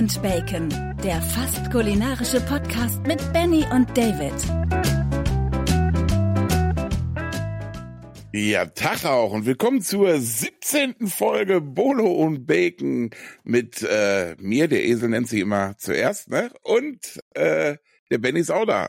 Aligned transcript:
und 0.00 0.22
Bacon, 0.22 0.70
der 1.04 1.20
fast 1.20 1.70
kulinarische 1.70 2.40
Podcast 2.40 3.02
mit 3.02 3.20
Benny 3.34 3.66
und 3.70 3.86
David. 3.94 4.32
Ja, 8.32 8.64
Tag 8.64 9.04
auch 9.04 9.32
und 9.32 9.44
willkommen 9.44 9.82
zur 9.82 10.18
17. 10.18 11.06
Folge 11.06 11.60
Bolo 11.60 12.10
und 12.12 12.46
Bacon 12.46 13.10
mit 13.44 13.82
äh, 13.82 14.36
mir, 14.38 14.68
der 14.68 14.84
Esel 14.84 15.10
nennt 15.10 15.28
sich 15.28 15.40
immer 15.40 15.76
zuerst, 15.76 16.30
ne? 16.30 16.50
Und 16.62 17.20
äh, 17.34 17.76
der 18.10 18.18
Benny 18.18 18.40
ist 18.40 18.50
auch 18.50 18.64
da. 18.64 18.88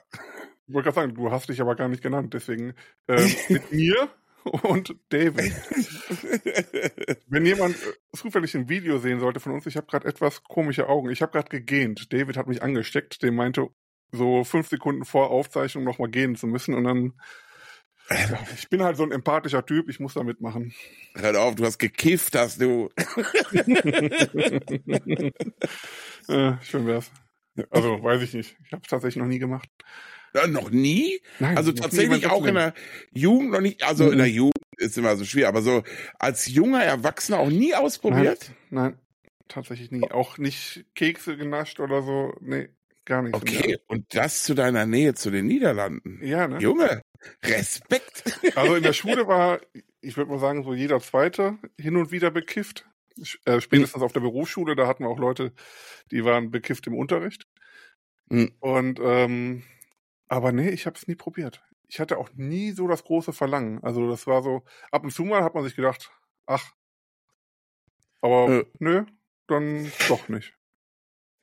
Ich 0.66 0.74
wollte 0.74 0.92
gerade 0.92 0.96
sagen, 0.96 1.16
du 1.16 1.30
hast 1.30 1.50
dich 1.50 1.60
aber 1.60 1.76
gar 1.76 1.90
nicht 1.90 2.02
genannt, 2.02 2.34
deswegen 2.34 2.74
äh, 3.08 3.28
mit 3.50 3.70
mir 3.74 4.08
und 4.44 4.96
David. 5.10 5.54
Wenn 7.28 7.46
jemand 7.46 7.76
äh, 7.76 7.94
zufällig 8.16 8.56
ein 8.56 8.70
Video 8.70 8.98
sehen 8.98 9.20
sollte 9.20 9.40
von 9.40 9.54
uns, 9.54 9.66
ich 9.66 9.78
habe 9.78 9.88
gerade 9.88 10.08
etwas 10.08 10.44
komische 10.44 10.88
Augen. 10.90 11.10
Ich 11.10 11.22
habe 11.22 11.32
gerade 11.32 11.50
gegähnt. 11.50 12.12
David 12.12 12.38
hat 12.38 12.48
mich 12.48 12.64
angesteckt. 12.64 13.22
Der 13.22 13.32
meinte, 13.32 13.70
so 14.12 14.44
fünf 14.44 14.68
Sekunden 14.68 15.06
vor 15.06 15.32
Aufzeichnung 15.32 15.84
nochmal 15.84 16.10
gehen 16.10 16.36
zu 16.36 16.48
müssen. 16.48 16.74
Und 16.74 16.84
dann, 16.84 17.14
ja, 18.10 18.40
ich 18.56 18.70
bin 18.70 18.84
halt 18.84 18.98
so 18.98 19.04
ein 19.04 19.12
empathischer 19.12 19.66
Typ. 19.66 19.90
Ich 19.90 20.00
muss 20.00 20.16
da 20.16 20.24
mitmachen. 20.24 20.74
Hör 21.16 21.42
auf, 21.42 21.56
du 21.56 21.66
hast 21.66 21.78
gekifft, 21.78 22.36
hast 22.36 22.62
du. 22.62 22.90
äh, 26.28 26.54
schön 26.62 26.88
wär's. 26.88 27.12
Also, 27.70 28.02
weiß 28.04 28.22
ich 28.22 28.34
nicht. 28.34 28.58
Ich 28.66 28.72
habe 28.72 28.82
es 28.84 28.90
tatsächlich 28.90 29.22
noch 29.22 29.28
nie 29.28 29.40
gemacht. 29.40 29.70
Ja, 30.34 30.48
noch 30.48 30.70
nie? 30.70 31.20
Nein, 31.40 31.58
also 31.58 31.72
tatsächlich 31.72 32.28
auch 32.28 32.46
in 32.46 32.56
der 32.56 32.74
Jugend 33.12 33.52
noch 33.52 33.62
nicht, 33.62 33.84
also 33.84 34.06
mhm. 34.06 34.12
in 34.14 34.18
der 34.20 34.30
Jugend 34.30 34.64
ist 34.78 34.98
immer 34.98 35.16
so 35.16 35.26
schwer, 35.26 35.48
aber 35.48 35.62
so 35.62 35.84
als 36.20 36.48
junger 36.48 36.84
Erwachsener 36.84 37.40
auch 37.40 37.50
nie 37.50 37.76
ausprobiert? 37.76 38.52
Nein, 38.70 38.84
nein 38.84 39.00
tatsächlich 39.52 39.92
nie. 39.92 40.10
Auch 40.12 40.38
nicht 40.38 40.86
Kekse 40.96 41.38
genascht 41.38 41.80
oder 41.80 42.02
so, 42.02 42.34
nee, 42.40 42.70
gar 43.06 43.22
nicht. 43.22 43.36
Okay, 43.36 43.78
und 43.88 44.16
das 44.16 44.44
zu 44.44 44.54
deiner 44.54 44.86
Nähe 44.86 45.14
zu 45.14 45.30
den 45.30 45.46
Niederlanden. 45.46 46.20
Ja, 46.24 46.48
ne? 46.48 46.60
Junge, 46.60 47.02
Respekt. 47.44 48.24
Also 48.56 48.76
in 48.76 48.84
der 48.84 48.94
Schule 48.94 49.28
war, 49.28 49.62
ich 50.02 50.18
würde 50.18 50.32
mal 50.32 50.40
sagen, 50.40 50.64
so 50.64 50.74
jeder 50.74 51.00
Zweite 51.00 51.58
hin 51.78 51.98
und 51.98 52.12
wieder 52.12 52.32
bekifft. 52.32 52.88
Äh, 53.46 53.60
spätestens 53.60 54.00
mhm. 54.00 54.06
auf 54.06 54.14
der 54.14 54.22
Berufsschule, 54.22 54.76
da 54.76 54.88
hatten 54.88 55.04
wir 55.04 55.10
auch 55.10 55.20
Leute, 55.20 55.54
die 56.12 56.24
waren 56.24 56.50
bekifft 56.50 56.88
im 56.88 56.96
Unterricht. 56.96 57.46
Mhm. 58.30 58.54
Und 58.60 59.00
ähm, 59.04 59.64
aber 60.32 60.54
nee, 60.54 60.70
ich 60.70 60.86
habe 60.86 60.98
es 60.98 61.10
nie 61.10 61.16
probiert. 61.16 61.62
Ich 61.90 62.00
hatte 62.00 62.18
auch 62.18 62.30
nie 62.36 62.72
so 62.72 62.88
das 62.88 63.04
große 63.04 63.34
Verlangen. 63.34 63.84
Also 63.84 64.10
das 64.10 64.28
war 64.28 64.42
so, 64.42 64.64
ab 64.90 65.04
und 65.04 65.12
zu 65.12 65.26
mal 65.26 65.44
hat 65.44 65.56
man 65.56 65.66
sich 65.66 65.76
gedacht, 65.76 66.10
ach, 66.46 66.72
aber 68.22 68.50
äh. 68.50 68.66
nö, 68.80 69.04
dann 69.48 69.92
doch 70.08 70.30
nicht. 70.30 70.54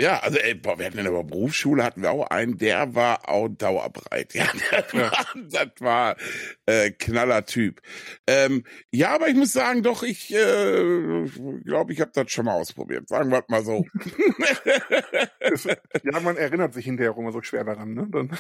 Ja, 0.01 0.21
also 0.21 0.39
ey, 0.39 0.55
boah, 0.55 0.79
wir 0.79 0.87
hatten 0.87 0.97
in 0.97 1.05
der 1.05 1.23
Berufsschule 1.23 1.85
hatten 1.85 2.01
wir 2.01 2.13
auch 2.13 2.31
einen, 2.31 2.57
der 2.57 2.95
war 2.95 3.29
auch 3.29 3.49
dauerbreit. 3.49 4.33
Ja, 4.35 4.47
das 4.71 4.93
ja. 4.93 5.01
war, 5.01 5.27
das 5.51 5.69
war 5.81 6.17
äh, 6.65 6.91
knaller 6.93 7.45
Typ. 7.45 7.83
Ähm, 8.27 8.65
ja, 8.91 9.15
aber 9.15 9.29
ich 9.29 9.35
muss 9.35 9.53
sagen, 9.53 9.83
doch, 9.83 10.03
ich 10.03 10.33
äh, 10.33 11.27
glaube, 11.63 11.93
ich 11.93 12.01
habe 12.01 12.13
das 12.15 12.31
schon 12.31 12.47
mal 12.47 12.55
ausprobiert. 12.55 13.07
Sagen 13.07 13.31
wir 13.31 13.45
mal 13.49 13.65
so. 13.65 13.85
ja, 16.05 16.21
man 16.21 16.39
erinnert 16.39 16.73
sich 16.73 16.87
hinterher 16.87 17.13
auch 17.13 17.19
immer 17.19 17.33
so 17.33 17.43
schwer 17.43 17.65
daran, 17.65 17.93
ne? 17.93 18.09
Dann. 18.11 18.31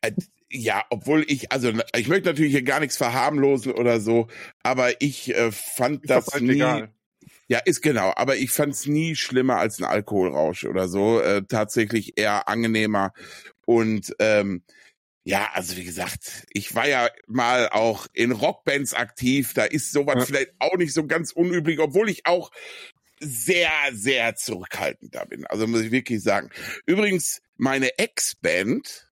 Äh, 0.00 0.12
ja, 0.50 0.84
obwohl 0.90 1.24
ich, 1.26 1.50
also 1.52 1.72
ich 1.96 2.08
möchte 2.08 2.28
natürlich 2.28 2.52
hier 2.52 2.62
gar 2.62 2.80
nichts 2.80 2.96
verharmlosen 2.96 3.72
oder 3.72 4.00
so, 4.00 4.28
aber 4.62 5.00
ich 5.00 5.34
äh, 5.34 5.50
fand 5.50 6.04
ist 6.04 6.10
das, 6.10 6.40
nie. 6.40 6.52
Egal. 6.52 6.92
Ja, 7.48 7.58
ist 7.58 7.80
genau, 7.80 8.12
aber 8.16 8.36
ich 8.36 8.50
fand 8.50 8.74
es 8.74 8.86
nie 8.86 9.14
schlimmer 9.14 9.56
als 9.56 9.78
ein 9.78 9.84
Alkoholrausch 9.84 10.64
oder 10.64 10.88
so. 10.88 11.20
Äh, 11.20 11.42
tatsächlich 11.48 12.18
eher 12.18 12.48
angenehmer. 12.48 13.12
Und 13.64 14.14
ähm, 14.18 14.62
ja, 15.22 15.50
also 15.54 15.76
wie 15.76 15.84
gesagt, 15.84 16.44
ich 16.52 16.74
war 16.74 16.88
ja 16.88 17.08
mal 17.26 17.68
auch 17.68 18.06
in 18.12 18.32
Rockbands 18.32 18.94
aktiv. 18.94 19.54
Da 19.54 19.64
ist 19.64 19.92
sowas 19.92 20.16
ja. 20.18 20.24
vielleicht 20.24 20.52
auch 20.58 20.76
nicht 20.76 20.92
so 20.92 21.06
ganz 21.06 21.32
unüblich, 21.32 21.78
obwohl 21.78 22.08
ich 22.08 22.26
auch 22.26 22.50
sehr, 23.20 23.70
sehr 23.92 24.36
zurückhaltend 24.36 25.14
da 25.14 25.24
bin. 25.24 25.46
Also 25.46 25.66
muss 25.66 25.82
ich 25.82 25.90
wirklich 25.90 26.22
sagen. 26.22 26.50
Übrigens, 26.84 27.42
meine 27.56 27.98
Ex-Band, 27.98 29.05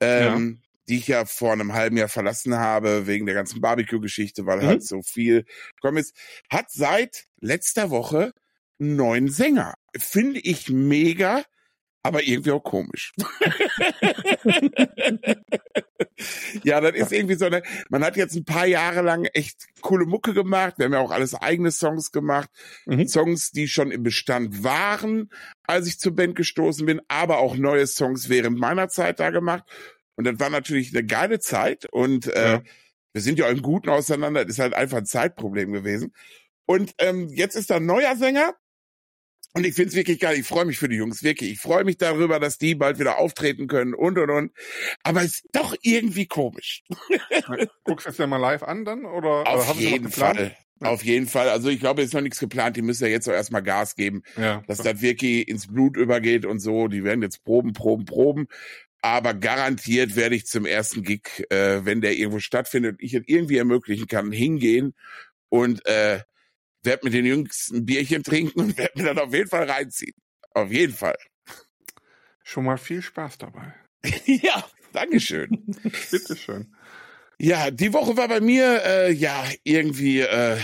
ähm, 0.00 0.60
ja. 0.60 0.68
die 0.88 0.98
ich 0.98 1.08
ja 1.08 1.24
vor 1.24 1.52
einem 1.52 1.72
halben 1.72 1.96
Jahr 1.96 2.08
verlassen 2.08 2.56
habe, 2.56 3.06
wegen 3.06 3.26
der 3.26 3.34
ganzen 3.34 3.60
Barbecue-Geschichte, 3.60 4.46
weil 4.46 4.58
mhm. 4.58 4.66
halt 4.66 4.86
so 4.86 5.02
viel 5.02 5.44
gekommen 5.76 5.98
ist, 5.98 6.16
hat 6.50 6.70
seit 6.70 7.26
letzter 7.40 7.90
Woche 7.90 8.32
einen 8.80 8.96
neuen 8.96 9.28
Sänger. 9.28 9.74
Finde 9.96 10.40
ich 10.40 10.70
mega, 10.70 11.44
aber 12.02 12.22
irgendwie 12.22 12.52
auch 12.52 12.62
komisch. 12.62 13.12
ja, 16.62 16.80
das 16.80 16.94
ist 16.94 17.12
irgendwie 17.12 17.34
so 17.34 17.44
eine, 17.44 17.62
man 17.90 18.02
hat 18.02 18.16
jetzt 18.16 18.34
ein 18.34 18.44
paar 18.44 18.66
Jahre 18.66 19.02
lang 19.02 19.26
echt 19.26 19.66
coole 19.80 20.06
Mucke 20.06 20.32
gemacht. 20.32 20.74
Wir 20.78 20.86
haben 20.86 20.94
ja 20.94 21.00
auch 21.00 21.10
alles 21.10 21.34
eigene 21.34 21.70
Songs 21.70 22.10
gemacht. 22.10 22.48
Mhm. 22.86 23.06
Songs, 23.06 23.50
die 23.50 23.68
schon 23.68 23.90
im 23.90 24.02
Bestand 24.02 24.64
waren, 24.64 25.28
als 25.66 25.86
ich 25.86 25.98
zur 25.98 26.14
Band 26.14 26.36
gestoßen 26.36 26.86
bin, 26.86 27.02
aber 27.08 27.38
auch 27.38 27.56
neue 27.56 27.86
Songs 27.86 28.30
während 28.30 28.58
meiner 28.58 28.88
Zeit 28.88 29.20
da 29.20 29.28
gemacht. 29.30 29.64
Und 30.16 30.24
das 30.24 30.38
war 30.38 30.50
natürlich 30.50 30.94
eine 30.94 31.04
geile 31.04 31.38
Zeit 31.38 31.86
und 31.86 32.26
äh, 32.26 32.52
ja. 32.52 32.62
wir 33.12 33.22
sind 33.22 33.38
ja 33.38 33.46
auch 33.46 33.50
im 33.50 33.62
Guten 33.62 33.90
auseinander. 33.90 34.44
Das 34.44 34.54
ist 34.54 34.58
halt 34.58 34.74
einfach 34.74 34.98
ein 34.98 35.06
Zeitproblem 35.06 35.72
gewesen. 35.72 36.14
Und 36.66 36.94
ähm, 36.98 37.28
jetzt 37.28 37.56
ist 37.56 37.70
da 37.70 37.76
ein 37.76 37.86
neuer 37.86 38.16
Sänger, 38.16 38.54
und 39.52 39.66
ich 39.66 39.74
finde 39.74 39.90
es 39.90 39.96
wirklich 39.96 40.20
geil. 40.20 40.38
Ich 40.38 40.46
freue 40.46 40.64
mich 40.64 40.78
für 40.78 40.88
die 40.88 40.96
Jungs, 40.96 41.22
wirklich. 41.22 41.52
Ich 41.52 41.60
freue 41.60 41.84
mich 41.84 41.96
darüber, 41.98 42.38
dass 42.38 42.58
die 42.58 42.74
bald 42.74 42.98
wieder 42.98 43.18
auftreten 43.18 43.66
können 43.66 43.94
und 43.94 44.18
und 44.18 44.30
und. 44.30 44.52
Aber 45.02 45.22
es 45.22 45.36
ist 45.36 45.48
doch 45.52 45.74
irgendwie 45.82 46.26
komisch. 46.26 46.82
Guckst 47.84 48.06
du 48.06 48.10
es 48.10 48.18
ja 48.18 48.26
mal 48.26 48.36
live 48.36 48.62
an 48.62 48.84
dann? 48.84 49.04
Oder, 49.04 49.46
Auf 49.46 49.78
jeden 49.80 50.10
Fall. 50.10 50.56
Auf 50.82 51.04
jeden 51.04 51.26
Fall. 51.26 51.50
Also 51.50 51.68
ich 51.68 51.78
glaube, 51.78 52.00
es 52.00 52.08
ist 52.08 52.14
noch 52.14 52.22
nichts 52.22 52.38
geplant. 52.38 52.76
Die 52.76 52.82
müssen 52.82 53.04
ja 53.04 53.10
jetzt 53.10 53.28
auch 53.28 53.32
erstmal 53.32 53.62
Gas 53.62 53.96
geben, 53.96 54.22
ja. 54.36 54.62
dass 54.66 54.78
das 54.78 55.02
wirklich 55.02 55.46
ins 55.46 55.66
Blut 55.66 55.96
übergeht 55.96 56.46
und 56.46 56.58
so. 56.58 56.88
Die 56.88 57.04
werden 57.04 57.20
jetzt 57.22 57.44
proben, 57.44 57.72
proben, 57.72 58.06
proben. 58.06 58.46
Aber 59.02 59.34
garantiert 59.34 60.16
werde 60.16 60.36
ich 60.36 60.46
zum 60.46 60.64
ersten 60.64 61.02
Gig, 61.02 61.44
äh, 61.50 61.84
wenn 61.84 62.00
der 62.00 62.16
irgendwo 62.16 62.38
stattfindet, 62.38 62.96
ich 63.00 63.14
es 63.14 63.22
irgendwie 63.26 63.56
ermöglichen 63.56 64.06
kann, 64.06 64.30
hingehen 64.32 64.94
und 65.48 65.84
äh, 65.86 66.20
werde 66.82 67.04
mit 67.04 67.14
den 67.14 67.26
Jungs 67.26 67.70
ein 67.72 67.84
Bierchen 67.84 68.22
trinken 68.22 68.60
und 68.60 68.78
werde 68.78 68.98
mir 68.98 69.14
dann 69.14 69.18
auf 69.18 69.32
jeden 69.32 69.48
Fall 69.48 69.70
reinziehen. 69.70 70.14
Auf 70.52 70.70
jeden 70.70 70.94
Fall. 70.94 71.16
Schon 72.42 72.64
mal 72.64 72.78
viel 72.78 73.02
Spaß 73.02 73.38
dabei. 73.38 73.74
ja, 74.24 74.64
Dankeschön. 74.92 75.50
Bitteschön. 76.10 76.74
Ja, 77.42 77.70
die 77.70 77.94
Woche 77.94 78.18
war 78.18 78.28
bei 78.28 78.40
mir 78.40 78.82
äh, 78.84 79.12
ja 79.12 79.44
irgendwie 79.64 80.20
äh, 80.20 80.58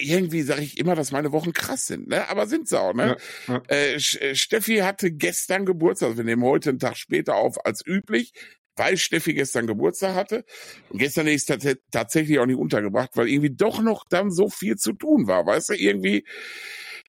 irgendwie 0.00 0.42
sage 0.42 0.62
ich 0.62 0.78
immer, 0.78 0.96
dass 0.96 1.12
meine 1.12 1.30
Wochen 1.30 1.52
krass 1.52 1.86
sind, 1.86 2.08
ne? 2.08 2.28
Aber 2.28 2.48
sind 2.48 2.68
sie 2.68 2.80
auch, 2.80 2.94
ne? 2.94 3.16
Ja, 3.46 3.62
ja. 3.68 3.76
Äh, 3.76 4.00
Steffi 4.00 4.78
hatte 4.78 5.12
gestern 5.12 5.64
Geburtstag, 5.64 6.08
also 6.08 6.16
wir 6.16 6.24
nehmen 6.24 6.42
heute 6.42 6.70
einen 6.70 6.80
Tag 6.80 6.96
später 6.96 7.36
auf 7.36 7.64
als 7.64 7.86
üblich 7.86 8.32
weil 8.76 8.96
Steffi 8.96 9.34
gestern 9.34 9.66
Geburtstag 9.66 10.14
hatte. 10.14 10.44
Und 10.88 10.98
gestern 10.98 11.26
ist 11.26 11.50
es 11.50 11.76
tatsächlich 11.90 12.38
auch 12.38 12.46
nicht 12.46 12.58
untergebracht, 12.58 13.10
weil 13.14 13.28
irgendwie 13.28 13.54
doch 13.54 13.80
noch 13.80 14.04
dann 14.08 14.30
so 14.30 14.48
viel 14.48 14.76
zu 14.76 14.92
tun 14.92 15.26
war. 15.26 15.46
Weißt 15.46 15.70
du, 15.70 15.74
irgendwie, 15.74 16.24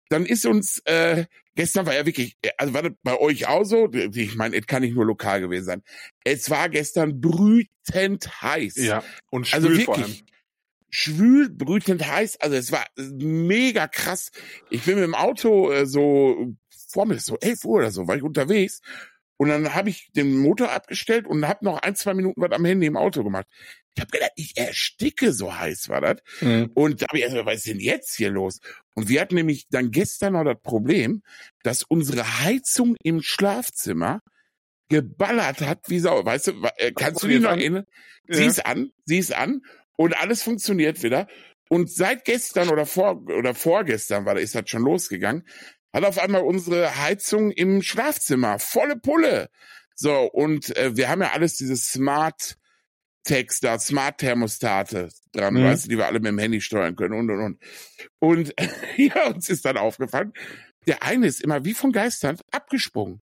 dann 0.09 0.25
ist 0.25 0.45
uns, 0.45 0.81
äh, 0.85 1.25
gestern 1.55 1.85
war 1.85 1.95
ja 1.95 2.05
wirklich, 2.05 2.37
also 2.57 2.73
war 2.73 2.83
das 2.83 2.93
bei 3.03 3.17
euch 3.19 3.47
auch 3.47 3.63
so? 3.63 3.91
Ich 3.91 4.35
meine, 4.35 4.55
es 4.57 4.67
kann 4.67 4.81
nicht 4.81 4.95
nur 4.95 5.05
lokal 5.05 5.41
gewesen 5.41 5.65
sein. 5.65 5.83
Es 6.23 6.49
war 6.49 6.69
gestern 6.69 7.19
brütend 7.19 8.41
heiß. 8.41 8.75
Ja, 8.77 9.03
und 9.31 9.53
also 9.53 9.67
schwül 9.67 9.77
also 9.77 9.79
wirklich, 9.79 9.85
vor 9.85 9.97
allem. 9.97 10.15
Schwül, 10.89 11.49
brütend 11.49 12.07
heiß. 12.07 12.39
Also 12.39 12.55
es 12.55 12.71
war 12.71 12.85
mega 12.95 13.87
krass. 13.87 14.31
Ich 14.69 14.83
bin 14.83 14.95
mit 14.95 15.03
dem 15.03 15.15
Auto 15.15 15.71
äh, 15.71 15.85
so 15.85 16.53
vor 16.89 17.05
mir, 17.05 17.19
so 17.19 17.37
elf 17.41 17.65
Uhr 17.65 17.79
oder 17.79 17.91
so, 17.91 18.07
war 18.07 18.15
ich 18.15 18.23
unterwegs 18.23 18.81
und 19.37 19.49
dann 19.49 19.73
habe 19.73 19.89
ich 19.89 20.11
den 20.15 20.37
Motor 20.37 20.71
abgestellt 20.71 21.27
und 21.27 21.47
habe 21.47 21.65
noch 21.65 21.79
ein, 21.79 21.95
zwei 21.95 22.13
Minuten 22.13 22.41
was 22.41 22.51
am 22.51 22.65
Handy 22.65 22.87
im 22.87 22.97
Auto 22.97 23.23
gemacht. 23.23 23.47
Ich 23.95 24.01
habe 24.01 24.11
gedacht, 24.11 24.31
ich 24.35 24.57
ersticke, 24.57 25.33
so 25.33 25.57
heiß 25.57 25.89
war 25.89 26.01
das. 26.01 26.17
Mhm. 26.41 26.71
Und 26.73 27.01
da 27.01 27.07
habe 27.07 27.17
ich 27.17 27.23
erstmal, 27.23 27.45
was 27.45 27.57
ist 27.57 27.67
denn 27.67 27.79
jetzt 27.79 28.15
hier 28.15 28.29
los? 28.29 28.59
Und 28.93 29.09
wir 29.09 29.21
hatten 29.21 29.35
nämlich 29.35 29.67
dann 29.69 29.91
gestern 29.91 30.33
noch 30.33 30.43
das 30.43 30.61
Problem, 30.61 31.21
dass 31.63 31.83
unsere 31.83 32.41
Heizung 32.41 32.95
im 33.03 33.21
Schlafzimmer 33.21 34.21
geballert 34.89 35.61
hat 35.61 35.79
wie 35.87 35.99
Sau. 35.99 36.23
Weißt 36.23 36.47
du, 36.47 36.51
äh, 36.77 36.91
kannst 36.93 37.23
du 37.23 37.27
dich 37.27 37.41
noch 37.41 37.51
erinnern? 37.51 37.85
Ja. 38.27 38.35
Sie 38.35 38.45
ist 38.45 38.65
an, 38.65 38.91
sie 39.05 39.17
ist 39.17 39.33
an 39.33 39.61
und 39.97 40.15
alles 40.17 40.43
funktioniert 40.43 41.03
wieder. 41.03 41.27
Und 41.67 41.91
seit 41.91 42.25
gestern 42.25 42.69
oder 42.69 42.85
vor 42.85 43.23
oder 43.23 43.55
vorgestern 43.55 44.25
war 44.25 44.37
ist 44.37 44.53
das 44.55 44.69
schon 44.69 44.83
losgegangen, 44.83 45.47
hat 45.95 46.03
auf 46.03 46.19
einmal 46.19 46.41
unsere 46.41 46.97
Heizung 46.97 47.51
im 47.51 47.81
Schlafzimmer 47.81 48.59
volle 48.59 48.97
Pulle. 48.97 49.49
So, 49.95 50.23
und 50.23 50.75
äh, 50.75 50.97
wir 50.97 51.07
haben 51.07 51.21
ja 51.21 51.31
alles 51.31 51.55
diese 51.55 51.77
Smart 51.77 52.57
Text 53.23 53.63
da, 53.63 53.79
Smart 53.79 54.19
Thermostate 54.19 55.09
dran, 55.31 55.53
mhm. 55.53 55.63
weißt 55.63 55.85
du, 55.85 55.89
die 55.89 55.97
wir 55.97 56.05
alle 56.05 56.19
mit 56.19 56.27
dem 56.27 56.37
Handy 56.37 56.59
steuern 56.59 56.95
können 56.95 57.13
und 57.13 57.31
und 57.31 57.39
und. 57.39 57.59
Und 58.19 58.53
ja, 58.97 59.27
uns 59.27 59.49
ist 59.49 59.63
dann 59.63 59.77
aufgefallen, 59.77 60.33
der 60.85 61.01
eine 61.01 61.27
ist 61.27 61.41
immer 61.41 61.63
wie 61.63 61.73
von 61.73 61.93
Geistern 61.93 62.37
abgesprungen. 62.51 63.21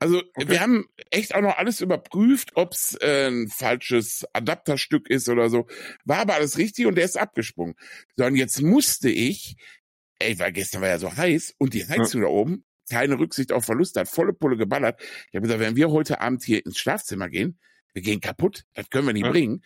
Also 0.00 0.22
okay. 0.34 0.48
wir 0.48 0.60
haben 0.60 0.86
echt 1.10 1.34
auch 1.34 1.42
noch 1.42 1.58
alles 1.58 1.80
überprüft, 1.80 2.52
ob's 2.54 2.94
äh, 3.00 3.28
ein 3.28 3.48
falsches 3.48 4.24
Adapterstück 4.32 5.10
ist 5.10 5.28
oder 5.28 5.50
so. 5.50 5.66
War 6.04 6.20
aber 6.20 6.34
alles 6.34 6.56
richtig 6.56 6.86
und 6.86 6.94
der 6.94 7.04
ist 7.04 7.18
abgesprungen. 7.18 7.74
So, 8.16 8.24
und 8.24 8.36
jetzt 8.36 8.62
musste 8.62 9.10
ich, 9.10 9.56
ey, 10.18 10.38
weil 10.38 10.52
gestern 10.52 10.82
war 10.82 10.88
ja 10.88 10.98
so 10.98 11.14
heiß 11.14 11.54
und 11.58 11.74
die 11.74 11.86
Heizung 11.86 12.22
ja. 12.22 12.28
da 12.28 12.32
oben, 12.32 12.64
keine 12.90 13.18
Rücksicht 13.18 13.52
auf 13.52 13.64
Verluste, 13.64 14.00
hat 14.00 14.08
volle 14.08 14.32
Pulle 14.32 14.56
geballert. 14.56 15.00
Ich 15.00 15.34
habe 15.34 15.42
gesagt, 15.42 15.60
wenn 15.60 15.76
wir 15.76 15.90
heute 15.90 16.20
Abend 16.20 16.42
hier 16.42 16.64
ins 16.64 16.78
Schlafzimmer 16.78 17.28
gehen, 17.28 17.58
wir 17.92 18.02
gehen 18.02 18.20
kaputt, 18.20 18.64
das 18.74 18.88
können 18.90 19.06
wir 19.06 19.12
nicht 19.12 19.24
ja. 19.24 19.30
bringen. 19.30 19.62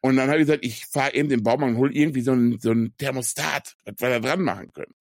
Und 0.00 0.16
dann 0.16 0.28
habe 0.28 0.40
ich 0.40 0.46
gesagt, 0.46 0.64
ich 0.64 0.86
fahre 0.86 1.14
eben 1.14 1.28
den 1.28 1.42
Baumarkt 1.42 1.74
und 1.74 1.78
hol 1.78 1.96
irgendwie 1.96 2.20
so 2.20 2.32
ein, 2.32 2.58
so 2.60 2.70
ein 2.70 2.94
Thermostat, 2.98 3.74
was 3.84 3.94
wir 3.98 4.08
da 4.08 4.20
dran 4.20 4.42
machen 4.42 4.72
können. 4.72 4.94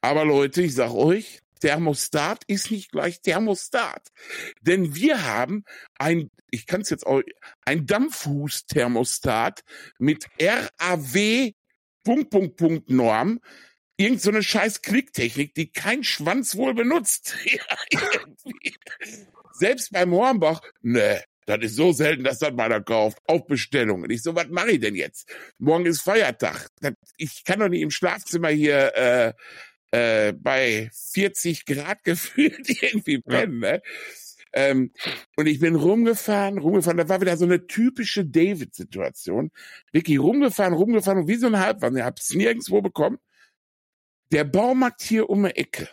Aber 0.00 0.24
Leute, 0.24 0.62
ich 0.62 0.74
sag 0.74 0.90
euch, 0.90 1.40
Thermostat 1.60 2.42
ist 2.48 2.72
nicht 2.72 2.90
gleich 2.90 3.20
Thermostat. 3.20 4.08
Denn 4.60 4.96
wir 4.96 5.24
haben 5.24 5.64
ein, 5.96 6.28
ich 6.50 6.66
kann 6.66 6.80
es 6.80 6.90
jetzt 6.90 7.06
auch, 7.06 7.22
ein 7.64 7.86
Dampfhus-Thermostat 7.86 9.62
mit 9.98 10.26
RAW 10.40 11.52
Punkt, 12.02 12.30
Punkt, 12.30 12.56
Punkt 12.56 12.90
Norm. 12.90 13.38
Irgend 14.02 14.20
so 14.20 14.30
eine 14.30 14.42
scheiß 14.42 14.82
Klicktechnik, 14.82 15.54
die 15.54 15.70
kein 15.70 16.02
Schwanz 16.02 16.56
wohl 16.56 16.74
benutzt. 16.74 17.36
Selbst 19.52 19.92
beim 19.92 20.10
Hornbach, 20.10 20.60
ne, 20.80 21.22
das 21.46 21.60
ist 21.60 21.76
so 21.76 21.92
selten, 21.92 22.24
dass 22.24 22.40
das 22.40 22.52
meiner 22.52 22.80
kauft. 22.80 23.18
Auf 23.28 23.46
Bestellung. 23.46 24.02
Und 24.02 24.10
ich 24.10 24.24
so, 24.24 24.34
was 24.34 24.48
mache 24.48 24.72
ich 24.72 24.80
denn 24.80 24.96
jetzt? 24.96 25.32
Morgen 25.58 25.86
ist 25.86 26.02
Feiertag. 26.02 26.68
Ich 27.16 27.44
kann 27.44 27.60
doch 27.60 27.68
nicht 27.68 27.82
im 27.82 27.92
Schlafzimmer 27.92 28.48
hier 28.48 28.92
äh, 28.96 30.28
äh, 30.28 30.32
bei 30.32 30.90
40 31.12 31.64
Grad 31.64 32.02
gefühlt 32.04 32.68
irgendwie 32.82 33.20
pennen. 33.20 33.62
Ja. 33.62 33.72
Ne? 33.74 33.82
Ähm, 34.52 34.90
und 35.36 35.46
ich 35.46 35.60
bin 35.60 35.76
rumgefahren, 35.76 36.58
rumgefahren. 36.58 36.98
Da 36.98 37.08
war 37.08 37.20
wieder 37.20 37.36
so 37.36 37.44
eine 37.44 37.68
typische 37.68 38.24
David-Situation. 38.24 39.52
Wirklich 39.92 40.18
rumgefahren, 40.18 40.74
rumgefahren 40.74 41.20
und 41.20 41.28
wie 41.28 41.36
so 41.36 41.46
ein 41.46 41.60
Halbwand. 41.60 41.96
Ich 41.96 42.02
hab's 42.02 42.34
nirgendwo 42.34 42.82
bekommen. 42.82 43.18
Der 44.32 44.44
Baumarkt 44.44 45.02
hier 45.02 45.28
um 45.28 45.44
die 45.44 45.50
Ecke, 45.50 45.88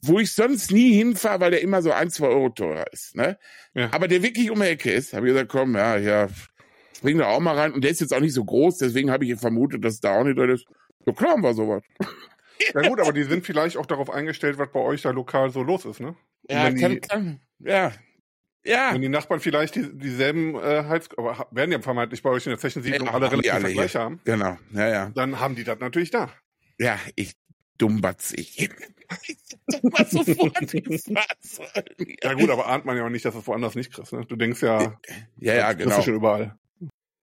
wo 0.00 0.18
ich 0.18 0.32
sonst 0.32 0.72
nie 0.72 0.94
hinfahre, 0.94 1.40
weil 1.40 1.50
der 1.52 1.60
immer 1.60 1.82
so 1.82 1.92
ein, 1.92 2.10
zwei 2.10 2.28
Euro 2.28 2.48
teurer 2.48 2.90
ist. 2.92 3.14
Ne? 3.14 3.38
Ja. 3.74 3.90
Aber 3.92 4.08
der 4.08 4.22
wirklich 4.22 4.50
um 4.50 4.60
die 4.60 4.66
Ecke 4.66 4.90
ist, 4.90 5.12
habe 5.12 5.26
ich 5.26 5.34
gesagt, 5.34 5.50
komm, 5.50 5.74
ja, 5.74 5.96
ja, 5.96 6.28
spring 6.96 7.18
da 7.18 7.26
auch 7.26 7.40
mal 7.40 7.56
rein. 7.56 7.72
Und 7.72 7.84
der 7.84 7.90
ist 7.90 8.00
jetzt 8.00 8.14
auch 8.14 8.20
nicht 8.20 8.32
so 8.32 8.44
groß, 8.44 8.78
deswegen 8.78 9.10
habe 9.10 9.26
ich 9.26 9.38
vermutet, 9.38 9.84
dass 9.84 10.00
da 10.00 10.18
auch 10.18 10.24
nicht 10.24 10.38
drin 10.38 10.50
ist. 10.50 10.66
So 11.04 11.12
klar 11.12 11.40
war 11.42 11.54
sowas. 11.54 11.82
Ja 12.74 12.82
gut, 12.82 13.00
aber 13.00 13.12
die 13.12 13.24
sind 13.24 13.44
vielleicht 13.44 13.76
auch 13.76 13.86
darauf 13.86 14.08
eingestellt, 14.08 14.56
was 14.56 14.70
bei 14.70 14.78
euch 14.78 15.02
da 15.02 15.10
lokal 15.10 15.50
so 15.50 15.64
los 15.64 15.84
ist, 15.84 15.98
ne? 15.98 16.14
Ja, 16.48 16.70
kann, 16.70 16.92
die, 16.92 17.00
kann, 17.00 17.40
ja. 17.58 17.90
Ja. 18.64 18.90
Wenn 18.92 19.02
die 19.02 19.08
Nachbarn 19.08 19.40
vielleicht 19.40 19.74
die, 19.74 19.98
dieselben 19.98 20.54
äh, 20.54 20.84
Heiz... 20.84 21.08
Aber 21.16 21.48
werden 21.50 21.72
ja 21.72 21.80
vermeintlich 21.80 22.22
bei 22.22 22.30
euch 22.30 22.46
in 22.46 22.50
der 22.50 22.60
Zechensiedlung 22.60 23.08
ja, 23.08 23.14
alle 23.14 23.32
relativ 23.32 23.52
alle 23.52 23.72
gleich 23.72 23.96
haben. 23.96 24.20
Genau, 24.24 24.58
ja, 24.72 24.88
ja. 24.88 25.10
Dann 25.10 25.40
haben 25.40 25.56
die 25.56 25.64
das 25.64 25.80
natürlich 25.80 26.10
da. 26.10 26.30
Ja, 26.78 26.98
ich 27.16 27.32
dummbatz 27.82 28.32
ich. 28.36 28.70
sofort 30.08 30.72
ja 32.22 32.34
gut, 32.34 32.50
aber 32.50 32.66
ahnt 32.68 32.84
man 32.84 32.96
ja 32.96 33.04
auch 33.04 33.10
nicht, 33.10 33.24
dass 33.24 33.34
du 33.34 33.40
es 33.40 33.46
woanders 33.46 33.74
nicht 33.74 33.92
kriegst. 33.92 34.12
Ne? 34.12 34.24
Du 34.26 34.36
denkst 34.36 34.62
ja, 34.62 34.98
ja, 35.38 35.54
ja, 35.54 35.72
genau. 35.72 36.00
schon 36.00 36.14
überall. 36.14 36.56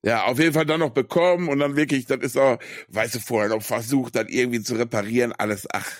Ja, 0.03 0.25
auf 0.25 0.39
jeden 0.39 0.53
Fall 0.53 0.65
dann 0.65 0.79
noch 0.79 0.91
bekommen 0.91 1.49
und 1.49 1.59
dann 1.59 1.75
wirklich, 1.75 2.05
das 2.05 2.19
ist 2.19 2.37
auch, 2.37 2.59
weißt 2.89 3.15
du, 3.15 3.19
vorher 3.19 3.49
noch 3.49 3.61
versucht, 3.61 4.15
dann 4.15 4.27
irgendwie 4.27 4.61
zu 4.61 4.75
reparieren, 4.75 5.33
alles, 5.33 5.67
ach, 5.71 5.91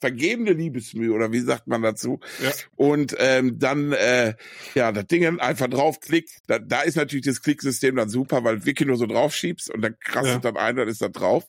vergebene 0.00 0.52
Liebesmühe 0.52 1.12
oder 1.12 1.30
wie 1.30 1.40
sagt 1.40 1.68
man 1.68 1.82
dazu? 1.82 2.20
Ja. 2.42 2.50
Und 2.74 3.14
ähm, 3.18 3.58
dann 3.58 3.92
äh, 3.92 4.34
ja 4.74 4.90
das 4.90 5.06
Ding 5.06 5.38
einfach 5.38 5.68
draufklickt. 5.68 6.40
Da, 6.48 6.58
da 6.58 6.82
ist 6.82 6.96
natürlich 6.96 7.26
das 7.26 7.42
Klicksystem 7.42 7.94
dann 7.94 8.08
super, 8.08 8.42
weil 8.42 8.58
du 8.58 8.66
wirklich 8.66 8.88
nur 8.88 8.96
so 8.96 9.06
draufschiebst 9.06 9.70
und 9.70 9.82
dann 9.82 9.96
krasst 10.00 10.28
ja. 10.28 10.38
dann 10.38 10.56
ein, 10.56 10.74
dann 10.74 10.88
ist 10.88 11.02
da 11.02 11.08
drauf. 11.08 11.44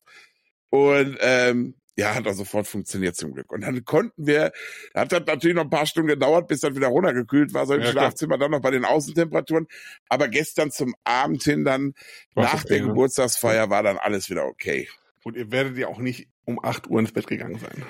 Und 0.70 1.18
ähm, 1.22 1.76
ja, 1.96 2.16
hat 2.16 2.28
auch 2.28 2.34
sofort 2.34 2.68
funktioniert 2.68 3.16
zum 3.16 3.34
Glück. 3.34 3.52
Und 3.52 3.62
dann 3.62 3.86
konnten 3.86 4.26
wir, 4.26 4.52
hat 4.96 5.12
das 5.12 5.24
natürlich 5.26 5.56
noch 5.56 5.64
ein 5.64 5.70
paar 5.70 5.86
Stunden 5.86 6.10
gedauert, 6.10 6.48
bis 6.48 6.62
das 6.62 6.76
wieder 6.76 6.88
runtergekühlt 6.88 7.54
war, 7.54 7.66
so 7.66 7.76
im 7.76 7.82
ja, 7.82 7.92
Schlafzimmer, 7.92 8.38
klar. 8.38 8.50
dann 8.50 8.52
noch 8.52 8.62
bei 8.62 8.72
den 8.72 8.86
Außentemperaturen. 8.86 9.68
Aber 10.10 10.28
gestern 10.28 10.72
zum 10.72 10.96
Abend 11.04 11.44
hin 11.44 11.64
dann, 11.64 11.94
war 12.34 12.46
nach 12.46 12.64
der 12.64 12.82
ne? 12.82 12.88
Geburtstagsfeier, 12.88 13.70
war 13.70 13.84
dann 13.84 13.98
alles 13.98 14.30
wieder 14.30 14.46
okay. 14.46 14.90
Und 15.24 15.38
ihr 15.38 15.52
werdet 15.52 15.78
ja 15.78 15.88
auch 15.88 16.00
nicht 16.00 16.28
um 16.46 16.64
acht 16.64 16.90
Uhr 16.90 17.00
ins 17.00 17.12
Bett 17.12 17.28
gegangen 17.28 17.60
sein. 17.60 17.86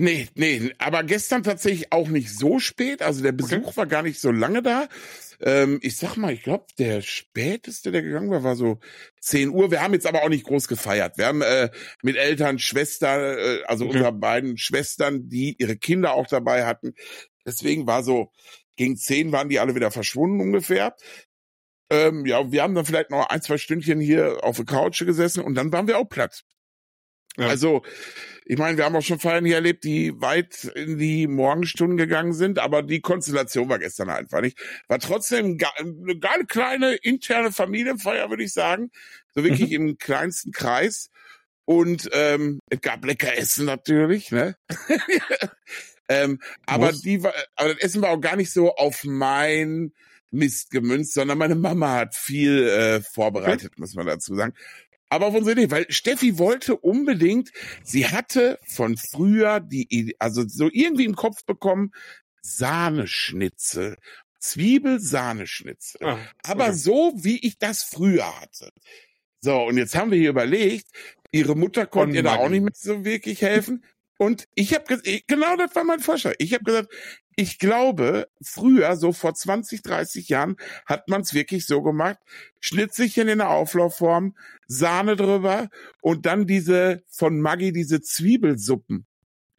Nee, 0.00 0.28
nee, 0.36 0.72
aber 0.78 1.02
gestern 1.02 1.42
tatsächlich 1.42 1.92
auch 1.92 2.08
nicht 2.08 2.30
so 2.32 2.60
spät. 2.60 3.02
Also 3.02 3.22
der 3.22 3.32
Besuch 3.32 3.66
okay. 3.66 3.76
war 3.76 3.86
gar 3.86 4.02
nicht 4.02 4.20
so 4.20 4.30
lange 4.30 4.62
da. 4.62 4.88
Ähm, 5.40 5.78
ich 5.82 5.96
sag 5.96 6.16
mal, 6.16 6.32
ich 6.32 6.42
glaube, 6.42 6.66
der 6.78 7.00
späteste, 7.00 7.92
der 7.92 8.02
gegangen 8.02 8.30
war, 8.30 8.42
war 8.42 8.56
so 8.56 8.80
10 9.20 9.50
Uhr. 9.50 9.70
Wir 9.70 9.82
haben 9.82 9.94
jetzt 9.94 10.06
aber 10.06 10.22
auch 10.22 10.28
nicht 10.28 10.44
groß 10.44 10.66
gefeiert. 10.68 11.16
Wir 11.16 11.26
haben 11.26 11.42
äh, 11.42 11.70
mit 12.02 12.16
Eltern, 12.16 12.58
Schwestern, 12.58 13.38
äh, 13.38 13.62
also 13.66 13.84
okay. 13.84 13.96
unsere 13.96 14.12
beiden 14.12 14.58
Schwestern, 14.58 15.28
die 15.28 15.56
ihre 15.58 15.76
Kinder 15.76 16.14
auch 16.14 16.26
dabei 16.26 16.66
hatten. 16.66 16.94
Deswegen 17.46 17.86
war 17.86 18.02
so, 18.02 18.32
gegen 18.76 18.96
10 18.96 19.32
waren 19.32 19.48
die 19.48 19.60
alle 19.60 19.74
wieder 19.74 19.90
verschwunden 19.90 20.40
ungefähr. 20.40 20.94
Ähm, 21.90 22.26
ja, 22.26 22.50
wir 22.52 22.62
haben 22.62 22.74
dann 22.74 22.84
vielleicht 22.84 23.10
noch 23.10 23.28
ein, 23.28 23.40
zwei 23.40 23.58
Stündchen 23.58 24.00
hier 24.00 24.44
auf 24.44 24.56
der 24.56 24.66
Couch 24.66 25.04
gesessen 25.04 25.42
und 25.42 25.54
dann 25.54 25.72
waren 25.72 25.86
wir 25.86 25.98
auch 25.98 26.08
platt. 26.08 26.44
Ja. 27.36 27.48
Also, 27.48 27.82
ich 28.44 28.56
meine, 28.56 28.78
wir 28.78 28.84
haben 28.84 28.96
auch 28.96 29.02
schon 29.02 29.20
Feiern 29.20 29.44
hier 29.44 29.56
erlebt, 29.56 29.84
die 29.84 30.12
weit 30.20 30.64
in 30.74 30.96
die 30.96 31.26
Morgenstunden 31.26 31.98
gegangen 31.98 32.32
sind, 32.32 32.58
aber 32.58 32.82
die 32.82 33.00
Konstellation 33.00 33.68
war 33.68 33.78
gestern 33.78 34.08
einfach 34.08 34.40
nicht. 34.40 34.58
War 34.88 34.98
trotzdem 34.98 35.58
eine 35.76 36.18
ganz 36.18 36.46
kleine 36.48 36.94
interne 36.94 37.52
Familienfeier, 37.52 38.30
würde 38.30 38.44
ich 38.44 38.54
sagen. 38.54 38.90
So 39.34 39.44
wirklich 39.44 39.70
mhm. 39.70 39.88
im 39.88 39.98
kleinsten 39.98 40.52
Kreis. 40.52 41.10
Und 41.66 42.08
ähm, 42.12 42.60
es 42.70 42.80
gab 42.80 43.04
lecker 43.04 43.36
Essen 43.36 43.66
natürlich, 43.66 44.30
ne? 44.30 44.56
ähm, 46.08 46.40
aber 46.64 46.92
die 46.92 47.22
war, 47.22 47.34
aber 47.54 47.74
das 47.74 47.82
Essen 47.82 48.00
war 48.00 48.08
auch 48.08 48.20
gar 48.20 48.36
nicht 48.36 48.50
so 48.50 48.74
auf 48.74 49.04
mein 49.04 49.92
Mist 50.30 50.70
gemünzt, 50.70 51.12
sondern 51.12 51.36
meine 51.36 51.56
Mama 51.56 51.92
hat 51.92 52.14
viel 52.14 52.66
äh, 52.66 53.02
vorbereitet, 53.02 53.72
okay. 53.72 53.80
muss 53.80 53.94
man 53.94 54.06
dazu 54.06 54.34
sagen. 54.34 54.54
Aber 55.08 55.26
auf 55.26 55.34
unsere 55.34 55.52
Idee, 55.52 55.70
weil 55.70 55.86
Steffi 55.90 56.38
wollte 56.38 56.76
unbedingt, 56.76 57.50
sie 57.82 58.06
hatte 58.06 58.58
von 58.66 58.96
früher 58.96 59.60
die 59.60 59.86
Idee, 59.88 60.16
also 60.18 60.46
so 60.46 60.68
irgendwie 60.72 61.04
im 61.04 61.16
Kopf 61.16 61.44
bekommen, 61.44 61.92
Sahneschnitzel. 62.42 63.96
Zwiebel-Sahneschnitzel. 64.40 66.00
Ah, 66.04 66.18
Aber 66.44 66.66
okay. 66.66 66.74
so, 66.74 67.12
wie 67.16 67.44
ich 67.44 67.58
das 67.58 67.82
früher 67.82 68.40
hatte. 68.40 68.70
So, 69.40 69.62
und 69.62 69.76
jetzt 69.78 69.94
haben 69.96 70.10
wir 70.10 70.18
hier 70.18 70.30
überlegt, 70.30 70.86
ihre 71.32 71.56
Mutter 71.56 71.86
konnte 71.86 72.16
ihr 72.16 72.22
da 72.22 72.36
auch 72.36 72.48
nicht 72.48 72.62
mehr 72.62 72.72
so 72.74 73.04
wirklich 73.04 73.42
helfen. 73.42 73.84
Und 74.18 74.46
ich 74.54 74.74
habe 74.74 75.00
genau 75.26 75.56
das 75.56 75.74
war 75.74 75.84
mein 75.84 76.00
Vorschlag. 76.00 76.34
Ich 76.38 76.52
habe 76.52 76.64
gesagt, 76.64 76.92
ich 77.36 77.60
glaube, 77.60 78.28
früher, 78.42 78.96
so 78.96 79.12
vor 79.12 79.32
20, 79.32 79.82
30 79.82 80.28
Jahren, 80.28 80.56
hat 80.86 81.08
man 81.08 81.20
es 81.20 81.34
wirklich 81.34 81.66
so 81.66 81.82
gemacht. 81.82 82.18
Schnitzelchen 82.58 83.28
in 83.28 83.38
der 83.38 83.50
Auflaufform, 83.50 84.36
Sahne 84.66 85.14
drüber 85.14 85.68
und 86.00 86.26
dann 86.26 86.48
diese 86.48 87.02
von 87.08 87.40
Maggi, 87.40 87.72
diese 87.72 88.00
Zwiebelsuppen. 88.00 89.06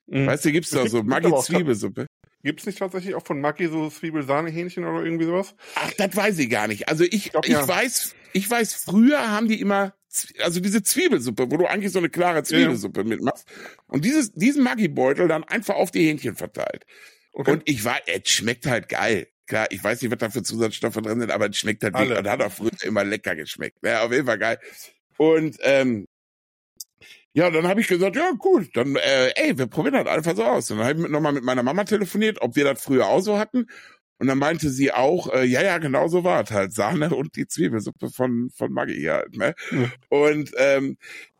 Mhm. 0.07 0.27
Weißt 0.27 0.43
du, 0.43 0.51
gibt's 0.51 0.71
da 0.71 0.87
so 0.87 1.03
Maggi-Zwiebelsuppe. 1.03 2.07
Gibt's 2.43 2.65
nicht 2.65 2.79
tatsächlich 2.79 3.15
auch 3.15 3.25
von 3.25 3.39
Maggi 3.39 3.67
so 3.67 3.89
Zwiebelsahnehähnchen 3.89 4.85
oder 4.85 5.03
irgendwie 5.03 5.25
sowas? 5.25 5.55
Ach, 5.75 5.91
das 5.97 6.15
weiß 6.15 6.37
ich 6.39 6.49
gar 6.49 6.67
nicht. 6.67 6.89
Also 6.89 7.03
ich, 7.03 7.13
ich, 7.13 7.31
glaub, 7.31 7.45
ich 7.45 7.51
ja. 7.51 7.67
weiß, 7.67 8.15
ich 8.33 8.49
weiß, 8.49 8.73
früher 8.73 9.31
haben 9.31 9.47
die 9.47 9.59
immer, 9.59 9.93
also 10.41 10.59
diese 10.59 10.81
Zwiebelsuppe, 10.83 11.51
wo 11.51 11.57
du 11.57 11.65
eigentlich 11.65 11.91
so 11.91 11.99
eine 11.99 12.09
klare 12.09 12.43
Zwiebelsuppe 12.43 13.01
ja. 13.01 13.07
mitmachst 13.07 13.47
und 13.87 14.05
dieses, 14.05 14.31
diesen 14.33 14.63
Maggi-Beutel 14.63 15.27
dann 15.27 15.43
einfach 15.43 15.75
auf 15.75 15.91
die 15.91 16.07
Hähnchen 16.07 16.35
verteilt. 16.35 16.85
Okay. 17.33 17.51
Und 17.51 17.63
ich 17.65 17.85
war, 17.85 17.99
es 18.07 18.29
schmeckt 18.29 18.65
halt 18.65 18.89
geil. 18.89 19.27
Klar, 19.45 19.67
ich 19.71 19.83
weiß 19.83 20.01
nicht, 20.01 20.11
was 20.11 20.19
da 20.19 20.29
für 20.29 20.43
Zusatzstoffe 20.43 20.95
drin 20.95 21.19
sind, 21.19 21.31
aber 21.31 21.49
es 21.49 21.57
schmeckt 21.57 21.83
halt 21.83 21.95
Alle. 21.95 22.19
und 22.19 22.29
hat 22.29 22.41
auch 22.41 22.51
früher 22.51 22.71
immer 22.83 23.03
lecker 23.03 23.35
geschmeckt. 23.35 23.77
Ja, 23.83 24.03
auf 24.03 24.11
jeden 24.11 24.25
Fall 24.25 24.37
geil. 24.37 24.59
Und 25.17 25.57
ähm, 25.61 26.07
ja, 27.33 27.49
dann 27.49 27.67
habe 27.67 27.81
ich 27.81 27.87
gesagt, 27.87 28.15
ja 28.15 28.31
gut, 28.31 28.75
dann 28.75 28.95
äh, 28.95 29.29
ey, 29.35 29.57
wir 29.57 29.67
probieren 29.67 30.03
das 30.03 30.07
einfach 30.07 30.35
so 30.35 30.43
aus. 30.43 30.69
Und 30.71 30.79
dann 30.79 30.87
habe 30.87 31.01
ich 31.01 31.09
nochmal 31.09 31.33
mit 31.33 31.43
meiner 31.43 31.63
Mama 31.63 31.83
telefoniert, 31.83 32.41
ob 32.41 32.55
wir 32.55 32.63
das 32.63 32.81
früher 32.81 33.07
auch 33.07 33.21
so 33.21 33.37
hatten. 33.37 33.67
Und 34.19 34.27
dann 34.27 34.37
meinte 34.37 34.69
sie 34.69 34.91
auch, 34.91 35.33
äh, 35.33 35.45
ja, 35.45 35.63
ja, 35.63 35.77
genau 35.77 36.07
so 36.09 36.23
war 36.23 36.43
es 36.43 36.51
halt. 36.51 36.73
Sahne 36.73 37.09
und 37.15 37.35
die 37.35 37.47
Zwiebelsuppe 37.47 38.09
von, 38.09 38.49
von 38.53 38.71
Maggi 38.71 39.03
halt. 39.03 39.35
Ne? 39.35 39.55
Mhm. 39.71 39.91
Und 40.09 40.51
ähm, 40.57 40.97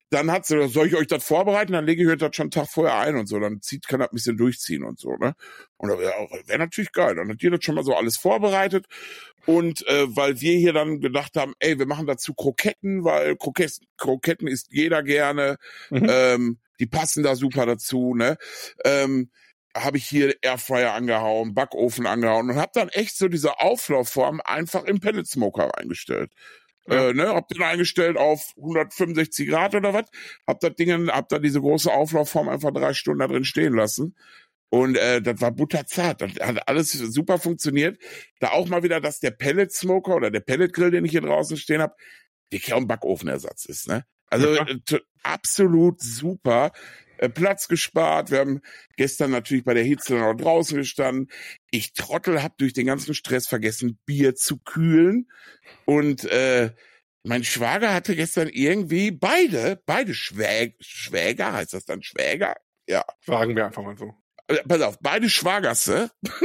dann 0.10 0.32
hat 0.32 0.46
sie, 0.46 0.68
soll 0.70 0.88
ich 0.88 0.96
euch 0.96 1.08
das 1.08 1.24
vorbereiten? 1.24 1.74
Dann 1.74 1.86
lege 1.86 2.02
ich 2.02 2.10
euch 2.10 2.18
das 2.18 2.36
schon 2.36 2.46
einen 2.46 2.52
Tag 2.52 2.68
vorher 2.68 2.98
ein 2.98 3.16
und 3.16 3.28
so. 3.28 3.40
Dann 3.40 3.62
zieht, 3.62 3.88
kann 3.88 4.00
das 4.00 4.10
ein 4.10 4.16
bisschen 4.16 4.38
durchziehen 4.38 4.84
und 4.84 5.00
so, 5.00 5.16
ne? 5.18 5.36
Und 5.78 5.90
das 5.90 6.00
wäre 6.00 6.14
wär 6.46 6.58
natürlich 6.58 6.92
geil. 6.92 7.16
Dann 7.16 7.30
hat 7.30 7.44
ihr 7.44 7.52
das 7.52 7.64
schon 7.64 7.76
mal 7.76 7.84
so 7.84 7.94
alles 7.94 8.18
vorbereitet. 8.18 8.88
Und 9.46 9.86
äh, 9.88 10.08
weil 10.16 10.42
wir 10.42 10.58
hier 10.58 10.74
dann 10.74 11.00
gedacht 11.00 11.36
haben, 11.36 11.54
ey, 11.60 11.78
wir 11.78 11.86
machen 11.86 12.08
dazu 12.08 12.34
Kroketten, 12.34 13.04
weil 13.04 13.36
Kroketten, 13.36 13.86
Kroketten 13.98 14.48
isst 14.48 14.68
jeder 14.72 15.04
gerne. 15.04 15.58
Mhm. 15.92 16.08
Ähm, 16.10 16.58
die 16.80 16.88
passen 16.88 17.24
da 17.24 17.36
super 17.36 17.66
dazu, 17.66 18.16
ne? 18.16 18.38
Ähm, 18.84 19.30
habe 19.76 19.98
ich 19.98 20.06
hier 20.06 20.36
Airfryer 20.42 20.94
angehauen, 20.94 21.54
Backofen 21.54 22.06
angehauen 22.06 22.50
und 22.50 22.58
habe 22.58 22.72
dann 22.74 22.90
echt 22.90 23.18
so 23.18 23.28
diese 23.28 23.60
Auflaufform 23.60 24.42
einfach 24.44 24.84
im 24.84 25.00
Pellet 25.00 25.28
Smoker 25.28 25.78
eingestellt. 25.78 26.32
Ja. 26.88 27.10
Äh, 27.10 27.14
ne, 27.14 27.28
hab 27.30 27.48
den 27.50 27.62
eingestellt 27.62 28.18
auf 28.18 28.54
165 28.58 29.48
Grad 29.48 29.76
oder 29.76 29.94
was, 29.94 30.06
hab 30.48 30.60
das 30.60 30.76
Ding, 30.76 31.10
hab 31.10 31.30
da 31.30 31.38
diese 31.38 31.62
große 31.62 31.92
Auflaufform 31.92 32.50
einfach 32.50 32.72
drei 32.72 32.94
Stunden 32.94 33.20
da 33.20 33.28
drin 33.28 33.46
stehen 33.46 33.74
lassen. 33.74 34.16
Und 34.70 34.98
äh, 34.98 35.22
das 35.22 35.42
war 35.42 35.52
butterzart. 35.52 36.22
Das 36.22 36.32
hat 36.40 36.68
alles 36.68 36.92
super 36.92 37.40
funktioniert. 37.40 38.00
Da 38.40 38.52
auch 38.52 38.68
mal 38.68 38.84
wieder, 38.84 39.02
dass 39.02 39.20
der 39.20 39.32
Pellet 39.32 39.72
Smoker 39.72 40.16
oder 40.16 40.30
der 40.30 40.42
Pellet 40.42 40.74
Grill, 40.74 40.92
den 40.92 41.06
ich 41.06 41.12
hier 41.12 41.22
draußen 41.22 41.58
stehen 41.58 41.82
habe, 41.82 41.96
auch 42.54 42.78
ein 42.78 42.88
Backofenersatz 42.88 43.66
ist. 43.66 43.88
Ne? 43.88 44.06
Also 44.28 44.54
ja. 44.54 44.68
äh, 44.68 45.00
absolut 45.24 46.02
super. 46.02 46.72
Äh, 47.20 47.30
Platz 47.30 47.68
gespart. 47.68 48.32
Wir 48.32 48.40
haben 48.40 48.62
gestern 48.96 49.32
natürlich 49.32 49.66
bei 49.66 49.74
der 49.74 49.84
Hitze 49.84 50.16
noch 50.16 50.34
draußen 50.34 50.78
gestanden. 50.78 51.30
Ich 51.70 51.92
Trottel 51.94 52.42
hab 52.42 52.58
durch 52.58 52.72
den 52.72 52.86
ganzen 52.88 53.14
Stress 53.14 53.46
vergessen, 53.48 54.00
Bier 54.06 54.36
zu 54.36 54.58
kühlen. 54.58 55.30
Und 55.86 56.24
äh, 56.26 56.72
mein 57.24 57.44
Schwager 57.44 57.94
hatte 57.94 58.16
gestern 58.16 58.48
irgendwie 58.48 59.12
beide, 59.12 59.82
beide 59.86 60.14
Schwä 60.14 60.76
Schwäger, 60.80 61.52
heißt 61.52 61.74
das 61.74 61.84
dann 61.84 62.02
Schwäger? 62.02 62.56
Ja. 62.88 63.04
Sagen 63.26 63.54
wir 63.56 63.66
einfach 63.66 63.84
mal 63.84 63.98
so. 63.98 64.14
Äh, 64.48 64.64
pass 64.66 64.82
auf, 64.82 64.98
beide 65.02 65.30
Schwagerste 65.30 66.12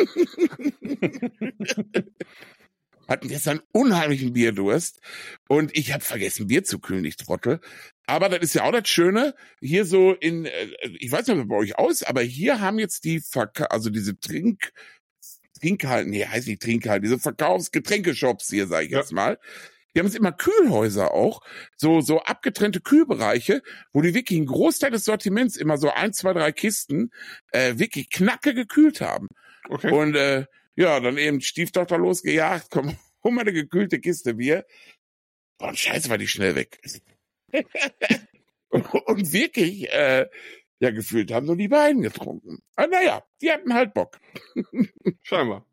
hatten 3.09 3.29
gestern 3.29 3.61
unheimlichen 3.73 4.33
Bierdurst 4.33 5.01
und 5.49 5.77
ich 5.77 5.93
habe 5.93 6.03
vergessen, 6.03 6.49
Bier 6.49 6.65
zu 6.65 6.81
kühlen, 6.81 7.05
ich 7.05 7.17
Trottel. 7.17 7.61
Aber 8.07 8.29
das 8.29 8.41
ist 8.41 8.55
ja 8.55 8.65
auch 8.65 8.73
das 8.73 8.89
Schöne, 8.89 9.35
hier 9.61 9.85
so 9.85 10.13
in, 10.13 10.45
äh, 10.45 10.69
ich 10.99 11.11
weiß 11.11 11.27
nicht, 11.27 11.39
wie 11.39 11.45
bei 11.45 11.57
euch 11.57 11.79
aus, 11.79 12.03
aber 12.03 12.23
hier 12.23 12.61
haben 12.61 12.79
jetzt 12.79 13.05
die, 13.05 13.21
Verka 13.21 13.65
also 13.65 13.91
diese 13.91 14.19
Trink, 14.19 14.73
Trinkhalten, 15.61 16.11
nee, 16.11 16.27
heißt 16.27 16.47
nicht 16.47 16.63
Trinkhalten, 16.63 17.03
diese 17.03 17.19
Verkaufsgetränkeshops 17.19 18.51
hier, 18.51 18.67
sage 18.67 18.87
ich 18.87 18.93
ja. 18.93 18.99
jetzt 18.99 19.13
mal. 19.13 19.39
Die 19.95 20.01
haben 20.01 20.07
jetzt 20.07 20.17
immer 20.17 20.33
Kühlhäuser 20.33 21.13
auch, 21.13 21.41
so, 21.77 22.01
so 22.01 22.21
abgetrennte 22.21 22.81
Kühlbereiche, 22.81 23.63
wo 23.93 24.03
die 24.03 24.13
wirklich 24.13 24.39
einen 24.39 24.47
Großteil 24.47 24.91
des 24.91 25.05
Sortiments 25.05 25.57
immer 25.57 25.79
so 25.79 25.91
ein, 25.91 26.13
zwei, 26.13 26.33
drei 26.33 26.51
Kisten 26.53 27.13
äh, 27.53 27.79
wirklich 27.79 28.11
knacke 28.11 28.55
gekühlt 28.55 29.01
haben. 29.01 29.29
Okay. 29.69 29.93
Und 29.93 30.17
äh, 30.17 30.47
ja, 30.77 30.99
dann 30.99 31.17
eben 31.17 31.41
Stieftochter 31.41 31.97
losgejagt, 31.97 32.67
komm, 32.71 32.97
hol 33.25 33.33
mal 33.33 33.43
eine 33.43 33.53
gekühlte 33.53 34.01
Kiste 34.01 34.35
Bier. 34.35 34.67
Boah, 35.59 35.69
und 35.69 35.79
scheiße, 35.79 36.11
war 36.11 36.19
die 36.19 36.29
schnell 36.29 36.57
weg. 36.57 36.81
und 38.69 39.33
wirklich, 39.33 39.93
äh, 39.93 40.27
ja, 40.81 40.91
gefühlt 40.91 41.33
haben 41.33 41.47
nur 41.47 41.57
die 41.57 41.69
beiden 41.69 42.03
getrunken. 42.03 42.63
Aber 42.77 42.89
naja, 42.89 43.23
die 43.41 43.51
hatten 43.51 43.73
halt 43.75 43.95
Bock. 43.95 44.19
Scheinbar. 45.23 45.67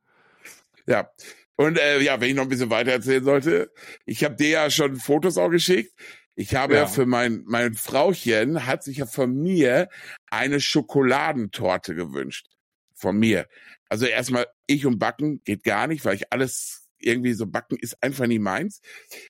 Ja. 0.86 1.12
Und 1.56 1.78
äh, 1.78 2.00
ja, 2.00 2.20
wenn 2.20 2.30
ich 2.30 2.36
noch 2.36 2.44
ein 2.44 2.50
bisschen 2.50 2.70
weiter 2.70 2.92
erzählen 2.92 3.24
sollte, 3.24 3.72
ich 4.06 4.24
habe 4.24 4.36
dir 4.36 4.50
ja 4.50 4.70
schon 4.70 4.96
Fotos 4.96 5.38
auch 5.38 5.50
geschickt. 5.50 5.94
Ich 6.36 6.56
habe 6.56 6.76
ja, 6.76 6.82
ja 6.82 6.88
für 6.88 7.06
mein, 7.06 7.44
mein 7.46 7.74
Frauchen, 7.74 8.66
hat 8.66 8.84
sich 8.84 8.98
ja 8.98 9.06
von 9.06 9.36
mir 9.36 9.90
eine 10.28 10.60
Schokoladentorte 10.60 11.94
gewünscht. 11.94 12.48
Von 12.96 13.18
mir. 13.18 13.48
Also 13.90 14.06
erstmal, 14.06 14.48
ich 14.68 14.86
und 14.86 14.98
Backen 14.98 15.44
geht 15.44 15.64
gar 15.64 15.88
nicht, 15.88 16.06
weil 16.06 16.16
ich 16.16 16.32
alles 16.32 16.82
irgendwie 17.02 17.34
so 17.34 17.48
backen 17.48 17.78
ist 17.80 18.02
einfach 18.02 18.28
nie 18.28 18.40
meins. 18.40 18.82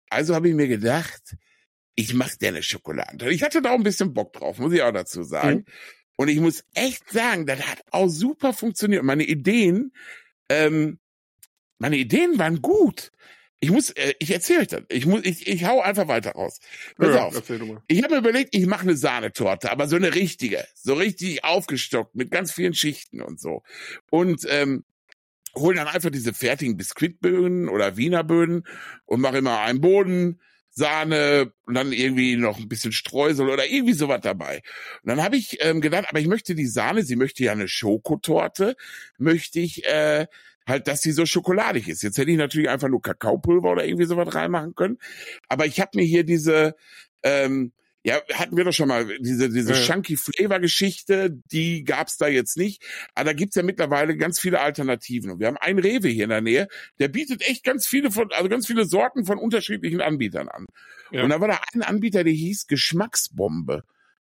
Also 0.09 0.35
habe 0.35 0.49
ich 0.49 0.55
mir 0.55 0.67
gedacht, 0.67 1.35
ich 1.95 2.13
mache 2.13 2.37
dir 2.37 2.49
eine 2.49 2.63
Schokolade. 2.63 3.31
Ich 3.31 3.43
hatte 3.43 3.61
da 3.61 3.71
auch 3.71 3.75
ein 3.75 3.83
bisschen 3.83 4.13
Bock 4.13 4.33
drauf, 4.33 4.59
muss 4.59 4.73
ich 4.73 4.81
auch 4.81 4.91
dazu 4.91 5.23
sagen. 5.23 5.57
Mhm. 5.57 5.65
Und 6.17 6.27
ich 6.27 6.39
muss 6.39 6.63
echt 6.73 7.09
sagen, 7.09 7.45
das 7.45 7.61
hat 7.67 7.81
auch 7.91 8.07
super 8.07 8.53
funktioniert. 8.53 9.03
Meine 9.03 9.23
Ideen, 9.23 9.93
ähm, 10.49 10.99
meine 11.79 11.97
Ideen 11.97 12.37
waren 12.37 12.61
gut. 12.61 13.11
Ich 13.59 13.71
muss, 13.71 13.91
äh, 13.91 14.13
ich 14.19 14.31
erzähle 14.31 14.61
euch 14.61 14.67
das. 14.67 14.83
Ich 14.89 15.05
muss, 15.05 15.23
ich, 15.23 15.47
ich 15.47 15.65
hau 15.65 15.81
einfach 15.81 16.07
weiter 16.07 16.31
raus. 16.31 16.59
Pass 16.97 17.15
ja, 17.15 17.25
auf. 17.25 17.41
Ich 17.87 18.03
habe 18.03 18.13
mir 18.13 18.19
überlegt, 18.19 18.55
ich 18.55 18.65
mache 18.65 18.83
eine 18.83 18.95
Sahnetorte, 18.95 19.71
aber 19.71 19.87
so 19.87 19.95
eine 19.95 20.15
richtige, 20.15 20.65
so 20.75 20.93
richtig 20.93 21.43
aufgestockt 21.43 22.15
mit 22.15 22.31
ganz 22.31 22.51
vielen 22.51 22.73
Schichten 22.73 23.21
und 23.21 23.39
so. 23.39 23.63
Und 24.09 24.45
ähm, 24.49 24.83
hol 25.55 25.75
dann 25.75 25.87
einfach 25.87 26.09
diese 26.09 26.33
fertigen 26.33 26.77
Biskuitböden 26.77 27.69
oder 27.69 27.97
Wienerböden 27.97 28.65
und 29.05 29.21
mache 29.21 29.39
immer 29.39 29.61
einen 29.61 29.81
Boden, 29.81 30.39
Sahne 30.71 31.51
und 31.65 31.73
dann 31.73 31.91
irgendwie 31.91 32.37
noch 32.37 32.57
ein 32.57 32.69
bisschen 32.69 32.91
Streusel 32.91 33.49
oder 33.49 33.67
irgendwie 33.67 33.93
sowas 33.93 34.21
dabei. 34.21 34.61
Und 35.03 35.09
dann 35.09 35.23
habe 35.23 35.35
ich 35.35 35.57
ähm, 35.61 35.81
gedacht, 35.81 36.05
aber 36.09 36.19
ich 36.19 36.27
möchte 36.27 36.55
die 36.55 36.65
Sahne, 36.65 37.03
sie 37.03 37.15
möchte 37.15 37.43
ja 37.43 37.51
eine 37.51 37.67
Schokotorte, 37.67 38.75
möchte 39.17 39.59
ich 39.59 39.85
äh, 39.85 40.27
halt, 40.67 40.87
dass 40.87 41.01
sie 41.01 41.11
so 41.11 41.25
schokoladig 41.25 41.87
ist. 41.89 42.03
Jetzt 42.03 42.17
hätte 42.17 42.31
ich 42.31 42.37
natürlich 42.37 42.69
einfach 42.69 42.87
nur 42.87 43.01
Kakaopulver 43.01 43.71
oder 43.71 43.85
irgendwie 43.85 44.05
sowas 44.05 44.33
reinmachen 44.33 44.75
können. 44.75 44.97
Aber 45.49 45.65
ich 45.65 45.79
habe 45.81 45.91
mir 45.95 46.05
hier 46.05 46.23
diese, 46.23 46.75
ähm, 47.23 47.73
ja, 48.03 48.19
hatten 48.33 48.57
wir 48.57 48.63
doch 48.63 48.73
schon 48.73 48.87
mal 48.87 49.05
diese 49.19 49.49
diese 49.49 49.73
ja. 49.73 49.79
Chunky 49.79 50.17
Flavor 50.17 50.59
Geschichte, 50.59 51.37
die 51.51 51.83
gab's 51.83 52.17
da 52.17 52.27
jetzt 52.27 52.57
nicht, 52.57 52.83
aber 53.13 53.25
da 53.25 53.33
gibt's 53.33 53.55
ja 53.55 53.63
mittlerweile 53.63 54.17
ganz 54.17 54.39
viele 54.39 54.59
Alternativen 54.59 55.31
und 55.31 55.39
wir 55.39 55.47
haben 55.47 55.57
einen 55.57 55.79
Rewe 55.79 56.07
hier 56.07 56.23
in 56.23 56.31
der 56.31 56.41
Nähe, 56.41 56.67
der 56.99 57.09
bietet 57.09 57.47
echt 57.47 57.63
ganz 57.63 57.85
viele 57.85 58.11
von 58.11 58.31
also 58.31 58.49
ganz 58.49 58.65
viele 58.65 58.85
Sorten 58.85 59.25
von 59.25 59.37
unterschiedlichen 59.37 60.01
Anbietern 60.01 60.49
an. 60.49 60.65
Ja. 61.11 61.23
Und 61.23 61.29
da 61.29 61.41
war 61.41 61.47
da 61.47 61.59
ein 61.73 61.83
Anbieter, 61.83 62.23
der 62.23 62.33
hieß 62.33 62.67
Geschmacksbombe. 62.67 63.83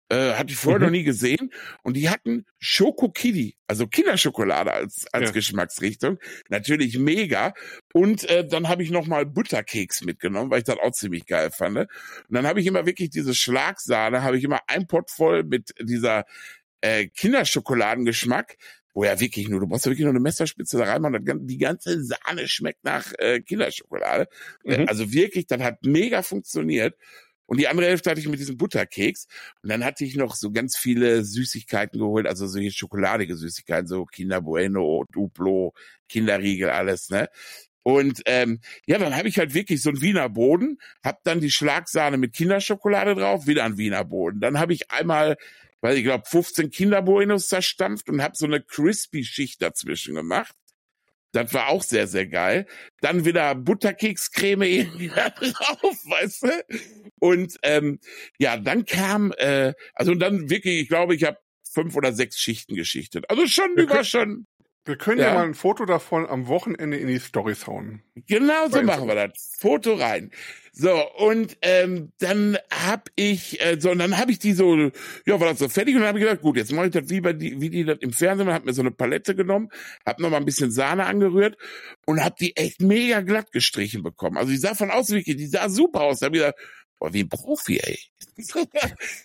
Äh, 0.10 0.34
hatte 0.34 0.52
ich 0.52 0.58
vorher 0.58 0.80
mhm. 0.80 0.86
noch 0.86 0.92
nie 0.92 1.04
gesehen. 1.04 1.52
Und 1.82 1.96
die 1.96 2.10
hatten 2.10 2.46
Schoko 2.60 3.10
Kitty, 3.10 3.58
also 3.68 3.88
Kinderschokolade 3.88 4.72
als, 4.72 5.06
als 5.12 5.30
ja. 5.30 5.32
Geschmacksrichtung. 5.32 6.20
Natürlich 6.50 6.98
mega. 6.98 7.54
Und 7.94 8.30
äh, 8.30 8.46
dann 8.48 8.68
habe 8.68 8.84
ich 8.84 8.92
nochmal 8.92 9.26
Butterkeks 9.26 10.04
mitgenommen, 10.04 10.52
weil 10.52 10.60
ich 10.60 10.66
das 10.66 10.78
auch 10.78 10.92
ziemlich 10.92 11.26
geil 11.26 11.52
fand. 11.52 11.78
Und 11.78 11.88
dann 12.30 12.46
habe 12.46 12.60
ich 12.60 12.68
immer 12.68 12.86
wirklich 12.86 13.10
diese 13.10 13.34
Schlagsahne, 13.34 14.24
habe 14.24 14.38
ich 14.38 14.44
immer 14.44 14.60
ein 14.68 14.88
Pot 14.88 15.10
voll 15.10 15.44
mit 15.44 15.74
dieser 15.80 16.26
äh, 16.82 17.08
Kinderschokoladengeschmack 17.08 18.58
wo 18.94 19.04
ja 19.04 19.20
wirklich 19.20 19.50
nur, 19.50 19.60
du 19.60 19.68
brauchst 19.68 19.86
ja 19.86 19.92
wirklich 19.92 20.04
nur 20.04 20.12
eine 20.12 20.20
Messerspitze 20.20 20.78
da 20.78 20.86
reinmachen, 20.86 21.48
die 21.48 21.58
ganze 21.58 22.04
Sahne 22.04 22.48
schmeckt 22.48 22.84
nach 22.84 23.12
äh, 23.18 23.42
Kinderschokolade. 23.42 24.28
Mhm. 24.64 24.86
Also 24.88 25.12
wirklich, 25.12 25.48
das 25.48 25.62
hat 25.62 25.84
mega 25.84 26.22
funktioniert. 26.22 26.96
Und 27.54 27.60
die 27.60 27.68
andere 27.68 27.86
Hälfte 27.86 28.10
hatte 28.10 28.20
ich 28.20 28.28
mit 28.28 28.40
diesem 28.40 28.58
Butterkeks. 28.58 29.28
Und 29.62 29.70
dann 29.70 29.86
hatte 29.86 30.04
ich 30.04 30.16
noch 30.16 30.34
so 30.36 30.52
ganz 30.52 30.76
viele 30.76 31.24
Süßigkeiten 31.24 32.00
geholt, 32.00 32.26
also 32.26 32.48
so 32.48 32.58
hier 32.58 32.72
schokoladige 32.72 33.36
Süßigkeiten, 33.36 33.86
so 33.86 34.06
Kinder 34.06 34.42
Bueno, 34.42 35.06
Duplo, 35.12 35.76
Kinderriegel, 36.10 36.72
alles, 36.72 37.12
ne? 37.12 37.30
Und 37.84 38.24
ähm, 38.26 38.60
ja, 38.88 38.98
dann 38.98 39.16
habe 39.16 39.28
ich 39.28 39.38
halt 39.38 39.54
wirklich 39.54 39.84
so 39.84 39.92
einen 39.92 40.02
Wiener 40.02 40.30
Boden, 40.30 40.80
hab 41.04 41.24
dann 41.26 41.42
die 41.42 41.52
Schlagsahne 41.52 42.18
mit 42.18 42.34
Kinderschokolade 42.34 43.14
drauf, 43.14 43.46
wieder 43.46 43.66
ein 43.66 43.78
Wiener 43.78 44.04
Boden. 44.04 44.40
Dann 44.40 44.58
habe 44.58 44.74
ich 44.74 44.90
einmal, 44.90 45.38
weil 45.80 45.96
ich 45.96 46.04
glaube, 46.04 46.24
15 46.26 46.72
Kinderbuenos 46.72 47.50
zerstampft 47.50 48.10
und 48.10 48.24
habe 48.24 48.36
so 48.36 48.48
eine 48.48 48.64
crispy 48.64 49.24
Schicht 49.24 49.62
dazwischen 49.62 50.16
gemacht. 50.16 50.56
Das 51.34 51.54
war 51.54 51.70
auch 51.70 51.84
sehr, 51.84 52.08
sehr 52.08 52.28
geil. 52.28 52.68
Dann 53.02 53.26
wieder 53.26 53.56
Butterkekscreme 53.56 54.62
irgendwie 54.68 55.10
da 55.10 55.30
drauf, 55.30 55.98
weißt 56.06 56.44
du? 56.44 56.66
Und 57.20 57.58
ähm, 57.64 58.00
ja, 58.40 58.56
dann 58.58 58.86
kam, 58.86 59.34
äh, 59.38 59.74
also 59.94 60.16
dann 60.16 60.50
wirklich, 60.50 60.82
ich 60.84 60.88
glaube, 60.88 61.16
ich 61.16 61.24
habe 61.26 61.38
fünf 61.70 61.96
oder 61.96 62.14
sechs 62.14 62.38
Schichten 62.38 62.76
geschichtet. 62.76 63.30
Also 63.30 63.48
schon, 63.48 63.76
war 63.90 64.04
schon. 64.04 64.46
Wir 64.86 64.98
können 64.98 65.20
ja. 65.20 65.28
ja. 65.28 65.34
mal 65.36 65.46
ein 65.46 65.54
Foto 65.54 65.86
davon 65.86 66.28
am 66.28 66.48
Wochenende 66.48 66.98
in 66.98 67.08
die 67.08 67.20
Stories 67.20 67.68
hauen. 67.68 68.04
Genau 68.28 68.68
so 68.68 68.82
machen 68.84 69.08
wir 69.08 69.16
das. 69.16 69.54
Foto 69.58 69.94
rein. 69.94 70.32
So, 70.76 70.92
und 71.18 71.56
ähm, 71.62 72.12
dann 72.18 72.58
hab 72.72 73.10
ich, 73.16 73.62
äh, 73.62 73.80
so, 73.80 73.92
und 73.92 74.00
dann 74.00 74.18
hab 74.18 74.30
ich 74.30 74.40
die 74.40 74.54
so, 74.54 74.76
ja, 74.76 75.40
war 75.40 75.50
das 75.50 75.60
so 75.60 75.70
fertig 75.70 75.96
und 75.96 76.02
dann 76.02 76.10
hab 76.10 76.16
ich 76.16 76.24
gedacht, 76.24 76.42
gut, 76.42 76.58
jetzt 76.58 76.72
mache 76.72 76.88
ich 76.88 76.92
das 76.92 77.10
wie 77.10 77.22
bei 77.22 77.32
die, 77.32 77.62
wie 77.62 77.70
die 77.70 77.86
das 77.86 78.00
im 78.00 78.12
Fernsehen, 78.12 78.52
hab 78.52 78.66
mir 78.66 78.74
so 78.74 78.82
eine 78.82 78.92
Palette 78.92 79.36
genommen, 79.36 79.70
hab 80.04 80.20
noch 80.20 80.32
mal 80.32 80.38
ein 80.38 80.46
bisschen 80.46 80.72
Sahne 80.72 81.06
angerührt 81.06 81.58
und 82.06 82.24
hab 82.24 82.38
die 82.38 82.58
echt 82.58 82.82
mega 82.82 83.22
glatt 83.22 83.52
gestrichen 83.52 84.02
bekommen. 84.02 84.36
Also 84.36 84.50
die 84.50 84.58
sah 84.58 84.74
von 84.74 84.90
außen 84.90 85.16
wirklich, 85.16 85.38
die 85.38 85.46
sah 85.46 85.70
super 85.70 86.02
aus. 86.02 86.20
Da 86.20 86.26
hab 86.26 86.34
ich 86.34 86.42
gedacht, 86.42 86.58
boah, 87.00 87.14
wie 87.14 87.22
ein 87.22 87.30
Profi, 87.30 87.80
ey. 87.80 88.00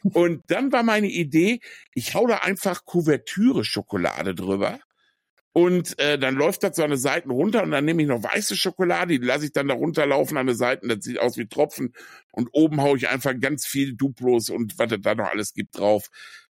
und 0.02 0.42
dann 0.48 0.70
war 0.70 0.82
meine 0.82 1.08
Idee, 1.08 1.60
ich 1.94 2.14
hau 2.14 2.26
da 2.26 2.38
einfach 2.38 2.84
Kuvertüre 2.84 3.64
Schokolade 3.64 4.34
drüber 4.34 4.78
Und 5.58 5.98
äh, 5.98 6.20
dann 6.20 6.36
läuft 6.36 6.62
das 6.62 6.76
so 6.76 6.84
an 6.84 6.90
den 6.90 7.00
Seiten 7.00 7.32
runter 7.32 7.64
und 7.64 7.72
dann 7.72 7.84
nehme 7.84 8.00
ich 8.00 8.06
noch 8.06 8.22
weiße 8.22 8.56
Schokolade, 8.56 9.18
die 9.18 9.26
lasse 9.26 9.46
ich 9.46 9.52
dann 9.52 9.66
da 9.66 9.74
runterlaufen 9.74 10.36
an 10.36 10.46
den 10.46 10.54
Seiten. 10.54 10.88
Das 10.88 11.02
sieht 11.02 11.18
aus 11.18 11.36
wie 11.36 11.48
Tropfen. 11.48 11.94
Und 12.30 12.48
oben 12.52 12.80
haue 12.80 12.96
ich 12.96 13.08
einfach 13.08 13.34
ganz 13.40 13.66
viel 13.66 13.94
Duplos 13.94 14.50
und 14.50 14.78
was 14.78 14.92
es 14.92 15.00
da 15.00 15.16
noch 15.16 15.26
alles 15.26 15.54
gibt 15.54 15.76
drauf. 15.76 16.10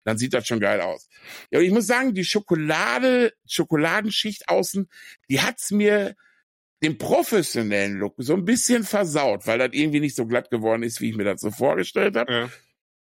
Dann 0.06 0.18
sieht 0.18 0.34
das 0.34 0.48
schon 0.48 0.62
geil 0.62 0.80
aus. 0.80 1.10
Ja, 1.52 1.60
und 1.60 1.66
ich 1.66 1.72
muss 1.74 1.86
sagen, 1.86 2.14
die 2.14 2.24
Schokolade, 2.24 3.34
Schokoladenschicht 3.46 4.48
außen, 4.48 4.88
die 5.30 5.42
hat's 5.42 5.72
mir 5.72 6.16
den 6.82 6.98
professionellen 6.98 7.98
Look 7.98 8.16
so 8.20 8.36
ein 8.36 8.46
bisschen 8.46 8.86
versaut, 8.86 9.48
weil 9.48 9.60
das 9.60 9.72
irgendwie 9.74 10.00
nicht 10.00 10.16
so 10.16 10.26
glatt 10.26 10.50
geworden 10.50 10.84
ist, 10.84 11.02
wie 11.02 11.10
ich 11.10 11.18
mir 11.18 11.26
das 11.26 11.42
so 11.42 11.52
vorgestellt 11.52 12.16
habe. 12.16 12.32
Ja. 12.32 12.50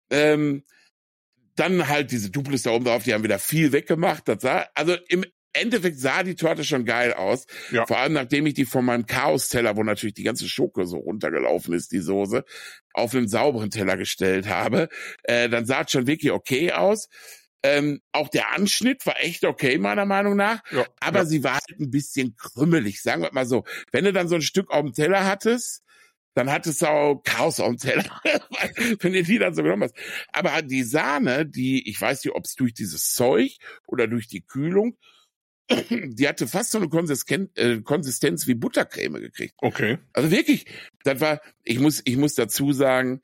Ähm, 0.10 0.66
dann 1.56 1.88
halt 1.88 2.12
diese 2.12 2.32
Duplos 2.32 2.64
da 2.64 2.72
oben 2.72 2.84
drauf, 2.84 3.04
die 3.04 3.14
haben 3.14 3.24
wieder 3.24 3.40
viel 3.40 3.72
weggemacht. 3.72 4.28
Das 4.28 4.42
sah, 4.42 4.68
also 4.76 4.98
im 5.08 5.24
Endeffekt 5.56 6.00
sah 6.00 6.24
die 6.24 6.36
Torte 6.36 6.64
schon 6.64 6.86
geil 6.86 7.14
aus. 7.14 7.46
Ja. 7.72 7.86
Vor 7.86 7.98
allem 7.98 8.14
nachdem 8.14 8.46
ich 8.46 8.54
die 8.54 8.66
von 8.66 8.86
meinem 8.86 9.06
Chaos-Teller, 9.06 9.76
wo 9.78 9.84
natürlich 9.84 10.16
die 10.16 10.24
ganze 10.24 10.48
Schoko 10.48 10.86
so 10.86 10.98
runtergelaufen 10.98 11.74
ist, 11.74 11.92
die 11.92 12.00
Soße, 12.00 12.44
auf 12.94 13.14
einen 13.14 13.28
sauberen 13.28 13.72
Teller 13.72 13.98
gestellt 13.98 14.48
habe, 14.48 14.90
äh, 15.24 15.50
dann 15.50 15.66
sah 15.66 15.82
es 15.82 15.92
schon 15.92 16.08
wirklich 16.08 16.32
okay 16.32 16.72
aus. 16.72 17.10
Ähm, 17.64 18.00
auch 18.12 18.30
der 18.30 18.54
Anschnitt 18.54 19.06
war 19.08 19.20
echt 19.20 19.44
okay, 19.44 19.80
meiner 19.80 20.06
Meinung 20.06 20.36
nach. 20.36 20.62
Ja, 20.72 20.86
aber 21.00 21.20
ja. 21.20 21.26
sie 21.26 21.44
war 21.44 21.54
halt 21.54 21.80
ein 21.80 21.90
bisschen 21.90 22.36
krümmelig, 22.36 23.02
sagen 23.02 23.24
wir 23.24 23.34
mal 23.34 23.48
so. 23.48 23.64
Wenn 23.92 24.06
du 24.06 24.14
dann 24.14 24.28
so 24.28 24.36
ein 24.36 24.44
Stück 24.44 24.70
auf 24.70 24.82
dem 24.82 24.94
Teller 24.94 25.26
hattest, 25.26 25.82
dann 26.36 26.52
hattest 26.52 26.82
du 26.82 26.88
auch 26.88 27.22
Chaos 27.24 27.60
auf 27.60 27.70
dem 27.70 27.78
Teller, 27.78 28.22
wenn 29.00 29.14
du 29.14 29.24
die 29.24 29.40
dann 29.40 29.56
so 29.56 29.64
genommen 29.64 29.84
hast. 29.84 29.96
Aber 30.32 30.62
die 30.62 30.84
Sahne, 30.84 31.46
die, 31.46 31.90
ich 31.90 32.00
weiß 32.00 32.24
nicht, 32.24 32.36
ob 32.36 32.46
es 32.46 32.56
durch 32.56 32.74
dieses 32.74 33.14
Zeug 33.14 33.58
oder 33.88 34.08
durch 34.08 34.28
die 34.28 34.46
Kühlung, 34.46 34.98
die 35.70 36.28
hatte 36.28 36.48
fast 36.48 36.72
so 36.72 36.78
eine 36.78 36.90
Konsistenz, 36.90 37.52
äh, 37.56 37.82
Konsistenz 37.82 38.48
wie 38.48 38.56
Buttercreme 38.56 39.20
gekriegt. 39.20 39.56
Okay. 39.58 39.98
Also 40.14 40.32
wirklich, 40.32 40.66
das 41.04 41.20
war, 41.22 41.42
ich 41.64 41.80
muss, 41.80 42.02
ich 42.06 42.18
muss 42.18 42.36
dazu 42.36 42.72
sagen, 42.72 43.22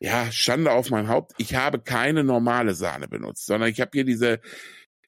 ja, 0.00 0.30
Schande 0.32 0.72
auf 0.72 0.90
mein 0.90 1.08
Haupt. 1.08 1.32
Ich 1.38 1.54
habe 1.54 1.80
keine 1.80 2.24
normale 2.24 2.74
Sahne 2.74 3.08
benutzt, 3.08 3.46
sondern 3.46 3.70
ich 3.70 3.80
habe 3.80 3.90
hier 3.94 4.04
diese 4.04 4.40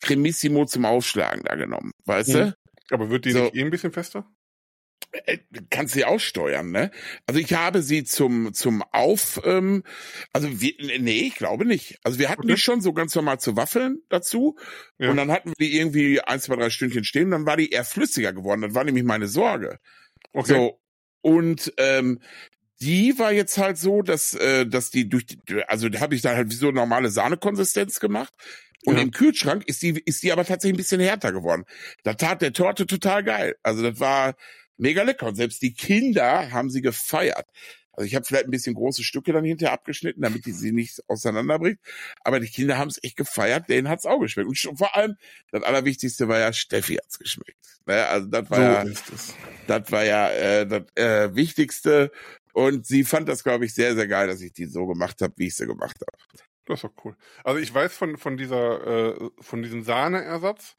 Cremissimo 0.01 0.65
zum 0.65 0.85
Aufschlagen 0.85 1.43
da 1.45 1.55
genommen, 1.55 1.93
weißt 2.05 2.35
hm. 2.35 2.35
du? 2.35 2.57
Aber 2.91 3.11
wird 3.11 3.25
die 3.25 3.33
so, 3.33 3.45
nicht 3.45 3.57
eh 3.57 3.63
ein 3.63 3.71
bisschen 3.71 3.93
fester? 3.93 4.31
Kannst 5.71 5.95
sie 5.95 6.05
aussteuern, 6.05 6.71
ne? 6.71 6.91
Also 7.27 7.41
ich 7.41 7.53
habe 7.53 7.83
sie 7.83 8.05
zum 8.05 8.53
zum 8.53 8.83
Auf, 8.93 9.41
ähm, 9.45 9.83
also 10.33 10.61
wir, 10.61 10.75
nee, 10.99 11.27
ich 11.27 11.35
glaube 11.35 11.65
nicht. 11.65 11.99
Also 12.03 12.19
wir 12.19 12.29
hatten 12.29 12.43
okay. 12.43 12.55
die 12.55 12.61
schon 12.61 12.81
so 12.81 12.93
ganz 12.93 13.15
normal 13.15 13.41
zu 13.41 13.57
Waffeln 13.57 14.03
dazu 14.09 14.57
ja. 14.99 15.11
und 15.11 15.17
dann 15.17 15.31
hatten 15.31 15.51
wir 15.51 15.67
die 15.67 15.77
irgendwie 15.77 16.21
ein, 16.21 16.41
zwei, 16.41 16.57
drei 16.57 16.71
Stündchen 16.71 17.05
stehen, 17.05 17.31
dann 17.31 17.47
war 17.47 17.57
die 17.57 17.71
eher 17.71 17.85
flüssiger 17.85 18.33
geworden. 18.33 18.63
Das 18.63 18.75
war 18.75 18.85
nämlich 18.85 19.05
meine 19.05 19.29
Sorge. 19.29 19.79
Okay. 20.33 20.53
So 20.53 20.81
und 21.23 21.73
ähm, 21.79 22.21
die 22.81 23.19
war 23.19 23.33
jetzt 23.33 23.59
halt 23.59 23.79
so, 23.79 24.03
dass 24.03 24.35
äh, 24.35 24.67
dass 24.67 24.91
die 24.91 25.09
durch 25.09 25.27
die, 25.27 25.39
also 25.67 25.89
da 25.89 26.01
habe 26.01 26.15
ich 26.15 26.23
dann 26.23 26.37
halt 26.37 26.51
wie 26.51 26.57
so 26.57 26.71
normale 26.71 27.09
Sahnekonsistenz 27.09 28.01
gemacht 28.01 28.33
und 28.85 28.97
ja. 28.97 29.03
im 29.03 29.11
Kühlschrank 29.11 29.65
ist 29.67 29.83
die 29.83 30.01
ist 30.05 30.23
die 30.23 30.31
aber 30.31 30.45
tatsächlich 30.45 30.75
ein 30.75 30.83
bisschen 30.83 31.01
härter 31.01 31.33
geworden. 31.33 31.65
Da 32.05 32.15
tat 32.15 32.43
der 32.43 32.53
Torte 32.53 32.87
total 32.87 33.25
geil. 33.25 33.57
Also 33.63 33.83
das 33.83 33.99
war 33.99 34.37
mega 34.77 35.03
lecker. 35.03 35.27
Und 35.27 35.37
selbst 35.37 35.63
die 35.63 35.75
Kinder 35.75 36.51
haben 36.53 36.71
sie 36.71 36.83
gefeiert. 36.83 37.47
Also 37.97 38.07
ich 38.07 38.15
habe 38.15 38.27
vielleicht 38.27 38.45
ein 38.45 38.51
bisschen 38.51 38.75
große 38.75 39.03
Stücke 39.03 39.33
dann 39.33 39.45
hinterher 39.45 39.73
abgeschnitten, 39.73 40.21
damit 40.21 40.45
die 40.45 40.53
sie 40.53 40.71
nicht 40.71 41.01
auseinanderbringt. 41.09 41.79
Aber 42.23 42.41
die 42.41 42.49
Kinder 42.49 42.77
haben 42.77 42.89
es 42.89 43.03
echt 43.03 43.17
gefeiert, 43.17 43.71
denen 43.71 43.89
hat's 43.89 44.05
auch 44.05 44.21
geschmeckt. 44.21 44.49
Und 44.49 44.79
vor 44.79 44.95
allem, 44.95 45.17
das 45.51 45.63
Allerwichtigste 45.63 46.29
war 46.29 46.39
ja, 46.39 46.53
Steffi 46.53 46.97
hat's 46.97 47.19
geschmeckt. 47.19 47.57
Naja, 47.87 48.03
ne, 48.03 48.09
also 48.09 48.29
das 48.29 48.51
war 48.51 48.59
so 48.59 48.89
ja, 48.89 48.95
das 49.67 49.93
war 49.93 50.05
ja 50.05 50.31
äh, 50.31 50.67
das 50.67 50.83
äh, 50.95 51.35
Wichtigste. 51.35 52.13
Und 52.53 52.87
sie 52.87 53.05
fand 53.05 53.29
das, 53.29 53.43
glaube 53.43 53.65
ich, 53.65 53.75
sehr, 53.75 53.95
sehr 53.95 54.09
geil, 54.09 54.27
dass 54.29 54.43
ich 54.43 54.53
die 54.53 54.67
so 54.67 54.87
gemacht 54.87 55.21
habe, 55.23 55.33
wie 55.37 55.47
ich 55.47 55.55
sie 55.55 55.67
gemacht 55.67 55.97
habe. 56.01 56.43
Das 56.67 56.79
ist 56.79 56.85
doch 56.85 57.05
cool. 57.05 57.17
Also 57.45 57.61
ich 57.61 57.73
weiß 57.73 57.97
von, 57.97 58.19
von 58.19 58.37
dieser, 58.37 59.15
äh, 59.15 59.31
von 59.41 59.63
diesem 59.63 59.83
Sahneersatz, 59.83 60.77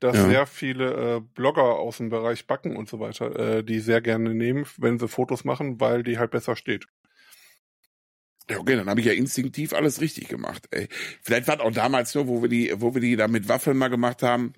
dass 0.00 0.16
ja. 0.16 0.28
sehr 0.28 0.46
viele 0.46 1.16
äh, 1.16 1.20
Blogger 1.20 1.78
aus 1.78 1.98
dem 1.98 2.08
Bereich 2.08 2.46
Backen 2.46 2.76
und 2.76 2.88
so 2.88 3.00
weiter, 3.00 3.58
äh, 3.58 3.64
die 3.64 3.80
sehr 3.80 4.00
gerne 4.00 4.34
nehmen, 4.34 4.66
wenn 4.78 4.98
sie 4.98 5.08
Fotos 5.08 5.44
machen, 5.44 5.80
weil 5.80 6.02
die 6.02 6.18
halt 6.18 6.30
besser 6.30 6.56
steht. 6.56 6.86
Ja, 8.50 8.58
okay, 8.58 8.74
dann 8.74 8.88
habe 8.88 8.98
ich 9.00 9.06
ja 9.06 9.12
instinktiv 9.12 9.72
alles 9.72 10.00
richtig 10.00 10.28
gemacht. 10.28 10.66
Ey. 10.72 10.88
Vielleicht 11.22 11.46
war 11.46 11.54
es 11.56 11.60
auch 11.60 11.70
damals 11.70 12.14
nur, 12.14 12.26
wo 12.26 12.42
wir 12.42 12.48
die, 12.48 12.72
wo 12.76 12.94
wir 12.94 13.00
die 13.00 13.14
da 13.14 13.28
mit 13.28 13.48
Waffeln 13.48 13.76
mal 13.76 13.88
gemacht 13.88 14.24
haben, 14.24 14.54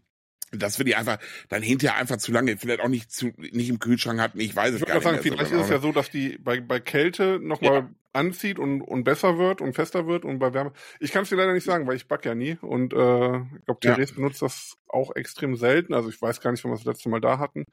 dass 0.50 0.78
wir 0.78 0.84
die 0.84 0.94
einfach 0.94 1.18
dann 1.48 1.62
hinterher 1.62 1.98
einfach 1.98 2.16
zu 2.16 2.32
lange, 2.32 2.56
vielleicht 2.56 2.80
auch 2.80 2.88
nicht 2.88 3.10
zu 3.10 3.32
nicht 3.36 3.68
im 3.68 3.78
Kühlschrank 3.78 4.20
hatten. 4.20 4.40
Ich 4.40 4.54
weiß 4.54 4.74
es 4.74 4.80
ich 4.80 4.86
gar 4.86 4.94
nicht. 4.94 5.04
Sagen, 5.04 5.18
vielleicht 5.20 5.50
so 5.50 5.56
ist 5.56 5.64
es 5.64 5.70
ja 5.70 5.80
so, 5.80 5.92
dass 5.92 6.10
die 6.10 6.38
bei, 6.38 6.60
bei 6.60 6.80
Kälte 6.80 7.38
nochmal 7.42 7.74
ja. 7.74 7.90
Anzieht 8.12 8.58
und, 8.58 8.82
und 8.82 9.04
besser 9.04 9.38
wird 9.38 9.60
und 9.60 9.74
fester 9.74 10.06
wird 10.06 10.24
und 10.24 10.38
bei 10.38 10.52
Wärme. 10.52 10.72
Ich 11.00 11.12
kann 11.12 11.22
es 11.22 11.30
dir 11.30 11.36
leider 11.36 11.52
nicht 11.52 11.64
sagen, 11.64 11.86
weil 11.86 11.96
ich 11.96 12.08
back 12.08 12.24
ja 12.24 12.34
nie 12.34 12.58
und 12.60 12.92
äh, 12.92 13.36
ich 13.38 13.64
glaube, 13.64 13.80
Therese 13.80 14.10
ja. 14.10 14.16
benutzt 14.16 14.42
das 14.42 14.76
auch 14.88 15.14
extrem 15.16 15.56
selten. 15.56 15.94
Also 15.94 16.08
ich 16.08 16.20
weiß 16.20 16.40
gar 16.40 16.50
nicht, 16.50 16.62
wann 16.64 16.72
wir 16.72 16.76
das 16.76 16.84
letzte 16.84 17.08
Mal 17.08 17.20
da 17.20 17.38
hatten. 17.38 17.64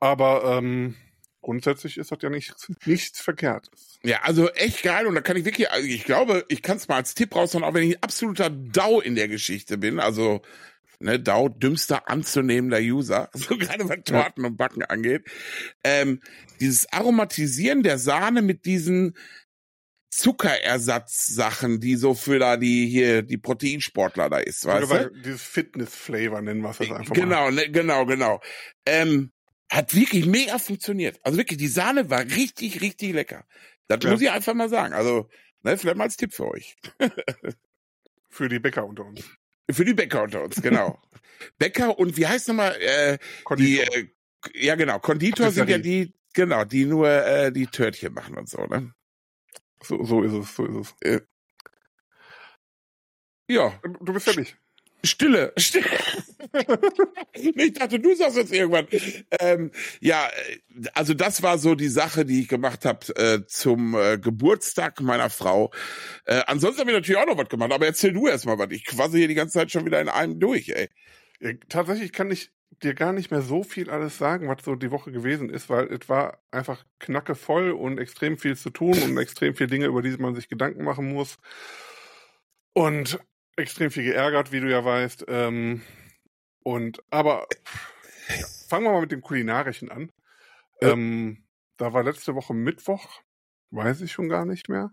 Aber 0.00 0.58
ähm, 0.58 0.96
grundsätzlich 1.42 1.98
ist 1.98 2.10
das 2.10 2.18
ja 2.22 2.30
nichts, 2.30 2.70
nichts 2.86 3.20
Verkehrtes. 3.20 3.98
Ja, 4.02 4.22
also 4.22 4.48
echt 4.50 4.82
geil 4.82 5.06
und 5.06 5.14
da 5.14 5.20
kann 5.20 5.36
ich 5.36 5.44
wirklich, 5.44 5.70
also 5.70 5.86
ich 5.86 6.04
glaube, 6.04 6.44
ich 6.48 6.62
kann 6.62 6.76
es 6.76 6.88
mal 6.88 6.96
als 6.96 7.14
Tipp 7.14 7.34
raushauen, 7.34 7.64
auch 7.64 7.74
wenn 7.74 7.88
ich 7.88 8.02
absoluter 8.02 8.50
Dau 8.50 9.00
in 9.00 9.14
der 9.14 9.28
Geschichte 9.28 9.78
bin, 9.78 10.00
also 10.00 10.42
ne, 11.02 11.20
Dow 11.20 11.48
dümmster 11.48 12.08
anzunehmender 12.08 12.78
User, 12.78 13.28
so 13.34 13.58
gerade 13.58 13.88
was 13.88 14.02
Torten 14.04 14.42
ja. 14.42 14.48
und 14.48 14.56
Backen 14.56 14.82
angeht. 14.84 15.24
Ähm, 15.84 16.20
dieses 16.60 16.90
Aromatisieren 16.92 17.82
der 17.82 17.98
Sahne 17.98 18.42
mit 18.42 18.64
diesen 18.64 19.16
Zuckerersatzsachen, 20.12 21.80
die 21.80 21.96
so 21.96 22.12
für 22.12 22.38
da 22.38 22.58
die 22.58 22.86
hier 22.86 23.22
die 23.22 23.38
Proteinsportler 23.38 24.28
da 24.28 24.38
ist, 24.38 24.66
weißt 24.66 24.90
du? 24.90 25.10
Dieses 25.24 25.40
Fitness-Flavor 25.42 26.42
nennen 26.42 26.60
wir 26.60 26.70
es 26.70 26.80
einfach 26.82 27.14
genau, 27.14 27.50
mal. 27.50 27.54
Genau, 27.54 27.72
genau, 27.72 28.04
genau. 28.04 28.40
Ähm, 28.84 29.32
hat 29.70 29.94
wirklich 29.94 30.26
mega 30.26 30.58
funktioniert. 30.58 31.18
Also 31.22 31.38
wirklich, 31.38 31.58
die 31.58 31.66
Sahne 31.66 32.10
war 32.10 32.20
richtig, 32.20 32.82
richtig 32.82 33.14
lecker. 33.14 33.46
Das 33.88 34.00
ja. 34.04 34.10
muss 34.10 34.20
ich 34.20 34.30
einfach 34.30 34.52
mal 34.52 34.68
sagen. 34.68 34.92
Also, 34.92 35.30
ne, 35.62 35.78
vielleicht 35.78 35.96
mal 35.96 36.04
als 36.04 36.18
Tipp 36.18 36.34
für 36.34 36.48
euch. 36.48 36.76
für 38.28 38.50
die 38.50 38.58
Bäcker 38.58 38.84
unter 38.84 39.06
uns. 39.06 39.24
Für 39.70 39.86
die 39.86 39.94
Bäcker 39.94 40.24
unter 40.24 40.44
uns, 40.44 40.60
genau. 40.60 41.00
Bäcker 41.58 41.98
und 41.98 42.18
wie 42.18 42.26
heißt 42.26 42.48
nochmal 42.48 42.76
äh, 42.82 43.18
die 43.56 43.80
äh, 43.80 44.08
ja 44.52 44.74
genau, 44.74 44.98
Konditor 44.98 45.50
sind 45.50 45.70
ja 45.70 45.78
die, 45.78 46.12
genau, 46.34 46.64
die 46.66 46.84
nur 46.84 47.08
äh, 47.08 47.50
die 47.50 47.66
Törtchen 47.66 48.12
machen 48.12 48.36
und 48.36 48.50
so, 48.50 48.66
ne? 48.66 48.92
So, 49.84 50.02
so 50.04 50.22
ist 50.22 50.32
es, 50.32 50.54
so 50.54 50.66
ist 50.66 50.76
es. 50.76 50.94
Äh, 51.00 51.20
ja. 53.48 53.78
Du 54.00 54.12
bist 54.12 54.24
fertig. 54.24 54.56
Stille, 55.04 55.52
Stille. 55.56 55.84
ich 57.34 57.72
dachte, 57.72 57.98
du 57.98 58.14
sagst 58.14 58.36
jetzt 58.36 58.52
irgendwann. 58.52 58.86
Ähm, 59.40 59.72
ja, 60.00 60.28
also 60.94 61.12
das 61.12 61.42
war 61.42 61.58
so 61.58 61.74
die 61.74 61.88
Sache, 61.88 62.24
die 62.24 62.42
ich 62.42 62.48
gemacht 62.48 62.84
habe 62.84 63.14
äh, 63.16 63.44
zum 63.46 63.96
äh, 63.96 64.18
Geburtstag 64.18 65.00
meiner 65.00 65.28
Frau. 65.28 65.72
Äh, 66.24 66.42
ansonsten 66.46 66.80
habe 66.80 66.90
ich 66.92 66.96
natürlich 66.96 67.20
auch 67.20 67.26
noch 67.26 67.38
was 67.38 67.48
gemacht, 67.48 67.72
aber 67.72 67.86
erzähl 67.86 68.12
du 68.12 68.28
erst 68.28 68.46
mal 68.46 68.58
was. 68.58 68.70
Ich 68.70 68.84
quasse 68.84 69.18
hier 69.18 69.28
die 69.28 69.34
ganze 69.34 69.54
Zeit 69.54 69.72
schon 69.72 69.84
wieder 69.84 70.00
in 70.00 70.08
einem 70.08 70.38
durch, 70.38 70.68
ey. 70.68 70.88
Ja, 71.42 71.52
tatsächlich 71.68 72.12
kann 72.12 72.30
ich 72.30 72.52
dir 72.82 72.94
gar 72.94 73.12
nicht 73.12 73.32
mehr 73.32 73.42
so 73.42 73.64
viel 73.64 73.90
alles 73.90 74.16
sagen, 74.16 74.48
was 74.48 74.64
so 74.64 74.76
die 74.76 74.92
Woche 74.92 75.10
gewesen 75.10 75.50
ist, 75.50 75.68
weil 75.68 75.92
es 75.92 76.08
war 76.08 76.38
einfach 76.52 76.84
knackevoll 77.00 77.72
und 77.72 77.98
extrem 77.98 78.38
viel 78.38 78.56
zu 78.56 78.70
tun 78.70 78.96
und 79.02 79.16
extrem 79.18 79.54
viele 79.54 79.68
Dinge, 79.68 79.86
über 79.86 80.02
die 80.02 80.16
man 80.18 80.36
sich 80.36 80.48
Gedanken 80.48 80.84
machen 80.84 81.12
muss. 81.12 81.38
Und 82.74 83.18
extrem 83.56 83.90
viel 83.90 84.04
geärgert, 84.04 84.52
wie 84.52 84.60
du 84.60 84.70
ja 84.70 84.84
weißt. 84.84 85.24
Ähm, 85.28 85.82
und 86.62 87.02
aber 87.10 87.48
ja, 88.28 88.46
fangen 88.68 88.84
wir 88.84 88.92
mal 88.92 89.00
mit 89.00 89.12
dem 89.12 89.20
kulinarischen 89.20 89.90
an. 89.90 90.10
Ähm, 90.80 91.44
da 91.76 91.92
war 91.92 92.04
letzte 92.04 92.36
Woche 92.36 92.54
Mittwoch, 92.54 93.20
weiß 93.70 94.00
ich 94.02 94.12
schon 94.12 94.28
gar 94.28 94.46
nicht 94.46 94.68
mehr. 94.68 94.92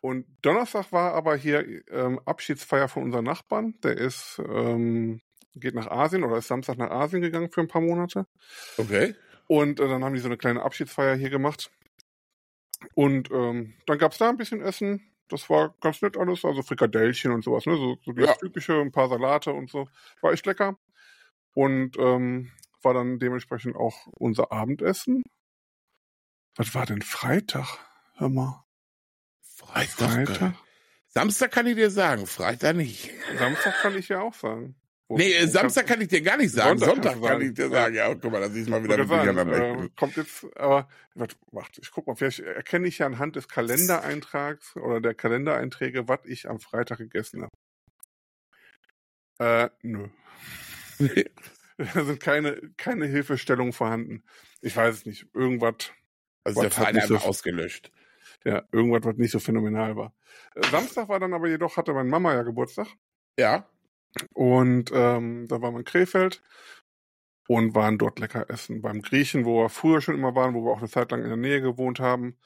Und 0.00 0.26
Donnerstag 0.40 0.90
war 0.90 1.12
aber 1.12 1.36
hier 1.36 1.86
ähm, 1.90 2.18
Abschiedsfeier 2.24 2.88
von 2.88 3.02
unserem 3.02 3.26
Nachbarn. 3.26 3.78
Der 3.82 3.98
ist 3.98 4.40
ähm, 4.48 5.20
geht 5.54 5.74
nach 5.74 5.88
Asien 5.88 6.24
oder 6.24 6.36
ist 6.38 6.48
Samstag 6.48 6.78
nach 6.78 6.90
Asien 6.90 7.22
gegangen 7.22 7.50
für 7.50 7.60
ein 7.60 7.68
paar 7.68 7.82
Monate. 7.82 8.26
Okay. 8.78 9.14
Und 9.46 9.80
äh, 9.80 9.88
dann 9.88 10.04
haben 10.04 10.14
die 10.14 10.20
so 10.20 10.28
eine 10.28 10.36
kleine 10.36 10.62
Abschiedsfeier 10.62 11.16
hier 11.16 11.30
gemacht. 11.30 11.70
Und 12.94 13.30
ähm, 13.30 13.74
dann 13.86 13.98
gab 13.98 14.12
es 14.12 14.18
da 14.18 14.28
ein 14.28 14.36
bisschen 14.36 14.62
Essen 14.62 15.10
das 15.30 15.48
war 15.48 15.74
ganz 15.80 16.02
nett 16.02 16.16
alles, 16.16 16.44
also 16.44 16.62
Frikadellchen 16.62 17.32
und 17.32 17.42
sowas, 17.42 17.66
ne? 17.66 17.76
So, 17.76 17.98
so 18.04 18.12
das 18.12 18.26
ja. 18.26 18.34
typische, 18.34 18.80
ein 18.80 18.92
paar 18.92 19.08
Salate 19.08 19.52
und 19.52 19.70
so. 19.70 19.88
War 20.20 20.32
echt 20.32 20.46
lecker. 20.46 20.78
Und 21.54 21.96
ähm, 21.98 22.50
war 22.82 22.94
dann 22.94 23.18
dementsprechend 23.18 23.76
auch 23.76 24.06
unser 24.08 24.52
Abendessen. 24.52 25.22
Was 26.56 26.74
war 26.74 26.86
denn 26.86 27.02
Freitag? 27.02 27.78
Hör 28.16 28.28
mal. 28.28 28.64
Freitag? 29.40 30.26
Freitag? 30.28 30.54
Samstag 31.08 31.50
kann 31.50 31.66
ich 31.66 31.76
dir 31.76 31.90
sagen, 31.90 32.26
Freitag 32.26 32.76
nicht. 32.76 33.10
Samstag 33.38 33.74
kann 33.82 33.96
ich 33.96 34.08
ja 34.08 34.20
auch 34.20 34.34
sagen. 34.34 34.79
Nee, 35.18 35.32
äh, 35.32 35.46
Samstag 35.48 35.86
kann 35.86 36.00
ich 36.00 36.08
dir 36.08 36.22
gar 36.22 36.36
nicht 36.36 36.52
sagen. 36.52 36.78
Sonntag, 36.78 37.14
Sonntag 37.14 37.28
kann 37.28 37.42
ich 37.42 37.54
dir 37.54 37.68
sagen. 37.68 37.94
Ja, 37.94 38.14
guck 38.14 38.30
mal, 38.30 38.40
das 38.40 38.54
ist 38.54 38.68
mal 38.68 38.82
wieder 38.82 38.98
mit 38.98 39.08
sagen, 39.08 39.48
äh, 39.48 39.88
Kommt 39.98 40.16
jetzt, 40.16 40.46
aber 40.56 40.88
warte, 41.14 41.80
ich 41.80 41.90
guck 41.90 42.06
mal, 42.06 42.14
vielleicht 42.14 42.40
erkenne 42.40 42.86
ich 42.86 42.98
ja 42.98 43.06
anhand 43.06 43.34
des 43.34 43.48
Kalendereintrags 43.48 44.76
oder 44.76 45.00
der 45.00 45.14
Kalendereinträge, 45.14 46.06
was 46.06 46.20
ich 46.24 46.48
am 46.48 46.60
Freitag 46.60 46.98
gegessen 46.98 47.42
habe. 47.42 47.50
Äh, 49.40 49.70
nö. 49.82 50.08
da 51.78 52.04
sind 52.04 52.20
keine, 52.20 52.60
keine 52.76 53.06
Hilfestellungen 53.06 53.72
vorhanden. 53.72 54.22
Ich 54.60 54.76
weiß 54.76 54.94
es 54.94 55.06
nicht. 55.06 55.26
Irgendwas. 55.34 55.90
Also 56.44 56.60
der 56.60 56.70
Verein 56.70 56.96
einfach 56.96 57.22
so, 57.22 57.28
ausgelöscht. 57.28 57.90
Ja, 58.44 58.62
irgendwas, 58.70 59.04
was 59.04 59.16
nicht 59.16 59.32
so 59.32 59.40
phänomenal 59.40 59.96
war. 59.96 60.14
Äh, 60.54 60.66
Samstag 60.68 61.08
war 61.08 61.18
dann 61.18 61.34
aber 61.34 61.48
jedoch, 61.48 61.76
hatte 61.76 61.92
meine 61.92 62.08
Mama 62.08 62.32
ja 62.32 62.42
Geburtstag. 62.42 62.88
Ja. 63.38 63.68
Und 64.32 64.90
ähm, 64.92 65.46
da 65.48 65.60
waren 65.62 65.74
wir 65.74 65.80
in 65.80 65.84
Krefeld 65.84 66.42
und 67.48 67.74
waren 67.74 67.98
dort 67.98 68.18
lecker 68.18 68.48
essen. 68.48 68.82
Beim 68.82 69.02
Griechen, 69.02 69.44
wo 69.44 69.62
wir 69.62 69.68
früher 69.68 70.00
schon 70.00 70.14
immer 70.14 70.34
waren, 70.34 70.54
wo 70.54 70.64
wir 70.64 70.72
auch 70.72 70.78
eine 70.78 70.88
Zeit 70.88 71.10
lang 71.10 71.22
in 71.22 71.28
der 71.28 71.36
Nähe 71.36 71.60
gewohnt 71.60 72.00
haben. 72.00 72.36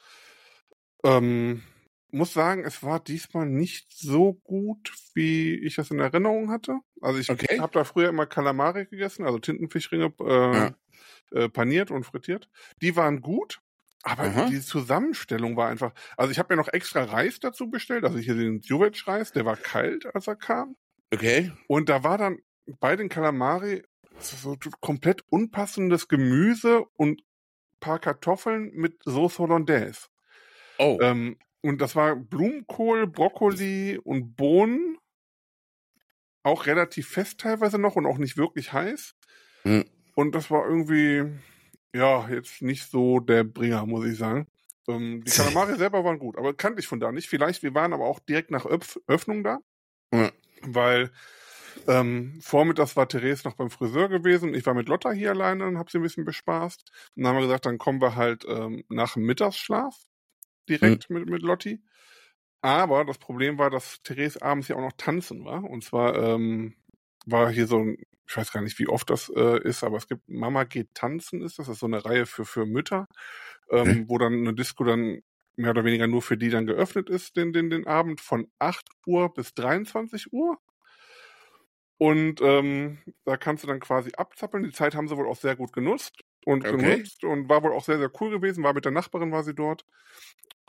Ähm, 1.05 1.63
muss 2.11 2.33
sagen, 2.33 2.65
es 2.65 2.83
war 2.83 3.01
diesmal 3.01 3.47
nicht 3.47 3.93
so 3.93 4.35
gut, 4.35 4.95
wie 5.15 5.57
ich 5.57 5.75
das 5.75 5.91
in 5.91 5.99
Erinnerung 5.99 6.51
hatte. 6.51 6.79
Also 7.01 7.19
ich 7.19 7.29
okay. 7.29 7.59
habe 7.61 7.73
da 7.73 7.85
früher 7.85 8.09
immer 8.09 8.27
Kalamari 8.27 8.87
gegessen, 8.87 9.27
also 9.27 9.39
Tintenfischringe 9.39 10.13
äh, 10.21 10.57
ja. 10.57 10.75
äh, 11.33 11.49
paniert 11.49 11.91
und 11.91 12.05
frittiert. 12.05 12.49
Die 12.81 12.97
waren 12.97 13.21
gut, 13.21 13.61
aber 14.03 14.25
Aha. 14.25 14.47
die 14.49 14.61
Zusammenstellung 14.61 15.57
war 15.57 15.69
einfach. 15.69 15.93
Also 16.17 16.31
ich 16.31 16.39
habe 16.39 16.55
mir 16.55 16.63
noch 16.63 16.73
extra 16.73 17.05
Reis 17.05 17.41
dazu 17.41 17.69
bestellt, 17.69 18.05
also 18.05 18.19
hier 18.19 18.37
den 18.37 18.61
Juvic-Reis, 18.61 19.33
der 19.33 19.45
war 19.45 19.57
kalt, 19.57 20.07
als 20.15 20.29
er 20.29 20.37
kam. 20.37 20.77
Okay. 21.15 21.53
Und 21.69 21.89
da 21.89 22.03
war 22.03 22.19
dann 22.19 22.39
bei 22.81 22.97
den 22.97 23.09
Kalamari 23.09 23.83
so 24.19 24.57
komplett 24.81 25.23
unpassendes 25.29 26.09
Gemüse 26.09 26.85
und 26.97 27.23
paar 27.81 27.99
Kartoffeln 27.99 28.73
mit 28.75 29.03
Sauce 29.05 29.39
Hollandaise. 29.39 30.09
Oh. 30.79 30.99
Ähm, 31.01 31.37
und 31.61 31.81
das 31.81 31.97
war 31.97 32.17
Blumenkohl, 32.17 33.07
Brokkoli 33.07 33.99
und 34.03 34.37
Bohnen. 34.37 34.99
Auch 36.43 36.67
relativ 36.67 37.09
fest 37.09 37.41
teilweise 37.41 37.79
noch 37.79 37.97
und 37.97 38.07
auch 38.07 38.19
nicht 38.19 38.37
wirklich 38.37 38.73
heiß. 38.73 39.15
Hm. 39.63 39.85
Und 40.15 40.35
das 40.35 40.51
war 40.51 40.69
irgendwie, 40.69 41.25
ja, 41.95 42.29
jetzt 42.29 42.61
nicht 42.61 42.91
so 42.91 43.21
der 43.21 43.45
Bringer, 43.45 43.87
muss 43.87 44.07
ich 44.07 44.19
sagen. 44.19 44.47
Ähm, 44.89 45.23
die 45.25 45.31
Kalamari 45.31 45.77
selber 45.77 46.05
waren 46.05 46.19
gut, 46.19 46.37
aber 46.37 46.55
kannte 46.55 46.81
ich 46.81 46.87
von 46.87 47.01
da 47.01 47.13
nicht. 47.13 47.29
Vielleicht, 47.29 47.63
wir 47.63 47.75
waren 47.75 47.93
aber 47.93 48.05
auch 48.05 48.21
direkt 48.21 48.51
nach 48.51 48.67
Öpf 48.67 48.99
Öffnung 49.07 49.43
da. 49.43 49.61
Hm 50.13 50.31
weil 50.67 51.11
ähm, 51.87 52.39
vormittags 52.41 52.97
war 52.97 53.09
Therese 53.09 53.47
noch 53.47 53.55
beim 53.55 53.71
Friseur 53.71 54.09
gewesen. 54.09 54.55
Ich 54.55 54.65
war 54.67 54.75
mit 54.75 54.89
Lotta 54.89 55.11
hier 55.11 55.31
alleine 55.31 55.67
und 55.67 55.79
habe 55.79 55.91
sie 55.91 55.99
ein 55.99 56.03
bisschen 56.03 56.25
bespaßt. 56.25 56.91
Und 57.17 57.23
dann 57.23 57.33
haben 57.33 57.37
wir 57.37 57.47
gesagt, 57.47 57.67
dann 57.67 57.79
kommen 57.79 58.01
wir 58.01 58.15
halt 58.17 58.45
ähm, 58.49 58.85
nach 58.89 59.15
dem 59.15 59.25
Mittagsschlaf 59.25 59.97
direkt 60.69 61.11
mhm. 61.11 61.19
mit, 61.19 61.29
mit 61.29 61.43
Lotti. 61.43 61.83
Aber 62.63 63.05
das 63.05 63.19
Problem 63.19 63.59
war, 63.59 63.71
dass 63.71 64.01
Therese 64.03 64.41
abends 64.41 64.69
ja 64.69 64.77
auch 64.77 64.81
noch 64.81 64.97
tanzen 64.97 65.45
war. 65.45 65.65
Und 65.65 65.85
zwar 65.85 66.17
ähm, 66.17 66.75
war 67.27 67.51
hier 67.51 67.67
so 67.67 67.79
ein, 67.79 67.99
ich 68.27 68.37
weiß 68.37 68.53
gar 68.53 68.63
nicht, 68.63 68.79
wie 68.79 68.89
oft 68.89 69.11
das 69.11 69.31
äh, 69.35 69.61
ist, 69.63 69.85
aber 69.85 69.99
es 69.99 70.09
gibt 70.09 70.29
Mama 70.29 70.65
geht 70.65 70.95
tanzen, 70.95 71.43
ist 71.43 71.59
das. 71.59 71.67
Das 71.67 71.75
ist 71.75 71.81
so 71.81 71.87
eine 71.87 72.05
Reihe 72.05 72.25
für, 72.25 72.47
für 72.47 72.65
Mütter, 72.65 73.07
ähm, 73.71 73.89
mhm. 73.89 74.09
wo 74.09 74.17
dann 74.17 74.33
eine 74.33 74.55
Disco 74.55 74.85
dann 74.85 75.21
mehr 75.57 75.71
oder 75.71 75.85
weniger 75.85 76.07
nur 76.07 76.23
für 76.23 76.37
die 76.37 76.51
dann 76.51 76.67
geöffnet 76.67 77.09
ist, 77.09 77.37
den, 77.37 77.53
den, 77.53 77.71
den 77.71 77.87
Abend 77.87 78.21
von 78.21 78.49
8 78.59 78.87
Uhr 79.07 79.33
bis 79.33 79.55
23 79.55 80.33
Uhr. 80.33 80.59
Und 81.97 82.41
ähm, 82.43 82.99
da 83.25 83.37
kannst 83.37 83.63
du 83.63 83.69
dann 83.69 83.81
quasi 83.81 84.13
abzappeln. 84.17 84.65
Die 84.65 84.73
Zeit 84.73 84.95
haben 84.95 85.09
sie 85.09 85.17
wohl 85.17 85.29
auch 85.29 85.37
sehr 85.37 85.57
gut 85.57 85.73
genutzt 85.73 86.23
und 86.45 86.67
okay. 86.67 86.77
genutzt 86.77 87.25
und 87.25 87.49
war 87.49 87.63
wohl 87.63 87.73
auch 87.73 87.85
sehr, 87.85 87.99
sehr 87.99 88.11
cool 88.21 88.31
gewesen. 88.31 88.65
War 88.65 88.75
mit 88.75 88.85
der 88.85 88.93
Nachbarin 88.93 89.33
war 89.33 89.45
sie 89.45 89.55
dort 89.55 89.85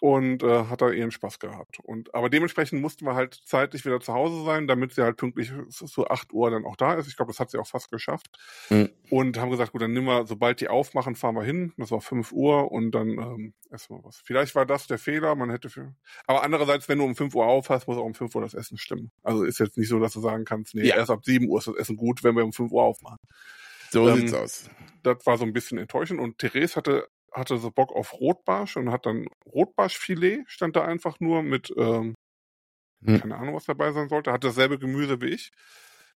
und 0.02 0.44
äh, 0.44 0.66
hat 0.66 0.82
da 0.82 0.90
ihren 0.90 1.12
Spaß 1.12 1.40
gehabt. 1.40 1.80
Und 1.80 2.14
aber 2.14 2.30
dementsprechend 2.30 2.82
mussten 2.82 3.06
wir 3.06 3.16
halt 3.16 3.40
zeitlich 3.46 3.86
wieder 3.86 4.00
zu 4.02 4.14
Hause 4.14 4.44
sein, 4.44 4.68
damit 4.68 4.94
sie 4.94 5.02
halt 5.02 5.18
pünktlich 5.18 5.54
so 5.70 6.08
8 6.08 6.34
Uhr 6.34 6.52
dann 6.52 6.66
auch 6.66 6.76
da 6.76 6.96
ist. 6.96 7.08
Ich 7.08 7.16
glaube, 7.16 7.32
das 7.32 7.40
hat 7.40 7.50
sie 7.50 7.58
auch 7.58 7.68
fast 7.68 7.90
geschafft. 7.90 8.28
Mhm. 8.70 8.90
Und 9.10 9.40
haben 9.40 9.52
gesagt, 9.52 9.72
gut, 9.72 9.82
dann 9.82 9.94
nimm 9.94 10.06
wir, 10.06 10.26
sobald 10.28 10.60
die 10.60 10.68
aufmachen, 10.68 11.16
fahren 11.16 11.36
wir 11.36 11.44
hin. 11.44 11.74
Das 11.78 11.92
war 11.92 12.02
5 12.02 12.32
Uhr 12.34 12.72
und 12.72 12.92
dann 12.92 13.10
ähm, 13.10 13.54
essen 13.70 13.96
wir 13.96 14.04
was. 14.04 14.22
Vielleicht 14.24 14.54
war 14.56 14.66
das 14.66 14.88
der 14.88 14.98
Fehler, 14.98 15.34
man 15.36 15.50
hätte 15.50 15.70
für. 15.70 15.96
Aber 16.28 16.44
andererseits, 16.44 16.90
wenn 16.90 16.98
du 16.98 17.06
um 17.06 17.16
5 17.16 17.34
Uhr 17.34 17.46
aufhast, 17.46 17.88
muss 17.88 17.98
auch 17.98 18.06
um 18.06 18.16
5 18.16 18.36
Uhr 18.36 18.42
das 18.42 18.54
Essen 18.54 18.78
stimmen. 18.78 19.12
Also 19.24 19.44
ist 19.44 19.60
jetzt 19.60 19.78
nicht 19.78 19.90
so, 19.90 20.00
dass 20.00 20.14
du 20.14 20.20
sagen 20.20 20.44
kannst, 20.44 20.76
nee, 20.76 20.88
ja. 20.88 20.96
erst 20.96 21.10
ab 21.10 21.24
7 21.24 21.48
Uhr 21.48 21.60
ist 21.60 21.68
das 21.68 21.76
Essen 21.76 21.96
gut, 21.96 22.24
wenn 22.24 22.36
wir 22.36 22.44
um 22.44 22.54
5 22.54 22.72
Uhr 22.72 22.84
aufmachen. 22.84 23.20
So 23.92 24.10
ähm, 24.10 24.18
sieht's 24.18 24.34
aus. 24.34 24.70
Das 25.04 25.26
war 25.26 25.38
so 25.38 25.46
ein 25.46 25.54
bisschen 25.54 25.78
enttäuschend 25.78 26.20
und 26.20 26.38
Therese 26.40 26.76
hatte 26.76 27.08
hatte 27.36 27.58
so 27.58 27.72
Bock 27.72 27.92
auf 27.92 28.14
Rotbarsch 28.14 28.78
und 28.78 28.92
hat 28.92 29.06
dann 29.06 29.28
Rotbarschfilet, 29.46 30.44
stand 30.48 30.76
da 30.76 30.86
einfach 30.86 31.20
nur 31.20 31.44
mit, 31.44 31.74
ähm, 31.78 32.16
hm. 33.04 33.20
keine 33.20 33.38
Ahnung, 33.38 33.56
was 33.56 33.66
dabei 33.66 33.92
sein 33.92 34.10
sollte, 34.10 34.32
hat 34.32 34.44
dasselbe 34.44 34.80
Gemüse 34.80 35.22
wie 35.22 35.30
ich 35.30 35.52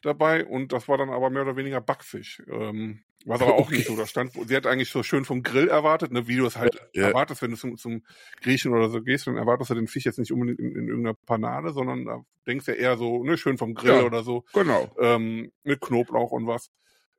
dabei 0.02 0.46
und 0.46 0.72
das 0.74 0.88
war 0.88 0.98
dann 0.98 1.10
aber 1.10 1.30
mehr 1.30 1.42
oder 1.42 1.56
weniger 1.56 1.82
Backfisch. 1.82 2.42
Ähm, 2.48 3.04
was 3.26 3.42
aber 3.42 3.54
auch 3.56 3.68
okay. 3.68 3.78
nicht 3.78 3.88
so 3.88 3.98
da 3.98 4.06
stand. 4.06 4.32
Sie 4.34 4.56
hat 4.56 4.68
eigentlich 4.68 4.90
so 4.90 5.04
schön 5.04 5.26
vom 5.26 5.44
Grill 5.44 5.68
erwartet, 5.68 6.12
ne, 6.12 6.28
wie 6.28 6.38
du 6.38 6.46
es 6.46 6.58
halt 6.58 6.80
ja. 6.94 7.08
erwartest, 7.08 7.42
wenn 7.42 7.52
du 7.52 7.58
zum, 7.58 7.78
zum 7.78 8.04
Griechen 8.42 8.74
oder 8.74 8.90
so 8.90 9.02
gehst, 9.02 9.28
dann 9.28 9.38
erwartest 9.38 9.72
du 9.72 9.76
den 9.76 9.88
Fisch 9.88 10.06
jetzt 10.06 10.20
nicht 10.20 10.32
unbedingt 10.32 10.60
in, 10.60 10.76
in 10.76 10.88
irgendeiner 10.88 11.16
Panade, 11.26 11.72
sondern 11.74 12.06
da 12.06 12.22
denkst 12.46 12.66
du 12.66 12.72
ja 12.72 12.78
eher 12.78 12.98
so, 12.98 13.24
ne, 13.24 13.38
schön 13.38 13.58
vom 13.58 13.74
Grill 13.74 13.96
ja, 13.96 14.04
oder 14.04 14.24
so. 14.24 14.46
Genau. 14.54 14.90
Ähm, 15.00 15.52
mit 15.64 15.82
Knoblauch 15.82 16.32
und 16.32 16.48
was. 16.48 16.70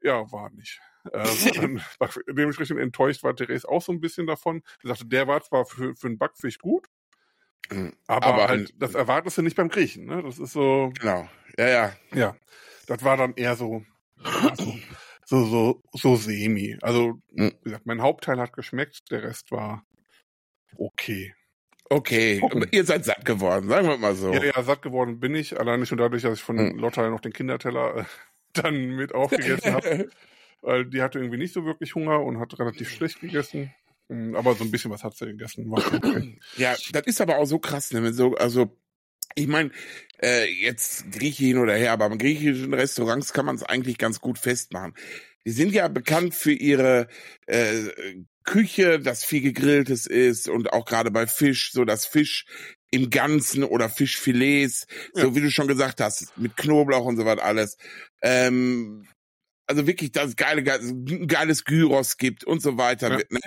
Ja, 0.01 0.31
war 0.31 0.51
nicht. 0.51 0.81
Äh, 1.13 1.79
dementsprechend 2.29 2.79
enttäuscht 2.79 3.23
war 3.23 3.35
Therese 3.35 3.69
auch 3.69 3.83
so 3.83 3.93
ein 3.93 4.01
bisschen 4.01 4.27
davon. 4.27 4.63
Sie 4.83 4.89
sagte, 4.89 5.07
der 5.07 5.27
war 5.27 5.43
zwar 5.43 5.65
für, 5.67 5.95
für 5.95 6.07
einen 6.07 6.19
Backfisch 6.19 6.59
gut, 6.59 6.87
mhm. 7.71 7.93
aber, 8.07 8.27
aber 8.27 8.49
halt, 8.49 8.75
das 8.79 8.95
erwartest 8.95 9.39
du 9.39 9.43
nicht 9.43 9.57
beim 9.57 9.69
Griechen. 9.69 10.07
Ne? 10.07 10.23
Das 10.23 10.39
ist 10.39 10.53
so. 10.53 10.93
Genau. 11.01 11.29
Ja, 11.59 11.69
ja. 11.69 11.93
Ja. 12.15 12.37
Das 12.87 13.05
war 13.05 13.17
dann 13.17 13.35
eher 13.35 13.55
so, 13.55 13.85
so, 15.27 15.45
so, 15.45 15.83
so 15.93 16.17
semi. 16.17 16.79
Also, 16.81 17.21
mhm. 17.33 17.53
wie 17.63 17.65
gesagt, 17.65 17.87
mein 17.87 18.01
Hauptteil 18.01 18.39
hat 18.41 18.55
geschmeckt, 18.55 19.11
der 19.11 19.25
Rest 19.25 19.51
war 19.51 19.85
okay. 20.77 21.35
Okay, 21.91 22.41
ihr 22.71 22.85
seid 22.85 23.05
satt 23.07 23.25
geworden, 23.25 23.69
sagen 23.69 23.89
wir 23.89 23.97
mal 23.97 24.15
so. 24.15 24.33
Ja, 24.33 24.45
ja, 24.45 24.63
satt 24.63 24.83
geworden 24.83 25.21
bin 25.21 25.35
ich, 25.35 25.59
alleine 25.59 25.87
schon 25.87 25.97
dadurch, 25.97 26.23
dass 26.23 26.39
ich 26.39 26.45
von 26.45 26.57
mhm. 26.57 26.79
Lotta 26.79 27.09
noch 27.09 27.21
den 27.21 27.33
Kinderteller 27.33 27.97
äh, 27.97 28.05
dann 28.53 28.97
mit 28.97 29.15
aufgegessen 29.15 29.73
habe. 29.73 30.09
weil 30.63 30.87
die 30.87 31.03
hatte 31.03 31.19
irgendwie 31.19 31.39
nicht 31.39 31.55
so 31.55 31.65
wirklich 31.65 31.95
Hunger 31.95 32.23
und 32.23 32.39
hat 32.39 32.59
relativ 32.59 32.91
schlecht 32.91 33.21
gegessen. 33.21 33.73
Hm, 34.09 34.35
aber 34.35 34.55
so 34.55 34.65
ein 34.65 34.71
bisschen 34.71 34.91
was 34.91 35.05
hat 35.05 35.17
sie 35.17 35.27
gegessen. 35.27 35.71
Ja, 36.57 36.75
das 36.93 37.07
ist 37.07 37.21
aber 37.21 37.39
auch 37.39 37.47
so 37.47 37.59
krass, 37.59 37.93
ne? 37.93 38.13
So, 38.13 38.35
also 38.35 38.77
ich 39.35 39.47
meine, 39.47 39.71
äh, 40.23 40.47
jetzt 40.51 41.13
Grieche 41.13 41.45
hin 41.45 41.59
oder 41.59 41.75
her, 41.75 41.93
aber 41.93 42.07
im 42.07 42.19
griechischen 42.19 42.75
Restaurants 42.75 43.33
kann 43.33 43.47
man 43.47 43.57
es 43.57 43.63
eigentlich 43.63 43.99
ganz 43.99 44.21
gut 44.21 44.39
festmachen. 44.39 44.95
Die 45.45 45.51
sind 45.51 45.73
ja 45.73 45.89
bekannt 45.89 46.35
für 46.35 46.53
ihre 46.53 47.09
äh, 47.47 47.85
Küche, 48.45 48.99
dass 48.99 49.25
viel 49.25 49.43
gegrilltes 49.43 50.07
ist 50.07 50.49
und 50.49 50.73
auch 50.73 50.87
gerade 50.87 51.11
bei 51.11 51.27
Fisch, 51.27 51.73
so 51.73 51.85
das 51.85 52.07
Fisch 52.07 52.47
im 52.91 53.11
Ganzen 53.11 53.65
oder 53.65 53.89
Fischfilets, 53.91 54.87
ja. 55.15 55.23
so 55.23 55.37
wie 55.37 55.41
du 55.41 55.51
schon 55.51 55.69
gesagt 55.69 56.01
hast, 56.01 56.37
mit 56.39 56.57
Knoblauch 56.57 57.05
und 57.05 57.17
so 57.17 57.25
was 57.27 57.39
alles. 57.39 57.77
Ähm, 58.23 59.07
also 59.69 59.87
wirklich 59.87 60.13
das 60.13 60.35
geile, 60.35 60.63
geiles 60.63 61.65
Gyros 61.65 62.17
gibt 62.17 62.45
und 62.45 62.61
so 62.61 62.79
weiter. 62.79 63.11
Ja. 63.11 63.19
Ne? 63.31 63.41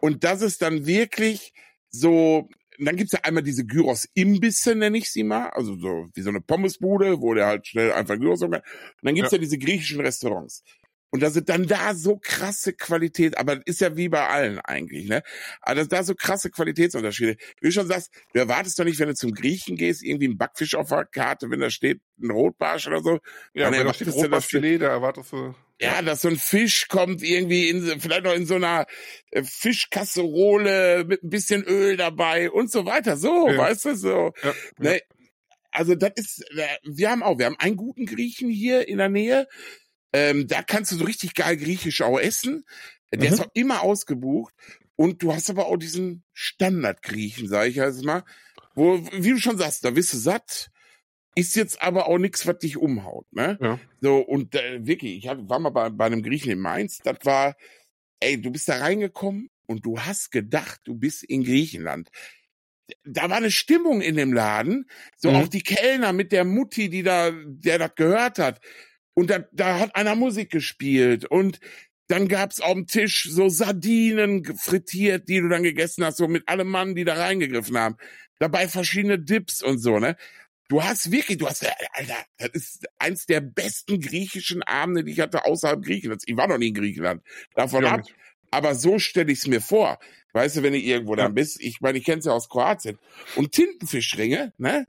Und 0.00 0.22
das 0.22 0.42
ist 0.42 0.62
dann 0.62 0.86
wirklich 0.86 1.52
so, 1.90 2.48
dann 2.78 2.96
gibt's 2.96 3.12
ja 3.12 3.20
einmal 3.22 3.42
diese 3.42 3.64
Gyros-Imbisse, 3.64 4.74
nenne 4.74 4.98
ich 4.98 5.10
sie 5.10 5.24
mal, 5.24 5.48
also 5.48 5.76
so 5.76 6.08
wie 6.12 6.22
so 6.22 6.28
eine 6.28 6.40
Pommesbude, 6.40 7.20
wo 7.20 7.34
der 7.34 7.46
halt 7.46 7.66
schnell 7.66 7.92
einfach 7.92 8.18
Gyros 8.18 8.40
kann. 8.40 8.52
Und 8.52 8.62
dann 9.02 9.14
gibt's 9.14 9.32
ja. 9.32 9.38
ja 9.38 9.42
diese 9.42 9.58
griechischen 9.58 10.00
Restaurants. 10.00 10.62
Und 11.14 11.22
da 11.22 11.30
sind 11.30 11.48
dann 11.48 11.68
da 11.68 11.94
so 11.94 12.18
krasse 12.20 12.72
Qualität, 12.72 13.38
aber 13.38 13.64
ist 13.66 13.80
ja 13.80 13.96
wie 13.96 14.08
bei 14.08 14.26
allen 14.26 14.58
eigentlich, 14.58 15.08
ne? 15.08 15.22
Aber 15.60 15.76
das 15.76 15.86
da 15.86 16.02
so 16.02 16.16
krasse 16.16 16.50
Qualitätsunterschiede. 16.50 17.36
Wie 17.60 17.68
du 17.68 17.70
schon 17.70 17.86
sagst, 17.86 18.10
du 18.32 18.40
erwartest 18.40 18.80
doch 18.80 18.84
nicht, 18.84 18.98
wenn 18.98 19.06
du 19.06 19.14
zum 19.14 19.30
Griechen 19.30 19.76
gehst, 19.76 20.02
irgendwie 20.02 20.26
ein 20.26 20.36
Backfisch 20.38 20.74
auf 20.74 20.88
der 20.88 21.04
Karte, 21.04 21.52
wenn 21.52 21.60
da 21.60 21.70
steht 21.70 22.00
ein 22.20 22.32
Rotbarsch 22.32 22.88
oder 22.88 23.00
so. 23.00 23.20
Ja, 23.52 23.70
wenn 23.70 23.86
da 23.86 23.94
steht 23.94 24.12
Rotbarschfilet, 24.12 24.82
da 24.82 24.88
erwartest 24.88 25.30
du. 25.30 25.54
Ja, 25.80 26.02
dass 26.02 26.22
so 26.22 26.28
ein 26.30 26.36
Fisch 26.36 26.88
kommt 26.88 27.22
irgendwie 27.22 27.68
in, 27.68 28.00
vielleicht 28.00 28.24
noch 28.24 28.34
in 28.34 28.46
so 28.46 28.56
einer 28.56 28.84
äh, 29.30 29.44
Fischkasserole 29.44 31.04
mit 31.04 31.22
ein 31.22 31.30
bisschen 31.30 31.62
Öl 31.62 31.96
dabei 31.96 32.50
und 32.50 32.72
so 32.72 32.86
weiter. 32.86 33.16
So, 33.16 33.48
ja. 33.48 33.56
weißt 33.56 33.84
du, 33.84 33.94
so. 33.94 34.32
Ja. 34.42 34.52
Ne? 34.78 35.00
Also 35.70 35.94
das 35.94 36.12
ist, 36.16 36.44
äh, 36.56 36.66
wir 36.84 37.10
haben 37.10 37.22
auch, 37.22 37.38
wir 37.38 37.46
haben 37.46 37.58
einen 37.58 37.76
guten 37.76 38.06
Griechen 38.06 38.48
hier 38.48 38.88
in 38.88 38.98
der 38.98 39.08
Nähe, 39.08 39.46
ähm, 40.14 40.46
da 40.46 40.62
kannst 40.62 40.92
du 40.92 40.96
so 40.96 41.04
richtig 41.04 41.34
geil 41.34 41.56
griechisch 41.56 42.00
auch 42.00 42.18
essen. 42.18 42.64
Der 43.12 43.28
mhm. 43.28 43.34
ist 43.34 43.40
auch 43.40 43.50
immer 43.52 43.82
ausgebucht. 43.82 44.54
Und 44.96 45.22
du 45.24 45.34
hast 45.34 45.50
aber 45.50 45.66
auch 45.66 45.76
diesen 45.76 46.22
Standard-Griechen, 46.32 47.48
sag 47.48 47.66
ich 47.66 47.76
jetzt 47.76 48.04
mal. 48.04 48.22
Wo, 48.76 49.04
wie 49.12 49.30
du 49.30 49.38
schon 49.38 49.58
sagst, 49.58 49.84
da 49.84 49.90
bist 49.90 50.12
du 50.12 50.16
satt. 50.16 50.70
ist 51.34 51.56
jetzt 51.56 51.82
aber 51.82 52.06
auch 52.06 52.18
nichts, 52.18 52.46
was 52.46 52.58
dich 52.58 52.76
umhaut, 52.76 53.26
ne? 53.32 53.58
Ja. 53.60 53.80
So, 54.00 54.18
und 54.18 54.54
äh, 54.54 54.86
wirklich, 54.86 55.16
ich 55.18 55.28
hab, 55.28 55.48
war 55.48 55.58
mal 55.58 55.70
bei, 55.70 55.90
bei 55.90 56.06
einem 56.06 56.22
Griechen 56.22 56.52
in 56.52 56.60
Mainz, 56.60 56.98
das 56.98 57.18
war, 57.24 57.56
ey, 58.20 58.40
du 58.40 58.52
bist 58.52 58.68
da 58.68 58.76
reingekommen 58.76 59.50
und 59.66 59.84
du 59.84 59.98
hast 59.98 60.30
gedacht, 60.30 60.80
du 60.84 60.94
bist 60.94 61.24
in 61.24 61.42
Griechenland. 61.42 62.10
Da 63.04 63.30
war 63.30 63.38
eine 63.38 63.50
Stimmung 63.50 64.00
in 64.00 64.14
dem 64.14 64.32
Laden, 64.32 64.88
so 65.16 65.30
Mhm. 65.30 65.36
auch 65.36 65.48
die 65.48 65.62
Kellner 65.62 66.12
mit 66.12 66.30
der 66.30 66.44
Mutti, 66.44 66.88
die 66.88 67.02
da, 67.02 67.32
der 67.32 67.78
das 67.78 67.94
gehört 67.96 68.38
hat. 68.38 68.60
Und 69.14 69.30
da, 69.30 69.44
da 69.52 69.78
hat 69.78 69.96
einer 69.96 70.14
Musik 70.14 70.50
gespielt 70.50 71.24
und 71.24 71.60
dann 72.08 72.28
gab's 72.28 72.60
auf 72.60 72.74
dem 72.74 72.86
Tisch 72.86 73.28
so 73.30 73.48
Sardinen 73.48 74.44
frittiert, 74.56 75.28
die 75.28 75.40
du 75.40 75.48
dann 75.48 75.62
gegessen 75.62 76.04
hast, 76.04 76.18
so 76.18 76.28
mit 76.28 76.48
allem 76.48 76.68
Mann, 76.68 76.94
die 76.94 77.04
da 77.04 77.14
reingegriffen 77.14 77.78
haben. 77.78 77.96
Dabei 78.38 78.68
verschiedene 78.68 79.18
Dips 79.18 79.62
und 79.62 79.78
so, 79.78 79.98
ne? 79.98 80.16
Du 80.68 80.82
hast 80.82 81.10
wirklich, 81.10 81.38
du 81.38 81.46
hast, 81.46 81.62
äh, 81.62 81.70
Alter, 81.92 82.16
das 82.38 82.50
ist 82.52 82.86
eins 82.98 83.26
der 83.26 83.40
besten 83.40 84.00
griechischen 84.00 84.62
Abende, 84.62 85.04
die 85.04 85.12
ich 85.12 85.20
hatte 85.20 85.44
außerhalb 85.44 85.82
Griechenlands. 85.82 86.24
Ich 86.26 86.36
war 86.36 86.48
noch 86.48 86.58
nie 86.58 86.68
in 86.68 86.74
Griechenland. 86.74 87.22
Davon 87.54 87.84
ab. 87.84 88.02
Aber 88.50 88.74
so 88.74 88.98
stelle 88.98 89.30
ich 89.30 89.40
es 89.40 89.46
mir 89.46 89.60
vor. 89.60 89.98
Weißt 90.32 90.56
du, 90.56 90.62
wenn 90.62 90.72
du 90.72 90.78
irgendwo 90.78 91.14
dann 91.16 91.34
bist, 91.34 91.60
ich 91.60 91.80
meine, 91.80 91.98
ich 91.98 92.04
kenne 92.04 92.18
es 92.18 92.24
ja 92.24 92.32
aus 92.32 92.48
Kroatien. 92.48 92.98
Und 93.36 93.52
Tintenfischringe, 93.52 94.52
ne? 94.58 94.86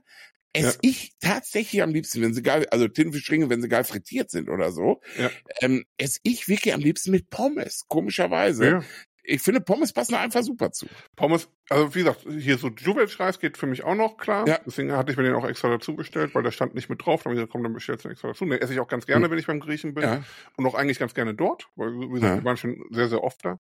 Ess 0.56 0.74
Ja. 0.74 0.78
ich 0.82 1.12
tatsächlich 1.20 1.82
am 1.82 1.90
liebsten, 1.90 2.22
wenn 2.22 2.34
sie 2.34 2.42
geil, 2.42 2.66
also 2.70 2.88
Tintenfischringe, 2.88 3.48
wenn 3.50 3.62
sie 3.62 3.68
geil 3.68 3.84
frittiert 3.84 4.30
sind 4.30 4.48
oder 4.48 4.72
so, 4.72 5.00
Ja. 5.18 5.30
ähm, 5.60 5.84
esse 5.98 6.20
ich 6.22 6.48
wirklich 6.48 6.74
am 6.74 6.80
liebsten 6.80 7.10
mit 7.10 7.30
Pommes, 7.30 7.84
komischerweise. 7.88 8.66
Ja. 8.66 8.82
Ich 9.28 9.42
finde, 9.42 9.60
Pommes 9.60 9.92
passen 9.92 10.12
da 10.12 10.20
einfach 10.20 10.44
super 10.44 10.70
zu. 10.70 10.86
Pommes, 11.16 11.48
also 11.68 11.92
wie 11.96 11.98
gesagt, 11.98 12.24
hier 12.38 12.58
so 12.58 12.68
Juwelsch-Reis 12.68 13.40
geht 13.40 13.58
für 13.58 13.66
mich 13.66 13.82
auch 13.82 13.96
noch 13.96 14.18
klar. 14.18 14.46
Ja. 14.46 14.60
Deswegen 14.64 14.92
hatte 14.92 15.10
ich 15.10 15.18
mir 15.18 15.24
den 15.24 15.34
auch 15.34 15.44
extra 15.44 15.68
dazu 15.68 15.96
bestellt, 15.96 16.32
weil 16.36 16.44
der 16.44 16.52
stand 16.52 16.76
nicht 16.76 16.88
mit 16.88 17.04
drauf. 17.04 17.24
Dann 17.24 17.30
habe 17.30 17.34
ich 17.34 17.38
gesagt, 17.40 17.52
komm, 17.52 17.64
dann 17.64 17.72
bestellst 17.72 18.04
du 18.04 18.08
den 18.08 18.12
extra 18.12 18.28
dazu. 18.28 18.44
Den 18.44 18.52
esse 18.62 18.72
ich 18.72 18.78
auch 18.78 18.86
ganz 18.86 19.04
gerne, 19.04 19.28
wenn 19.28 19.38
ich 19.38 19.46
beim 19.48 19.58
Griechen 19.58 19.94
bin. 19.94 20.04
Ja. 20.04 20.24
Und 20.56 20.64
auch 20.66 20.74
eigentlich 20.74 21.00
ganz 21.00 21.12
gerne 21.12 21.34
dort, 21.34 21.68
weil, 21.74 21.90
wie 21.90 22.08
gesagt, 22.08 22.36
wir 22.36 22.44
waren 22.44 22.56
schon 22.56 22.84
sehr, 22.92 23.08
sehr 23.08 23.24
oft 23.24 23.44
da. 23.44 23.58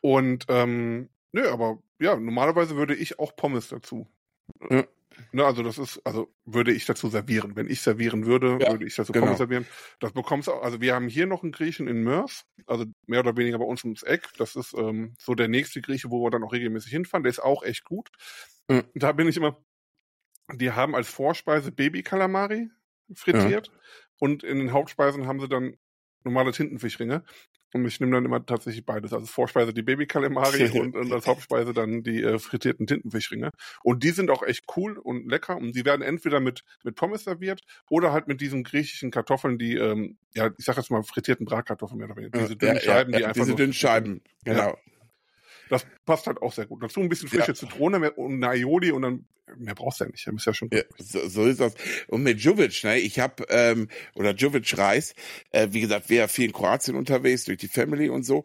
Und, 0.00 0.46
ähm, 0.48 1.10
nö, 1.32 1.48
aber 1.50 1.82
ja, 2.00 2.16
normalerweise 2.16 2.76
würde 2.76 2.94
ich 2.94 3.18
auch 3.18 3.36
Pommes 3.36 3.68
dazu. 3.68 4.08
Ja. 4.70 4.84
Ne, 5.32 5.44
also 5.44 5.62
das 5.62 5.78
ist, 5.78 6.00
also 6.04 6.32
würde 6.44 6.72
ich 6.72 6.84
dazu 6.86 7.08
servieren. 7.08 7.56
Wenn 7.56 7.68
ich 7.68 7.80
servieren 7.80 8.26
würde, 8.26 8.58
Ja, 8.60 8.70
würde 8.72 8.86
ich 8.86 8.94
dazu 8.94 9.12
genau. 9.12 9.34
Servieren. 9.34 9.66
Das 10.00 10.12
bekommst 10.12 10.48
du 10.48 10.52
auch, 10.52 10.62
also 10.62 10.80
wir 10.80 10.94
haben 10.94 11.08
hier 11.08 11.26
noch 11.26 11.42
einen 11.42 11.52
Griechen 11.52 11.88
in 11.88 12.02
Mörs, 12.02 12.44
also 12.66 12.84
mehr 13.06 13.20
oder 13.20 13.36
weniger 13.36 13.58
bei 13.58 13.64
uns 13.64 13.84
ums 13.84 14.02
Eck. 14.02 14.28
Das 14.38 14.56
ist 14.56 14.74
ähm, 14.74 15.14
so 15.18 15.34
der 15.34 15.48
nächste 15.48 15.80
Grieche, 15.80 16.10
wo 16.10 16.24
wir 16.24 16.30
dann 16.30 16.44
auch 16.44 16.52
regelmäßig 16.52 16.90
hinfahren. 16.90 17.22
Der 17.22 17.30
ist 17.30 17.42
auch 17.42 17.62
echt 17.62 17.84
gut. 17.84 18.10
Mhm. 18.68 18.84
Da 18.94 19.12
bin 19.12 19.28
ich 19.28 19.36
immer, 19.36 19.62
die 20.52 20.72
haben 20.72 20.94
als 20.94 21.08
Vorspeise 21.08 21.72
Baby-Kalamari 21.72 22.70
frittiert 23.14 23.70
und 24.18 24.44
in 24.44 24.58
den 24.58 24.72
Hauptspeisen 24.72 25.26
haben 25.26 25.40
sie 25.40 25.48
dann 25.48 25.76
normale 26.24 26.52
Tintenfischringe. 26.52 27.24
Und 27.74 27.86
ich 27.86 28.00
nehme 28.00 28.12
dann 28.12 28.24
immer 28.24 28.44
tatsächlich 28.44 28.84
beides. 28.84 29.12
Also 29.12 29.26
Vorspeise 29.26 29.72
die 29.72 29.82
Baby-Kalamari 29.82 30.70
und, 30.80 30.94
und 30.94 31.12
als 31.12 31.26
Hauptspeise 31.26 31.72
dann 31.72 32.02
die 32.02 32.22
äh, 32.22 32.38
frittierten 32.38 32.86
Tintenfischringe. 32.86 33.50
Und 33.82 34.02
die 34.04 34.10
sind 34.10 34.30
auch 34.30 34.42
echt 34.42 34.64
cool 34.76 34.98
und 34.98 35.28
lecker. 35.28 35.56
Und 35.56 35.74
die 35.74 35.84
werden 35.84 36.02
entweder 36.02 36.40
mit, 36.40 36.64
mit 36.84 36.96
Pommes 36.96 37.24
serviert 37.24 37.62
oder 37.88 38.12
halt 38.12 38.28
mit 38.28 38.40
diesen 38.40 38.62
griechischen 38.64 39.10
Kartoffeln, 39.10 39.58
die, 39.58 39.76
ähm, 39.76 40.18
ja, 40.34 40.50
ich 40.58 40.64
sag 40.64 40.76
jetzt 40.76 40.90
mal 40.90 41.02
frittierten 41.02 41.46
Bratkartoffeln 41.46 41.98
mehr 41.98 42.08
oder 42.08 42.16
weniger. 42.16 42.38
Diese 42.38 42.56
dünnen 42.56 42.80
Scheiben, 42.80 43.12
die 43.12 43.24
einfach 43.24 43.32
Diese 43.34 43.50
so- 43.52 43.56
dünnen 43.56 43.72
Scheiben, 43.72 44.20
genau. 44.44 44.76
Das 45.72 45.86
passt 46.04 46.26
halt 46.26 46.42
auch 46.42 46.52
sehr 46.52 46.66
gut. 46.66 46.82
Dazu 46.82 47.00
ein 47.00 47.08
bisschen 47.08 47.28
frische 47.28 47.48
Ja. 47.48 47.54
Zitrone 47.54 48.12
und 48.12 48.34
eine 48.34 48.48
Aioli 48.50 48.92
und 48.92 49.02
dann 49.02 49.26
mehr 49.56 49.74
brauchst 49.74 50.00
du 50.00 50.04
ja 50.04 50.10
nicht. 50.10 50.26
Ist 50.26 50.46
ja 50.46 50.54
schon. 50.54 50.68
Ja, 50.72 50.82
so, 50.98 51.26
so 51.28 51.46
ist 51.46 51.60
das. 51.60 51.74
Und 52.08 52.22
mit 52.22 52.40
Jovic, 52.40 52.84
ne, 52.84 52.98
ich 52.98 53.18
hab 53.18 53.50
ähm, 53.50 53.88
oder 54.14 54.34
Jovic 54.34 54.76
Reis, 54.76 55.14
äh, 55.50 55.68
wie 55.70 55.80
gesagt, 55.80 56.10
wir 56.10 56.18
ja 56.18 56.28
viel 56.28 56.46
in 56.46 56.52
Kroatien 56.52 56.96
unterwegs, 56.96 57.44
durch 57.44 57.58
die 57.58 57.68
Family 57.68 58.08
und 58.08 58.24
so. 58.24 58.44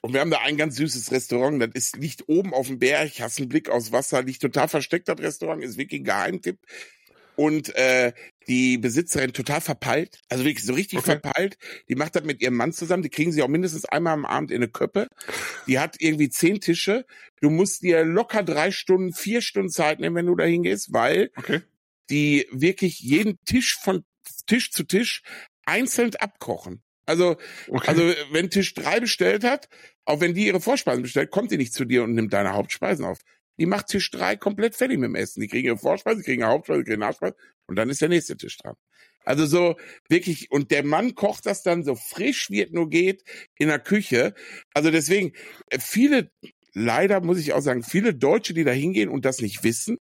Und 0.00 0.12
wir 0.12 0.20
haben 0.20 0.30
da 0.30 0.40
ein 0.40 0.56
ganz 0.56 0.76
süßes 0.76 1.12
Restaurant, 1.12 1.62
das 1.62 1.70
ist, 1.72 1.96
liegt 1.96 2.28
oben 2.28 2.52
auf 2.52 2.66
dem 2.66 2.78
Berg, 2.78 3.12
hast 3.20 3.38
einen 3.38 3.48
Blick 3.48 3.70
aufs 3.70 3.90
Wasser, 3.90 4.22
liegt 4.22 4.42
total 4.42 4.68
versteckt, 4.68 5.08
das 5.08 5.18
Restaurant, 5.18 5.62
ist 5.64 5.78
wirklich 5.78 6.02
ein 6.02 6.04
Geheimtipp. 6.04 6.58
Und 7.36 7.74
äh, 7.74 8.12
die 8.48 8.78
Besitzerin 8.78 9.32
total 9.32 9.60
verpeilt, 9.60 10.20
also 10.28 10.44
wirklich 10.44 10.64
so 10.64 10.74
richtig 10.74 10.98
Okay. 11.00 11.18
verpeilt. 11.20 11.56
Die 11.88 11.94
macht 11.94 12.14
das 12.16 12.24
mit 12.24 12.40
ihrem 12.42 12.54
Mann 12.56 12.72
zusammen, 12.72 13.02
die 13.02 13.08
kriegen 13.10 13.32
sie 13.32 13.42
auch 13.42 13.48
mindestens 13.48 13.84
einmal 13.84 14.12
am 14.14 14.24
Abend 14.26 14.50
in 14.50 14.56
eine 14.58 14.68
Köppe. 14.68 15.08
Die 15.66 15.78
hat 15.78 15.96
irgendwie 16.00 16.28
zehn 16.28 16.60
Tische. 16.60 17.06
Du 17.40 17.50
musst 17.50 17.82
dir 17.82 18.04
locker 18.04 18.42
drei 18.42 18.70
Stunden, 18.70 19.12
vier 19.12 19.42
Stunden 19.42 19.70
Zeit 19.70 20.00
nehmen, 20.00 20.16
wenn 20.16 20.26
du 20.26 20.34
da 20.36 20.44
hingehst, 20.44 20.92
weil 20.92 21.30
Okay. 21.36 21.60
die 22.10 22.46
wirklich 22.52 23.00
jeden 23.00 23.38
Tisch 23.44 23.76
von 23.76 24.04
Tisch 24.46 24.70
zu 24.70 24.84
Tisch 24.84 25.22
einzeln 25.66 26.14
abkochen. 26.16 26.82
Also, 27.06 27.36
okay. 27.68 27.88
also 27.88 28.02
wenn 28.30 28.50
Tisch 28.50 28.74
drei 28.74 29.00
bestellt 29.00 29.44
hat, 29.44 29.68
auch 30.04 30.20
wenn 30.20 30.34
die 30.34 30.46
ihre 30.46 30.60
Vorspeisen 30.60 31.02
bestellt, 31.02 31.30
kommt 31.30 31.50
die 31.50 31.58
nicht 31.58 31.74
zu 31.74 31.84
dir 31.84 32.02
und 32.04 32.14
nimmt 32.14 32.32
deine 32.32 32.52
Hauptspeisen 32.54 33.04
auf. 33.04 33.18
Die 33.58 33.66
macht 33.66 33.88
Tisch 33.88 34.10
drei 34.10 34.36
komplett 34.36 34.74
fertig 34.74 34.98
mit 34.98 35.08
dem 35.08 35.14
Essen. 35.14 35.40
Die 35.40 35.48
kriegen 35.48 35.66
ihre 35.66 35.78
Vorspeise, 35.78 36.18
die 36.18 36.24
kriegen 36.24 36.42
ihre 36.42 36.50
Hauptspeise, 36.50 36.80
die 36.82 36.86
kriegen 36.90 37.00
Nachspeise 37.00 37.36
und 37.66 37.76
dann 37.76 37.90
ist 37.90 38.00
der 38.00 38.08
nächste 38.08 38.36
Tisch 38.36 38.56
dran. 38.58 38.74
Also 39.24 39.46
so 39.46 39.76
wirklich, 40.08 40.50
und 40.50 40.70
der 40.70 40.84
Mann 40.84 41.14
kocht 41.14 41.46
das 41.46 41.62
dann 41.62 41.82
so 41.82 41.94
frisch, 41.94 42.50
wie 42.50 42.62
es 42.62 42.70
nur 42.70 42.90
geht, 42.90 43.24
in 43.56 43.68
der 43.68 43.78
Küche. 43.78 44.34
Also 44.74 44.90
deswegen, 44.90 45.32
äh, 45.70 45.78
viele, 45.78 46.30
leider 46.74 47.20
muss 47.20 47.38
ich 47.38 47.52
auch 47.52 47.62
sagen, 47.62 47.82
viele 47.82 48.14
Deutsche, 48.14 48.54
die 48.54 48.64
da 48.64 48.72
hingehen 48.72 49.08
und 49.08 49.24
das 49.24 49.40
nicht 49.40 49.64
wissen, 49.64 49.98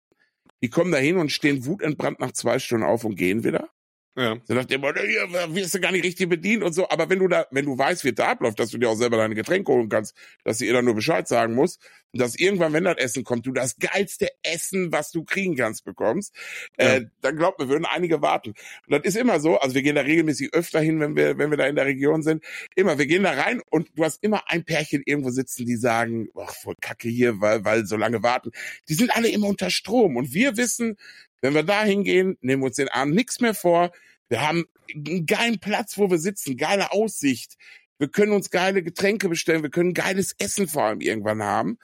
die 0.63 0.69
kommen 0.69 0.91
da 0.91 0.97
hin 0.97 1.17
und 1.17 1.31
stehen 1.31 1.65
wutentbrannt 1.65 2.19
nach 2.19 2.31
zwei 2.31 2.59
Stunden 2.59 2.85
auf 2.85 3.03
und 3.03 3.15
gehen 3.15 3.43
wieder. 3.43 3.69
Ja. 4.17 4.37
Nach 4.49 4.65
dem 4.65 4.81
Motto, 4.81 5.01
hier 5.01 5.21
wirst 5.55 5.73
du 5.73 5.79
gar 5.79 5.91
nicht 5.93 6.03
richtig 6.03 6.27
bedient 6.29 6.63
und 6.63 6.73
so. 6.73 6.89
Aber 6.89 7.09
wenn 7.09 7.19
du 7.19 7.29
da, 7.29 7.45
wenn 7.51 7.65
du 7.65 7.77
weißt, 7.77 8.03
wie 8.03 8.11
da 8.11 8.31
abläuft, 8.31 8.59
dass 8.59 8.69
du 8.71 8.77
dir 8.77 8.89
auch 8.89 8.95
selber 8.95 9.15
deine 9.17 9.35
Getränke 9.35 9.71
holen 9.71 9.87
kannst, 9.87 10.15
dass 10.43 10.57
du 10.57 10.65
ihr 10.65 10.73
dann 10.73 10.83
nur 10.83 10.95
Bescheid 10.95 11.27
sagen 11.29 11.55
musst 11.55 11.81
und 12.11 12.19
dass 12.21 12.35
irgendwann, 12.35 12.73
wenn 12.73 12.83
das 12.83 12.97
Essen 12.97 13.23
kommt, 13.23 13.45
du 13.45 13.53
das 13.53 13.77
geilste 13.77 14.27
Essen, 14.43 14.91
was 14.91 15.11
du 15.11 15.23
kriegen 15.23 15.55
kannst, 15.55 15.85
bekommst, 15.85 16.35
Ja. 16.77 16.95
äh, 16.95 17.05
dann 17.21 17.37
glaubt 17.37 17.59
mir, 17.59 17.69
würden 17.69 17.85
einige 17.85 18.21
warten. 18.21 18.49
Und 18.49 18.91
das 18.91 19.01
ist 19.05 19.15
immer 19.15 19.39
so, 19.39 19.57
also 19.59 19.75
wir 19.75 19.81
gehen 19.81 19.95
da 19.95 20.01
regelmäßig 20.01 20.53
öfter 20.53 20.81
hin, 20.81 20.99
wenn 20.99 21.15
wir, 21.15 21.37
wenn 21.37 21.49
wir 21.49 21.57
da 21.57 21.67
in 21.67 21.75
der 21.77 21.85
Region 21.85 22.21
sind. 22.21 22.43
Immer, 22.75 22.97
wir 22.97 23.05
gehen 23.05 23.23
da 23.23 23.31
rein 23.31 23.61
und 23.69 23.89
du 23.95 24.03
hast 24.03 24.21
immer 24.21 24.43
ein 24.49 24.65
Pärchen 24.65 25.03
irgendwo 25.05 25.29
sitzen, 25.29 25.65
die 25.65 25.77
sagen, 25.77 26.27
ach, 26.37 26.53
voll 26.53 26.75
Kacke 26.81 27.07
hier, 27.07 27.39
weil, 27.39 27.63
weil 27.63 27.85
so 27.85 27.95
lange 27.95 28.21
warten. 28.23 28.51
Die 28.89 28.93
sind 28.93 29.15
alle 29.15 29.29
immer 29.29 29.47
unter 29.47 29.69
Strom 29.69 30.17
und 30.17 30.33
wir 30.33 30.57
wissen, 30.57 30.97
wenn 31.41 31.53
wir 31.53 31.63
da 31.63 31.83
hingehen, 31.83 32.37
nehmen 32.41 32.61
wir 32.61 32.67
uns 32.67 32.75
den 32.77 32.89
Abend 32.89 33.15
nichts 33.15 33.39
mehr 33.39 33.53
vor. 33.53 33.91
Wir 34.29 34.47
haben 34.47 34.65
einen 34.93 35.25
geilen 35.25 35.59
Platz, 35.59 35.97
wo 35.97 36.09
wir 36.09 36.17
sitzen, 36.17 36.57
geile 36.57 36.91
Aussicht. 36.91 37.57
Wir 37.97 38.07
können 38.07 38.31
uns 38.31 38.49
geile 38.49 38.81
Getränke 38.81 39.29
bestellen, 39.29 39.63
wir 39.63 39.69
können 39.69 39.93
geiles 39.93 40.33
Essen 40.39 40.67
vor 40.67 40.83
allem 40.83 41.01
irgendwann 41.01 41.43
haben. 41.43 41.77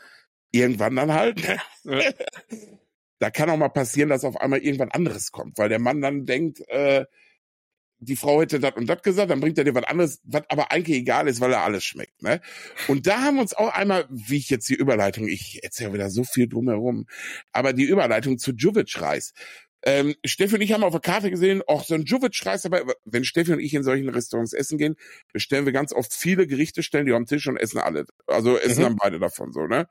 Irgendwann 0.52 0.96
dann 0.96 1.13
halt. 1.13 1.46
ne? 1.84 2.15
Da 3.20 3.32
kann 3.32 3.50
auch 3.50 3.58
mal 3.58 3.70
passieren, 3.70 4.10
dass 4.10 4.24
auf 4.24 4.38
einmal 4.38 4.60
irgendwann 4.60 4.91
anderes 4.91 5.32
kommt, 5.32 5.58
weil 5.58 5.70
der 5.70 5.80
Mann 5.80 6.02
dann 6.02 6.26
denkt, 6.26 6.62
äh, 6.70 7.06
die 8.00 8.16
Frau 8.16 8.42
hätte 8.42 8.60
das 8.60 8.76
und 8.76 8.88
das 8.88 9.02
gesagt, 9.02 9.32
dann 9.32 9.40
bringt 9.40 9.58
er 9.58 9.64
dir 9.64 9.76
was 9.76 9.84
anderes, 9.86 10.22
was 10.24 10.44
aber 10.50 10.72
eigentlich 10.72 10.98
egal 10.98 11.28
ist, 11.28 11.42
weil 11.42 11.52
er 11.52 11.62
alles 11.64 11.84
schmeckt. 11.84 12.22
Ne? 12.22 12.42
Und 12.88 13.08
da 13.08 13.22
haben 13.22 13.36
wir 13.36 13.42
uns 13.42 13.54
auch 13.54 13.74
einmal, 13.74 14.06
wie 14.10 14.38
ich 14.38 14.50
jetzt 14.50 14.70
die 14.70 14.76
Überleitung, 14.76 15.28
ich 15.28 15.64
erzähle 15.64 15.94
wieder 15.94 16.10
so 16.10 16.24
viel 16.24 16.48
drumherum, 16.48 17.08
aber 17.52 17.74
die 17.74 17.86
Überleitung 17.86 18.38
zu 18.38 18.52
Juvic-Reis. 18.52 19.34
Ähm, 19.84 20.16
Steffi 20.26 20.56
und 20.56 20.62
ich 20.62 20.74
haben 20.74 20.84
auf 20.84 20.92
der 20.92 21.02
Karte 21.02 21.30
gesehen, 21.30 21.62
auch 21.68 21.84
so 21.84 21.94
ein 21.94 22.04
Juvic-Reis, 22.04 22.66
aber 22.66 22.84
wenn 23.06 23.24
Steffi 23.24 23.54
und 23.54 23.60
ich 23.60 23.74
in 23.74 23.84
solchen 23.84 24.10
Restaurants 24.10 24.54
essen 24.54 24.78
gehen, 24.78 24.96
bestellen 25.34 25.66
wir 25.66 25.74
ganz 25.74 25.94
oft 25.94 26.14
viele 26.14 26.48
Gerichte, 26.48 26.84
stellen 26.84 27.06
die 27.06 27.14
auf 27.14 27.20
den 27.20 27.28
Tisch 27.28 27.48
und 27.48 27.58
essen 27.58 27.78
alle. 27.80 28.06
Also 28.26 28.58
essen 28.58 28.80
Mhm. 28.80 28.84
dann 28.84 28.96
beide 28.98 29.20
davon 29.20 29.54
so, 29.54 29.66
ne? 29.68 29.88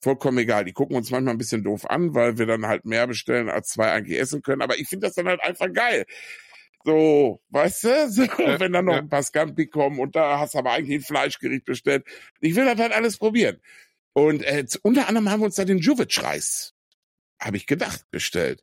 Vollkommen 0.00 0.38
egal. 0.38 0.64
Die 0.64 0.72
gucken 0.72 0.96
uns 0.96 1.10
manchmal 1.12 1.34
ein 1.34 1.38
bisschen 1.38 1.62
doof 1.62 1.88
an, 1.88 2.12
weil 2.14 2.36
wir 2.36 2.46
dann 2.46 2.66
halt 2.66 2.84
mehr 2.84 3.06
bestellen, 3.06 3.48
als 3.48 3.68
zwei 3.68 3.92
eigentlich 3.92 4.18
essen 4.18 4.42
können. 4.42 4.60
Aber 4.60 4.76
ich 4.76 4.88
finde 4.88 5.06
das 5.06 5.14
dann 5.14 5.28
halt 5.28 5.40
einfach 5.40 5.72
geil. 5.72 6.04
So, 6.84 7.42
weißt 7.50 7.84
du? 7.84 8.10
So, 8.10 8.22
wenn 8.58 8.72
dann 8.72 8.86
noch 8.86 8.96
ein 8.96 9.08
paar 9.08 9.22
Scampi 9.22 9.66
kommen 9.66 10.00
und 10.00 10.16
da 10.16 10.38
hast 10.38 10.54
du 10.54 10.58
aber 10.58 10.72
eigentlich 10.72 11.00
ein 11.00 11.04
Fleischgericht 11.06 11.64
bestellt. 11.64 12.04
Ich 12.40 12.54
will 12.56 12.64
das 12.64 12.78
halt 12.78 12.92
alles 12.92 13.18
probieren. 13.18 13.60
Und 14.12 14.42
äh, 14.42 14.66
unter 14.82 15.08
anderem 15.08 15.30
haben 15.30 15.40
wir 15.40 15.46
uns 15.46 15.54
da 15.54 15.64
den 15.64 15.78
Juvic-Reis, 15.78 16.74
habe 17.40 17.56
ich 17.56 17.66
gedacht, 17.66 18.10
bestellt. 18.10 18.62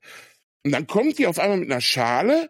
Und 0.64 0.72
dann 0.72 0.88
kommt 0.88 1.18
die 1.18 1.28
auf 1.28 1.40
einmal 1.40 1.58
mit 1.58 1.72
einer 1.72 1.82
Schale, 1.82 2.50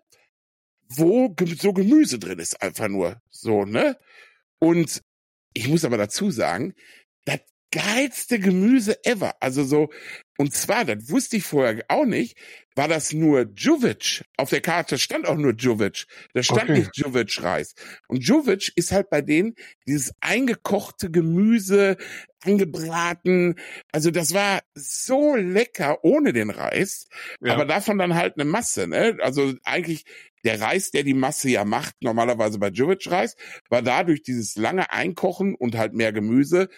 wo 0.89 1.36
so 1.58 1.73
Gemüse 1.73 2.19
drin 2.19 2.39
ist, 2.39 2.62
einfach 2.62 2.88
nur. 2.88 3.21
So, 3.29 3.65
ne? 3.65 3.97
Und 4.60 5.01
ich 5.53 5.67
muss 5.67 5.86
aber 5.86 5.97
dazu 5.97 6.32
sagen, 6.32 6.73
das 7.25 7.39
geilste 7.71 8.39
Gemüse 8.39 9.03
ever. 9.05 9.36
Also 9.39 9.63
so, 9.63 9.89
Und 10.39 10.54
zwar, 10.54 10.86
das 10.86 11.10
wusste 11.10 11.36
ich 11.36 11.43
vorher 11.43 11.84
auch 11.89 12.06
nicht, 12.06 12.38
war 12.73 12.88
das 12.88 13.12
nur 13.12 13.47
Juvic. 13.58 14.23
Auf 14.38 14.49
der 14.49 14.62
Karte 14.62 14.97
stand 14.97 15.28
auch 15.28 15.36
nur 15.36 15.54
Juvic. 15.54 16.06
Da 16.34 16.43
stand 16.43 16.69
Okay. 16.69 16.80
nicht 16.80 16.95
Juvic-Reis. 16.95 17.75
Und 18.08 18.25
Juvic 18.25 18.71
ist 18.78 18.93
halt 18.93 19.10
bei 19.10 19.21
denen 19.21 19.56
dieses 19.86 20.13
eingekochte 20.21 21.12
Gemüse, 21.12 21.97
angebraten. 22.45 23.56
Also 23.91 24.12
das 24.12 24.34
war 24.34 24.62
so 24.75 25.36
lecker 25.36 26.06
ohne 26.06 26.32
den 26.32 26.52
Reis. 26.52 27.08
Ja. 27.41 27.56
Aber 27.56 27.65
davon 27.65 27.97
dann 27.97 28.15
halt 28.15 28.36
eine 28.38 28.45
Masse, 28.45 28.88
ne? 28.88 29.17
Also 29.21 29.56
eigentlich 29.63 30.06
der 30.45 30.62
Reis, 30.62 30.91
der 30.91 31.04
die 31.04 31.13
Masse 31.13 31.49
ja 31.49 31.65
macht, 31.65 31.95
normalerweise 32.02 32.60
bei 32.60 32.69
Jovic-Reis, 32.69 33.36
war 33.67 33.82
dadurch 33.82 34.21
dieses 34.23 34.56
lange 34.56 34.89
Einkochen 34.89 35.54
und 35.54 35.75
halt 35.78 35.93
mehr 35.95 36.13
Gemüse, 36.13 36.69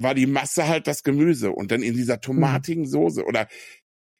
war 0.00 0.14
die 0.14 0.26
Masse 0.26 0.66
halt 0.66 0.86
das 0.86 1.02
Gemüse. 1.02 1.52
Und 1.52 1.70
dann 1.70 1.82
in 1.82 1.94
dieser 1.94 2.20
tomatigen 2.20 2.86
Soße 2.86 3.24
oder 3.24 3.46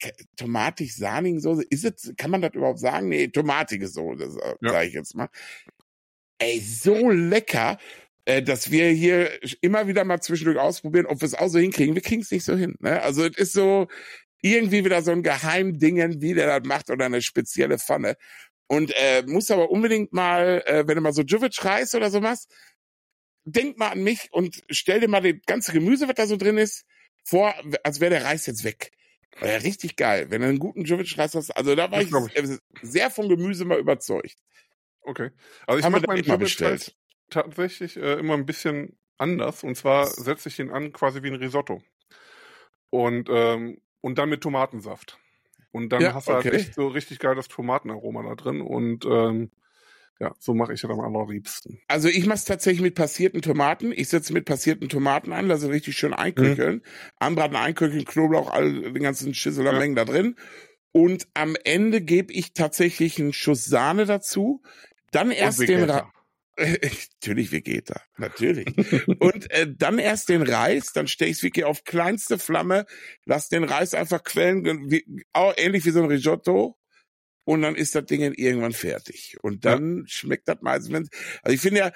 k- 0.01 0.13
tomatig-sahnigen 0.37 1.41
Soße, 1.41 1.65
ist 1.71 1.85
es, 1.85 2.13
kann 2.17 2.31
man 2.31 2.43
das 2.43 2.55
überhaupt 2.55 2.79
sagen? 2.79 3.09
Nee, 3.09 3.29
tomatige 3.29 3.89
Soße, 3.89 4.31
sa- 4.31 4.55
Ja. 4.61 4.71
sag 4.73 4.87
ich 4.87 4.95
jetzt 4.95 5.15
mal. 5.17 5.29
Ey, 6.39 6.61
so 6.61 7.11
lecker, 7.11 7.79
äh, 8.25 8.43
dass 8.43 8.71
wir 8.71 8.89
hier 8.91 9.31
immer 9.61 9.87
wieder 9.89 10.05
mal 10.05 10.21
zwischendurch 10.21 10.59
ausprobieren, 10.59 11.07
ob 11.07 11.21
wir 11.21 11.27
es 11.27 11.35
auch 11.35 11.49
so 11.49 11.59
hinkriegen. 11.59 11.95
Wir 11.95 12.03
kriegen 12.03 12.23
es 12.23 12.31
nicht 12.31 12.45
so 12.45 12.57
hin. 12.57 12.77
Ne? 12.81 13.03
Also 13.03 13.25
es 13.25 13.37
ist 13.37 13.53
so 13.53 13.89
irgendwie 14.43 14.85
wieder 14.85 15.03
so 15.03 15.11
ein 15.11 15.23
Geheimdingen, 15.23 16.23
wie 16.23 16.35
der 16.35 16.61
das 16.61 16.67
macht 16.69 16.91
oder 16.91 17.07
eine 17.07 17.21
spezielle 17.21 17.79
Pfanne. 17.79 18.17
Und 18.69 18.93
äh, 18.95 19.23
muss 19.27 19.51
aber 19.51 19.71
unbedingt 19.71 20.13
mal, 20.13 20.63
äh, 20.65 20.85
wenn 20.87 20.95
du 20.95 21.01
mal 21.03 21.13
so 21.13 21.23
Juvic-Reis 21.23 21.95
oder 21.95 22.11
so 22.11 22.21
machst, 22.21 22.51
denk 23.45 23.79
mal 23.79 23.91
an 23.91 24.03
mich 24.03 24.29
und 24.33 24.63
stell 24.71 25.01
dir 25.01 25.09
mal 25.09 25.23
das 25.23 25.43
ganze 25.47 25.73
Gemüse, 25.73 26.09
was 26.09 26.15
da 26.17 26.27
so 26.27 26.37
drin 26.37 26.59
ist, 26.59 26.85
vor, 27.25 27.55
als 27.85 28.01
wäre 28.01 28.11
der 28.11 28.25
Reis 28.25 28.47
jetzt 28.47 28.65
weg. 28.65 28.93
Ja 29.41 29.57
richtig 29.57 29.97
geil, 29.97 30.31
wenn 30.31 30.43
du 30.43 30.49
einen 30.49 30.59
guten 30.59 30.85
Juvic-Reis 30.85 31.35
hast. 31.35 31.51
Also 31.57 31.75
da 31.75 31.91
war 31.91 32.01
Das 32.01 32.05
ich 32.05 32.11
ich. 32.11 32.37
äh, 32.37 32.59
sehr 32.83 33.11
vom 33.11 33.29
Gemüse 33.29 33.65
mal 33.65 33.79
überzeugt. 33.79 34.37
Okay. 35.03 35.31
Also 35.67 35.81
ich 35.81 35.89
mache 35.89 36.07
meinen 36.07 36.23
mal 36.27 36.39
Jovic-Reis 36.39 36.39
bestellt. 36.39 36.97
tatsächlich 37.31 37.97
äh, 37.97 38.15
immer 38.19 38.35
ein 38.35 38.47
bisschen 38.47 38.99
anders. 39.19 39.65
Und 39.65 39.77
zwar 39.77 40.07
setze 40.21 40.49
ich 40.49 40.59
ihn 40.59 40.71
an 40.71 40.93
quasi 40.93 41.23
wie 41.23 41.29
ein 41.29 41.37
Risotto. 41.37 41.83
Und, 42.91 43.29
ähm, 43.31 43.81
und 44.01 44.19
dann 44.19 44.29
mit 44.29 44.43
Tomatensaft. 44.43 45.19
Und 45.73 45.91
dann 45.91 46.03
Ja, 46.03 46.15
hast 46.15 46.29
du 46.31 46.35
halt 46.35 46.47
okay. 46.47 46.51
echt 46.51 46.75
so 46.75 46.89
richtig 46.89 47.19
geiles 47.21 47.49
Tomatenaroma 47.49 48.23
da 48.23 48.35
drin. 48.35 48.61
Und 48.61 49.05
ähm, 49.07 49.51
ja, 50.21 50.35
so 50.39 50.53
mache 50.53 50.75
ich 50.75 50.85
es 50.85 50.91
am 50.91 51.01
allerliebsten. 51.01 51.81
Also 51.89 52.09
ich 52.09 52.27
mache 52.27 52.37
es 52.37 52.45
tatsächlich 52.45 52.83
mit 52.83 52.95
passierten 52.95 53.41
Tomaten. 53.41 53.91
Ich 53.91 54.09
setze 54.09 54.35
mit 54.35 54.45
passierten 54.45 54.91
Tomaten 54.91 55.33
an, 55.33 55.49
lasse 55.49 55.71
richtig 55.71 55.97
schön 55.97 56.13
einköcheln. 56.13 56.83
Anbraten, 57.19 57.57
einköcheln, 57.57 58.05
Knoblauch, 58.05 58.51
all 58.51 58.93
den 58.93 59.03
ganzen 59.03 59.33
Schissel 59.33 59.67
an 59.67 59.75
Ja. 59.75 59.81
Mengen 59.81 59.97
da 59.97 60.05
drin. 60.05 60.37
Und 60.93 61.29
am 61.33 61.57
Ende 61.65 62.03
gebe 62.03 62.35
ich 62.35 62.53
tatsächlich 62.53 63.19
einen 63.19 63.33
Schuss 63.33 63.65
Sahne 63.65 64.05
dazu. 64.05 64.63
Dann 65.11 65.31
erst 65.31 65.61
den. 65.61 65.89
Ra 65.89 66.13
Natürlich 66.59 67.53
Vegeta, 67.53 68.03
natürlich. 68.19 68.67
und 69.21 69.51
äh, 69.51 69.67
dann 69.75 69.99
erst 69.99 70.29
den 70.29 70.43
Reis, 70.43 70.93
dann 70.93 71.07
stelle 71.07 71.31
ich 71.31 71.39
es 71.39 71.43
wirklich 71.43 71.65
auf 71.65 71.85
kleinste 71.85 72.39
Flamme, 72.39 72.85
lass 73.25 73.49
den 73.49 73.65
Reis 73.65 73.95
einfach 73.95 74.23
quellen, 74.23 74.91
wie, 74.91 75.25
auch 75.33 75.55
ähnlich 75.57 75.87
wie 75.87 75.91
so 75.91 76.03
ein 76.03 76.09
Risotto. 76.11 76.77
Und 77.51 77.63
dann 77.63 77.75
ist 77.75 77.97
das 77.97 78.07
Ding 78.07 78.21
irgendwann 78.21 78.73
fertig. 78.73 79.37
Und 79.43 79.65
dann 79.65 80.05
schmeckt 80.07 80.47
das 80.47 80.59
meistens, 80.61 81.09
also 81.43 81.53
ich 81.53 81.61
finde 81.61 81.81
ja, 81.81 81.93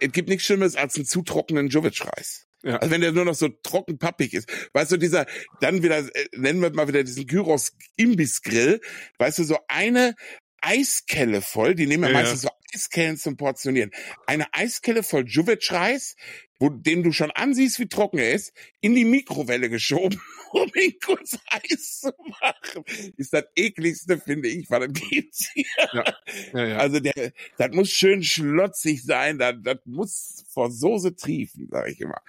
es 0.00 0.10
gibt 0.10 0.28
nichts 0.28 0.46
Schlimmes 0.46 0.74
als 0.74 0.96
einen 0.96 1.04
zu 1.04 1.22
trockenen 1.22 1.68
Jovic-Reis. 1.68 2.48
Ja. 2.64 2.78
Also 2.78 2.90
wenn 2.90 3.00
der 3.00 3.12
nur 3.12 3.24
noch 3.24 3.36
so 3.36 3.48
trocken 3.62 3.98
pappig 3.98 4.34
ist. 4.34 4.50
Weißt 4.72 4.90
du, 4.90 4.96
dieser, 4.96 5.26
dann 5.60 5.84
wieder, 5.84 5.98
äh, 5.98 6.26
nennen 6.34 6.60
wir 6.60 6.74
mal 6.74 6.88
wieder 6.88 7.04
diesen 7.04 7.24
Gyros-Imbissgrill. 7.24 8.80
Weißt 9.18 9.38
du, 9.38 9.44
so 9.44 9.58
eine 9.68 10.16
Eiskelle 10.60 11.40
voll, 11.40 11.76
die 11.76 11.86
nehmen 11.86 12.02
ja, 12.02 12.08
Ja, 12.08 12.14
ja. 12.16 12.22
meistens 12.22 12.42
so 12.42 12.48
Eiskellen 12.74 13.16
zum 13.16 13.36
Portionieren. 13.36 13.90
Eine 14.26 14.46
Eiskelle 14.52 15.02
voll 15.02 15.24
Juvic-Reis, 15.26 16.16
wo, 16.58 16.68
den 16.70 17.02
du 17.02 17.12
schon 17.12 17.30
ansiehst, 17.30 17.78
wie 17.78 17.88
trocken 17.88 18.18
er 18.18 18.32
ist, 18.32 18.52
in 18.80 18.94
die 18.94 19.04
Mikrowelle 19.04 19.68
geschoben, 19.70 20.20
um 20.52 20.70
ihn 20.74 20.94
kurz 21.04 21.38
heiß 21.52 22.00
zu 22.00 22.12
machen. 22.40 22.84
Ist 23.16 23.32
das 23.32 23.44
ekligste, 23.56 24.18
finde 24.18 24.48
ich, 24.48 24.68
weil 24.70 24.88
das 24.88 25.00
gibt's 25.08 25.50
hier. 25.52 25.64
Ja, 26.52 26.64
ja. 26.66 26.76
Also 26.78 27.00
der, 27.00 27.32
das 27.58 27.70
muss 27.72 27.90
schön 27.90 28.22
schlotzig 28.22 29.04
sein, 29.04 29.38
das, 29.38 29.54
das 29.62 29.78
muss 29.84 30.44
vor 30.48 30.70
Soße 30.70 31.16
triefen, 31.16 31.68
sage 31.70 31.92
ich 31.92 32.00
immer. 32.00 32.20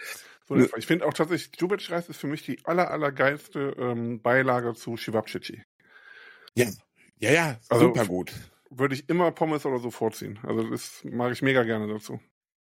so 0.48 0.56
ich 0.78 0.86
finde 0.86 1.06
auch 1.06 1.14
tatsächlich, 1.14 1.60
Jovic-Reis 1.60 2.10
ist 2.10 2.18
für 2.20 2.28
mich 2.28 2.44
die 2.44 2.60
aller, 2.66 2.92
allergeilste 2.92 3.76
ähm, 3.80 4.22
Beilage 4.22 4.74
zu 4.74 4.96
Chivapchichi. 4.96 5.64
Ja, 6.56 6.68
ja, 7.20 7.32
ja 7.32 7.60
Also- 7.70 7.88
super 7.88 8.06
gut. 8.06 8.32
Würde 8.78 8.96
ich 8.96 9.08
immer 9.10 9.32
Pommes 9.32 9.66
oder 9.66 9.80
so 9.80 9.92
vorziehen. 9.92 10.40
Also 10.44 10.70
das 10.70 11.02
mag 11.04 11.32
ich 11.32 11.42
mega 11.42 11.64
gerne 11.64 11.88
dazu. 11.88 12.20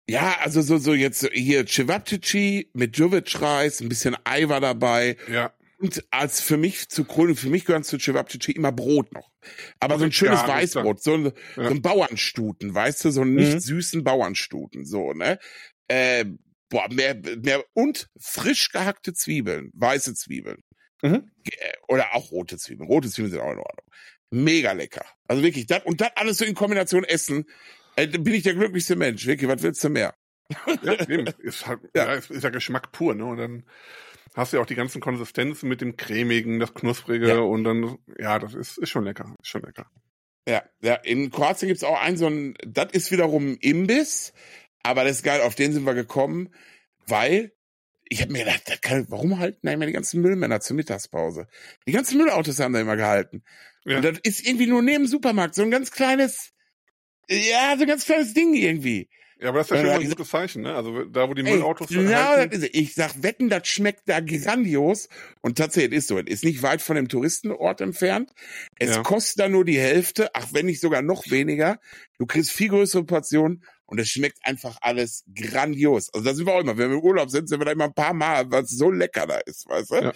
Ja, 0.09 0.37
also 0.41 0.61
so, 0.61 0.77
so 0.77 0.93
jetzt 0.93 1.27
hier 1.33 1.65
Cevapcici 1.67 2.69
mit 2.73 2.97
Jovic-Reis, 2.97 3.81
ein 3.81 3.89
bisschen 3.89 4.15
Ei 4.23 4.47
war 4.47 4.61
dabei 4.61 5.17
Ja. 5.29 5.53
und 5.79 6.05
als 6.11 6.39
für 6.39 6.55
mich 6.55 6.87
zu 6.87 7.03
Krönung, 7.03 7.35
für 7.35 7.49
mich 7.49 7.65
gehören 7.65 7.83
zu 7.83 7.97
Cevapcici 7.97 8.53
immer 8.53 8.71
Brot 8.71 9.11
noch. 9.13 9.29
Aber 9.81 9.99
so 9.99 10.05
ein 10.05 10.13
schönes 10.13 10.43
klar. 10.43 10.57
Weißbrot, 10.59 11.03
so 11.03 11.13
ein, 11.15 11.25
Ja. 11.25 11.31
so 11.65 11.69
ein 11.71 11.81
Bauernstuten, 11.81 12.73
weißt 12.73 13.03
du, 13.03 13.11
so 13.11 13.21
einen 13.21 13.35
nicht 13.35 13.55
Mhm. 13.55 13.59
süßen 13.59 14.03
Bauernstuten, 14.05 14.85
so, 14.85 15.11
ne? 15.11 15.39
Äh, 15.89 16.23
boah, 16.69 16.87
mehr, 16.89 17.15
mehr, 17.43 17.65
und 17.73 18.07
frisch 18.17 18.69
gehackte 18.71 19.13
Zwiebeln, 19.13 19.71
weiße 19.73 20.13
Zwiebeln. 20.15 20.63
Mhm. 21.01 21.29
Äh, 21.45 21.73
Oder 21.89 22.15
auch 22.15 22.31
rote 22.31 22.57
Zwiebeln. 22.57 22.87
Rote 22.89 23.09
Zwiebeln 23.09 23.31
sind 23.31 23.41
auch 23.41 23.51
in 23.51 23.59
Ordnung. 23.59 23.85
Mega 24.31 24.71
lecker. 24.73 25.05
Also 25.27 25.43
wirklich, 25.43 25.67
das, 25.67 25.83
und 25.85 26.01
das 26.01 26.09
alles 26.15 26.37
so 26.37 26.45
in 26.45 26.55
Kombination 26.55 27.03
essen, 27.03 27.45
äh, 27.95 28.07
bin 28.07 28.33
ich 28.33 28.43
der 28.43 28.53
glücklichste 28.55 28.95
Mensch. 28.95 29.25
Wirklich, 29.25 29.49
was 29.49 29.63
willst 29.63 29.83
du 29.83 29.89
mehr? 29.89 30.13
Ja. 30.83 30.93
Ist 31.39 31.67
halt, 31.67 31.81
Ja. 31.95 32.05
ja. 32.05 32.13
ist, 32.13 32.31
ist 32.31 32.43
ja 32.43 32.49
Geschmack 32.49 32.91
pur, 32.91 33.15
ne? 33.15 33.25
Und 33.25 33.37
dann 33.37 33.65
hast 34.35 34.53
du 34.53 34.57
ja 34.57 34.63
auch 34.63 34.67
die 34.67 34.75
ganzen 34.75 35.01
Konsistenzen 35.01 35.67
mit 35.67 35.81
dem 35.81 35.97
cremigen, 35.97 36.59
das 36.59 36.73
knusprige 36.73 37.27
Ja. 37.27 37.39
und 37.39 37.63
dann, 37.63 37.97
ja, 38.19 38.39
das 38.39 38.53
ist, 38.53 38.77
ist 38.77 38.89
schon 38.89 39.03
lecker. 39.03 39.35
Ist 39.41 39.49
schon 39.49 39.63
lecker. 39.63 39.89
Ja, 40.47 40.63
ja, 40.81 40.95
in 40.95 41.29
Kroatien 41.31 41.67
gibt's 41.67 41.83
auch 41.83 41.99
einen 41.99 42.15
so 42.17 42.27
ein, 42.27 42.53
das 42.65 42.93
ist 42.93 43.11
wiederum 43.11 43.51
ein 43.51 43.57
Imbiss, 43.57 44.31
aber 44.83 45.03
das 45.03 45.17
ist 45.17 45.23
geil, 45.23 45.41
auf 45.41 45.55
den 45.55 45.73
sind 45.73 45.85
wir 45.85 45.93
gekommen, 45.93 46.53
weil 47.07 47.51
ich 48.09 48.21
habe 48.21 48.31
mir 48.31 48.45
gedacht, 48.45 48.81
kann, 48.81 49.05
warum 49.09 49.39
halten 49.39 49.59
da 49.63 49.71
immer 49.73 49.85
die 49.85 49.91
ganzen 49.93 50.21
Müllmänner 50.21 50.59
zur 50.61 50.75
Mittagspause? 50.75 51.47
Die 51.87 51.91
ganzen 51.91 52.17
Müllautos 52.17 52.59
haben 52.59 52.73
da 52.73 52.81
immer 52.81 52.95
gehalten. 52.97 53.43
Ja. 53.85 53.97
Und 53.97 54.03
das 54.05 54.19
ist 54.23 54.45
irgendwie 54.45 54.67
nur 54.67 54.81
neben 54.81 55.03
dem 55.03 55.07
Supermarkt, 55.07 55.55
so 55.55 55.61
ein 55.63 55.71
ganz 55.71 55.91
kleines, 55.91 56.51
ja, 57.29 57.73
so 57.75 57.83
ein 57.83 57.87
ganz 57.87 58.05
kleines 58.05 58.33
Ding 58.33 58.53
irgendwie. 58.53 59.09
Ja, 59.39 59.49
aber 59.49 59.59
das 59.59 59.67
ist 59.67 59.71
ja 59.71 59.77
Ja, 59.77 59.81
schon 59.83 59.93
mal 59.97 60.01
ein 60.01 60.09
gutes 60.09 60.29
Zeichen, 60.29 60.61
ne? 60.63 60.73
Also 60.73 61.03
da, 61.05 61.29
wo 61.29 61.35
die 61.35 61.43
Müllautos 61.43 61.89
genau, 61.89 62.11
halten. 62.11 62.49
das 62.49 62.59
ist 62.59 62.69
es. 62.73 62.81
Ich 62.81 62.95
sag, 62.95 63.21
wetten, 63.21 63.49
das 63.49 63.67
schmeckt 63.67 64.09
da 64.09 64.19
grandios. 64.19 65.09
Und 65.41 65.59
tatsächlich 65.59 65.99
ist 65.99 66.07
so. 66.07 66.17
Es 66.17 66.25
ist 66.25 66.43
nicht 66.43 66.63
weit 66.63 66.81
von 66.81 66.95
dem 66.95 67.07
Touristenort 67.07 67.79
entfernt. 67.81 68.31
Es 68.79 68.95
Ja. 68.95 69.03
kostet 69.03 69.39
da 69.41 69.47
nur 69.47 69.63
die 69.63 69.77
Hälfte, 69.77 70.31
ach, 70.33 70.47
wenn 70.53 70.65
nicht 70.65 70.81
sogar 70.81 71.03
noch 71.03 71.29
weniger. 71.29 71.79
Du 72.17 72.25
kriegst 72.25 72.51
viel 72.51 72.69
größere 72.69 73.03
Portionen 73.03 73.63
und 73.87 73.99
es 73.99 74.09
schmeckt 74.09 74.37
einfach 74.45 74.77
alles 74.81 75.23
grandios. 75.33 76.13
Also 76.13 76.23
da 76.25 76.35
sind 76.35 76.45
wir 76.45 76.53
auch 76.53 76.59
immer. 76.61 76.77
Wenn 76.77 76.89
wir 76.91 76.97
im 76.97 77.03
Urlaub 77.03 77.29
sind, 77.31 77.49
sind 77.49 77.59
wir 77.59 77.65
da 77.65 77.71
immer 77.71 77.85
ein 77.85 77.93
paar 77.93 78.13
Mal, 78.13 78.49
was 78.51 78.69
so 78.69 78.91
lecker 78.91 79.25
da 79.25 79.37
ist, 79.39 79.67
weißt 79.67 79.91
du? 79.91 79.95
Ja. 79.95 80.13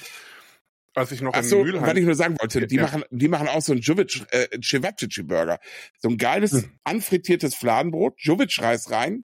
Als 0.94 1.12
ich 1.14 1.22
noch 1.22 1.34
Ach 1.34 1.44
so, 1.44 1.66
was 1.66 1.96
ich 1.98 2.04
nur 2.04 2.16
sagen 2.16 2.36
wollte, 2.42 2.68
die 2.68 2.76
Ja. 2.76 2.82
machen, 2.84 3.06
die 3.10 3.30
machen 3.30 3.48
auch 3.48 3.62
so 3.62 3.72
ein 3.72 3.80
Jovic, 3.80 4.26
äh, 4.32 4.48
Cevapcici 4.62 5.24
Burger. 5.24 5.60
So 6.00 6.10
ein 6.10 6.18
geiles, 6.18 6.52
Hm. 6.52 6.72
anfrittiertes 6.84 7.56
Fladenbrot, 7.56 8.16
Jovic 8.18 8.60
Reis 8.62 8.92
rein, 8.92 9.24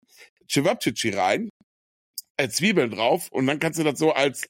Cevapcici 0.49 1.09
rein, 1.09 1.49
äh, 2.37 2.47
Zwiebeln 2.47 2.89
drauf 2.91 3.27
und 3.31 3.47
dann 3.47 3.59
kannst 3.59 3.79
du 3.79 3.83
das 3.83 3.99
so 3.99 4.13
als 4.13 4.47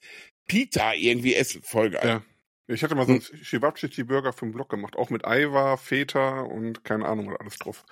Pita 0.47 0.93
irgendwie 0.93 1.33
essen. 1.33 1.63
Voll 1.63 1.89
geil. 1.89 2.07
Ja. 2.07 2.23
Ich 2.67 2.83
hatte 2.83 2.93
mal 2.95 3.07
so 3.07 3.13
Hm. 3.13 3.23
einen 3.33 3.43
Chivapchichi-Burger 3.43 4.33
für 4.33 4.45
den 4.45 4.51
Blog 4.51 4.69
gemacht, 4.69 4.95
auch 4.95 5.09
mit 5.09 5.25
Eiwa, 5.25 5.77
Feta 5.77 6.41
und 6.41 6.83
keine 6.83 7.05
Ahnung, 7.07 7.31
was 7.31 7.39
alles 7.39 7.57
drauf. 7.57 7.85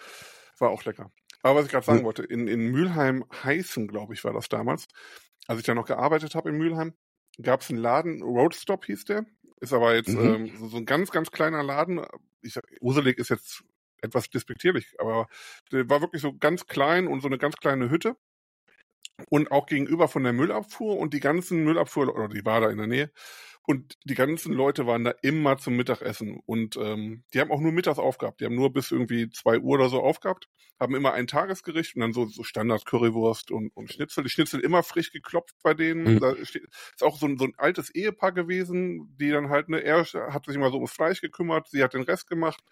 War 0.59 0.69
auch 0.69 0.83
lecker. 0.85 1.11
Aber 1.45 1.59
was 1.59 1.65
ich 1.67 1.71
gerade 1.71 1.85
sagen 1.85 2.03
wollte, 2.03 2.23
in, 2.23 2.47
in 2.47 2.71
Mülheim 2.71 3.23
Heißen, 3.43 3.87
glaube 3.87 4.15
ich, 4.15 4.23
war 4.23 4.33
das 4.33 4.49
damals. 4.49 4.87
Als 5.47 5.59
ich 5.59 5.65
da 5.65 5.75
noch 5.75 5.85
gearbeitet 5.85 6.33
habe 6.33 6.49
in 6.49 6.57
Mülheim, 6.57 6.95
gab 7.39 7.61
es 7.61 7.69
einen 7.69 7.77
Laden, 7.77 8.23
Roadstop 8.23 8.85
hieß 8.85 9.05
der. 9.05 9.25
Ist 9.61 9.71
aber 9.71 9.93
jetzt 9.93 10.15
Mhm. 10.15 10.19
ähm, 10.25 10.57
so, 10.57 10.67
so 10.69 10.77
ein 10.77 10.87
ganz, 10.87 11.11
ganz 11.11 11.29
kleiner 11.29 11.61
Laden. 11.61 12.01
Ich 12.41 12.53
sag, 12.53 12.63
Uselig 12.81 13.19
ist 13.19 13.29
jetzt 13.29 13.63
etwas 14.01 14.27
despektierlich, 14.31 14.95
aber 14.99 15.27
der 15.71 15.87
war 15.87 16.01
wirklich 16.01 16.23
so 16.23 16.35
ganz 16.35 16.65
klein 16.65 17.05
und 17.07 17.21
so 17.21 17.27
eine 17.27 17.37
ganz 17.37 17.57
kleine 17.57 17.91
Hütte. 17.91 18.15
Und 19.29 19.51
auch 19.51 19.65
gegenüber 19.67 20.07
von 20.07 20.23
der 20.23 20.33
Müllabfuhr 20.33 20.97
und 20.97 21.13
die 21.13 21.19
ganzen 21.19 21.63
Müllabfuhr, 21.63 22.13
oder 22.13 22.27
die 22.27 22.43
war 22.43 22.59
da 22.61 22.69
in 22.69 22.77
der 22.77 22.87
Nähe. 22.87 23.11
Und 23.67 23.97
die 24.03 24.13
ganzen 24.13 24.53
Leute 24.53 24.85
waren 24.85 25.03
da 25.03 25.13
immer 25.21 25.57
zum 25.57 25.75
Mittagessen. 25.75 26.39
Und 26.45 26.77
ähm, 26.77 27.23
die 27.33 27.39
haben 27.39 27.51
auch 27.51 27.59
nur 27.59 27.71
mittags 27.71 27.97
aufgehabt. 27.97 28.39
Die 28.39 28.45
haben 28.45 28.55
nur 28.55 28.71
bis 28.71 28.91
irgendwie 28.91 29.29
zwei 29.29 29.59
Uhr 29.59 29.73
oder 29.73 29.89
so 29.89 30.01
aufgehabt, 30.01 30.47
haben 30.79 30.95
immer 30.95 31.13
ein 31.13 31.25
Tagesgericht 31.25 31.95
und 31.95 32.01
dann 32.01 32.13
so, 32.13 32.25
so 32.25 32.43
Standard 32.43 32.85
Currywurst 32.85 33.49
und, 33.49 33.75
und 33.75 33.91
Schnitzel. 33.91 34.23
Die 34.23 34.29
Schnitzel 34.29 34.59
immer 34.59 34.83
frisch 34.83 35.11
geklopft 35.11 35.55
bei 35.63 35.73
denen. 35.73 36.15
Mhm. 36.15 36.19
Da 36.19 36.35
steht, 36.45 36.63
ist 36.65 37.03
auch 37.03 37.17
so 37.17 37.25
ein, 37.25 37.37
so 37.37 37.45
ein 37.45 37.53
altes 37.57 37.89
Ehepaar 37.89 38.33
gewesen, 38.33 39.15
die 39.19 39.31
dann 39.31 39.49
halt, 39.49 39.69
ne, 39.69 39.81
er 39.83 40.03
hat 40.03 40.45
sich 40.45 40.55
immer 40.55 40.69
so 40.69 40.77
ums 40.77 40.91
Fleisch 40.91 41.21
gekümmert, 41.21 41.67
sie 41.69 41.83
hat 41.83 41.93
den 41.93 42.03
Rest 42.03 42.27
gemacht. 42.27 42.63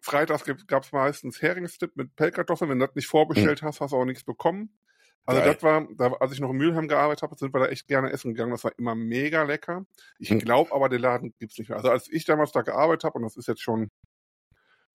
Freitags 0.00 0.44
gab 0.68 0.84
es 0.84 0.92
meistens 0.92 1.42
Heringsdip 1.42 1.96
mit 1.96 2.14
Pellkartoffeln. 2.14 2.70
Wenn 2.70 2.78
du 2.78 2.86
das 2.86 2.94
nicht 2.94 3.08
vorbestellt 3.08 3.62
mhm. 3.62 3.66
hast, 3.66 3.80
hast 3.80 3.90
du 3.90 3.96
auch 3.96 4.04
nichts 4.04 4.22
bekommen. 4.22 4.78
Also 5.26 5.40
Geil. 5.40 5.54
das 5.54 5.62
war, 5.62 5.88
da, 5.96 6.12
als 6.14 6.32
ich 6.32 6.40
noch 6.40 6.50
in 6.50 6.56
Mülheim 6.56 6.86
gearbeitet 6.86 7.22
habe, 7.22 7.36
sind 7.36 7.52
wir 7.52 7.60
da 7.60 7.66
echt 7.66 7.88
gerne 7.88 8.10
essen 8.10 8.32
gegangen. 8.32 8.52
Das 8.52 8.62
war 8.62 8.72
immer 8.78 8.94
mega 8.94 9.42
lecker. 9.42 9.84
Ich 10.18 10.30
hm. 10.30 10.38
glaube 10.38 10.72
aber, 10.72 10.88
den 10.88 11.00
Laden 11.00 11.34
gibt's 11.38 11.58
nicht 11.58 11.68
mehr. 11.68 11.78
Also 11.78 11.90
als 11.90 12.08
ich 12.08 12.24
damals 12.24 12.52
da 12.52 12.62
gearbeitet 12.62 13.04
habe, 13.04 13.18
und 13.18 13.24
das 13.24 13.36
ist 13.36 13.48
jetzt 13.48 13.62
schon 13.62 13.90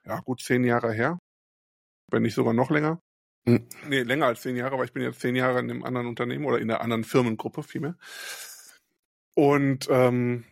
ja 0.05 0.19
gut 0.21 0.41
zehn 0.41 0.63
Jahre 0.63 0.93
her, 0.93 1.19
wenn 2.07 2.23
nicht 2.23 2.33
sogar 2.33 2.53
noch 2.53 2.71
länger. 2.71 3.01
Hm. 3.45 3.67
Nee, 3.87 4.03
länger 4.03 4.27
als 4.27 4.41
zehn 4.41 4.55
Jahre, 4.55 4.75
aber 4.75 4.85
ich 4.85 4.93
bin 4.93 5.03
jetzt 5.03 5.19
zehn 5.19 5.35
Jahre 5.35 5.59
in 5.59 5.69
einem 5.69 5.83
anderen 5.83 6.07
Unternehmen 6.07 6.45
oder 6.45 6.59
in 6.59 6.71
einer 6.71 6.81
anderen 6.81 7.03
Firmengruppe 7.03 7.63
vielmehr. 7.63 7.97
Und 9.35 9.87
ähm, 9.91 10.45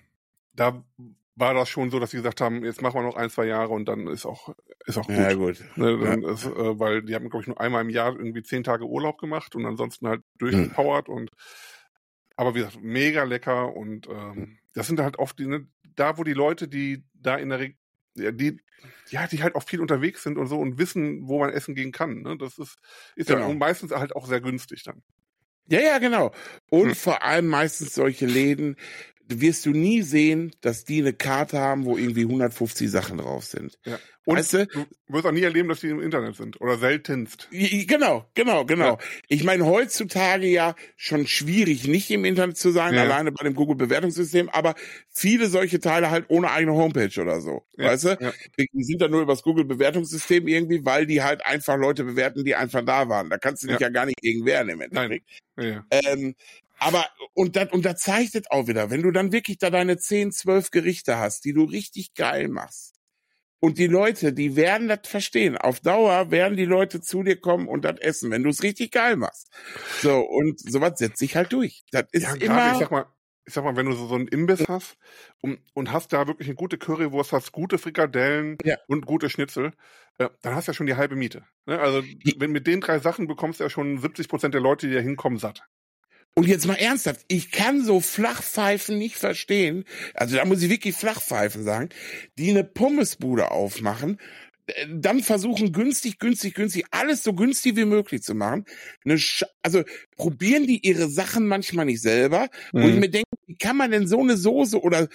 da 0.53 0.83
war 1.39 1.53
das 1.53 1.69
schon 1.69 1.89
so, 1.89 1.99
dass 1.99 2.11
sie 2.11 2.17
gesagt 2.17 2.41
haben, 2.41 2.63
jetzt 2.65 2.81
machen 2.81 2.95
wir 2.95 3.03
noch 3.03 3.15
ein, 3.15 3.29
zwei 3.29 3.45
Jahre 3.45 3.69
und 3.69 3.85
dann 3.85 4.07
ist 4.07 4.25
auch, 4.25 4.53
ist 4.85 4.97
auch 4.97 5.07
gut. 5.07 5.15
Ja, 5.15 5.33
gut. 5.33 5.63
Ne, 5.75 5.91
ja. 5.91 6.31
Ist, 6.31 6.45
äh, 6.45 6.79
weil 6.79 7.01
die 7.03 7.15
haben, 7.15 7.29
glaube 7.29 7.43
ich, 7.43 7.47
nur 7.47 7.59
einmal 7.59 7.81
im 7.81 7.89
Jahr 7.89 8.15
irgendwie 8.15 8.43
zehn 8.43 8.63
Tage 8.63 8.85
Urlaub 8.85 9.17
gemacht 9.17 9.55
und 9.55 9.65
ansonsten 9.65 10.07
halt 10.07 10.21
durchgepowert 10.37 11.07
hm. 11.07 11.13
und 11.13 11.31
aber 12.35 12.55
wie 12.55 12.59
gesagt, 12.59 12.81
mega 12.81 13.23
lecker 13.23 13.75
und 13.75 14.07
ähm, 14.07 14.59
das 14.73 14.87
sind 14.87 14.99
halt 14.99 15.19
oft 15.19 15.37
die, 15.39 15.47
ne, 15.47 15.67
da 15.95 16.17
wo 16.17 16.23
die 16.23 16.33
Leute, 16.33 16.67
die 16.67 17.03
da 17.13 17.35
in 17.35 17.49
der 17.49 17.59
Re 17.59 17.73
die, 18.15 18.59
ja, 19.09 19.27
die 19.27 19.43
halt 19.43 19.55
auch 19.55 19.63
viel 19.63 19.79
unterwegs 19.79 20.23
sind 20.23 20.37
und 20.37 20.47
so 20.47 20.59
und 20.59 20.77
wissen, 20.77 21.27
wo 21.27 21.39
man 21.39 21.51
essen 21.51 21.75
gehen 21.75 21.91
kann. 21.91 22.21
Ne? 22.21 22.37
Das 22.37 22.57
ist, 22.57 22.77
ist 23.15 23.27
genau. 23.27 23.47
ja 23.47 23.53
meistens 23.53 23.91
halt 23.91 24.15
auch 24.15 24.27
sehr 24.27 24.41
günstig 24.41 24.83
dann. 24.83 25.03
Ja, 25.67 25.79
ja, 25.79 25.97
genau. 25.99 26.33
Und 26.69 26.89
hm. 26.89 26.95
vor 26.95 27.23
allem 27.23 27.47
meistens 27.47 27.93
solche 27.93 28.25
Läden, 28.25 28.75
wirst 29.29 29.65
du 29.65 29.71
nie 29.71 30.01
sehen, 30.01 30.51
dass 30.61 30.85
die 30.85 30.99
eine 30.99 31.13
Karte 31.13 31.59
haben, 31.59 31.85
wo 31.85 31.97
irgendwie 31.97 32.23
150 32.23 32.89
Sachen 32.89 33.19
drauf 33.19 33.45
sind. 33.45 33.77
Ja. 33.85 33.99
Und 34.25 34.37
weißt 34.37 34.53
du? 34.53 34.67
du 34.67 34.85
wirst 35.07 35.25
auch 35.25 35.31
nie 35.31 35.41
erleben, 35.41 35.69
dass 35.69 35.79
die 35.79 35.89
im 35.89 36.01
Internet 36.01 36.35
sind 36.35 36.61
oder 36.61 36.77
seltenst. 36.77 37.47
Genau, 37.51 38.29
genau, 38.35 38.63
genau. 38.63 38.85
Ja. 38.85 38.97
Ich 39.27 39.43
meine, 39.43 39.65
heutzutage 39.65 40.45
ja 40.45 40.75
schon 40.95 41.25
schwierig, 41.25 41.87
nicht 41.87 42.11
im 42.11 42.25
Internet 42.25 42.57
zu 42.57 42.69
sein, 42.69 42.93
ja. 42.93 43.01
alleine 43.01 43.31
bei 43.31 43.43
dem 43.43 43.55
Google-Bewertungssystem, 43.55 44.49
aber 44.49 44.75
viele 45.09 45.47
solche 45.47 45.79
Teile 45.79 46.11
halt 46.11 46.25
ohne 46.27 46.51
eigene 46.51 46.73
Homepage 46.73 47.19
oder 47.19 47.41
so. 47.41 47.63
Weißt 47.77 48.03
du? 48.03 48.17
Ja. 48.19 48.33
Die 48.57 48.83
sind 48.83 49.01
dann 49.01 49.09
nur 49.09 49.21
übers 49.21 49.41
Google-Bewertungssystem 49.41 50.47
irgendwie, 50.47 50.85
weil 50.85 51.07
die 51.07 51.23
halt 51.23 51.43
einfach 51.45 51.77
Leute 51.77 52.03
bewerten, 52.03 52.43
die 52.45 52.53
einfach 52.55 52.85
da 52.85 53.09
waren. 53.09 53.29
Da 53.29 53.37
kannst 53.37 53.63
du 53.63 53.67
dich 53.67 53.79
ja, 53.79 53.89
gar 53.89 54.05
nicht 54.05 54.21
gegen 54.21 54.45
wehren 54.45 54.69
im 54.69 54.81
Endeffekt. 54.81 55.25
Ähm, 55.89 56.35
aber, 56.79 57.05
und 57.33 57.55
das, 57.55 57.71
und 57.71 57.85
das 57.85 58.01
zeigt 58.01 58.51
auch 58.51 58.67
wieder, 58.67 58.89
wenn 58.89 59.01
du 59.01 59.11
dann 59.11 59.31
wirklich 59.31 59.57
da 59.57 59.69
deine 59.69 59.97
10, 59.97 60.31
12 60.31 60.71
Gerichte 60.71 61.17
hast, 61.17 61.45
die 61.45 61.53
du 61.53 61.63
richtig 61.63 62.13
geil 62.13 62.47
machst. 62.47 62.95
Und 63.61 63.77
die 63.77 63.87
Leute, 63.87 64.31
die 64.31 64.55
werden 64.55 64.87
das 64.87 65.01
verstehen. 65.03 65.57
Auf 65.57 65.81
Dauer 65.81 66.31
werden 66.31 66.55
die 66.55 66.65
Leute 66.65 67.01
zu 67.01 67.23
dir 67.23 67.39
kommen 67.39 67.67
und 67.67 67.83
das 67.83 67.99
essen, 67.99 68.31
wenn 68.31 68.43
du 68.43 68.49
es 68.49 68.63
richtig 68.63 68.91
geil 68.91 69.17
machst. 69.17 69.49
So, 70.01 70.19
und 70.19 70.59
sowas 70.59 70.93
setzt 70.97 71.17
sich 71.17 71.35
halt 71.35 71.51
durch. 71.51 71.83
Das 71.91 72.05
ist 72.11 72.23
ja, 72.23 72.35
immer. 72.35 72.71
Ich 72.71 72.79
sag 72.79 72.91
mal, 72.91 73.05
ich 73.45 73.53
sag 73.53 73.65
mal, 73.65 73.75
wenn 73.75 73.87
du 73.87 73.93
so, 73.93 74.07
so 74.07 74.15
einen 74.15 74.29
Imbiss 74.29 74.63
hast 74.69 74.95
und, 75.41 75.59
und 75.73 75.91
hast 75.91 76.13
da 76.13 76.27
wirklich 76.27 76.47
eine 76.47 76.55
gute 76.55 76.77
Currywurst, 76.77 77.33
hast 77.33 77.51
gute 77.51 77.77
Frikadellen 77.77 78.57
ja. 78.63 78.77
und 78.87 79.05
gute 79.05 79.29
Schnitzel, 79.29 79.73
äh, 80.19 80.29
dann 80.41 80.55
hast 80.55 80.67
du 80.67 80.71
ja 80.71 80.73
schon 80.75 80.85
die 80.85 80.95
halbe 80.95 81.15
Miete. 81.15 81.43
Ne? 81.65 81.79
Also, 81.79 82.01
wenn 82.37 82.51
mit 82.51 82.67
den 82.67 82.79
drei 82.79 82.99
Sachen 82.99 83.27
bekommst 83.27 83.59
du 83.59 83.65
ja 83.65 83.69
schon 83.69 83.99
70 83.99 84.29
Prozent 84.29 84.53
der 84.53 84.61
Leute, 84.61 84.87
die 84.87 84.93
da 84.93 85.01
hinkommen, 85.01 85.39
satt. 85.39 85.63
Und 86.35 86.47
jetzt 86.47 86.67
mal 86.67 86.75
ernsthaft, 86.75 87.21
ich 87.27 87.51
kann 87.51 87.83
so 87.83 87.99
Flachpfeifen 87.99 88.97
nicht 88.97 89.17
verstehen, 89.17 89.83
also 90.13 90.37
da 90.37 90.45
muss 90.45 90.61
ich 90.61 90.69
wirklich 90.69 90.95
Flachpfeifen 90.95 91.63
sagen, 91.63 91.89
die 92.37 92.49
eine 92.49 92.63
Pommesbude 92.63 93.51
aufmachen, 93.51 94.19
äh, 94.67 94.87
dann 94.89 95.21
versuchen 95.21 95.71
günstig, 95.71 96.19
günstig, 96.19 96.53
günstig, 96.53 96.85
alles 96.91 97.23
so 97.23 97.33
günstig 97.33 97.75
wie 97.75 97.85
möglich 97.85 98.23
zu 98.23 98.35
machen. 98.35 98.65
Also 99.61 99.83
probieren 100.15 100.67
die 100.67 100.85
ihre 100.85 101.09
Sachen 101.09 101.47
manchmal 101.47 101.85
nicht 101.85 102.01
selber. 102.01 102.47
Mhm. 102.71 102.83
Und 102.83 102.89
ich 102.89 102.99
mir 102.99 103.09
denke, 103.09 103.29
wie 103.47 103.57
kann 103.57 103.77
man 103.77 103.91
denn 103.91 104.07
so 104.07 104.21
eine 104.21 104.37
Soße 104.37 104.79
oder 104.79 105.07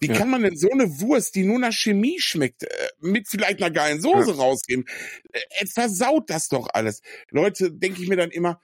wie 0.00 0.08
ja. 0.08 0.14
kann 0.14 0.30
man 0.30 0.42
denn 0.42 0.56
so 0.56 0.70
eine 0.70 1.00
Wurst, 1.00 1.34
die 1.34 1.44
nur 1.44 1.58
nach 1.58 1.72
Chemie 1.72 2.20
schmeckt, 2.20 2.62
äh, 2.62 2.68
mit 3.00 3.28
vielleicht 3.28 3.62
einer 3.62 3.70
geilen 3.70 4.00
Soße 4.00 4.30
ja. 4.30 4.36
rausgeben? 4.36 4.84
Äh, 5.32 5.40
es 5.60 5.72
versaut 5.72 6.30
das 6.30 6.48
doch 6.48 6.68
alles. 6.72 7.02
Leute, 7.30 7.72
denke 7.72 8.02
ich 8.02 8.08
mir 8.08 8.16
dann 8.16 8.30
immer, 8.30 8.60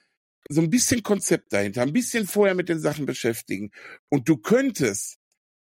so 0.48 0.60
ein 0.60 0.70
bisschen 0.70 1.02
Konzept 1.02 1.52
dahinter, 1.52 1.82
ein 1.82 1.92
bisschen 1.92 2.26
vorher 2.26 2.54
mit 2.54 2.68
den 2.68 2.78
Sachen 2.78 3.06
beschäftigen. 3.06 3.70
Und 4.08 4.28
du 4.28 4.36
könntest, 4.36 5.18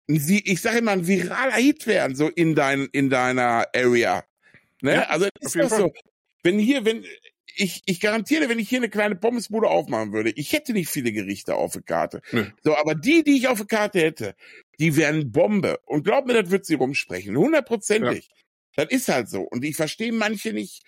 ich 0.08 0.62
sage 0.62 0.80
immer, 0.80 0.92
ein 0.92 1.08
viraler 1.08 1.56
Hit 1.56 1.88
werden, 1.88 2.16
so 2.16 2.30
in 2.30 2.56
dein, 2.56 2.88
in 2.92 3.10
deiner 3.10 3.68
Area. 3.76 4.24
Ne? 4.82 4.96
Ja, 4.96 5.04
also 5.04 5.28
ist 5.40 5.56
das 5.56 5.76
so. 5.76 5.92
Wenn 6.44 6.60
hier, 6.60 6.86
wenn, 6.86 7.04
ich, 7.56 7.82
ich 7.86 8.00
garantiere, 8.00 8.50
wenn 8.50 8.60
ich 8.60 8.70
hier 8.70 8.80
eine 8.80 8.90
kleine 8.90 9.16
Pommesbude 9.16 9.68
aufmachen 9.68 10.14
würde, 10.14 10.32
ich 10.32 10.54
hätte 10.54 10.74
nicht 10.74 10.90
viele 10.90 11.12
Gerichte 11.12 11.56
auf 11.56 11.74
der 11.74 11.82
Karte. 11.82 12.22
Nee. 12.32 12.48
So, 12.64 12.76
aber 12.78 12.96
die, 12.96 13.24
die 13.24 13.38
ich 13.38 13.48
auf 13.48 13.58
der 13.58 13.68
Karte 13.68 14.00
hätte, 14.00 14.36
die 14.80 14.96
wären 14.96 15.32
Bombe. 15.32 15.80
Und 15.86 16.04
glaub 16.04 16.28
mir, 16.28 16.42
das 16.42 16.52
wird 16.52 16.66
sie 16.66 16.76
rumsprechen. 16.76 17.36
Hundertprozentig. 17.36 18.28
Ja. 18.28 18.84
Das 18.84 18.92
ist 18.92 19.08
halt 19.08 19.30
so. 19.30 19.42
Und 19.42 19.64
ich 19.64 19.76
verstehe 19.76 20.12
manche 20.12 20.54
nicht, 20.54 20.84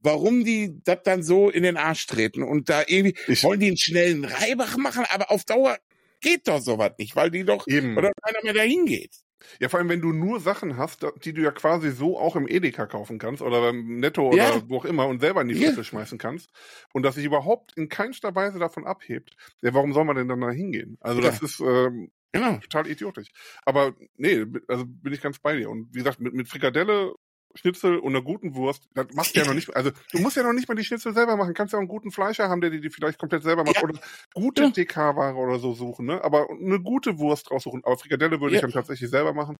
warum 0.00 0.44
die 0.44 0.80
das 0.84 0.98
dann 1.04 1.22
so 1.22 1.50
in 1.50 1.62
den 1.62 1.76
Arsch 1.76 2.06
treten 2.06 2.42
und 2.42 2.68
da 2.68 2.82
irgendwie 2.86 3.16
ich 3.28 3.42
wollen 3.44 3.60
die 3.60 3.68
einen 3.68 3.76
schnellen 3.76 4.24
Reibach 4.24 4.76
machen, 4.76 5.04
aber 5.10 5.30
auf 5.30 5.44
Dauer 5.44 5.78
geht 6.20 6.48
doch 6.48 6.60
sowas 6.60 6.92
nicht, 6.98 7.16
weil 7.16 7.30
die 7.30 7.44
doch 7.44 7.66
eben. 7.66 7.96
oder 7.96 8.12
keiner 8.22 8.42
mehr 8.42 8.54
dahin 8.54 8.86
geht. 8.86 9.14
Ja, 9.58 9.68
vor 9.68 9.78
allem, 9.78 9.88
wenn 9.88 10.02
du 10.02 10.12
nur 10.12 10.40
Sachen 10.40 10.76
hast, 10.76 11.06
die 11.24 11.32
du 11.32 11.42
ja 11.42 11.50
quasi 11.50 11.90
so 11.90 12.18
auch 12.18 12.36
im 12.36 12.46
Edeka 12.46 12.86
kaufen 12.86 13.18
kannst 13.18 13.42
oder 13.42 13.60
beim 13.60 13.98
Netto 13.98 14.28
oder 14.28 14.36
ja. 14.36 14.62
wo 14.68 14.78
auch 14.78 14.84
immer 14.84 15.06
und 15.06 15.20
selber 15.20 15.40
in 15.42 15.48
die 15.48 15.56
Schlüssel 15.56 15.78
ja. 15.78 15.84
schmeißen 15.84 16.18
kannst 16.18 16.50
und 16.92 17.02
das 17.02 17.14
sich 17.14 17.24
überhaupt 17.24 17.76
in 17.76 17.88
keinster 17.88 18.34
Weise 18.34 18.58
davon 18.58 18.86
abhebt, 18.86 19.36
ja, 19.62 19.72
warum 19.74 19.92
soll 19.92 20.04
man 20.04 20.16
denn 20.16 20.28
dann 20.28 20.40
da 20.40 20.50
hingehen? 20.50 20.98
Also 21.00 21.22
ja. 21.22 21.30
das 21.30 21.42
ist 21.42 21.60
ähm, 21.60 22.10
genau. 22.32 22.58
total 22.58 22.86
idiotisch. 22.86 23.28
Aber 23.64 23.94
nee, 24.16 24.44
also 24.68 24.84
bin 24.86 25.12
ich 25.12 25.20
ganz 25.20 25.38
bei 25.38 25.56
dir. 25.56 25.70
Und 25.70 25.88
wie 25.94 25.98
gesagt, 25.98 26.20
mit, 26.20 26.34
mit 26.34 26.48
Frikadelle 26.48 27.14
Schnitzel 27.54 27.98
und 27.98 28.14
einer 28.14 28.22
guten 28.22 28.54
Wurst, 28.54 28.88
das 28.94 29.06
machst 29.14 29.34
du 29.34 29.40
ja 29.40 29.46
noch 29.46 29.54
nicht, 29.54 29.74
also 29.74 29.90
du 30.12 30.18
musst 30.18 30.36
ja 30.36 30.42
noch 30.42 30.52
nicht 30.52 30.68
mal 30.68 30.74
die 30.74 30.84
Schnitzel 30.84 31.12
selber 31.12 31.36
machen, 31.36 31.54
kannst 31.54 31.72
ja 31.72 31.78
auch 31.78 31.80
einen 31.80 31.88
guten 31.88 32.12
Fleischer 32.12 32.48
haben, 32.48 32.60
der 32.60 32.70
die, 32.70 32.90
vielleicht 32.90 33.18
komplett 33.18 33.42
selber 33.42 33.64
macht 33.64 33.76
ja. 33.76 33.82
oder 33.82 34.00
gute 34.34 34.62
ja. 34.62 34.70
TK-Ware 34.70 35.34
oder 35.34 35.58
so 35.58 35.74
suchen, 35.74 36.06
ne? 36.06 36.22
Aber 36.22 36.48
eine 36.50 36.80
gute 36.80 37.18
Wurst 37.18 37.50
raussuchen, 37.50 37.82
aber 37.84 37.98
Frikadelle 37.98 38.40
würde 38.40 38.54
ja. 38.54 38.58
ich 38.58 38.62
dann 38.62 38.72
tatsächlich 38.72 39.10
selber 39.10 39.32
machen. 39.32 39.56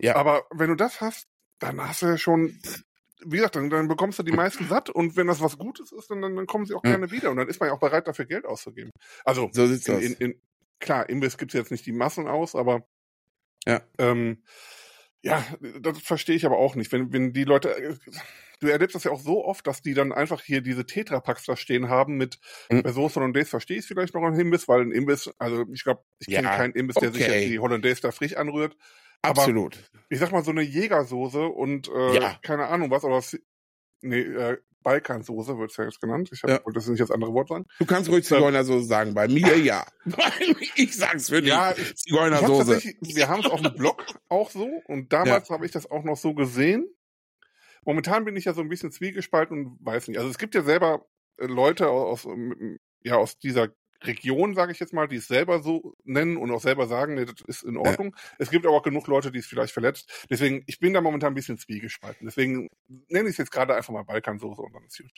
Ja. 0.00 0.16
Aber 0.16 0.44
wenn 0.52 0.68
du 0.68 0.76
das 0.76 1.00
hast, 1.00 1.26
dann 1.58 1.80
hast 1.80 2.02
du 2.02 2.06
ja 2.06 2.18
schon, 2.18 2.58
wie 3.24 3.36
gesagt, 3.36 3.56
dann, 3.56 3.70
dann 3.70 3.88
bekommst 3.88 4.18
du 4.18 4.22
die 4.22 4.32
meisten 4.32 4.68
satt 4.68 4.90
und 4.90 5.16
wenn 5.16 5.26
das 5.26 5.40
was 5.40 5.56
Gutes 5.56 5.92
ist, 5.92 6.10
dann, 6.10 6.20
dann 6.20 6.46
kommen 6.46 6.66
sie 6.66 6.74
auch 6.74 6.82
gerne 6.82 7.10
wieder 7.10 7.30
und 7.30 7.36
dann 7.36 7.48
ist 7.48 7.60
man 7.60 7.68
ja 7.68 7.74
auch 7.74 7.80
bereit, 7.80 8.06
dafür 8.06 8.26
Geld 8.26 8.44
auszugeben. 8.44 8.90
Also, 9.24 9.48
so 9.52 9.66
sieht's 9.66 9.88
in, 9.88 9.96
aus. 9.96 10.02
In, 10.02 10.12
in, 10.14 10.40
klar, 10.78 11.08
Imbiss 11.08 11.38
gibt's 11.38 11.54
jetzt 11.54 11.70
nicht 11.70 11.86
die 11.86 11.92
Massen 11.92 12.26
aus, 12.26 12.54
aber 12.54 12.86
ja. 13.66 13.80
Ähm, 13.98 14.42
ja, 15.24 15.42
das 15.80 15.98
verstehe 16.00 16.36
ich 16.36 16.44
aber 16.44 16.58
auch 16.58 16.74
nicht. 16.74 16.92
Wenn, 16.92 17.12
wenn 17.12 17.32
die 17.32 17.44
Leute, 17.44 17.74
äh, 17.74 17.94
du 18.60 18.68
erlebst 18.68 18.94
das 18.94 19.04
ja 19.04 19.10
auch 19.10 19.20
so 19.20 19.42
oft, 19.42 19.66
dass 19.66 19.80
die 19.80 19.94
dann 19.94 20.12
einfach 20.12 20.42
hier 20.42 20.60
diese 20.60 20.84
Tetrapacks 20.84 21.44
da 21.46 21.56
stehen 21.56 21.88
haben 21.88 22.16
mit 22.16 22.38
mhm. 22.70 22.82
bei 22.82 22.92
Soße 22.92 23.16
Hollandaise 23.16 23.48
verstehe 23.48 23.78
ich 23.78 23.86
vielleicht 23.86 24.14
noch 24.14 24.22
ein 24.22 24.38
Imbiss, 24.38 24.68
weil 24.68 24.82
ein 24.82 24.92
Imbiss, 24.92 25.30
also 25.38 25.64
ich 25.72 25.82
glaube, 25.82 26.02
ich 26.18 26.28
ja, 26.28 26.42
kenne 26.42 26.56
keinen 26.56 26.74
Imbiss, 26.74 26.96
der 26.96 27.08
okay. 27.08 27.18
sich 27.18 27.26
jetzt 27.26 27.48
die 27.48 27.58
Hollandaise 27.58 28.02
da 28.02 28.12
frisch 28.12 28.36
anrührt. 28.36 28.76
Aber 29.22 29.40
Absolut. 29.40 29.90
Ich 30.10 30.18
sag 30.18 30.30
mal 30.30 30.44
so 30.44 30.50
eine 30.50 30.60
Jägersoße 30.60 31.46
und 31.46 31.88
äh, 31.88 32.20
ja. 32.20 32.38
keine 32.42 32.66
Ahnung 32.66 32.90
was, 32.90 33.04
oder 33.04 33.22
nee, 34.04 34.20
äh, 34.20 34.58
Balkansoße 34.84 35.58
wird 35.58 35.72
es 35.72 35.76
ja 35.78 35.84
jetzt 35.84 36.00
genannt. 36.00 36.30
Ich 36.32 36.42
hab, 36.42 36.50
ja. 36.50 36.64
wollte 36.64 36.78
das 36.78 36.86
nicht 36.86 37.00
als 37.00 37.10
andere 37.10 37.32
Wort 37.32 37.48
sagen. 37.48 37.66
Du 37.78 37.86
kannst 37.86 38.10
ruhig 38.10 38.24
Zigeunersoße 38.24 38.86
sagen. 38.86 39.14
Bei 39.14 39.26
mir 39.26 39.56
ja. 39.58 39.84
ich 40.76 40.94
sag's 40.94 41.30
für 41.30 41.40
dich. 41.40 41.50
Ja, 41.50 41.74
Zigeunersoße. 41.74 42.94
Wir 43.00 43.28
haben 43.28 43.40
es 43.40 43.46
auf 43.46 43.62
dem 43.62 43.74
Blog 43.74 44.04
auch 44.28 44.50
so 44.50 44.68
und 44.86 45.12
damals 45.12 45.48
ja. 45.48 45.54
habe 45.54 45.66
ich 45.66 45.72
das 45.72 45.90
auch 45.90 46.04
noch 46.04 46.16
so 46.16 46.34
gesehen. 46.34 46.86
Momentan 47.84 48.24
bin 48.24 48.36
ich 48.36 48.44
ja 48.44 48.52
so 48.52 48.60
ein 48.60 48.68
bisschen 48.68 48.92
zwiegespalten 48.92 49.58
und 49.58 49.78
weiß 49.80 50.08
nicht. 50.08 50.18
Also 50.18 50.30
es 50.30 50.38
gibt 50.38 50.54
ja 50.54 50.62
selber 50.62 51.06
äh, 51.38 51.46
Leute 51.46 51.88
aus, 51.88 52.28
ja, 53.02 53.16
aus 53.16 53.38
dieser 53.38 53.68
Region, 54.06 54.54
sage 54.54 54.72
ich 54.72 54.80
jetzt 54.80 54.92
mal, 54.92 55.08
die 55.08 55.16
es 55.16 55.28
selber 55.28 55.62
so 55.62 55.94
nennen 56.04 56.36
und 56.36 56.50
auch 56.50 56.60
selber 56.60 56.86
sagen, 56.86 57.14
nee, 57.14 57.24
das 57.24 57.40
ist 57.46 57.62
in 57.62 57.76
Ordnung. 57.76 58.14
Ja. 58.14 58.34
Es 58.38 58.50
gibt 58.50 58.66
aber 58.66 58.76
auch 58.76 58.82
genug 58.82 59.06
Leute, 59.06 59.30
die 59.30 59.38
es 59.38 59.46
vielleicht 59.46 59.72
verletzt. 59.72 60.26
Deswegen, 60.30 60.64
ich 60.66 60.78
bin 60.78 60.94
da 60.94 61.00
momentan 61.00 61.32
ein 61.32 61.34
bisschen 61.34 61.58
zwiegespalten. 61.58 62.26
Deswegen 62.26 62.68
nenne 63.08 63.28
ich 63.28 63.34
es 63.34 63.38
jetzt 63.38 63.52
gerade 63.52 63.74
einfach 63.74 63.92
mal 63.92 64.04
Balkansoße 64.04 64.62
und 64.62 64.72
dann 64.74 64.84
ist 64.84 64.98
gut. 64.98 65.10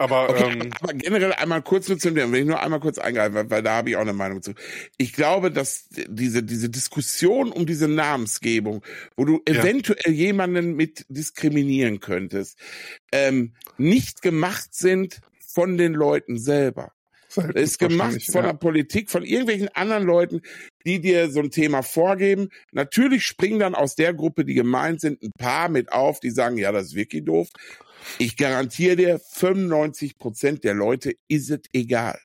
Aber, 0.00 0.30
okay, 0.30 0.52
ähm, 0.52 0.72
aber, 0.80 0.94
generell 0.94 1.32
einmal 1.32 1.60
kurz 1.60 1.88
nur 1.88 1.98
zum 1.98 2.14
Thema, 2.14 2.30
wenn 2.32 2.42
ich 2.42 2.46
nur 2.46 2.60
einmal 2.60 2.78
kurz 2.78 2.98
eingreifen, 2.98 3.34
weil, 3.34 3.50
weil 3.50 3.62
da 3.64 3.74
habe 3.74 3.90
ich 3.90 3.96
auch 3.96 4.02
eine 4.02 4.12
Meinung 4.12 4.42
zu. 4.42 4.54
Ich 4.96 5.12
glaube, 5.12 5.50
dass 5.50 5.88
diese, 5.90 6.44
diese 6.44 6.70
Diskussion 6.70 7.50
um 7.50 7.66
diese 7.66 7.88
Namensgebung, 7.88 8.84
wo 9.16 9.24
du 9.24 9.42
ja. 9.48 9.56
eventuell 9.56 10.12
jemanden 10.12 10.76
mit 10.76 11.04
diskriminieren 11.08 11.98
könntest, 11.98 12.56
ähm, 13.10 13.54
nicht 13.76 14.22
gemacht 14.22 14.72
sind 14.72 15.20
von 15.40 15.76
den 15.76 15.94
Leuten 15.94 16.38
selber. 16.38 16.92
Das 17.34 17.54
ist 17.54 17.78
gemacht 17.78 18.22
von 18.24 18.42
ja. 18.42 18.52
der 18.52 18.54
Politik, 18.54 19.10
von 19.10 19.22
irgendwelchen 19.22 19.68
anderen 19.68 20.04
Leuten, 20.04 20.42
die 20.86 21.00
dir 21.00 21.30
so 21.30 21.40
ein 21.40 21.50
Thema 21.50 21.82
vorgeben. 21.82 22.48
Natürlich 22.72 23.24
springen 23.24 23.58
dann 23.58 23.74
aus 23.74 23.94
der 23.94 24.14
Gruppe, 24.14 24.44
die 24.44 24.54
gemeint 24.54 25.00
sind, 25.00 25.22
ein 25.22 25.32
paar 25.38 25.68
mit 25.68 25.92
auf, 25.92 26.20
die 26.20 26.30
sagen, 26.30 26.56
ja, 26.56 26.72
das 26.72 26.86
ist 26.88 26.94
wirklich 26.94 27.24
doof. 27.24 27.48
Ich 28.18 28.36
garantiere 28.36 28.96
dir, 28.96 29.18
95 29.18 30.18
Prozent 30.18 30.64
der 30.64 30.74
Leute 30.74 31.14
ist 31.28 31.50
es 31.50 31.60
egal. 31.72 32.18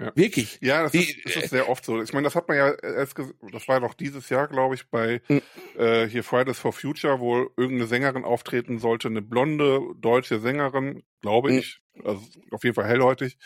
Ja. 0.00 0.12
Wirklich. 0.14 0.58
Ja, 0.62 0.82
das, 0.84 0.92
die, 0.92 1.00
ist, 1.00 1.26
das, 1.26 1.36
ist, 1.44 1.50
sehr 1.50 1.68
oft 1.68 1.84
so. 1.84 2.00
Ich 2.00 2.12
meine, 2.14 2.24
das 2.24 2.34
hat 2.34 2.48
man 2.48 2.56
ja 2.56 2.70
erst, 2.70 3.16
das 3.52 3.68
war 3.68 3.80
noch 3.80 3.92
dieses 3.92 4.30
Jahr, 4.30 4.48
glaube 4.48 4.74
ich, 4.74 4.88
bei 4.88 5.20
hm. 5.26 5.42
äh, 5.76 6.06
hier 6.06 6.24
Fridays 6.24 6.58
for 6.58 6.72
Future, 6.72 7.20
wo 7.20 7.50
irgendeine 7.56 7.86
Sängerin 7.86 8.24
auftreten 8.24 8.78
sollte, 8.78 9.08
eine 9.08 9.20
blonde 9.20 9.80
deutsche 9.96 10.40
Sängerin, 10.40 11.02
glaube 11.20 11.50
hm. 11.50 11.58
ich, 11.58 11.80
also 12.02 12.22
auf 12.50 12.64
jeden 12.64 12.74
Fall 12.74 12.86
hellhäutig, 12.86 13.36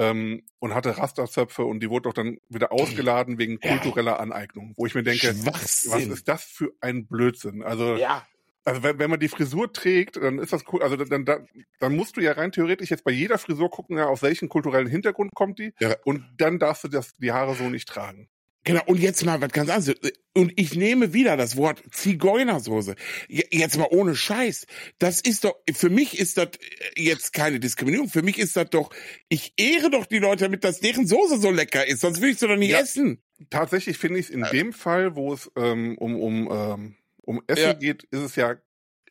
ähm, 0.00 0.42
und 0.58 0.74
hatte 0.74 0.96
Rasterzöpfe 0.96 1.64
und 1.64 1.80
die 1.80 1.90
wurde 1.90 2.04
doch 2.04 2.14
dann 2.14 2.38
wieder 2.48 2.72
ausgeladen 2.72 3.38
wegen 3.38 3.60
kultureller 3.60 4.18
Aneignung, 4.18 4.72
wo 4.76 4.86
ich 4.86 4.94
mir 4.94 5.02
denke, 5.02 5.34
was 5.44 5.84
ist 5.84 6.26
das 6.26 6.42
für 6.42 6.72
ein 6.80 7.06
Blödsinn? 7.06 7.62
Also 7.62 7.96
ja. 7.96 8.26
Also 8.64 8.82
wenn, 8.82 8.98
wenn 8.98 9.10
man 9.10 9.20
die 9.20 9.28
Frisur 9.28 9.72
trägt, 9.72 10.16
dann 10.16 10.38
ist 10.38 10.52
das 10.52 10.64
cool. 10.72 10.82
Also 10.82 10.96
dann, 10.96 11.24
dann, 11.24 11.48
dann 11.78 11.96
musst 11.96 12.16
du 12.16 12.20
ja 12.20 12.32
rein 12.32 12.52
theoretisch 12.52 12.90
jetzt 12.90 13.04
bei 13.04 13.10
jeder 13.10 13.38
Frisur 13.38 13.70
gucken, 13.70 13.96
ja, 13.96 14.06
aus 14.06 14.22
welchem 14.22 14.48
kulturellen 14.48 14.86
Hintergrund 14.86 15.34
kommt 15.34 15.58
die. 15.58 15.72
Ja. 15.80 15.96
Und 16.04 16.24
dann 16.36 16.58
darfst 16.58 16.84
du 16.84 16.88
das, 16.88 17.16
die 17.16 17.32
Haare 17.32 17.54
so 17.54 17.70
nicht 17.70 17.88
tragen. 17.88 18.28
Genau, 18.64 18.82
und 18.86 19.00
jetzt 19.00 19.24
mal 19.24 19.40
was 19.40 19.52
ganz 19.52 19.70
anderes. 19.70 19.96
Und 20.34 20.52
ich 20.56 20.74
nehme 20.74 21.14
wieder 21.14 21.36
das 21.36 21.56
Wort 21.56 21.82
Zigeunersoße. 21.92 22.94
Jetzt 23.28 23.78
mal 23.78 23.88
ohne 23.90 24.14
Scheiß. 24.14 24.66
Das 24.98 25.20
ist 25.20 25.44
doch, 25.44 25.54
für 25.72 25.88
mich 25.88 26.18
ist 26.18 26.36
das 26.36 26.50
jetzt 26.94 27.32
keine 27.32 27.58
Diskriminierung. 27.58 28.08
Für 28.08 28.22
mich 28.22 28.38
ist 28.38 28.56
das 28.56 28.68
doch, 28.68 28.90
ich 29.28 29.54
ehre 29.56 29.90
doch 29.90 30.04
die 30.04 30.18
Leute 30.18 30.44
damit, 30.44 30.64
dass 30.64 30.80
deren 30.80 31.06
Soße 31.06 31.40
so 31.40 31.50
lecker 31.50 31.86
ist. 31.86 32.00
Sonst 32.00 32.20
will 32.20 32.30
ich 32.30 32.38
sie 32.38 32.48
doch 32.48 32.56
nicht 32.56 32.70
ja, 32.70 32.80
essen. 32.80 33.22
Tatsächlich 33.48 33.96
finde 33.96 34.18
ich 34.20 34.26
es 34.26 34.30
in 34.30 34.42
äh. 34.42 34.50
dem 34.50 34.72
Fall, 34.74 35.16
wo 35.16 35.32
es 35.32 35.50
ähm, 35.56 35.96
um, 35.96 36.20
um 36.20 36.48
ähm, 36.52 36.96
um 37.22 37.42
Essen 37.46 37.62
ja. 37.62 37.72
geht, 37.72 38.02
ist 38.04 38.20
es 38.20 38.36
ja, 38.36 38.56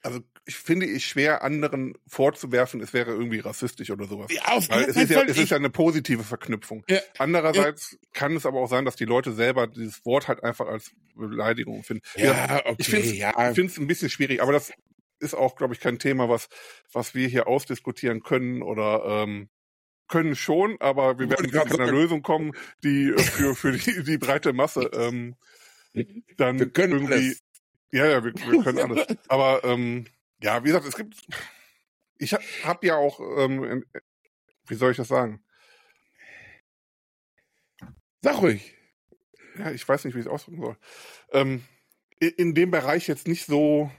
also 0.03 0.19
ich 0.49 0.55
finde 0.55 0.87
ich 0.87 1.05
schwer, 1.05 1.43
anderen 1.43 1.95
vorzuwerfen, 2.07 2.81
es 2.81 2.91
wäre 2.91 3.11
irgendwie 3.11 3.37
rassistisch 3.37 3.91
oder 3.91 4.05
sowas. 4.05 4.31
Ja, 4.31 4.45
auf 4.45 4.67
Weil 4.69 4.85
es 4.85 4.97
ist 4.97 5.11
ja, 5.11 5.21
es 5.21 5.37
ist 5.37 5.51
ja 5.51 5.57
eine 5.57 5.69
positive 5.69 6.23
Verknüpfung. 6.23 6.83
Ja. 6.89 6.99
Andererseits 7.19 7.91
ja. 7.91 7.97
kann 8.13 8.35
es 8.35 8.47
aber 8.47 8.59
auch 8.59 8.67
sein, 8.67 8.83
dass 8.83 8.95
die 8.95 9.05
Leute 9.05 9.31
selber 9.33 9.67
dieses 9.67 10.03
Wort 10.05 10.27
halt 10.27 10.43
einfach 10.43 10.67
als 10.67 10.91
Beleidigung 11.15 11.83
finden. 11.83 12.01
Ja, 12.15 12.61
okay, 12.65 12.75
ich 12.79 12.87
finde 12.87 13.65
es 13.65 13.77
ein 13.77 13.85
bisschen 13.85 14.09
schwierig, 14.09 14.41
aber 14.41 14.51
das 14.51 14.73
ist 15.19 15.35
auch, 15.35 15.55
glaube 15.55 15.75
ich, 15.75 15.79
kein 15.79 15.99
Thema, 15.99 16.29
was, 16.29 16.49
was 16.91 17.13
wir 17.13 17.27
hier 17.27 17.47
ausdiskutieren 17.47 18.23
können 18.23 18.63
oder 18.63 19.03
ähm, 19.05 19.49
können 20.07 20.35
schon, 20.35 20.77
aber 20.79 21.19
wir 21.19 21.29
werden 21.29 21.51
zu 21.51 21.79
einer 21.79 21.91
Lösung 21.91 22.23
kommen, 22.23 22.53
die 22.83 23.09
äh, 23.09 23.19
für, 23.19 23.53
für 23.53 23.71
die, 23.73 24.03
die 24.03 24.17
breite 24.17 24.53
Masse 24.53 24.89
ähm, 24.93 25.35
dann 26.37 26.57
irgendwie 26.57 27.13
alles. 27.13 27.43
Ja, 27.91 28.05
ja, 28.07 28.23
wir, 28.23 28.33
wir 28.33 28.63
können 28.63 28.79
alles. 28.79 29.05
Aber 29.27 29.63
ähm, 29.63 30.05
ja, 30.41 30.63
wie 30.63 30.67
gesagt, 30.67 30.85
es 30.85 30.95
gibt. 30.95 31.15
Ich 32.17 32.33
habe 32.33 32.43
hab 32.63 32.83
ja 32.83 32.95
auch, 32.95 33.19
ähm, 33.37 33.85
wie 34.67 34.75
soll 34.75 34.91
ich 34.91 34.97
das 34.97 35.07
sagen? 35.07 35.43
Sag 38.21 38.41
ruhig. 38.41 38.75
Ja, 39.57 39.71
ich 39.71 39.87
weiß 39.87 40.05
nicht, 40.05 40.15
wie 40.15 40.19
ich 40.19 40.25
es 40.25 40.31
ausdrücken 40.31 40.61
soll. 40.61 40.77
Ähm, 41.31 41.63
in, 42.19 42.29
in 42.29 42.55
dem 42.55 42.71
Bereich 42.71 43.07
jetzt 43.07 43.27
nicht 43.27 43.45
so 43.45 43.91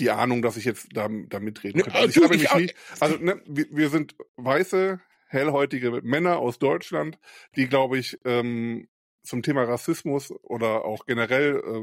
die 0.00 0.10
Ahnung, 0.10 0.42
dass 0.42 0.56
ich 0.56 0.64
jetzt 0.64 0.88
da, 0.92 1.08
da 1.08 1.40
mitreden 1.40 1.82
könnte. 1.82 1.98
Also 1.98 2.08
ich 2.08 2.24
habe 2.24 2.36
mich 2.36 2.54
nicht, 2.54 2.74
also 3.00 3.16
ne, 3.16 3.40
wir, 3.46 3.66
wir 3.70 3.88
sind 3.88 4.14
weiße, 4.36 5.00
hellhäutige 5.28 6.02
Männer 6.02 6.38
aus 6.38 6.58
Deutschland, 6.58 7.18
die, 7.56 7.66
glaube 7.66 7.98
ich, 7.98 8.18
ähm, 8.24 8.88
zum 9.22 9.42
Thema 9.42 9.64
Rassismus 9.64 10.32
oder 10.42 10.84
auch 10.84 11.06
generell, 11.06 11.56
äh, 11.56 11.80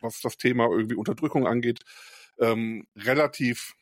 was 0.00 0.20
das 0.20 0.36
Thema 0.36 0.68
irgendwie 0.70 0.96
Unterdrückung 0.96 1.46
angeht, 1.46 1.80
ähm, 2.42 2.86
relativ 2.96 3.74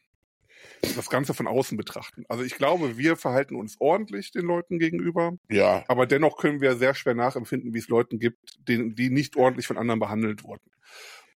das 0.97 1.11
Ganze 1.11 1.35
von 1.35 1.47
außen 1.47 1.77
betrachten. 1.77 2.25
Also 2.29 2.43
ich 2.45 2.55
glaube, 2.55 2.97
wir 2.97 3.17
verhalten 3.17 3.55
uns 3.55 3.77
ordentlich 3.81 4.31
den 4.33 4.47
Leuten 4.47 4.79
gegenüber. 4.79 5.37
Ja. 5.49 5.85
Aber 5.89 6.07
dennoch 6.07 6.37
können 6.37 6.61
wir 6.61 6.77
sehr 6.77 6.95
schwer 6.95 7.15
nachempfinden, 7.15 7.75
wie 7.75 7.79
es 7.79 7.89
Leuten 7.89 8.19
gibt, 8.19 8.39
die, 8.69 8.95
die 8.95 9.11
nicht 9.11 9.37
ordentlich 9.37 9.67
von 9.67 9.77
anderen 9.77 10.01
behandelt 10.01 10.45
wurden. 10.45 10.63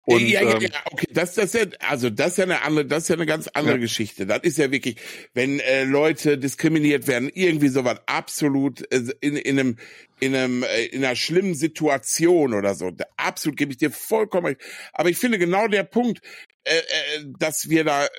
Und, 0.06 0.20
ja, 0.28 0.42
ja, 0.42 0.56
ähm, 0.56 0.62
ja, 0.62 0.70
okay, 0.92 1.08
das, 1.12 1.36
das 1.36 1.56
ist 1.56 1.56
ja, 1.56 1.78
also 1.88 2.10
das 2.10 2.32
ist 2.32 2.38
ja 2.38 2.44
eine 2.44 2.62
andere, 2.64 2.86
das 2.86 3.04
ist 3.04 3.10
ja 3.10 3.16
eine 3.16 3.26
ganz 3.26 3.48
andere 3.48 3.76
ja. 3.76 3.80
Geschichte. 3.80 4.26
Das 4.26 4.40
ist 4.44 4.58
ja 4.58 4.70
wirklich, 4.70 4.98
wenn 5.34 5.62
äh, 5.62 5.86
Leute 5.86 6.38
diskriminiert 6.38 7.08
werden, 7.08 7.30
irgendwie 7.34 7.70
sowas 7.70 8.02
absolut 8.06 8.82
äh, 8.92 9.14
in, 9.22 9.38
in 9.38 9.60
einem, 9.60 9.78
in 10.20 10.36
einem, 10.36 10.64
äh, 10.64 10.86
in 10.88 11.06
einer 11.06 11.16
schlimmen 11.16 11.56
Situation 11.56 12.54
oder 12.54 12.76
so. 12.76 12.92
Absolut 13.16 13.58
gebe 13.58 13.72
ich 13.72 13.78
dir 13.78 13.92
vollkommen 13.92 14.48
recht. 14.48 14.62
Aber 14.92 15.10
ich 15.10 15.18
finde 15.18 15.40
genau 15.40 15.70
der 15.70 15.84
Punkt, 15.84 16.20
äh, 16.66 16.78
äh, 16.78 17.26
dass 17.40 17.70
wir 17.70 17.84
da 17.84 18.06
äh, 18.06 18.10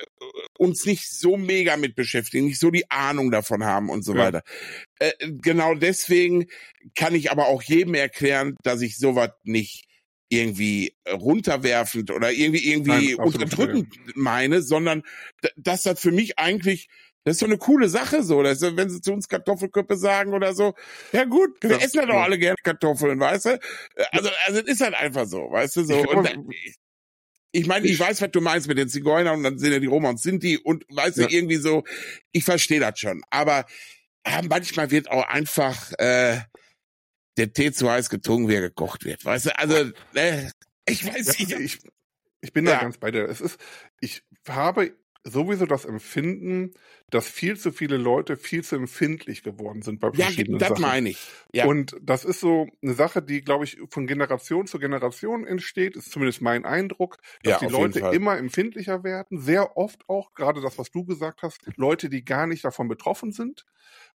uns 0.57 0.85
nicht 0.85 1.09
so 1.09 1.35
mega 1.35 1.77
mit 1.77 1.95
beschäftigen, 1.95 2.45
nicht 2.45 2.59
so 2.59 2.69
die 2.69 2.89
Ahnung 2.91 3.31
davon 3.31 3.63
haben 3.63 3.89
und 3.89 4.03
so 4.03 4.13
ja. 4.13 4.19
weiter. 4.19 4.43
Äh, 4.99 5.13
genau 5.41 5.73
deswegen 5.73 6.45
kann 6.95 7.15
ich 7.15 7.31
aber 7.31 7.47
auch 7.47 7.63
jedem 7.63 7.95
erklären, 7.95 8.55
dass 8.63 8.81
ich 8.81 8.97
sowas 8.97 9.31
nicht 9.43 9.85
irgendwie 10.29 10.95
runterwerfend 11.09 12.11
oder 12.11 12.31
irgendwie 12.31 12.69
irgendwie 12.71 13.15
Nein, 13.15 13.25
unterdrückend 13.25 13.95
ja. 13.95 14.13
meine, 14.15 14.61
sondern 14.61 15.03
dass 15.55 15.83
das 15.83 15.99
für 15.99 16.11
mich 16.11 16.37
eigentlich 16.37 16.87
das 17.23 17.37
ist 17.37 17.39
so 17.39 17.47
eine 17.47 17.57
coole 17.57 17.89
Sache 17.89 18.21
so, 18.21 18.43
dass, 18.43 18.61
wenn 18.61 18.89
sie 18.91 19.01
zu 19.01 19.11
uns 19.11 19.27
Kartoffelköppe 19.27 19.97
sagen 19.97 20.35
oder 20.35 20.53
so, 20.53 20.75
ja 21.11 21.23
gut, 21.23 21.57
wir 21.61 21.71
ja, 21.71 21.77
essen 21.77 22.01
ja 22.01 22.05
doch 22.05 22.21
alle 22.21 22.37
gerne 22.37 22.57
Kartoffeln, 22.63 23.19
weißt 23.19 23.45
du? 23.45 23.59
Also 24.11 24.29
also 24.45 24.59
es 24.59 24.67
ist 24.67 24.81
halt 24.81 24.93
einfach 24.93 25.25
so, 25.25 25.49
weißt 25.49 25.75
du 25.77 25.85
so 25.85 26.03
ich 26.03 26.07
und 26.07 26.29
ich 27.55 27.67
meine, 27.67 27.87
ich 27.87 27.97
weiß, 27.97 28.21
was 28.21 28.31
du 28.31 28.41
meinst 28.41 28.67
mit 28.67 28.77
den 28.77 28.89
Zigeunern 28.89 29.37
und 29.37 29.43
dann 29.43 29.57
sind 29.57 29.71
ja 29.71 29.79
die 29.79 29.85
Roma 29.85 30.09
und 30.09 30.19
Sinti 30.19 30.57
und 30.57 30.85
weißt 30.89 31.17
ja. 31.17 31.27
du, 31.27 31.33
irgendwie 31.33 31.55
so, 31.55 31.83
ich 32.33 32.43
verstehe 32.43 32.81
das 32.81 32.99
schon. 32.99 33.23
Aber 33.29 33.65
ja, 34.27 34.41
manchmal 34.41 34.91
wird 34.91 35.09
auch 35.09 35.25
einfach 35.27 35.93
äh, 35.93 36.41
der 37.37 37.53
Tee 37.53 37.71
zu 37.71 37.89
heiß 37.89 38.09
getrunken, 38.09 38.49
wie 38.49 38.55
er 38.55 38.61
gekocht 38.61 39.05
wird. 39.05 39.23
Weißt 39.23 39.45
du, 39.45 39.57
also, 39.57 39.91
äh, 40.15 40.49
ich 40.85 41.05
weiß 41.05 41.39
nicht. 41.39 41.51
Ich, 41.53 41.79
ich 42.41 42.51
bin 42.51 42.65
da 42.65 42.73
ja. 42.73 42.81
ganz 42.81 42.97
bei 42.97 43.11
dir. 43.11 43.23
Es 43.29 43.39
ist, 43.39 43.57
ich 44.01 44.21
habe 44.47 44.93
sowieso 45.25 45.65
das 45.65 45.85
Empfinden, 45.85 46.73
dass 47.09 47.27
viel 47.27 47.57
zu 47.57 47.71
viele 47.71 47.97
Leute 47.97 48.37
viel 48.37 48.63
zu 48.63 48.75
empfindlich 48.75 49.43
geworden 49.43 49.81
sind 49.81 49.99
bei 49.99 50.11
verschiedenen 50.11 50.59
ja, 50.59 50.67
das 50.67 50.69
Sachen. 50.69 50.81
meine 50.81 51.09
ich. 51.09 51.27
Ja. 51.51 51.65
Und 51.65 51.97
das 52.01 52.23
ist 52.23 52.39
so 52.39 52.67
eine 52.81 52.93
Sache, 52.93 53.21
die, 53.21 53.41
glaube 53.41 53.65
ich, 53.65 53.79
von 53.89 54.05
Generation 54.05 54.67
zu 54.67 54.79
Generation 54.79 55.45
entsteht, 55.45 55.95
ist 55.95 56.11
zumindest 56.11 56.41
mein 56.41 56.65
Eindruck, 56.65 57.17
dass 57.43 57.61
ja, 57.61 57.67
die 57.67 57.73
Leute 57.73 57.99
immer 58.13 58.37
empfindlicher 58.37 59.03
werden. 59.03 59.39
Sehr 59.39 59.75
oft 59.77 60.07
auch, 60.07 60.33
gerade 60.33 60.61
das, 60.61 60.77
was 60.77 60.91
du 60.91 61.03
gesagt 61.05 61.41
hast, 61.41 61.59
Leute, 61.75 62.09
die 62.09 62.23
gar 62.23 62.45
nicht 62.45 62.63
davon 62.63 62.87
betroffen 62.87 63.31
sind, 63.31 63.65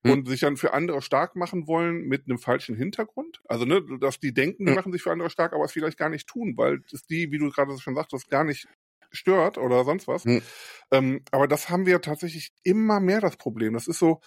hm. 0.04 0.12
und 0.12 0.28
sich 0.28 0.42
dann 0.42 0.58
für 0.58 0.74
andere 0.74 1.02
stark 1.02 1.36
machen 1.36 1.68
wollen 1.68 2.08
mit 2.08 2.26
einem 2.26 2.38
falschen 2.38 2.76
Hintergrund. 2.76 3.42
Also, 3.46 3.66
ne, 3.66 3.84
dass 4.00 4.20
die 4.20 4.34
denken, 4.34 4.66
die 4.66 4.72
hm. 4.72 4.76
machen 4.76 4.92
sich 4.92 5.02
für 5.02 5.12
andere 5.12 5.30
stark, 5.30 5.54
aber 5.54 5.66
es 5.66 5.72
vielleicht 5.72 5.98
gar 5.98 6.10
nicht 6.10 6.28
tun, 6.28 6.54
weil 6.56 6.82
es 6.92 7.04
die, 7.04 7.32
wie 7.32 7.38
du 7.38 7.50
gerade 7.50 7.78
schon 7.80 7.96
sagtest, 7.96 8.30
gar 8.30 8.44
nicht 8.44 8.68
stört 9.12 9.58
oder 9.58 9.84
sonst 9.84 10.08
was. 10.08 10.26
Hm. 10.26 10.42
Ähm, 10.92 11.22
aber 11.32 11.48
das 11.48 11.70
haben 11.70 11.86
wir 11.86 12.02
tatsächlich 12.02 12.52
immer 12.64 13.00
mehr 13.00 13.22
das 13.22 13.38
Problem. 13.38 13.74
Das 13.74 13.88
ist 13.88 14.00
so, 14.00 14.22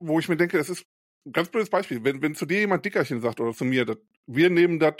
wo 0.00 0.18
ich 0.18 0.28
mir 0.28 0.36
denke, 0.36 0.58
es 0.58 0.68
ist 0.68 0.84
ein 1.26 1.32
ganz 1.32 1.48
blödes 1.48 1.70
Beispiel. 1.70 2.04
Wenn, 2.04 2.22
wenn 2.22 2.34
zu 2.34 2.46
dir 2.46 2.60
jemand 2.60 2.84
Dickerchen 2.84 3.20
sagt 3.20 3.40
oder 3.40 3.52
zu 3.52 3.64
mir, 3.64 3.84
dat, 3.84 3.98
wir 4.26 4.50
nehmen 4.50 4.78
das 4.78 4.94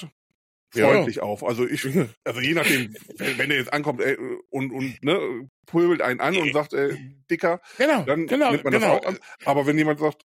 freundlich 0.72 1.16
ja. 1.16 1.22
auf. 1.22 1.45
Also 1.45 1.66
ich, 1.66 1.84
also 2.24 2.40
je 2.40 2.55
nachdem, 2.55 2.95
wenn 3.18 3.51
er 3.51 3.59
jetzt 3.59 3.72
ankommt 3.72 4.01
ey, 4.01 4.16
und, 4.51 4.72
und 4.72 5.03
ne, 5.03 5.49
pulvelt 5.66 6.03
einen 6.03 6.20
an 6.20 6.36
und 6.36 6.53
sagt, 6.53 6.72
ey, 6.72 6.97
dicker, 7.30 7.61
genau, 7.78 8.03
dann 8.03 8.26
genau, 8.26 8.51
nimmt 8.51 8.64
man 8.64 8.72
genau. 8.72 8.97
das 8.97 9.05
auch 9.05 9.09
an. 9.09 9.18
Aber 9.45 9.66
wenn 9.66 9.78
jemand 9.78 10.01
sagt, 10.01 10.24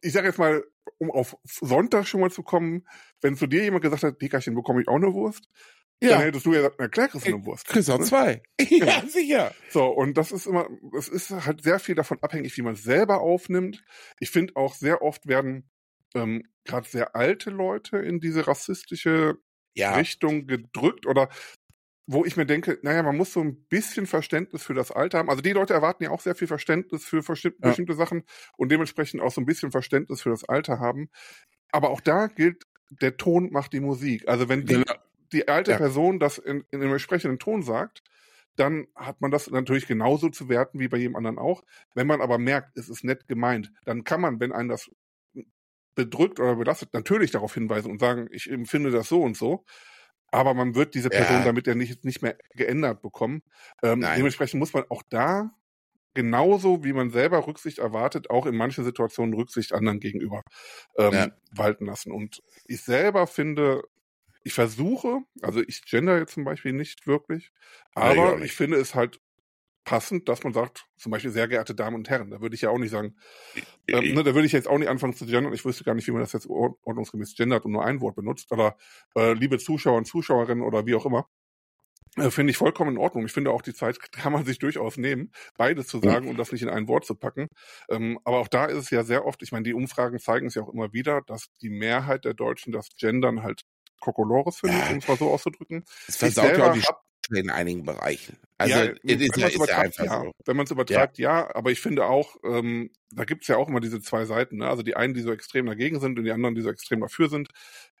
ich 0.00 0.12
sage 0.12 0.28
jetzt 0.28 0.38
mal, 0.38 0.64
um 0.98 1.10
auf 1.10 1.36
Sonntag 1.44 2.06
schon 2.06 2.20
mal 2.20 2.30
zu 2.30 2.42
kommen, 2.42 2.86
wenn 3.20 3.36
zu 3.36 3.46
dir 3.46 3.64
jemand 3.64 3.82
gesagt 3.82 4.04
hat, 4.04 4.22
Dickerchen, 4.22 4.54
bekomme 4.54 4.80
ich 4.80 4.88
auch 4.88 4.96
eine 4.96 5.12
Wurst, 5.12 5.48
ja. 6.02 6.10
dann 6.10 6.20
hättest 6.22 6.46
du 6.46 6.52
ja 6.52 6.58
gesagt, 6.58 6.76
na 6.78 6.88
klar, 6.88 7.08
kriegst 7.08 7.26
du 7.26 7.34
eine 7.34 7.44
Wurst. 7.44 7.66
Kriegst 7.66 7.90
auch 7.90 7.98
ne? 7.98 8.04
zwei. 8.04 8.42
ja, 8.60 8.86
ja, 8.86 9.06
sicher. 9.06 9.54
So, 9.70 9.86
und 9.86 10.16
das 10.16 10.32
ist 10.32 10.46
immer, 10.46 10.68
es 10.96 11.08
ist 11.08 11.30
halt 11.30 11.62
sehr 11.62 11.78
viel 11.78 11.94
davon 11.94 12.18
abhängig, 12.20 12.56
wie 12.56 12.62
man 12.62 12.74
es 12.74 12.82
selber 12.82 13.20
aufnimmt. 13.20 13.82
Ich 14.20 14.30
finde 14.30 14.56
auch 14.56 14.74
sehr 14.74 15.02
oft 15.02 15.26
werden 15.26 15.68
ähm, 16.14 16.44
gerade 16.64 16.88
sehr 16.88 17.16
alte 17.16 17.50
Leute 17.50 17.98
in 17.98 18.20
diese 18.20 18.46
rassistische 18.46 19.38
ja. 19.74 19.94
Richtung 19.94 20.46
gedrückt 20.46 21.06
oder 21.06 21.28
wo 22.10 22.24
ich 22.24 22.38
mir 22.38 22.46
denke, 22.46 22.78
naja, 22.82 23.02
man 23.02 23.16
muss 23.16 23.34
so 23.34 23.40
ein 23.40 23.66
bisschen 23.68 24.06
Verständnis 24.06 24.62
für 24.62 24.72
das 24.72 24.90
Alter 24.90 25.18
haben. 25.18 25.28
Also 25.28 25.42
die 25.42 25.52
Leute 25.52 25.74
erwarten 25.74 26.04
ja 26.04 26.10
auch 26.10 26.22
sehr 26.22 26.34
viel 26.34 26.48
Verständnis 26.48 27.04
für 27.04 27.22
bestimmte 27.22 27.92
ja. 27.92 27.94
Sachen 27.94 28.24
und 28.56 28.72
dementsprechend 28.72 29.20
auch 29.20 29.30
so 29.30 29.42
ein 29.42 29.46
bisschen 29.46 29.70
Verständnis 29.70 30.22
für 30.22 30.30
das 30.30 30.44
Alter 30.44 30.80
haben. 30.80 31.10
Aber 31.70 31.90
auch 31.90 32.00
da 32.00 32.28
gilt, 32.28 32.64
der 32.88 33.18
Ton 33.18 33.50
macht 33.52 33.74
die 33.74 33.80
Musik. 33.80 34.26
Also 34.26 34.48
wenn 34.48 34.64
die, 34.64 34.74
genau. 34.74 34.94
Die 35.32 35.48
alte 35.48 35.72
ja. 35.72 35.76
Person 35.76 36.18
das 36.18 36.38
in, 36.38 36.64
in 36.70 36.80
einem 36.80 36.92
entsprechenden 36.92 37.38
Ton 37.38 37.62
sagt, 37.62 38.02
dann 38.56 38.88
hat 38.94 39.20
man 39.20 39.30
das 39.30 39.50
natürlich 39.50 39.86
genauso 39.86 40.30
zu 40.30 40.48
werten 40.48 40.80
wie 40.80 40.88
bei 40.88 40.98
jedem 40.98 41.16
anderen 41.16 41.38
auch. 41.38 41.62
Wenn 41.94 42.06
man 42.06 42.20
aber 42.20 42.38
merkt, 42.38 42.76
es 42.76 42.88
ist 42.88 43.04
nett 43.04 43.28
gemeint, 43.28 43.72
dann 43.84 44.04
kann 44.04 44.20
man, 44.20 44.40
wenn 44.40 44.52
einen 44.52 44.68
das 44.68 44.90
bedrückt 45.94 46.40
oder 46.40 46.56
belastet, 46.56 46.92
natürlich 46.92 47.30
darauf 47.30 47.54
hinweisen 47.54 47.90
und 47.90 48.00
sagen, 48.00 48.28
ich 48.30 48.50
empfinde 48.50 48.90
das 48.90 49.08
so 49.08 49.22
und 49.22 49.36
so. 49.36 49.64
Aber 50.30 50.54
man 50.54 50.74
wird 50.74 50.94
diese 50.94 51.08
Person 51.08 51.38
ja. 51.38 51.44
damit 51.44 51.66
ja 51.66 51.74
nicht, 51.74 52.04
nicht 52.04 52.20
mehr 52.20 52.36
geändert 52.50 53.00
bekommen. 53.00 53.42
Ähm, 53.82 54.00
dementsprechend 54.00 54.58
muss 54.58 54.74
man 54.74 54.84
auch 54.90 55.02
da 55.08 55.50
genauso 56.14 56.82
wie 56.82 56.92
man 56.92 57.10
selber 57.10 57.46
Rücksicht 57.46 57.78
erwartet, 57.78 58.28
auch 58.28 58.46
in 58.46 58.56
manchen 58.56 58.84
Situationen 58.84 59.34
Rücksicht 59.34 59.72
anderen 59.72 60.00
gegenüber 60.00 60.42
ähm, 60.96 61.12
ja. 61.12 61.28
walten 61.52 61.86
lassen. 61.86 62.10
Und 62.10 62.42
ich 62.66 62.82
selber 62.82 63.26
finde, 63.28 63.82
ich 64.42 64.52
versuche, 64.52 65.20
also 65.42 65.60
ich 65.66 65.84
gender 65.84 66.18
jetzt 66.18 66.34
zum 66.34 66.44
Beispiel 66.44 66.72
nicht 66.72 67.06
wirklich, 67.06 67.52
aber 67.94 68.14
ja, 68.14 68.36
ich, 68.36 68.44
ich 68.44 68.52
finde 68.52 68.78
es 68.78 68.94
halt 68.94 69.20
passend, 69.88 70.28
dass 70.28 70.44
man 70.44 70.52
sagt, 70.52 70.86
zum 70.98 71.12
Beispiel 71.12 71.30
sehr 71.30 71.48
geehrte 71.48 71.74
Damen 71.74 71.96
und 71.96 72.10
Herren. 72.10 72.30
Da 72.30 72.42
würde 72.42 72.54
ich 72.54 72.60
ja 72.60 72.68
auch 72.68 72.76
nicht 72.76 72.90
sagen, 72.90 73.16
ähm, 73.86 74.12
ne, 74.12 74.22
da 74.22 74.34
würde 74.34 74.44
ich 74.44 74.52
jetzt 74.52 74.68
auch 74.68 74.76
nicht 74.76 74.88
anfangen 74.88 75.14
zu 75.14 75.24
gendern. 75.24 75.54
Ich 75.54 75.64
wüsste 75.64 75.82
gar 75.82 75.94
nicht, 75.94 76.06
wie 76.06 76.10
man 76.10 76.20
das 76.20 76.34
jetzt 76.34 76.46
ordnungsgemäß 76.46 77.34
gendert 77.36 77.64
und 77.64 77.72
nur 77.72 77.86
ein 77.86 78.02
Wort 78.02 78.14
benutzt. 78.14 78.52
Aber 78.52 78.76
äh, 79.16 79.32
liebe 79.32 79.58
Zuschauer 79.58 79.96
und 79.96 80.04
Zuschauerinnen 80.04 80.62
oder 80.62 80.84
wie 80.84 80.94
auch 80.94 81.06
immer, 81.06 81.26
äh, 82.16 82.30
finde 82.30 82.50
ich 82.50 82.58
vollkommen 82.58 82.92
in 82.92 82.98
Ordnung. 82.98 83.24
Ich 83.24 83.32
finde 83.32 83.50
auch 83.50 83.62
die 83.62 83.72
Zeit 83.72 83.98
kann 84.12 84.32
man 84.32 84.44
sich 84.44 84.58
durchaus 84.58 84.98
nehmen, 84.98 85.32
beides 85.56 85.86
zu 85.86 86.00
sagen 86.00 86.26
mhm. 86.26 86.32
und 86.32 86.38
das 86.38 86.52
nicht 86.52 86.62
in 86.62 86.68
ein 86.68 86.86
Wort 86.86 87.06
zu 87.06 87.14
packen. 87.14 87.48
Ähm, 87.88 88.18
aber 88.24 88.40
auch 88.40 88.48
da 88.48 88.66
ist 88.66 88.76
es 88.76 88.90
ja 88.90 89.04
sehr 89.04 89.24
oft, 89.24 89.42
ich 89.42 89.52
meine, 89.52 89.64
die 89.64 89.74
Umfragen 89.74 90.18
zeigen 90.18 90.48
es 90.48 90.54
ja 90.54 90.62
auch 90.62 90.72
immer 90.72 90.92
wieder, 90.92 91.22
dass 91.22 91.50
die 91.62 91.70
Mehrheit 91.70 92.26
der 92.26 92.34
Deutschen 92.34 92.72
das 92.72 92.88
Gendern 92.98 93.42
halt 93.42 93.62
Kokolores 94.00 94.60
findet, 94.60 94.80
ja. 94.80 94.90
um 94.90 94.98
es 94.98 95.08
mal 95.08 95.16
so 95.16 95.30
auszudrücken. 95.30 95.84
Es 96.06 96.16
versaut 96.16 96.56
ja 96.56 96.70
auch 96.70 96.74
die 96.74 96.82
in 97.36 97.50
einigen 97.50 97.84
Bereichen. 97.84 98.38
Also 98.56 98.74
ja, 98.74 98.82
ist, 98.84 99.36
ja, 99.36 99.46
ist 99.48 99.68
ja 99.68 99.78
einfach 99.78 100.04
ja. 100.04 100.22
so. 100.22 100.32
Wenn 100.46 100.56
man 100.56 100.64
es 100.64 100.70
übertreibt, 100.70 101.18
ja. 101.18 101.40
ja. 101.40 101.54
Aber 101.54 101.70
ich 101.70 101.80
finde 101.80 102.06
auch, 102.06 102.36
ähm, 102.44 102.90
da 103.10 103.24
gibt 103.24 103.42
es 103.42 103.48
ja 103.48 103.56
auch 103.56 103.68
immer 103.68 103.80
diese 103.80 104.00
zwei 104.00 104.24
Seiten. 104.24 104.58
Ne? 104.58 104.68
Also 104.68 104.82
die 104.82 104.96
einen, 104.96 105.14
die 105.14 105.20
so 105.20 105.32
extrem 105.32 105.66
dagegen 105.66 106.00
sind 106.00 106.18
und 106.18 106.24
die 106.24 106.32
anderen, 106.32 106.54
die 106.54 106.62
so 106.62 106.70
extrem 106.70 107.00
dafür 107.00 107.28
sind. 107.28 107.48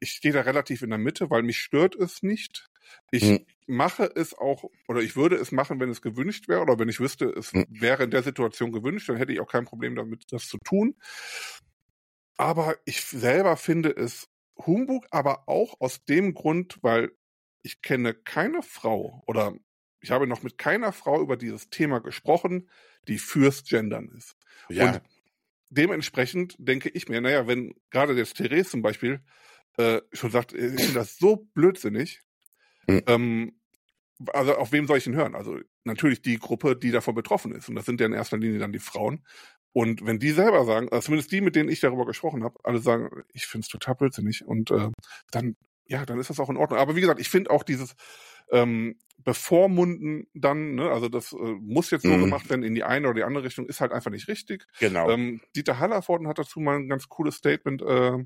Ich 0.00 0.10
stehe 0.10 0.32
da 0.32 0.42
relativ 0.42 0.82
in 0.82 0.90
der 0.90 0.98
Mitte, 0.98 1.30
weil 1.30 1.42
mich 1.42 1.58
stört 1.58 1.94
es 1.94 2.22
nicht. 2.22 2.68
Ich 3.10 3.24
hm. 3.24 3.46
mache 3.66 4.10
es 4.14 4.36
auch, 4.36 4.64
oder 4.88 5.00
ich 5.00 5.14
würde 5.14 5.36
es 5.36 5.52
machen, 5.52 5.78
wenn 5.78 5.90
es 5.90 6.00
gewünscht 6.00 6.48
wäre, 6.48 6.62
oder 6.62 6.78
wenn 6.78 6.88
ich 6.88 7.00
wüsste, 7.00 7.26
es 7.26 7.52
hm. 7.52 7.66
wäre 7.68 8.04
in 8.04 8.10
der 8.10 8.22
Situation 8.22 8.72
gewünscht, 8.72 9.08
dann 9.08 9.16
hätte 9.16 9.32
ich 9.32 9.40
auch 9.40 9.50
kein 9.50 9.66
Problem 9.66 9.94
damit, 9.94 10.24
das 10.30 10.48
zu 10.48 10.58
tun. 10.64 10.96
Aber 12.38 12.76
ich 12.86 13.02
selber 13.04 13.56
finde 13.56 13.90
es 13.90 14.28
Humbug, 14.66 15.06
aber 15.10 15.48
auch 15.48 15.80
aus 15.80 16.04
dem 16.04 16.34
Grund, 16.34 16.78
weil 16.82 17.12
ich 17.62 17.82
kenne 17.82 18.14
keine 18.14 18.62
Frau 18.62 19.22
oder 19.26 19.54
ich 20.00 20.10
habe 20.10 20.26
noch 20.26 20.42
mit 20.42 20.58
keiner 20.58 20.92
Frau 20.92 21.20
über 21.20 21.36
dieses 21.36 21.70
Thema 21.70 22.00
gesprochen, 22.00 22.70
die 23.08 23.18
fürs 23.18 23.64
Gendern 23.64 24.08
ist. 24.08 24.36
Ja. 24.68 24.86
Und 24.86 25.02
dementsprechend 25.70 26.54
denke 26.58 26.88
ich 26.88 27.08
mir, 27.08 27.20
naja, 27.20 27.46
wenn 27.46 27.74
gerade 27.90 28.14
jetzt 28.14 28.36
Therese 28.36 28.70
zum 28.70 28.82
Beispiel 28.82 29.20
äh, 29.76 30.00
schon 30.12 30.30
sagt, 30.30 30.52
ich 30.52 30.74
finde 30.74 30.94
das 30.94 31.18
so 31.18 31.48
blödsinnig, 31.54 32.22
mhm. 32.86 33.02
ähm, 33.06 33.60
also 34.32 34.56
auf 34.56 34.72
wem 34.72 34.86
soll 34.86 34.98
ich 34.98 35.06
ihn 35.06 35.14
hören? 35.14 35.34
Also 35.34 35.60
natürlich 35.84 36.22
die 36.22 36.38
Gruppe, 36.38 36.76
die 36.76 36.90
davon 36.90 37.14
betroffen 37.14 37.52
ist. 37.52 37.68
Und 37.68 37.76
das 37.76 37.86
sind 37.86 38.00
ja 38.00 38.06
in 38.06 38.12
erster 38.12 38.36
Linie 38.36 38.58
dann 38.58 38.72
die 38.72 38.80
Frauen. 38.80 39.24
Und 39.72 40.04
wenn 40.06 40.18
die 40.18 40.30
selber 40.30 40.64
sagen, 40.64 40.88
also 40.90 41.06
zumindest 41.06 41.30
die, 41.30 41.40
mit 41.40 41.54
denen 41.54 41.68
ich 41.68 41.80
darüber 41.80 42.06
gesprochen 42.06 42.42
habe, 42.42 42.58
alle 42.64 42.78
sagen, 42.78 43.10
ich 43.32 43.46
finde 43.46 43.64
es 43.64 43.68
total 43.68 43.94
blödsinnig. 43.94 44.44
Und 44.46 44.70
äh, 44.70 44.90
dann, 45.30 45.56
ja, 45.86 46.04
dann 46.04 46.18
ist 46.18 46.30
das 46.30 46.40
auch 46.40 46.50
in 46.50 46.56
Ordnung. 46.56 46.78
Aber 46.78 46.96
wie 46.96 47.00
gesagt, 47.00 47.20
ich 47.20 47.28
finde 47.28 47.50
auch 47.50 47.62
dieses 47.62 47.94
ähm, 48.50 48.96
Bevormunden 49.18 50.26
dann, 50.32 50.74
ne, 50.74 50.90
also 50.90 51.08
das 51.08 51.32
äh, 51.32 51.36
muss 51.36 51.90
jetzt 51.90 52.02
so 52.02 52.08
mhm. 52.08 52.20
gemacht 52.20 52.48
werden 52.48 52.62
in 52.62 52.74
die 52.74 52.84
eine 52.84 53.08
oder 53.08 53.16
die 53.16 53.24
andere 53.24 53.44
Richtung, 53.44 53.66
ist 53.66 53.80
halt 53.80 53.92
einfach 53.92 54.10
nicht 54.10 54.28
richtig. 54.28 54.66
Genau. 54.78 55.10
Ähm, 55.10 55.40
Dieter 55.54 55.78
Hallervorden 55.78 56.28
hat 56.28 56.38
dazu 56.38 56.60
mal 56.60 56.76
ein 56.76 56.88
ganz 56.88 57.08
cooles 57.08 57.36
Statement 57.36 57.82
äh, 57.82 58.18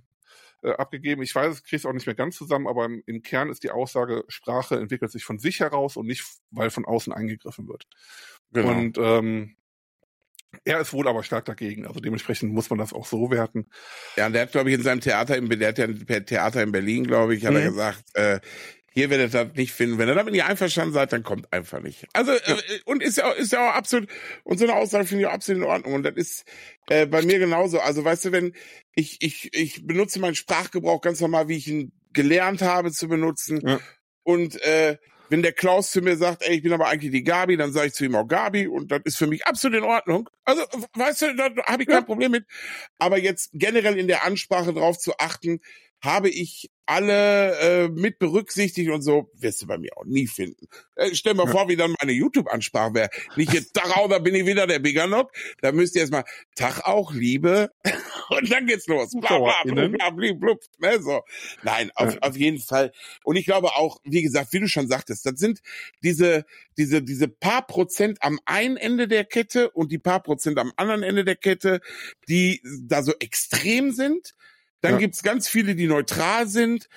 äh, 0.63 0.73
abgegeben. 0.75 1.23
Ich 1.23 1.35
weiß, 1.35 1.57
ich 1.57 1.65
kriege 1.65 1.77
es 1.77 1.87
auch 1.87 1.93
nicht 1.93 2.07
mehr 2.07 2.15
ganz 2.15 2.37
zusammen, 2.37 2.69
aber 2.69 2.85
im, 2.85 3.03
im, 3.07 3.23
Kern 3.23 3.51
ist 3.51 3.65
die 3.65 3.71
Aussage, 3.71 4.25
Sprache 4.29 4.77
entwickelt 4.77 5.11
sich 5.11 5.25
von 5.25 5.39
sich 5.39 5.61
heraus 5.61 5.97
und 5.97 6.07
nicht, 6.07 6.25
weil 6.51 6.71
von 6.71 6.85
außen 6.85 7.13
eingegriffen 7.13 7.69
wird. 7.69 7.85
Genau. 8.53 8.71
Und 8.71 8.99
ähm, 8.99 9.57
er 10.65 10.81
ist 10.81 10.93
wohl 10.93 11.09
aber 11.09 11.23
stark 11.23 11.45
dagegen, 11.45 11.87
also 11.87 12.01
dementsprechend 12.01 12.53
muss 12.53 12.71
man 12.71 12.79
das 12.79 12.93
auch 12.93 13.07
so 13.07 13.31
werten. 13.31 13.67
Ja, 14.17 14.27
und 14.27 14.33
der 14.33 14.43
hat, 14.43 14.53
glaube 14.53 14.71
ich, 14.71 14.77
in 14.77 14.83
seinem 14.83 15.01
Theater, 15.01 15.37
in, 15.37 15.49
der 15.49 15.69
hat 15.69 15.79
ja 15.79 15.87
ein 15.87 16.27
Theater 16.27 16.63
in 16.63 16.73
Berlin, 16.73 17.07
glaube 17.07 17.35
ich, 17.35 17.45
hat 17.47 17.53
mhm. 17.53 17.59
er 17.59 17.69
gesagt, 17.69 18.05
äh, 18.15 18.41
hier 18.95 19.09
werdet 19.09 19.35
ihr 19.35 19.45
das 19.45 19.57
nicht 19.57 19.73
finden. 19.73 19.99
Wenn 19.99 20.09
ihr 20.09 20.15
damit 20.15 20.33
nicht 20.33 20.45
einverstanden 20.45 20.93
seid, 20.93 21.13
dann 21.13 21.23
kommt 21.23 21.51
einfach 21.53 21.81
nicht. 21.81 22.07
Also, 22.13 22.33
ja. 22.33 22.39
äh, 22.39 22.81
und 22.85 23.03
ist 23.03 23.17
ja, 23.17 23.31
ist 23.33 23.53
ja 23.53 23.71
auch 23.71 23.75
absolut, 23.75 24.09
und 24.45 24.59
so 24.59 24.65
eine 24.65 24.75
Aussage 24.75 25.07
finde 25.07 25.23
ich 25.23 25.29
auch 25.29 25.33
absolut 25.33 25.63
in 25.63 25.69
Ordnung. 25.69 25.95
Und 25.95 26.03
das 26.03 26.15
ist 26.17 26.45
äh, 26.89 27.07
bei 27.07 27.23
mir 27.23 27.39
genauso. 27.39 27.81
Also, 27.81 28.05
weißt 28.05 28.27
du, 28.27 28.33
wenn 28.33 28.53
ich, 28.95 29.17
ich, 29.21 29.55
ich 29.55 29.87
benutze 29.87 30.21
meinen 30.21 30.35
Sprachgebrauch 30.35 31.01
ganz 31.01 31.21
normal, 31.21 31.49
wie 31.49 31.57
ich 31.57 31.69
ihn 31.69 31.93
gelernt 32.13 32.61
habe 32.61 32.93
zu 32.93 33.09
benutzen. 33.09 33.67
Ja. 33.67 33.81
Und 34.25 34.61
äh, 34.63 34.99
wenn 35.33 35.43
der 35.43 35.55
Klaus 35.55 35.91
zu 35.91 36.03
mir 36.03 36.17
sagt, 36.19 36.43
ey, 36.43 36.57
ich 36.57 36.63
bin 36.63 36.75
aber 36.75 36.89
eigentlich 36.89 37.11
die 37.11 37.25
Gabi, 37.25 37.57
dann 37.57 37.73
sage 37.73 37.87
ich 37.87 37.95
zu 37.95 38.05
ihm 38.05 38.15
auch 38.15 38.29
Gabi 38.29 38.67
und 38.67 38.93
das 38.93 39.01
ist 39.05 39.17
für 39.17 39.27
mich 39.27 39.47
absolut 39.47 39.79
in 39.79 39.85
Ordnung. 39.85 40.29
Also, 40.45 40.63
weißt 40.95 41.23
du, 41.23 41.37
da 41.37 41.49
habe 41.65 41.83
ich 41.83 41.89
kein 41.89 42.01
ja. 42.01 42.03
Problem 42.03 42.33
mit. 42.33 42.45
Aber 42.99 43.19
jetzt 43.19 43.49
generell 43.55 43.99
in 43.99 44.09
der 44.09 44.25
Ansprache 44.25 44.75
drauf 44.75 44.99
zu 44.99 45.17
achten, 45.19 45.61
habe 46.03 46.29
ich 46.29 46.69
alle 46.85 47.59
äh, 47.61 47.89
mit 47.89 48.19
berücksichtigt 48.19 48.91
und 48.91 49.03
so, 49.03 49.31
wirst 49.35 49.63
du 49.63 49.67
bei 49.67 49.79
mir 49.79 49.97
auch 49.97 50.05
nie 50.05 50.27
finden. 50.27 50.67
Äh, 50.97 51.15
stell 51.15 51.35
mir 51.35 51.45
ja. 51.45 51.51
vor, 51.51 51.69
wie 51.69 51.77
dann 51.77 51.95
meine 52.01 52.13
YouTube-Ansprache 52.13 52.95
wäre. 52.95 53.11
Nicht 53.37 53.53
jetzt, 53.53 53.73
Tag 53.73 53.97
auch, 53.97 54.09
da 54.09 54.19
bin 54.19 54.35
ich 54.35 54.45
wieder 54.45 54.67
der 54.67 54.81
Biganock. 54.81 55.31
Da 55.61 55.71
müsst 55.71 55.95
ihr 55.95 56.01
erstmal, 56.01 56.25
Tag 56.57 56.81
auch, 56.85 57.15
Liebe. 57.15 57.71
und 58.31 58.51
dann 58.51 58.67
geht's 58.67 58.89
los. 58.89 59.13
Bla, 59.13 59.39
bla, 59.39 59.63
bla, 59.65 59.89
bla, 59.89 60.11
bla, 60.11 60.33
bla, 60.33 60.55
ne, 60.79 61.01
so. 61.01 61.23
Nein, 61.63 61.93
auf, 61.95 62.17
auf 62.21 62.37
jeden 62.37 62.59
Fall. 62.59 62.93
Und 63.23 63.37
ich 63.37 63.45
glaube 63.45 63.69
auch, 63.77 64.01
wie 64.03 64.23
gesagt, 64.23 64.53
wie 64.53 64.61
du 64.61 64.67
schon 64.67 64.89
sagtest, 64.89 65.25
das 65.25 65.35
sind 65.37 65.61
diese, 66.03 66.45
diese, 66.77 67.01
diese 67.01 67.29
paar 67.29 67.65
Prozent 67.65 68.19
am 68.23 68.41
einen 68.45 68.77
Ende 68.77 69.07
der 69.07 69.25
Kette 69.25 69.71
und 69.71 69.93
die 69.93 69.99
paar 69.99 70.23
Prozent 70.23 70.59
am 70.59 70.73
anderen 70.77 71.05
Ende 71.05 71.25
der 71.25 71.37
Kette, 71.37 71.81
die 72.29 72.61
da 72.83 73.05
so 73.05 73.13
extrem 73.21 73.93
sind 73.93 74.35
dann 74.83 74.93
ja. 74.93 74.99
gibt's 74.99 75.23
ganz 75.23 75.49
viele, 75.49 75.75
die 75.75 75.87
neutral 75.87 76.47
sind 76.47 76.89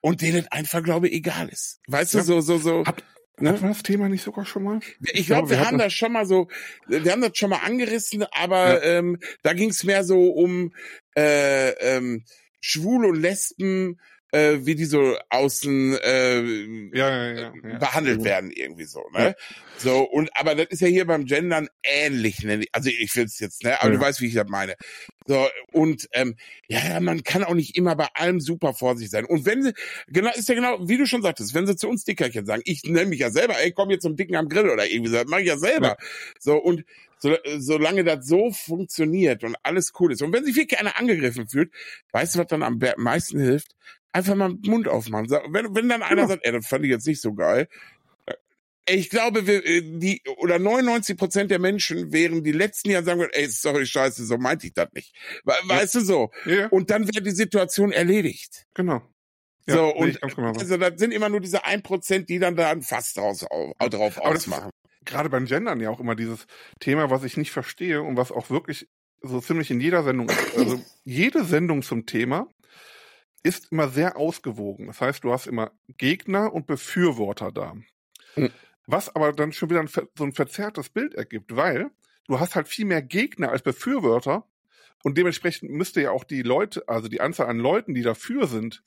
und 0.00 0.22
denen 0.22 0.46
einfach, 0.48 0.82
glaube 0.82 1.08
ich, 1.08 1.14
egal 1.14 1.48
ist. 1.48 1.80
Weißt 1.88 2.14
ja. 2.14 2.20
du, 2.20 2.26
so, 2.26 2.40
so, 2.40 2.58
so. 2.58 2.86
Hat, 2.86 3.02
ne? 3.38 3.50
Hatten 3.50 3.62
wir 3.62 3.68
das 3.68 3.82
Thema 3.82 4.08
nicht 4.08 4.22
sogar 4.22 4.44
schon 4.44 4.62
mal? 4.62 4.80
Ich, 5.00 5.26
glaube, 5.26 5.48
glaub, 5.48 5.50
wir, 5.50 5.58
wir 5.58 5.66
haben 5.66 5.78
das 5.78 5.92
schon 5.92 6.12
mal 6.12 6.26
so, 6.26 6.48
wir 6.86 7.10
haben 7.10 7.22
das 7.22 7.32
schon 7.34 7.50
mal 7.50 7.64
angerissen, 7.64 8.24
aber 8.32 8.84
ja. 8.84 8.98
ähm, 8.98 9.18
da 9.42 9.52
ging's 9.54 9.84
mehr 9.84 10.04
so 10.04 10.30
um 10.30 10.74
äh, 11.16 11.70
ähm, 11.70 12.24
Schwule 12.60 13.08
und 13.08 13.20
Lesben 13.20 13.98
äh, 14.32 14.58
wie 14.60 14.74
die 14.74 14.84
so 14.84 15.16
außen 15.28 15.98
äh, 15.98 16.40
ja, 16.96 17.08
ja, 17.08 17.32
ja, 17.32 17.52
ja. 17.62 17.78
behandelt 17.78 18.24
werden 18.24 18.50
irgendwie 18.50 18.84
so, 18.84 19.02
ne? 19.12 19.34
So 19.78 20.02
und 20.02 20.30
aber 20.36 20.54
das 20.54 20.66
ist 20.70 20.80
ja 20.80 20.88
hier 20.88 21.06
beim 21.06 21.24
Gendern 21.24 21.68
ähnlich, 21.82 22.42
ne? 22.42 22.64
Also 22.72 22.90
ich 22.90 23.10
finde 23.10 23.26
es 23.26 23.38
jetzt, 23.40 23.64
ne? 23.64 23.80
Aber 23.82 23.90
du 23.90 24.00
weißt, 24.00 24.20
wie 24.20 24.26
ich 24.26 24.34
das 24.34 24.48
meine. 24.48 24.74
So 25.26 25.46
und 25.72 26.08
ähm, 26.12 26.36
ja, 26.68 27.00
man 27.00 27.22
kann 27.22 27.44
auch 27.44 27.54
nicht 27.54 27.76
immer 27.76 27.96
bei 27.96 28.08
allem 28.14 28.40
super 28.40 28.74
vorsichtig 28.74 29.10
sein. 29.10 29.24
Und 29.24 29.46
wenn 29.46 29.62
sie 29.62 29.72
genau 30.08 30.30
ist 30.34 30.48
ja 30.48 30.54
genau, 30.54 30.88
wie 30.88 30.98
du 30.98 31.06
schon 31.06 31.22
sagtest, 31.22 31.54
wenn 31.54 31.66
sie 31.66 31.76
zu 31.76 31.88
uns 31.88 32.04
Dickerchen 32.04 32.46
sagen, 32.46 32.62
ich 32.64 32.84
nenne 32.84 33.06
mich 33.06 33.20
ja 33.20 33.30
selber, 33.30 33.58
ey, 33.58 33.72
komm 33.72 33.90
jetzt 33.90 34.02
zum 34.02 34.16
Dicken 34.16 34.36
am 34.36 34.48
Grill 34.48 34.70
oder 34.70 34.86
irgendwie 34.86 35.10
so, 35.10 35.16
das 35.16 35.26
mache 35.26 35.42
ich 35.42 35.48
ja 35.48 35.56
selber. 35.56 35.96
So 36.38 36.56
und 36.56 36.84
so, 37.20 37.36
solange 37.58 38.02
das 38.02 38.26
so 38.26 38.50
funktioniert 38.50 39.44
und 39.44 39.54
alles 39.62 39.92
cool 40.00 40.12
ist. 40.12 40.22
Und 40.22 40.32
wenn 40.32 40.44
sich 40.44 40.56
wirklich 40.56 40.80
einer 40.80 40.96
angegriffen 40.98 41.48
fühlt, 41.48 41.70
weißt 42.12 42.34
du, 42.34 42.38
was 42.38 42.46
dann 42.46 42.62
am 42.62 42.80
meisten 42.96 43.38
hilft? 43.38 43.76
Einfach 44.12 44.34
mal 44.34 44.54
den 44.54 44.70
Mund 44.70 44.88
aufmachen. 44.88 45.30
Wenn, 45.30 45.74
wenn 45.74 45.88
dann 45.88 46.02
einer 46.02 46.22
ja. 46.22 46.28
sagt, 46.28 46.44
ey, 46.44 46.52
das 46.52 46.66
fand 46.66 46.84
ich 46.84 46.90
jetzt 46.90 47.06
nicht 47.06 47.20
so 47.20 47.34
geil. 47.34 47.68
Äh, 48.26 48.34
ich 48.96 49.10
glaube, 49.10 49.46
wir, 49.46 49.64
äh, 49.64 49.82
die, 49.82 50.22
oder 50.38 50.58
99 50.58 51.16
Prozent 51.16 51.50
der 51.50 51.58
Menschen 51.58 52.12
wären 52.12 52.42
die 52.42 52.52
letzten 52.52 52.90
Jahre 52.90 53.04
sagen, 53.04 53.26
ey, 53.32 53.46
sorry, 53.46 53.86
scheiße, 53.86 54.24
so 54.24 54.38
meinte 54.38 54.66
ich 54.66 54.74
das 54.74 54.88
nicht. 54.94 55.14
Weißt 55.44 55.94
ja. 55.94 56.00
du 56.00 56.06
so? 56.06 56.30
Ja. 56.44 56.68
Und 56.68 56.90
dann 56.90 57.06
wäre 57.06 57.22
die 57.22 57.30
Situation 57.30 57.92
erledigt. 57.92 58.66
Genau. 58.74 59.02
So, 59.66 59.94
und 59.94 60.20
genau 60.20 60.52
also 60.52 60.76
das 60.76 60.94
sind 60.96 61.12
immer 61.12 61.28
nur 61.28 61.40
diese 61.40 61.64
ein 61.64 61.82
Prozent, 61.82 62.28
die 62.28 62.38
dann 62.38 62.56
da 62.56 62.70
ein 62.70 62.82
Fass 62.82 63.14
draus, 63.14 63.40
drauf 63.40 64.18
Aber 64.18 64.28
ausmachen. 64.34 64.70
gerade 65.04 65.28
beim 65.28 65.44
Gendern 65.44 65.80
ja 65.80 65.90
auch 65.90 66.00
immer 66.00 66.16
dieses 66.16 66.46
Thema, 66.80 67.10
was 67.10 67.24
ich 67.24 67.36
nicht 67.36 67.52
verstehe 67.52 68.02
und 68.02 68.16
was 68.16 68.32
auch 68.32 68.50
wirklich 68.50 68.88
so 69.22 69.40
ziemlich 69.40 69.70
in 69.70 69.80
jeder 69.80 70.02
Sendung, 70.02 70.30
also 70.56 70.82
jede 71.04 71.44
Sendung 71.44 71.82
zum 71.82 72.06
Thema 72.06 72.48
ist 73.42 73.72
immer 73.72 73.88
sehr 73.88 74.16
ausgewogen. 74.16 74.86
Das 74.86 75.00
heißt, 75.00 75.24
du 75.24 75.32
hast 75.32 75.46
immer 75.46 75.72
Gegner 75.88 76.52
und 76.52 76.66
Befürworter 76.66 77.52
da. 77.52 77.74
Mhm. 78.36 78.50
Was 78.86 79.14
aber 79.14 79.32
dann 79.32 79.52
schon 79.52 79.70
wieder 79.70 79.80
ein, 79.80 79.88
so 79.88 80.24
ein 80.24 80.32
verzerrtes 80.32 80.88
Bild 80.88 81.14
ergibt, 81.14 81.56
weil 81.56 81.90
du 82.26 82.40
hast 82.40 82.56
halt 82.56 82.68
viel 82.68 82.84
mehr 82.84 83.02
Gegner 83.02 83.50
als 83.50 83.62
Befürworter 83.62 84.46
und 85.02 85.16
dementsprechend 85.16 85.70
müsste 85.70 86.02
ja 86.02 86.10
auch 86.10 86.24
die 86.24 86.42
Leute, 86.42 86.88
also 86.88 87.08
die 87.08 87.20
Anzahl 87.20 87.46
an 87.46 87.58
Leuten, 87.58 87.94
die 87.94 88.02
dafür 88.02 88.46
sind, 88.46 88.82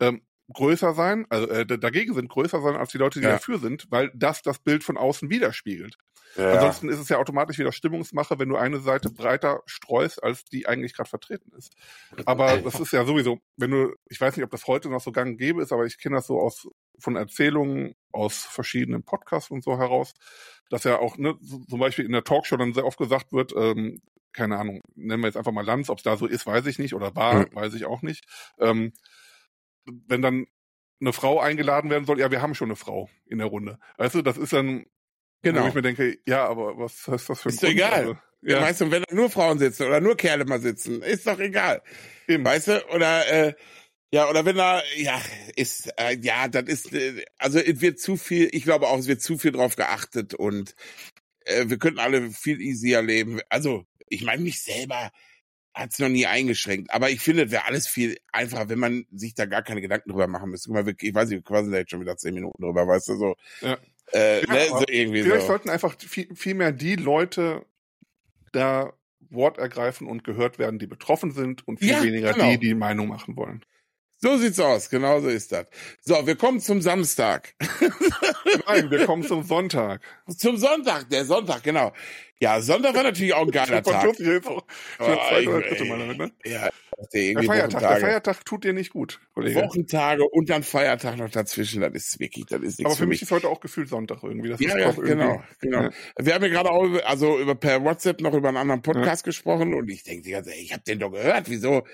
ähm, 0.00 0.22
größer 0.52 0.94
sein, 0.94 1.26
also 1.28 1.46
äh, 1.48 1.66
dagegen 1.66 2.14
sind 2.14 2.28
größer 2.28 2.60
sein 2.62 2.76
als 2.76 2.90
die 2.90 2.98
Leute, 2.98 3.20
die 3.20 3.26
ja. 3.26 3.32
dafür 3.32 3.58
sind, 3.58 3.86
weil 3.90 4.10
das 4.14 4.42
das 4.42 4.58
Bild 4.58 4.82
von 4.82 4.96
außen 4.96 5.28
widerspiegelt. 5.30 5.96
Ja. 6.36 6.52
Ansonsten 6.52 6.88
ist 6.88 6.98
es 6.98 7.08
ja 7.08 7.18
automatisch 7.18 7.58
wieder 7.58 7.72
Stimmungsmache, 7.72 8.38
wenn 8.38 8.48
du 8.48 8.56
eine 8.56 8.80
Seite 8.80 9.10
breiter 9.10 9.62
streust, 9.66 10.22
als 10.22 10.44
die 10.44 10.66
eigentlich 10.66 10.94
gerade 10.94 11.08
vertreten 11.08 11.50
ist. 11.56 11.72
Aber 12.26 12.58
das 12.58 12.78
ist 12.78 12.92
ja 12.92 13.04
sowieso, 13.04 13.40
wenn 13.56 13.70
du, 13.70 13.94
ich 14.08 14.20
weiß 14.20 14.36
nicht, 14.36 14.44
ob 14.44 14.50
das 14.50 14.66
heute 14.66 14.88
noch 14.88 15.00
so 15.00 15.10
gang 15.10 15.32
und 15.32 15.36
gäbe 15.38 15.62
ist, 15.62 15.72
aber 15.72 15.84
ich 15.84 15.98
kenne 15.98 16.16
das 16.16 16.26
so 16.26 16.38
aus 16.38 16.68
von 16.98 17.16
Erzählungen 17.16 17.94
aus 18.12 18.36
verschiedenen 18.38 19.04
Podcasts 19.04 19.50
und 19.50 19.64
so 19.64 19.78
heraus, 19.78 20.14
dass 20.70 20.84
ja 20.84 20.98
auch, 20.98 21.16
ne, 21.16 21.36
zum 21.68 21.78
Beispiel 21.78 22.04
in 22.04 22.12
der 22.12 22.24
Talkshow 22.24 22.56
dann 22.56 22.74
sehr 22.74 22.86
oft 22.86 22.98
gesagt 22.98 23.32
wird, 23.32 23.52
ähm, 23.56 24.00
keine 24.32 24.58
Ahnung, 24.58 24.80
nennen 24.94 25.22
wir 25.22 25.28
jetzt 25.28 25.36
einfach 25.36 25.52
mal 25.52 25.64
Lanz, 25.64 25.90
ob 25.90 25.98
es 25.98 26.04
da 26.04 26.16
so 26.16 26.26
ist, 26.26 26.46
weiß 26.46 26.66
ich 26.66 26.78
nicht, 26.78 26.94
oder 26.94 27.14
war, 27.16 27.34
mhm. 27.34 27.48
weiß 27.52 27.74
ich 27.74 27.86
auch 27.86 28.02
nicht. 28.02 28.24
Ähm, 28.58 28.92
wenn 30.06 30.22
dann 30.22 30.46
eine 31.00 31.12
Frau 31.12 31.40
eingeladen 31.40 31.90
werden 31.90 32.04
soll, 32.04 32.18
ja, 32.18 32.30
wir 32.30 32.42
haben 32.42 32.54
schon 32.54 32.68
eine 32.68 32.76
Frau 32.76 33.08
in 33.26 33.38
der 33.38 33.46
Runde. 33.46 33.78
Weißt 33.96 34.14
du, 34.14 34.22
das 34.22 34.36
ist 34.36 34.52
dann, 34.52 34.86
genau. 35.42 35.64
wo 35.64 35.68
ich 35.68 35.74
mir 35.74 35.82
denke, 35.82 36.18
ja, 36.26 36.46
aber 36.46 36.78
was 36.78 37.06
ist 37.08 37.28
das 37.28 37.40
für 37.40 37.48
ein 37.48 37.54
Ist 37.54 37.62
doch 37.62 37.68
egal. 37.68 37.92
Also, 37.92 38.18
ja. 38.42 38.56
ja. 38.56 38.62
Weißt 38.62 38.80
du, 38.80 38.90
wenn 38.90 39.04
da 39.08 39.14
nur 39.14 39.30
Frauen 39.30 39.58
sitzen 39.58 39.86
oder 39.86 40.00
nur 40.00 40.16
Kerle 40.16 40.44
mal 40.44 40.60
sitzen, 40.60 41.02
ist 41.02 41.26
doch 41.26 41.38
egal. 41.38 41.82
Eben. 42.26 42.44
Weißt 42.44 42.68
du, 42.68 42.86
oder, 42.88 43.26
äh, 43.28 43.54
ja, 44.10 44.28
oder 44.28 44.44
wenn 44.44 44.56
da, 44.56 44.82
ja, 44.96 45.20
ist, 45.54 45.90
äh, 45.98 46.16
ja, 46.20 46.48
das 46.48 46.64
ist, 46.64 46.92
äh, 46.92 47.24
also 47.36 47.58
es 47.58 47.80
wird 47.80 48.00
zu 48.00 48.16
viel, 48.16 48.48
ich 48.52 48.64
glaube 48.64 48.88
auch, 48.88 48.98
es 48.98 49.06
wird 49.06 49.20
zu 49.20 49.36
viel 49.36 49.52
drauf 49.52 49.76
geachtet 49.76 50.34
und 50.34 50.74
äh, 51.44 51.68
wir 51.68 51.78
könnten 51.78 51.98
alle 51.98 52.30
viel 52.30 52.60
easier 52.60 53.02
leben. 53.02 53.40
Also, 53.50 53.84
ich 54.08 54.24
meine, 54.24 54.42
mich 54.42 54.62
selber, 54.62 55.10
hat 55.78 55.92
es 55.92 55.98
noch 55.98 56.08
nie 56.08 56.26
eingeschränkt. 56.26 56.92
Aber 56.92 57.08
ich 57.10 57.20
finde, 57.20 57.44
es 57.44 57.52
wäre 57.52 57.64
alles 57.64 57.86
viel 57.86 58.18
einfacher, 58.32 58.68
wenn 58.68 58.78
man 58.78 59.06
sich 59.12 59.34
da 59.34 59.46
gar 59.46 59.62
keine 59.62 59.80
Gedanken 59.80 60.10
drüber 60.10 60.26
machen 60.26 60.50
müsste. 60.50 60.70
Guck 60.70 60.84
mal, 60.84 60.94
ich 60.98 61.14
weiß 61.14 61.28
nicht, 61.28 61.44
quasi 61.44 61.70
da 61.70 61.78
jetzt 61.78 61.90
schon 61.90 62.00
wieder 62.00 62.16
zehn 62.16 62.34
Minuten 62.34 62.62
drüber, 62.62 62.86
weißt 62.86 63.08
du, 63.08 63.16
so. 63.16 63.36
Ja. 63.60 63.78
Äh, 64.12 64.44
ja, 64.44 64.52
ne, 64.52 64.66
so 64.70 64.84
irgendwie 64.88 65.22
vielleicht 65.22 65.42
so. 65.42 65.48
sollten 65.48 65.70
einfach 65.70 65.94
viel, 66.00 66.34
viel 66.34 66.54
mehr 66.54 66.72
die 66.72 66.96
Leute 66.96 67.64
da 68.52 68.92
Wort 69.30 69.58
ergreifen 69.58 70.06
und 70.06 70.24
gehört 70.24 70.58
werden, 70.58 70.78
die 70.78 70.86
betroffen 70.86 71.32
sind 71.32 71.66
und 71.68 71.78
viel 71.78 71.90
ja, 71.90 72.02
weniger 72.02 72.32
genau. 72.32 72.50
die, 72.50 72.58
die 72.58 72.74
Meinung 72.74 73.08
machen 73.08 73.36
wollen. 73.36 73.64
So 74.20 74.36
sieht's 74.36 74.58
aus, 74.58 74.90
genau 74.90 75.20
so 75.20 75.28
ist 75.28 75.52
das. 75.52 75.66
So, 76.00 76.26
wir 76.26 76.34
kommen 76.34 76.58
zum 76.60 76.82
Samstag. 76.82 77.54
Nein, 78.66 78.90
wir 78.90 79.06
kommen 79.06 79.22
zum 79.22 79.44
Sonntag. 79.44 80.00
Zum 80.36 80.56
Sonntag, 80.56 81.08
der 81.08 81.24
Sonntag, 81.24 81.62
genau. 81.62 81.92
Ja, 82.40 82.60
Sonntag 82.60 82.94
war 82.94 83.02
natürlich 83.02 83.34
auch 83.34 83.42
ein 83.42 83.50
geiler 83.50 83.82
Tag. 83.82 84.12
Ich 84.18 84.26
jetzt 84.26 84.46
auch 84.46 84.64
oh, 85.00 85.04
zweite 85.04 85.48
oder 85.48 85.60
dritte 85.60 85.84
Mal 85.84 85.98
damit, 85.98 86.18
ne? 86.18 86.32
Ja, 86.44 86.68
der 87.12 87.42
Feiertag, 87.42 87.80
der 87.80 88.00
Feiertag 88.00 88.44
tut 88.44 88.64
dir 88.64 88.72
nicht 88.72 88.92
gut, 88.92 89.20
Kollege. 89.34 89.60
Wochentage 89.60 90.24
und 90.24 90.48
dann 90.48 90.62
Feiertag 90.62 91.16
noch 91.16 91.30
dazwischen, 91.30 91.80
das 91.80 91.92
ist 91.94 92.20
wirklich, 92.20 92.46
das 92.46 92.60
ist 92.60 92.78
nichts 92.78 92.84
Aber 92.84 92.94
für, 92.94 93.02
für 93.02 93.06
mich 93.06 93.22
ist 93.22 93.30
heute 93.32 93.48
auch 93.48 93.60
gefühlt 93.60 93.88
Sonntag 93.88 94.22
irgendwie. 94.22 94.50
Das 94.50 94.60
ja, 94.60 94.74
ist 94.74 94.96
ja, 94.98 95.02
genau, 95.02 95.42
genau. 95.60 95.82
Ja. 95.82 95.90
Wir 96.16 96.34
haben 96.34 96.42
ja 96.44 96.48
gerade 96.48 96.70
auch, 96.70 96.86
also 97.04 97.38
über 97.38 97.56
per 97.56 97.82
WhatsApp 97.82 98.20
noch 98.20 98.34
über 98.34 98.48
einen 98.48 98.56
anderen 98.56 98.82
Podcast 98.82 99.22
ja. 99.22 99.30
gesprochen 99.30 99.74
und 99.74 99.88
ich 99.88 100.04
denke 100.04 100.22
die 100.22 100.30
ganze 100.30 100.50
Zeit, 100.50 100.58
ich 100.60 100.72
habe 100.72 100.82
den 100.82 101.00
doch 101.00 101.10
gehört, 101.10 101.48
wieso 101.48 101.84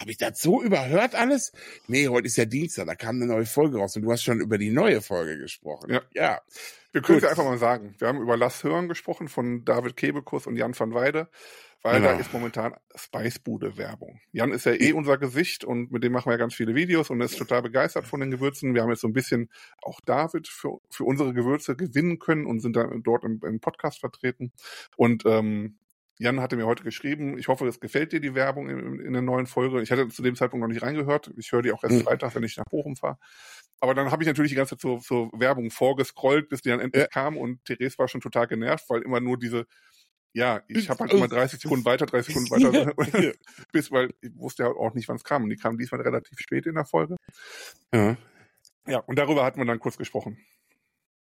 habe 0.00 0.10
ich 0.10 0.16
das 0.16 0.40
so 0.40 0.62
überhört 0.62 1.14
alles? 1.14 1.52
Nee, 1.86 2.08
heute 2.08 2.26
ist 2.26 2.36
ja 2.36 2.46
Dienstag, 2.46 2.86
da 2.86 2.94
kam 2.94 3.16
eine 3.16 3.26
neue 3.26 3.44
Folge 3.44 3.78
raus 3.78 3.94
und 3.96 4.02
du 4.02 4.10
hast 4.10 4.22
schon 4.22 4.40
über 4.40 4.56
die 4.56 4.70
neue 4.70 5.02
Folge 5.02 5.38
gesprochen. 5.38 5.92
Ja. 5.92 6.00
ja. 6.14 6.40
Wir 6.92 7.02
können 7.02 7.18
es 7.18 7.24
ja 7.24 7.30
einfach 7.30 7.44
mal 7.44 7.58
sagen. 7.58 7.94
Wir 7.98 8.08
haben 8.08 8.20
über 8.20 8.36
Lass 8.36 8.64
Hören 8.64 8.88
gesprochen 8.88 9.28
von 9.28 9.64
David 9.64 9.96
Kebekus 9.96 10.46
und 10.46 10.56
Jan 10.56 10.76
van 10.76 10.92
Weide, 10.92 11.28
weil 11.82 12.00
genau. 12.00 12.12
da 12.12 12.18
ist 12.18 12.32
momentan 12.32 12.74
Spicebude 12.96 13.76
Werbung. 13.76 14.20
Jan 14.32 14.50
ist 14.50 14.66
ja 14.66 14.72
eh 14.72 14.92
unser 14.92 15.18
Gesicht 15.18 15.64
und 15.64 15.92
mit 15.92 16.02
dem 16.02 16.12
machen 16.12 16.30
wir 16.30 16.38
ganz 16.38 16.54
viele 16.54 16.74
Videos 16.74 17.10
und 17.10 17.20
er 17.20 17.26
ist 17.26 17.38
total 17.38 17.62
begeistert 17.62 18.06
von 18.06 18.20
den 18.20 18.30
Gewürzen. 18.30 18.74
Wir 18.74 18.82
haben 18.82 18.90
jetzt 18.90 19.02
so 19.02 19.08
ein 19.08 19.12
bisschen 19.12 19.50
auch 19.82 20.00
David 20.00 20.48
für, 20.48 20.78
für 20.90 21.04
unsere 21.04 21.32
Gewürze 21.32 21.76
gewinnen 21.76 22.18
können 22.18 22.46
und 22.46 22.60
sind 22.60 22.74
dann 22.74 23.02
dort 23.02 23.22
im, 23.22 23.40
im 23.44 23.60
Podcast 23.60 24.00
vertreten. 24.00 24.50
Und 24.96 25.24
ähm, 25.26 25.76
Jan 26.20 26.38
hatte 26.38 26.56
mir 26.56 26.66
heute 26.66 26.84
geschrieben, 26.84 27.38
ich 27.38 27.48
hoffe, 27.48 27.66
es 27.66 27.80
gefällt 27.80 28.12
dir 28.12 28.20
die 28.20 28.34
Werbung 28.34 28.68
in, 28.68 29.00
in 29.00 29.14
der 29.14 29.22
neuen 29.22 29.46
Folge. 29.46 29.80
Ich 29.80 29.90
hatte 29.90 30.06
zu 30.08 30.20
dem 30.20 30.36
Zeitpunkt 30.36 30.60
noch 30.60 30.68
nicht 30.68 30.82
reingehört. 30.82 31.32
Ich 31.38 31.50
höre 31.50 31.62
die 31.62 31.72
auch 31.72 31.82
erst 31.82 31.96
mhm. 31.96 32.02
Freitag, 32.02 32.34
wenn 32.34 32.42
ich 32.42 32.58
nach 32.58 32.66
Bochum 32.66 32.94
fahre. 32.94 33.16
Aber 33.80 33.94
dann 33.94 34.10
habe 34.10 34.22
ich 34.22 34.26
natürlich 34.26 34.50
die 34.50 34.56
ganze 34.56 34.76
Zeit 34.76 34.82
zur, 34.82 35.00
zur 35.00 35.30
Werbung 35.32 35.70
vorgescrollt, 35.70 36.50
bis 36.50 36.60
die 36.60 36.68
dann 36.68 36.80
endlich 36.80 37.04
ja. 37.04 37.08
kam 37.08 37.38
und 37.38 37.64
Therese 37.64 37.96
war 37.96 38.06
schon 38.06 38.20
total 38.20 38.46
genervt, 38.46 38.84
weil 38.90 39.00
immer 39.00 39.20
nur 39.20 39.38
diese, 39.38 39.64
ja, 40.34 40.60
ich 40.68 40.90
habe 40.90 41.00
halt 41.00 41.14
immer 41.14 41.26
30 41.26 41.58
Sekunden 41.58 41.86
weiter, 41.86 42.04
30 42.04 42.34
Sekunden 42.34 42.50
weiter, 42.50 43.32
bis, 43.72 43.90
weil 43.90 44.12
ich 44.20 44.36
wusste 44.36 44.64
ja 44.64 44.68
auch 44.68 44.92
nicht, 44.92 45.08
wann 45.08 45.16
es 45.16 45.24
kam. 45.24 45.44
Und 45.44 45.48
die 45.48 45.56
kam 45.56 45.78
diesmal 45.78 46.02
relativ 46.02 46.38
spät 46.38 46.66
in 46.66 46.74
der 46.74 46.84
Folge. 46.84 47.16
Ja. 47.94 48.18
Ja, 48.86 48.98
und 48.98 49.18
darüber 49.18 49.42
hatten 49.44 49.58
wir 49.58 49.64
dann 49.64 49.78
kurz 49.78 49.96
gesprochen. 49.96 50.38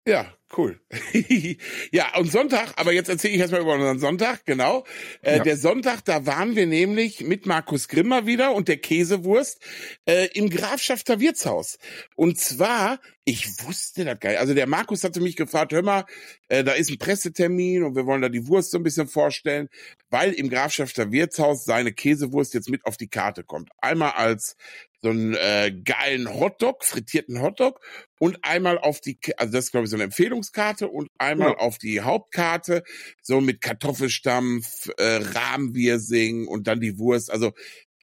Ja, 0.07 0.31
cool. 0.55 0.79
ja, 1.91 2.15
und 2.17 2.31
Sonntag, 2.31 2.73
aber 2.75 2.93
jetzt 2.93 3.09
erzähle 3.09 3.33
ich 3.33 3.39
erstmal 3.39 3.61
über 3.61 3.73
unseren 3.73 3.97
Sonntag, 3.97 4.45
genau. 4.45 4.85
Äh, 5.23 5.37
ja. 5.37 5.43
Der 5.43 5.57
Sonntag, 5.57 6.05
da 6.05 6.27
waren 6.27 6.55
wir 6.55 6.67
nämlich 6.67 7.21
mit 7.21 7.47
Markus 7.47 7.87
Grimmer 7.87 8.27
wieder 8.27 8.53
und 8.53 8.67
der 8.67 8.77
Käsewurst 8.77 9.59
äh, 10.05 10.27
im 10.33 10.51
Grafschafter 10.51 11.19
Wirtshaus. 11.19 11.79
Und 12.15 12.39
zwar, 12.39 12.99
ich 13.23 13.47
wusste 13.65 14.05
das 14.05 14.19
geil. 14.19 14.37
Also 14.37 14.53
der 14.53 14.67
Markus 14.67 15.03
hatte 15.03 15.21
mich 15.21 15.35
gefragt, 15.35 15.73
hör 15.73 15.81
mal, 15.81 16.05
äh, 16.49 16.63
da 16.63 16.73
ist 16.73 16.91
ein 16.91 16.99
Pressetermin 16.99 17.83
und 17.83 17.95
wir 17.95 18.05
wollen 18.05 18.21
da 18.21 18.29
die 18.29 18.47
Wurst 18.47 18.69
so 18.69 18.77
ein 18.77 18.83
bisschen 18.83 19.07
vorstellen, 19.07 19.69
weil 20.11 20.33
im 20.33 20.49
Grafschafter 20.49 21.11
Wirtshaus 21.11 21.65
seine 21.65 21.93
Käsewurst 21.93 22.53
jetzt 22.53 22.69
mit 22.69 22.85
auf 22.85 22.95
die 22.95 23.07
Karte 23.07 23.43
kommt. 23.43 23.71
Einmal 23.79 24.11
als 24.11 24.55
so 25.01 25.09
einen 25.09 25.35
äh, 25.35 25.71
geilen 25.71 26.33
Hotdog, 26.33 26.83
frittierten 26.83 27.41
Hotdog 27.41 27.79
und 28.19 28.37
einmal 28.43 28.77
auf 28.77 29.01
die, 29.01 29.17
also 29.37 29.53
das 29.53 29.65
ist 29.65 29.71
glaube 29.71 29.85
ich 29.85 29.91
so 29.91 29.97
eine 29.97 30.05
Empfehlungskarte 30.05 30.87
und 30.87 31.09
einmal 31.17 31.51
ja. 31.51 31.57
auf 31.57 31.77
die 31.77 32.01
Hauptkarte, 32.01 32.83
so 33.21 33.41
mit 33.41 33.61
Kartoffelstampf, 33.61 34.89
äh, 34.97 35.17
Rahmwirsing 35.17 36.47
und 36.47 36.67
dann 36.67 36.79
die 36.79 36.97
Wurst, 36.97 37.31
also 37.31 37.53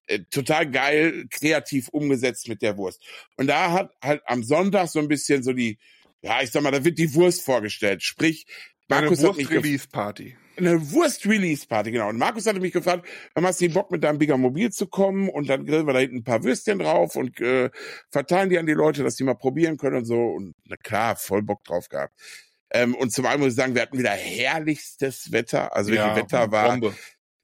äh, 0.06 0.20
total 0.30 0.70
geil, 0.70 1.26
kreativ 1.30 1.88
umgesetzt 1.88 2.48
mit 2.48 2.62
der 2.62 2.76
Wurst. 2.76 3.02
Und 3.36 3.46
da 3.46 3.72
hat 3.72 3.92
halt 4.02 4.22
am 4.26 4.42
Sonntag 4.42 4.88
so 4.88 4.98
ein 4.98 5.08
bisschen 5.08 5.42
so 5.42 5.52
die, 5.52 5.78
ja, 6.22 6.42
ich 6.42 6.50
sag 6.50 6.62
mal, 6.62 6.70
da 6.70 6.84
wird 6.84 6.98
die 6.98 7.14
Wurst 7.14 7.42
vorgestellt, 7.42 8.02
sprich, 8.02 8.46
Markus 8.88 9.20
Eine 9.20 9.28
Wurst-Release-Party 9.28 10.36
eine 10.56 10.92
Wurst-Release-Party, 10.92 11.92
genau. 11.92 12.08
Und 12.08 12.18
Markus 12.18 12.46
hatte 12.46 12.60
mich 12.60 12.72
gefragt, 12.72 13.06
warum 13.34 13.46
hast 13.46 13.60
du 13.60 13.68
Bock 13.70 13.90
mit 13.90 14.04
deinem 14.04 14.18
Bigger 14.18 14.36
Mobil 14.36 14.70
zu 14.70 14.86
kommen? 14.86 15.28
Und 15.28 15.48
dann 15.48 15.64
grillen 15.66 15.86
wir 15.86 15.92
da 15.92 16.00
hinten 16.00 16.16
ein 16.16 16.24
paar 16.24 16.44
Würstchen 16.44 16.78
drauf 16.78 17.16
und 17.16 17.40
äh, 17.40 17.70
verteilen 18.10 18.50
die 18.50 18.58
an 18.58 18.66
die 18.66 18.72
Leute, 18.72 19.02
dass 19.02 19.16
die 19.16 19.24
mal 19.24 19.34
probieren 19.34 19.76
können 19.76 19.96
und 19.96 20.04
so. 20.04 20.20
Und 20.20 20.54
na 20.64 20.76
klar, 20.76 21.16
voll 21.16 21.42
Bock 21.42 21.64
drauf 21.64 21.88
gehabt. 21.88 22.14
Ähm, 22.70 22.94
und 22.94 23.12
zum 23.12 23.26
einen 23.26 23.40
muss 23.40 23.50
ich 23.50 23.56
sagen, 23.56 23.74
wir 23.74 23.82
hatten 23.82 23.98
wieder 23.98 24.10
herrlichstes 24.10 25.32
Wetter. 25.32 25.74
Also 25.76 25.92
ja, 25.92 26.16
Wetter 26.16 26.50
war, 26.50 26.70
Bombe. 26.70 26.94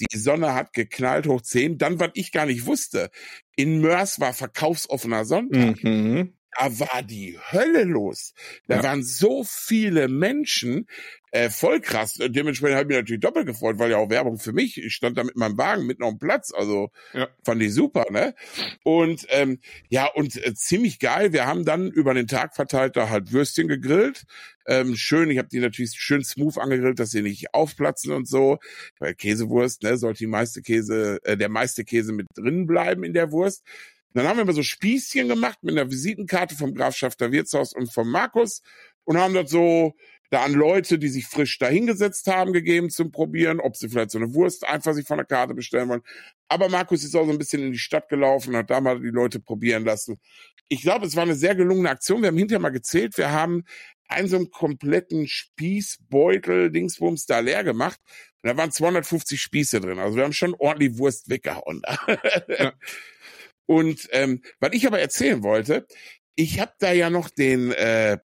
die 0.01 0.19
Sonne 0.19 0.55
hat 0.55 0.73
geknallt 0.73 1.27
hoch 1.27 1.43
zehn. 1.43 1.79
Dann, 1.79 2.01
was 2.01 2.11
ich 2.15 2.33
gar 2.33 2.47
nicht 2.47 2.67
wusste, 2.67 3.11
in 3.57 3.81
Mörs 3.81 4.21
war 4.21 4.33
verkaufsoffener 4.33 5.25
Sonntag. 5.25 5.83
Mhm 5.83 6.38
da 6.59 6.81
war 6.81 7.03
die 7.03 7.39
Hölle 7.53 7.85
los. 7.85 8.35
Da 8.67 8.77
ja. 8.77 8.83
waren 8.83 9.03
so 9.05 9.45
viele 9.45 10.09
Menschen, 10.09 10.87
äh, 11.31 11.51
voll 11.51 11.81
krass. 11.81 12.15
Dementsprechend 12.15 12.77
habe 12.77 12.85
ich 12.85 12.89
mich 12.89 12.97
natürlich 12.97 13.21
doppelt 13.21 13.47
gefreut, 13.47 13.79
weil 13.79 13.91
ja 13.91 13.99
auch 13.99 14.11
Werbung 14.11 14.39
für 14.39 14.53
mich. 14.53 14.79
Ich 14.79 14.95
stand 14.95 15.19
da 15.19 15.25
mit 15.25 15.37
meinem 15.37 15.59
Wagen 15.59 15.87
mitten 15.87 16.03
auf 16.03 16.13
dem 16.13 16.19
Platz, 16.19 16.53
also 16.53 16.91
ja. 17.13 17.29
fand 17.45 17.63
ich 17.63 17.75
super, 17.75 18.07
ne? 18.11 18.35
Und 18.83 19.27
ähm, 19.29 19.61
ja, 19.89 20.07
und 20.07 20.43
äh, 20.45 20.55
ziemlich 20.55 20.99
geil. 20.99 21.33
Wir 21.33 21.47
haben 21.47 21.65
dann 21.65 21.91
über 21.91 22.15
den 22.15 22.27
Tag 22.27 22.55
verteilt 22.55 22.97
da 22.97 23.11
halt 23.11 23.33
Würstchen 23.33 23.69
gegrillt. 23.69 24.25
Ähm, 24.67 24.97
schön, 24.97 25.31
ich 25.31 25.39
habe 25.39 25.49
die 25.49 25.61
natürlich 25.61 25.93
schön 25.93 26.25
smooth 26.25 26.59
angegrillt, 26.59 26.99
dass 26.99 27.11
sie 27.11 27.23
nicht 27.23 27.55
aufplatzen 27.55 28.13
und 28.13 28.27
so. 28.27 28.59
Weil 28.99 29.15
Käsewurst, 29.15 29.83
ne, 29.83 29.97
sollte 29.97 30.19
die 30.19 30.27
meiste 30.27 30.63
Käse, 30.63 31.21
äh, 31.25 31.37
der 31.37 31.51
meiste 31.51 31.85
Käse 31.85 32.13
mit 32.13 32.27
drin 32.35 32.67
bleiben 32.67 33.05
in 33.05 33.13
der 33.13 33.33
Wurst. 33.33 33.65
Dann 34.15 34.27
haben 34.27 34.39
wir 34.39 34.45
mal 34.45 34.55
so 34.55 34.63
Spießchen 34.63 35.29
gemacht 35.29 35.59
mit 35.63 35.79
einer 35.79 35.91
Visitenkarte 35.91 36.57
vom 36.57 36.75
Grafschafter 36.75 37.31
Wirtshaus 37.33 37.73
und 37.75 37.93
vom 37.93 38.11
Markus 38.11 38.63
und 39.05 39.19
haben 39.19 39.35
dort 39.35 39.49
so 39.49 39.95
da 40.31 40.43
an 40.43 40.53
Leute, 40.53 40.99
die 40.99 41.09
sich 41.09 41.27
frisch 41.27 41.59
dahingesetzt 41.59 42.27
haben, 42.27 42.53
gegeben 42.53 42.91
zum 42.91 43.11
Probieren, 43.11 43.61
ob 43.61 43.77
sie 43.77 43.89
vielleicht 43.89 44.11
so 44.11 44.19
eine 44.19 44.35
Wurst 44.35 44.67
einfach 44.67 44.93
sich 44.93 45.07
von 45.07 45.17
der 45.17 45.27
Karte 45.27 45.55
bestellen 45.55 45.89
wollen. 45.89 46.03
Aber 46.49 46.69
Markus 46.69 47.05
ist 47.05 47.15
auch 47.17 47.25
so 47.25 47.33
ein 47.33 47.39
bisschen 47.39 47.63
in 47.63 47.73
die 47.73 47.79
Stadt 47.79 48.09
gelaufen, 48.09 48.57
hat 48.57 48.71
da 48.71 48.81
mal 48.81 49.01
die 49.01 49.09
Leute 49.09 49.41
probieren 49.41 49.85
lassen. 49.85 50.21
Ich 50.69 50.83
glaube, 50.83 51.07
es 51.07 51.17
war 51.17 51.23
eine 51.23 51.35
sehr 51.35 51.55
gelungene 51.55 51.89
Aktion. 51.89 52.21
Wir 52.21 52.29
haben 52.29 52.37
hinterher 52.37 52.61
mal 52.61 52.69
gezählt, 52.69 53.17
wir 53.17 53.33
haben 53.33 53.65
einen 54.07 54.29
so 54.29 54.37
einen 54.37 54.51
kompletten 54.51 55.27
Spießbeutel, 55.27 56.71
Dingsbums 56.71 57.27
da 57.27 57.39
leer 57.39 57.65
gemacht. 57.65 58.01
Und 58.43 58.51
da 58.51 58.57
waren 58.57 58.71
250 58.71 59.41
Spieße 59.41 59.81
drin. 59.81 59.99
Also 59.99 60.17
wir 60.17 60.25
haben 60.25 60.33
schon 60.33 60.55
ordentlich 60.55 60.99
Wurst 60.99 61.29
weggehauen. 61.31 61.83
ja. 62.59 62.73
Und 63.69 64.09
ähm, 64.13 64.41
was 64.61 64.73
ich 64.73 64.87
aber 64.87 64.99
erzählen 64.99 65.43
wollte, 65.43 65.87
ich 66.35 66.59
habe 66.59 66.73
da 66.79 66.91
ja 66.91 67.11
noch 67.11 67.29
den 67.29 67.71
äh, 67.73 68.17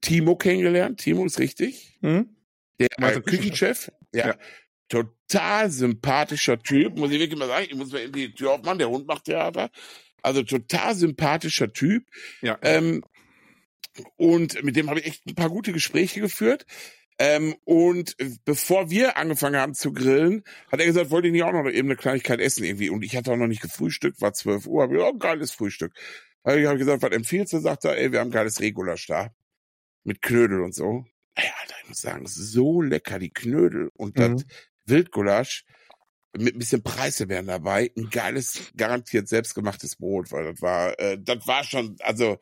Timo 0.00 0.36
kennengelernt. 0.36 1.00
Timo 1.00 1.26
ist 1.26 1.38
richtig. 1.38 1.98
Hm? 2.00 2.34
Der 2.80 2.88
du 2.88 3.20
Küchenchef? 3.20 3.22
Küchenchef. 3.24 3.92
Ja. 4.14 4.28
Ja. 4.28 4.36
Total 4.88 5.70
sympathischer 5.70 6.58
Typ, 6.58 6.96
muss 6.96 7.10
ich 7.10 7.18
wirklich 7.18 7.38
mal 7.38 7.48
sagen. 7.48 7.66
Ich 7.68 7.76
muss 7.76 7.92
mal 7.92 8.00
eben 8.00 8.12
die 8.14 8.32
Tür 8.32 8.52
aufmachen, 8.52 8.78
der 8.78 8.88
Hund 8.88 9.06
macht 9.06 9.24
Theater. 9.24 9.70
Also 10.22 10.42
total 10.42 10.94
sympathischer 10.94 11.74
Typ. 11.74 12.06
Ja. 12.40 12.58
Ähm, 12.62 13.04
und 14.16 14.62
mit 14.62 14.76
dem 14.76 14.88
habe 14.88 15.00
ich 15.00 15.06
echt 15.06 15.26
ein 15.26 15.34
paar 15.34 15.50
gute 15.50 15.72
Gespräche 15.72 16.20
geführt. 16.20 16.64
Ähm, 17.18 17.56
und 17.64 18.14
bevor 18.44 18.90
wir 18.90 19.16
angefangen 19.16 19.56
haben 19.56 19.74
zu 19.74 19.92
grillen, 19.92 20.44
hat 20.70 20.80
er 20.80 20.86
gesagt, 20.86 21.10
wollte 21.10 21.28
ich 21.28 21.32
nicht 21.32 21.44
auch 21.44 21.52
noch 21.52 21.66
eben 21.68 21.88
eine 21.88 21.96
Kleinigkeit 21.96 22.40
essen 22.40 22.64
irgendwie. 22.64 22.90
Und 22.90 23.02
ich 23.04 23.16
hatte 23.16 23.32
auch 23.32 23.36
noch 23.36 23.46
nicht 23.46 23.62
gefrühstückt, 23.62 24.20
war 24.20 24.34
12 24.34 24.66
Uhr, 24.66 24.82
habe 24.82 24.96
ich, 24.96 25.02
oh, 25.02 25.14
geiles 25.14 25.50
Frühstück. 25.50 25.92
Also 26.42 26.58
ich 26.58 26.66
habe 26.66 26.78
gesagt, 26.78 27.02
was 27.02 27.12
empfiehlst 27.12 27.54
du? 27.54 27.58
Sagt 27.58 27.84
er, 27.84 27.96
ey, 27.96 28.12
wir 28.12 28.20
haben 28.20 28.30
geiles 28.30 28.60
Regulasch 28.60 29.06
da. 29.06 29.30
Mit 30.04 30.22
Knödel 30.22 30.60
und 30.60 30.74
so. 30.74 31.04
Ey, 31.34 31.50
Alter, 31.60 31.74
ich 31.82 31.88
muss 31.88 32.00
sagen, 32.00 32.26
so 32.26 32.80
lecker, 32.82 33.18
die 33.18 33.30
Knödel 33.32 33.90
und 33.94 34.16
Mhm. 34.16 34.36
das 34.36 34.44
Wildgulasch 34.84 35.64
mit 36.36 36.54
ein 36.54 36.58
bisschen 36.58 36.82
Preiselbeeren 36.82 37.46
dabei. 37.46 37.90
Ein 37.96 38.10
geiles, 38.10 38.70
garantiert 38.76 39.26
selbstgemachtes 39.26 39.96
Brot, 39.96 40.30
weil 40.32 40.52
das 40.52 40.62
war, 40.62 40.98
äh, 41.00 41.18
das 41.20 41.46
war 41.46 41.64
schon, 41.64 41.96
also, 42.00 42.38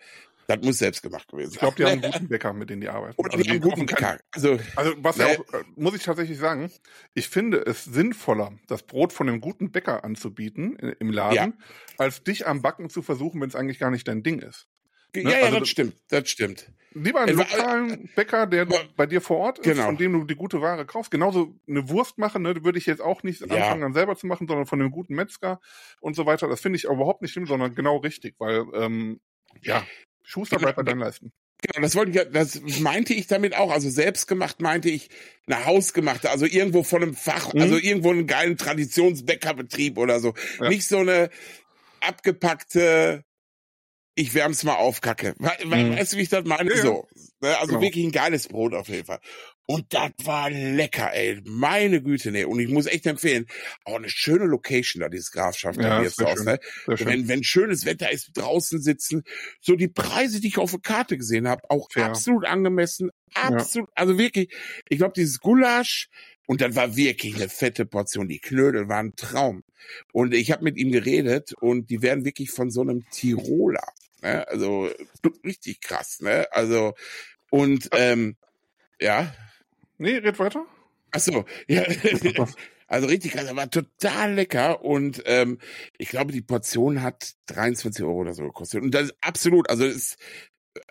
das 0.46 0.60
muss 0.62 0.78
selbstgemacht 0.78 1.28
gewesen 1.28 1.52
Ich 1.52 1.58
glaube, 1.58 1.76
die 1.76 1.82
sein. 1.82 1.92
haben 1.98 2.02
einen 2.04 2.12
guten 2.12 2.28
Bäcker, 2.28 2.52
mit 2.52 2.70
denen 2.70 2.80
die 2.80 2.88
arbeiten. 2.88 3.14
Und 3.16 3.32
Also 3.32 3.42
die 3.42 3.50
haben 3.50 3.60
die 3.60 3.68
guten 3.68 3.86
Bäcker. 3.86 4.18
Also, 4.32 4.58
Also 4.76 4.92
was 4.98 5.16
ja 5.18 5.28
Ne? 5.28 5.38
auch, 5.38 5.54
äh, 5.54 5.64
muss 5.76 5.94
ich 5.94 6.02
tatsächlich 6.02 6.38
sagen, 6.38 6.70
ich 7.14 7.28
finde 7.28 7.58
es 7.66 7.84
sinnvoller, 7.84 8.52
das 8.68 8.82
Brot 8.82 9.12
von 9.12 9.28
einem 9.28 9.40
guten 9.40 9.70
Bäcker 9.72 10.04
anzubieten 10.04 10.78
äh, 10.78 10.96
im 11.00 11.10
Laden, 11.10 11.34
Ja. 11.36 11.52
als 11.98 12.22
dich 12.24 12.46
am 12.46 12.62
Backen 12.62 12.90
zu 12.90 13.02
versuchen, 13.02 13.40
wenn 13.40 13.48
es 13.48 13.56
eigentlich 13.56 13.78
gar 13.78 13.90
nicht 13.90 14.06
dein 14.08 14.22
Ding 14.22 14.40
ist. 14.40 14.68
ja, 15.14 15.22
Ne? 15.22 15.30
ja, 15.32 15.46
Also 15.46 15.60
das 15.60 15.68
stimmt, 15.68 15.94
das 16.08 16.28
stimmt. 16.28 16.70
Lieber 16.96 17.22
einen 17.22 17.36
war- 17.36 17.44
lokalen 17.50 18.08
Bäcker, 18.14 18.46
der 18.46 18.66
bei 18.96 19.06
dir 19.06 19.20
vor 19.20 19.38
Ort 19.38 19.58
ist, 19.58 19.64
Genau. 19.64 19.86
von 19.86 19.96
dem 19.96 20.12
du 20.12 20.24
die 20.24 20.36
gute 20.36 20.60
Ware 20.60 20.86
kaufst. 20.86 21.10
Genauso 21.10 21.58
eine 21.68 21.88
Wurst 21.88 22.18
machen, 22.18 22.42
ne, 22.42 22.62
würde 22.64 22.78
ich 22.78 22.86
jetzt 22.86 23.00
auch 23.02 23.24
nicht 23.24 23.40
Ja. 23.40 23.46
anfangen, 23.48 23.80
dann 23.80 23.94
selber 23.94 24.14
zu 24.16 24.28
machen, 24.28 24.46
sondern 24.46 24.66
von 24.66 24.80
einem 24.80 24.92
guten 24.92 25.14
Metzger 25.16 25.60
und 26.00 26.14
so 26.14 26.24
weiter. 26.24 26.46
Das 26.46 26.60
finde 26.60 26.76
ich 26.76 26.84
überhaupt 26.84 27.20
nicht 27.22 27.32
schlimm, 27.32 27.46
sondern 27.46 27.74
genau 27.74 27.96
richtig, 27.96 28.36
weil 28.38 28.64
ähm, 28.74 29.20
ja, 29.62 29.84
Schuster 30.24 30.58
bleibt 30.58 30.76
bei 30.76 30.82
deinen 30.82 30.98
Leisten. 31.00 31.32
Genau, 31.62 31.82
das 31.82 31.94
wollte 31.94 32.10
ich, 32.10 32.16
ja- 32.16 32.24
das 32.24 32.60
meinte 32.80 33.14
ich 33.14 33.26
damit 33.26 33.54
auch. 33.56 33.70
Also 33.70 33.88
selbstgemacht 33.88 34.60
meinte 34.60 34.90
ich 34.90 35.08
eine 35.46 35.64
hausgemachte, 35.66 36.30
also 36.30 36.46
irgendwo 36.46 36.82
von 36.82 37.02
einem 37.02 37.14
Fach, 37.14 37.54
Mhm. 37.54 37.60
also 37.60 37.76
irgendwo 37.78 38.10
einen 38.10 38.26
geilen 38.26 38.56
Traditionsbäckerbetrieb 38.56 39.96
oder 39.98 40.18
so. 40.20 40.34
Ja. 40.60 40.68
Nicht 40.68 40.86
so 40.88 40.98
eine 40.98 41.30
abgepackte, 42.00 43.24
ich 44.14 44.34
wärm's 44.34 44.62
mal 44.64 44.76
auf 44.76 45.00
Kacke. 45.00 45.34
We 45.38 45.52
Mhm. 45.76 45.96
Weißt 45.96 46.12
du, 46.12 46.16
wie 46.18 46.22
ich 46.22 46.28
das 46.28 46.44
meine? 46.44 46.70
Ja, 46.70 46.76
ja. 46.76 46.82
So. 46.82 47.08
Ne? 47.40 47.56
Also 47.58 47.68
Genau. 47.72 47.80
wirklich 47.82 48.04
ein 48.04 48.12
geiles 48.12 48.46
Brot 48.48 48.74
auf 48.74 48.88
jeden 48.88 49.04
Fall. 49.06 49.20
Und 49.66 49.94
das 49.94 50.10
war 50.24 50.50
lecker, 50.50 51.12
ey. 51.14 51.40
Meine 51.44 52.02
Güte, 52.02 52.30
ne. 52.30 52.46
Und 52.46 52.60
ich 52.60 52.68
muss 52.68 52.86
echt 52.86 53.06
empfehlen, 53.06 53.46
auch 53.84 53.96
eine 53.96 54.10
schöne 54.10 54.44
Location 54.44 55.00
da, 55.00 55.08
dieses 55.08 55.30
Grafschaft 55.30 55.80
Ja, 55.80 56.02
jetzt 56.02 56.22
aus, 56.22 56.36
schön. 56.36 56.44
ne? 56.44 56.60
Wenn, 56.86 57.28
wenn 57.28 57.44
schönes 57.44 57.86
Wetter 57.86 58.10
ist, 58.10 58.30
draußen 58.34 58.82
sitzen, 58.82 59.24
so 59.60 59.74
die 59.74 59.88
Preise, 59.88 60.40
die 60.40 60.48
ich 60.48 60.58
auf 60.58 60.72
der 60.72 60.80
Karte 60.80 61.16
gesehen 61.16 61.48
habe, 61.48 61.62
auch 61.70 61.88
Fair. 61.90 62.04
absolut 62.06 62.44
angemessen, 62.44 63.10
absolut, 63.32 63.88
also 63.94 64.18
wirklich, 64.18 64.54
ich 64.90 64.98
glaube, 64.98 65.14
dieses 65.16 65.40
Gulasch, 65.40 66.08
und 66.46 66.60
das 66.60 66.76
war 66.76 66.94
wirklich 66.94 67.36
eine 67.36 67.48
fette 67.48 67.86
Portion, 67.86 68.28
die 68.28 68.40
Knödel 68.40 68.88
waren 68.90 69.06
ein 69.08 69.16
Traum. 69.16 69.64
Und 70.12 70.34
ich 70.34 70.52
habe 70.52 70.62
mit 70.64 70.76
ihm 70.76 70.92
geredet 70.92 71.54
und 71.54 71.88
die 71.88 72.02
werden 72.02 72.26
wirklich 72.26 72.50
von 72.50 72.70
so 72.70 72.82
einem 72.82 73.08
Tiroler, 73.10 73.86
ne? 74.20 74.46
also 74.48 74.90
richtig 75.42 75.80
krass, 75.80 76.20
ne? 76.20 76.46
Also, 76.50 76.92
und, 77.48 77.88
ähm, 77.92 78.36
ja, 79.00 79.34
Nee, 79.98 80.16
red 80.18 80.38
weiter. 80.38 80.64
Ach 81.12 81.20
so, 81.20 81.44
ja. 81.68 81.84
Also 82.86 83.06
richtig 83.08 83.32
krass, 83.32 83.48
aber 83.48 83.68
total 83.70 84.34
lecker 84.34 84.84
und 84.84 85.22
ähm, 85.24 85.58
ich 85.96 86.10
glaube, 86.10 86.32
die 86.32 86.42
Portion 86.42 87.02
hat 87.02 87.32
23 87.46 88.04
Euro 88.04 88.18
oder 88.20 88.34
so 88.34 88.42
gekostet. 88.44 88.82
Und 88.82 88.90
das 88.94 89.04
ist 89.04 89.14
absolut, 89.22 89.70
also 89.70 89.84
das 89.86 89.94
ist 89.96 90.16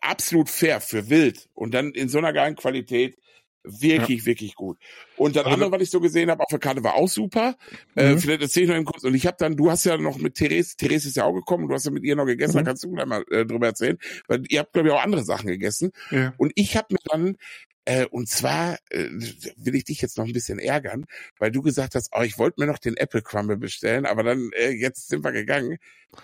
absolut 0.02 0.50
fair 0.50 0.82
für 0.82 1.10
wild 1.10 1.50
und 1.54 1.74
dann 1.74 1.92
in 1.92 2.10
so 2.10 2.18
einer 2.18 2.34
geilen 2.34 2.56
Qualität 2.56 3.16
wirklich, 3.64 4.26
wirklich 4.26 4.56
gut. 4.56 4.78
Und 5.18 5.36
das 5.36 5.46
Also- 5.46 5.54
andere, 5.54 5.72
was 5.72 5.84
ich 5.84 5.92
so 5.92 6.02
gesehen 6.02 6.32
habe 6.32 6.42
auf 6.42 6.50
der 6.50 6.60
Karte, 6.60 6.84
war 6.84 6.96
auch 6.96 7.08
super. 7.08 7.56
Äh, 7.96 8.14
Mhm. 8.14 8.20
vielleicht 8.20 8.42
erzähle 8.42 8.64
ich 8.66 8.70
noch 8.72 8.76
eben 8.78 8.86
kurz. 8.86 9.04
Und 9.04 9.14
ich 9.14 9.28
habe 9.28 9.38
dann, 9.40 9.56
du 9.56 9.70
hast 9.70 9.86
ja 9.86 9.96
noch 9.98 10.18
mit 10.18 10.34
Therese, 10.36 10.76
Therese 10.76 11.08
ist 11.10 11.16
ja 11.16 11.26
auch 11.26 11.34
gekommen, 11.34 11.68
du 11.70 11.76
hast 11.76 11.86
ja 11.86 11.92
mit 11.92 12.04
ihr 12.04 12.16
noch 12.16 12.26
gegessen, 12.26 12.54
Mhm. 12.56 12.60
da 12.62 12.64
kannst 12.72 12.84
du 12.84 12.92
gleich 12.92 13.06
mal 13.06 13.24
äh, 13.30 13.46
drüber 13.46 13.68
erzählen. 13.68 14.00
Weil 14.28 14.44
ihr 14.50 14.60
habt, 14.62 14.74
glaube 14.74 14.88
ich, 14.90 14.94
auch 14.94 15.04
andere 15.04 15.24
Sachen 15.24 15.48
gegessen. 15.48 15.92
Ja. 16.10 16.34
Und 16.38 16.52
ich 16.56 16.76
habe 16.76 16.88
mir 16.90 17.00
dann, 17.06 17.38
äh, 17.86 18.06
und 18.06 18.30
zwar 18.30 18.78
äh, 18.90 19.10
will 19.58 19.76
ich 19.76 19.84
dich 19.84 20.02
jetzt 20.02 20.18
noch 20.18 20.26
ein 20.26 20.34
bisschen 20.34 20.60
ärgern, 20.60 21.06
weil 21.38 21.52
du 21.52 21.62
gesagt 21.62 21.96
hast, 21.96 22.10
oh, 22.14 22.22
ich 22.22 22.38
wollte 22.38 22.62
mir 22.62 22.68
noch 22.68 22.80
den 22.80 22.98
Apple 22.98 23.22
Crumble 23.22 23.58
bestellen, 23.58 24.06
aber 24.06 24.24
dann, 24.24 24.52
äh, 24.54 24.70
jetzt 24.70 25.08
sind 25.08 25.24
wir 25.24 25.32
gegangen. 25.32 25.78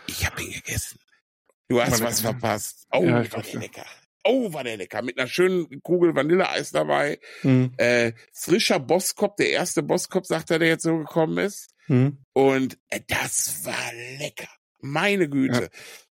Ich 0.08 0.26
habe 0.26 0.42
ihn 0.42 0.54
gegessen. 0.54 1.00
Du 1.68 1.82
hast 1.82 2.02
was 2.02 2.22
verpasst. 2.22 2.88
Oh, 2.92 3.04
Ja, 3.04 3.32
war 3.32 3.42
der 3.44 3.60
lecker. 3.60 3.86
Oh, 4.24 4.52
war 4.54 4.64
der 4.64 4.78
lecker. 4.78 5.02
Mit 5.02 5.18
einer 5.18 5.28
schönen 5.28 5.82
Kugel 5.84 6.16
Vanilleeis 6.16 6.72
dabei. 6.72 7.20
Mhm. 7.44 7.74
Äh, 7.78 8.14
frischer 8.34 8.80
Bosskopf, 8.80 9.36
der 9.38 9.52
erste 9.52 9.84
Bosskopf, 9.84 10.26
sagt 10.28 10.52
er, 10.52 10.60
der 10.60 10.68
jetzt 10.68 10.84
so 10.84 10.98
gekommen 10.98 11.38
ist. 11.38 11.70
Mhm. 11.88 12.18
Und 12.34 12.78
äh, 12.90 13.02
das 13.08 13.66
war 13.66 13.94
lecker. 14.20 14.50
Meine 14.82 15.30
Güte. 15.30 15.70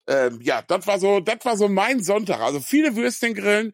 Ja, 0.09 0.27
ähm, 0.27 0.41
ja 0.43 0.63
das 0.63 0.87
war 0.87 0.99
so, 0.99 1.21
das 1.21 1.45
war 1.45 1.57
so 1.57 1.69
mein 1.69 2.03
Sonntag. 2.03 2.41
Also 2.41 2.61
viele 2.61 2.97
Würstchen 2.97 3.35
grillen, 3.35 3.73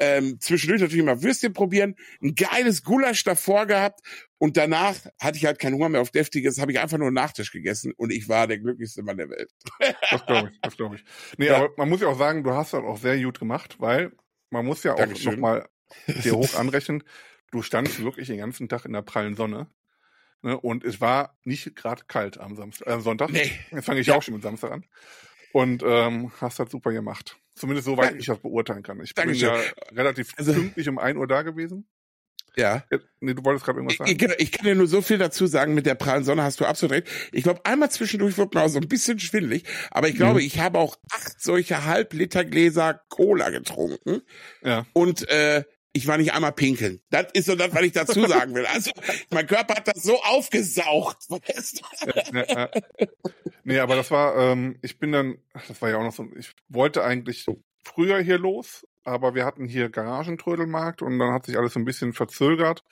ähm, 0.00 0.38
zwischendurch 0.40 0.80
natürlich 0.80 1.04
mal 1.04 1.22
Würstchen 1.22 1.52
probieren, 1.52 1.96
ein 2.22 2.34
geiles 2.34 2.82
Gulasch 2.84 3.24
davor 3.24 3.66
gehabt 3.66 4.00
und 4.38 4.56
danach 4.56 4.96
hatte 5.20 5.38
ich 5.38 5.44
halt 5.46 5.58
keinen 5.58 5.74
Hunger 5.74 5.88
mehr 5.88 6.00
auf 6.00 6.10
deftiges, 6.10 6.60
habe 6.60 6.72
ich 6.72 6.78
einfach 6.80 6.98
nur 6.98 7.08
einen 7.08 7.14
Nachtisch 7.14 7.50
gegessen 7.52 7.92
und 7.96 8.12
ich 8.12 8.28
war 8.28 8.46
der 8.46 8.58
glücklichste 8.58 9.02
Mann 9.02 9.16
der 9.16 9.30
Welt. 9.30 9.50
Das 10.10 10.24
glaube 10.26 10.50
ich, 10.52 10.60
das 10.60 10.76
glaube 10.76 10.96
ich. 10.96 11.04
Nee, 11.36 11.46
Ja. 11.46 11.56
aber 11.56 11.70
man 11.76 11.88
muss 11.88 12.00
ja 12.00 12.08
auch 12.08 12.18
sagen, 12.18 12.44
du 12.44 12.52
hast 12.52 12.72
das 12.72 12.82
auch 12.82 12.98
sehr 12.98 13.20
gut 13.22 13.38
gemacht, 13.38 13.76
weil 13.80 14.12
man 14.50 14.64
muss 14.64 14.82
ja 14.84 14.94
auch 14.94 15.06
nochmal 15.24 15.68
dir 16.24 16.34
hoch 16.34 16.54
anrechnen, 16.54 17.02
du 17.50 17.62
standst 17.62 18.02
wirklich 18.02 18.28
den 18.28 18.38
ganzen 18.38 18.68
Tag 18.68 18.84
in 18.84 18.92
der 18.92 19.02
prallen 19.02 19.34
Sonne. 19.34 19.68
Ne, 20.40 20.56
und 20.56 20.84
es 20.84 21.00
war 21.00 21.36
nicht 21.42 21.74
gerade 21.74 22.04
kalt 22.06 22.38
am 22.38 22.54
Samstag, 22.54 22.86
äh, 22.86 23.00
Sonntag. 23.00 23.30
Nee. 23.30 23.50
Jetzt 23.72 23.86
fange 23.86 23.98
ich 23.98 24.06
Ja. 24.06 24.14
auch 24.14 24.22
schon 24.22 24.34
mit 24.34 24.42
Samstag 24.44 24.70
an. 24.70 24.84
Und 25.52 25.82
ähm, 25.84 26.30
hast 26.40 26.60
das 26.60 26.70
super 26.70 26.92
gemacht. 26.92 27.36
Zumindest 27.58 27.86
soweit 27.86 28.06
Danke. 28.06 28.20
ich 28.20 28.26
das 28.26 28.38
beurteilen 28.38 28.82
kann. 28.82 29.00
Ich 29.02 29.14
bin 29.14 29.32
ja 29.34 29.56
relativ 29.94 30.32
Also- 30.36 30.52
pünktlich 30.54 30.88
um 30.88 30.98
1 30.98 31.16
Uhr 31.18 31.26
da 31.26 31.42
gewesen. 31.42 31.86
Ja. 32.56 32.82
Ja, 32.90 32.98
Nee, 33.20 33.34
du 33.34 33.44
wolltest 33.44 33.64
gerade 33.64 33.78
irgendwas 33.78 33.98
sagen. 33.98 34.10
ich, 34.10 34.40
ich 34.40 34.50
kann 34.52 34.64
dir 34.66 34.74
nur 34.74 34.88
so 34.88 35.00
viel 35.00 35.18
dazu 35.18 35.46
sagen, 35.46 35.74
mit 35.74 35.86
der 35.86 35.94
prallen 35.94 36.24
Sonne 36.24 36.42
hast 36.42 36.58
du 36.58 36.64
absolut 36.64 36.92
recht. 36.96 37.06
Ich 37.30 37.44
glaube, 37.44 37.60
einmal 37.64 37.88
zwischendurch 37.90 38.36
wird 38.36 38.52
mir 38.54 38.62
auch 38.62 38.68
so 38.68 38.80
ein 38.80 38.88
bisschen 38.88 39.20
schwindelig, 39.20 39.62
aber 39.92 40.08
ich 40.08 40.16
glaube, 40.16 40.40
Mhm. 40.40 40.46
ich 40.46 40.58
habe 40.58 40.78
auch 40.78 40.96
acht 41.12 41.40
solche 41.40 41.84
Halblitergläser 41.84 43.00
Cola 43.10 43.50
getrunken 43.50 44.22
Ja. 44.62 44.86
und 44.92 45.28
äh, 45.28 45.64
ich 45.98 46.06
war 46.06 46.16
nicht 46.16 46.32
einmal 46.32 46.52
pinkeln. 46.52 47.00
Das 47.10 47.26
ist 47.32 47.46
so 47.46 47.56
das, 47.56 47.74
was 47.74 47.82
ich 47.82 47.92
dazu 47.92 48.24
sagen 48.26 48.54
will. 48.54 48.64
Also, 48.66 48.92
mein 49.30 49.46
Körper 49.46 49.74
hat 49.74 49.88
das 49.88 50.02
so 50.02 50.22
aufgesaugt. 50.22 51.28
Weißt 51.28 51.80
du? 51.80 52.36
ja, 52.36 52.44
ja. 52.46 52.70
Nee, 53.64 53.80
aber 53.80 53.96
das 53.96 54.10
war, 54.10 54.36
ähm, 54.36 54.78
ich 54.80 54.98
bin 54.98 55.12
dann, 55.12 55.38
das 55.66 55.82
war 55.82 55.90
ja 55.90 55.98
auch 55.98 56.04
noch 56.04 56.12
so, 56.12 56.26
ich 56.38 56.54
wollte 56.68 57.02
eigentlich 57.04 57.46
früher 57.84 58.20
hier 58.20 58.38
los, 58.38 58.86
aber 59.04 59.34
wir 59.34 59.44
hatten 59.44 59.66
hier 59.66 59.90
Garagentrödelmarkt 59.90 61.02
und 61.02 61.18
dann 61.18 61.32
hat 61.32 61.46
sich 61.46 61.58
alles 61.58 61.72
so 61.72 61.80
ein 61.80 61.84
bisschen 61.84 62.12
verzögert. 62.12 62.84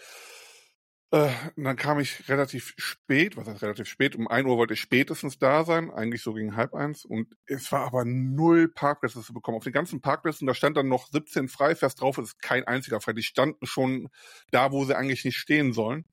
Äh, 1.13 1.31
und 1.55 1.65
dann 1.65 1.77
kam 1.77 2.01
ich 2.01 2.29
relativ 2.29 2.75
spät, 2.77 3.37
was 3.37 3.47
heißt 3.47 3.63
relativ 3.63 3.89
spät, 3.89 4.17
um 4.17 4.27
ein 4.27 4.47
Uhr 4.47 4.57
wollte 4.57 4.75
ich 4.75 4.81
spätestens 4.81 5.39
da 5.39 5.65
sein, 5.65 5.91
eigentlich 5.91 6.23
so 6.23 6.35
gegen 6.35 6.57
halb 6.57 6.75
eins 6.75 7.05
und 7.05 7.37
es 7.47 7.71
war 7.71 7.87
aber 7.87 8.05
null 8.05 8.69
Parkplätze 8.69 9.23
zu 9.23 9.33
bekommen. 9.33 9.57
Auf 9.57 9.65
den 9.65 9.73
ganzen 9.73 10.01
Parkplätzen, 10.01 10.47
da 10.47 10.55
stand 10.55 10.77
dann 10.77 10.89
noch 10.89 11.07
17 11.09 11.49
frei, 11.49 11.77
fährst 11.77 12.01
drauf, 12.01 12.19
es 12.19 12.31
ist 12.31 12.43
kein 12.43 12.65
einziger 12.65 13.01
frei. 13.01 13.13
Die 13.13 13.23
standen 13.23 13.67
schon 13.67 14.09
da, 14.51 14.73
wo 14.73 14.85
sie 14.85 14.97
eigentlich 14.97 15.25
nicht 15.25 15.37
stehen 15.39 15.73
sollen. 15.73 16.05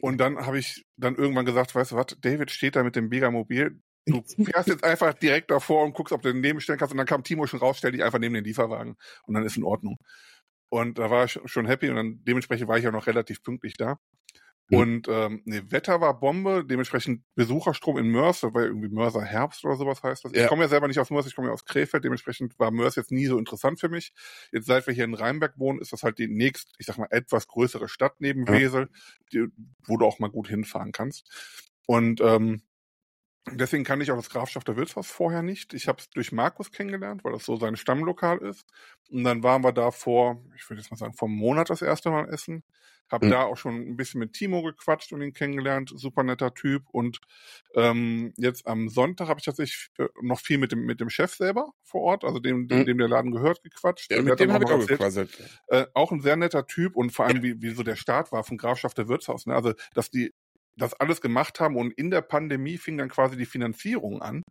Und 0.00 0.18
dann 0.18 0.36
habe 0.38 0.58
ich 0.58 0.86
dann 0.96 1.16
irgendwann 1.16 1.46
gesagt, 1.46 1.74
weißt 1.74 1.92
du 1.92 1.96
was, 1.96 2.06
David 2.20 2.50
steht 2.50 2.76
da 2.76 2.84
mit 2.84 2.94
dem 2.96 3.08
Megamobil. 3.08 3.80
Du 4.06 4.22
fährst 4.44 4.68
jetzt 4.68 4.84
einfach 4.84 5.14
direkt 5.14 5.50
davor 5.50 5.84
und 5.84 5.94
guckst, 5.94 6.12
ob 6.12 6.22
du 6.22 6.32
daneben 6.32 6.60
stellen 6.60 6.78
kannst. 6.78 6.92
Und 6.92 6.98
dann 6.98 7.06
kam 7.06 7.24
Timo 7.24 7.46
schon 7.46 7.58
raus, 7.58 7.78
stell 7.78 7.90
dich 7.92 8.04
einfach 8.04 8.18
neben 8.18 8.34
den 8.34 8.44
Lieferwagen. 8.44 8.96
Und 9.24 9.34
dann 9.34 9.44
ist 9.44 9.56
in 9.56 9.64
Ordnung. 9.64 9.98
Und 10.74 10.98
da 10.98 11.08
war 11.08 11.24
ich 11.26 11.38
schon 11.44 11.66
happy 11.66 11.88
und 11.88 11.94
dann 11.94 12.24
dementsprechend 12.24 12.66
war 12.66 12.76
ich 12.76 12.88
auch 12.88 12.92
noch 12.92 13.06
relativ 13.06 13.44
pünktlich 13.44 13.74
da. 13.76 14.00
Mhm. 14.70 14.76
Und 14.76 15.08
ähm, 15.08 15.42
nee, 15.44 15.62
Wetter 15.68 16.00
war 16.00 16.18
Bombe, 16.18 16.64
dementsprechend 16.68 17.22
Besucherstrom 17.36 17.96
in 17.96 18.08
Mörs, 18.08 18.42
ja 18.42 18.50
irgendwie 18.52 18.88
Mörser 18.88 19.22
Herbst 19.22 19.64
oder 19.64 19.76
sowas 19.76 20.02
heißt 20.02 20.24
das. 20.24 20.32
Ich 20.32 20.40
Ja. 20.40 20.48
komme 20.48 20.62
ja 20.62 20.68
selber 20.68 20.88
nicht 20.88 20.98
aus 20.98 21.10
Mörs, 21.10 21.28
ich 21.28 21.36
komme 21.36 21.46
ja 21.46 21.54
aus 21.54 21.64
Krefeld, 21.64 22.02
dementsprechend 22.02 22.58
war 22.58 22.72
Mörs 22.72 22.96
jetzt 22.96 23.12
nie 23.12 23.26
so 23.26 23.38
interessant 23.38 23.78
für 23.78 23.88
mich. 23.88 24.12
Jetzt 24.50 24.66
seit 24.66 24.88
wir 24.88 24.94
hier 24.94 25.04
in 25.04 25.14
Rheinberg 25.14 25.60
wohnen, 25.60 25.78
ist 25.80 25.92
das 25.92 26.02
halt 26.02 26.18
die 26.18 26.26
nächst, 26.26 26.74
ich 26.78 26.86
sag 26.86 26.98
mal, 26.98 27.06
etwas 27.10 27.46
größere 27.46 27.86
Stadt 27.88 28.16
neben 28.18 28.44
Ja. 28.46 28.54
Wesel, 28.54 28.88
die, 29.32 29.46
wo 29.86 29.96
du 29.96 30.04
auch 30.04 30.18
mal 30.18 30.28
gut 30.30 30.48
hinfahren 30.48 30.90
kannst. 30.90 31.30
Und 31.86 32.20
ähm, 32.20 32.62
Deswegen 33.50 33.84
kann 33.84 34.00
ich 34.00 34.10
auch 34.10 34.16
das 34.16 34.30
Grafschafter 34.30 34.76
Wirtshaus 34.76 35.06
vorher 35.06 35.42
nicht. 35.42 35.74
Ich 35.74 35.86
habe 35.86 35.98
es 36.00 36.08
durch 36.10 36.32
Markus 36.32 36.72
kennengelernt, 36.72 37.24
weil 37.24 37.32
das 37.32 37.44
so 37.44 37.56
sein 37.56 37.76
Stammlokal 37.76 38.38
ist. 38.38 38.64
Und 39.10 39.24
dann 39.24 39.42
waren 39.42 39.62
wir 39.62 39.72
da 39.72 39.90
vor, 39.90 40.42
ich 40.56 40.68
würde 40.70 40.80
jetzt 40.80 40.90
mal 40.90 40.96
sagen, 40.96 41.12
vor 41.12 41.28
einem 41.28 41.36
Monat 41.36 41.68
das 41.68 41.82
erste 41.82 42.10
Mal 42.10 42.28
essen. 42.30 42.64
Hab 43.10 43.22
mhm. 43.22 43.30
da 43.30 43.42
auch 43.42 43.58
schon 43.58 43.74
ein 43.74 43.96
bisschen 43.96 44.18
mit 44.18 44.32
Timo 44.32 44.62
gequatscht 44.62 45.12
und 45.12 45.20
ihn 45.20 45.34
kennengelernt. 45.34 45.92
Super 45.94 46.22
netter 46.22 46.54
Typ. 46.54 46.84
Und 46.90 47.20
ähm, 47.74 48.32
jetzt 48.38 48.66
am 48.66 48.88
Sonntag 48.88 49.28
habe 49.28 49.40
ich 49.40 49.44
tatsächlich 49.44 49.90
äh, 49.98 50.08
noch 50.22 50.40
viel 50.40 50.56
mit 50.56 50.72
dem 50.72 50.86
mit 50.86 51.00
dem 51.00 51.10
Chef 51.10 51.34
selber 51.34 51.72
vor 51.82 52.00
Ort, 52.00 52.24
also 52.24 52.38
dem, 52.38 52.66
dem, 52.66 52.80
mhm. 52.80 52.84
dem 52.86 52.98
der 52.98 53.08
Laden 53.08 53.30
gehört, 53.30 53.62
gequatscht. 53.62 54.10
Ja, 54.10 54.22
mit 54.22 54.40
dem 54.40 54.52
habe 54.52 54.64
ich 54.64 54.70
auch 54.70 54.86
gequatscht. 54.86 55.38
Äh, 55.66 55.84
auch 55.92 56.12
ein 56.12 56.22
sehr 56.22 56.36
netter 56.36 56.66
Typ 56.66 56.96
und 56.96 57.10
vor 57.10 57.26
allem, 57.26 57.42
wie, 57.42 57.60
wie 57.60 57.70
so 57.70 57.82
der 57.82 57.96
Start 57.96 58.32
war 58.32 58.42
von 58.42 58.56
Grafschafter 58.56 59.06
Wirtshaus. 59.06 59.44
Ne? 59.44 59.54
Also, 59.54 59.74
dass 59.92 60.10
die 60.10 60.32
das 60.76 60.94
alles 60.94 61.20
gemacht 61.20 61.60
haben 61.60 61.76
und 61.76 61.92
in 61.92 62.10
der 62.10 62.22
Pandemie 62.22 62.78
fing 62.78 62.98
dann 62.98 63.08
quasi 63.08 63.36
die 63.36 63.46
Finanzierung 63.46 64.22
an 64.22 64.42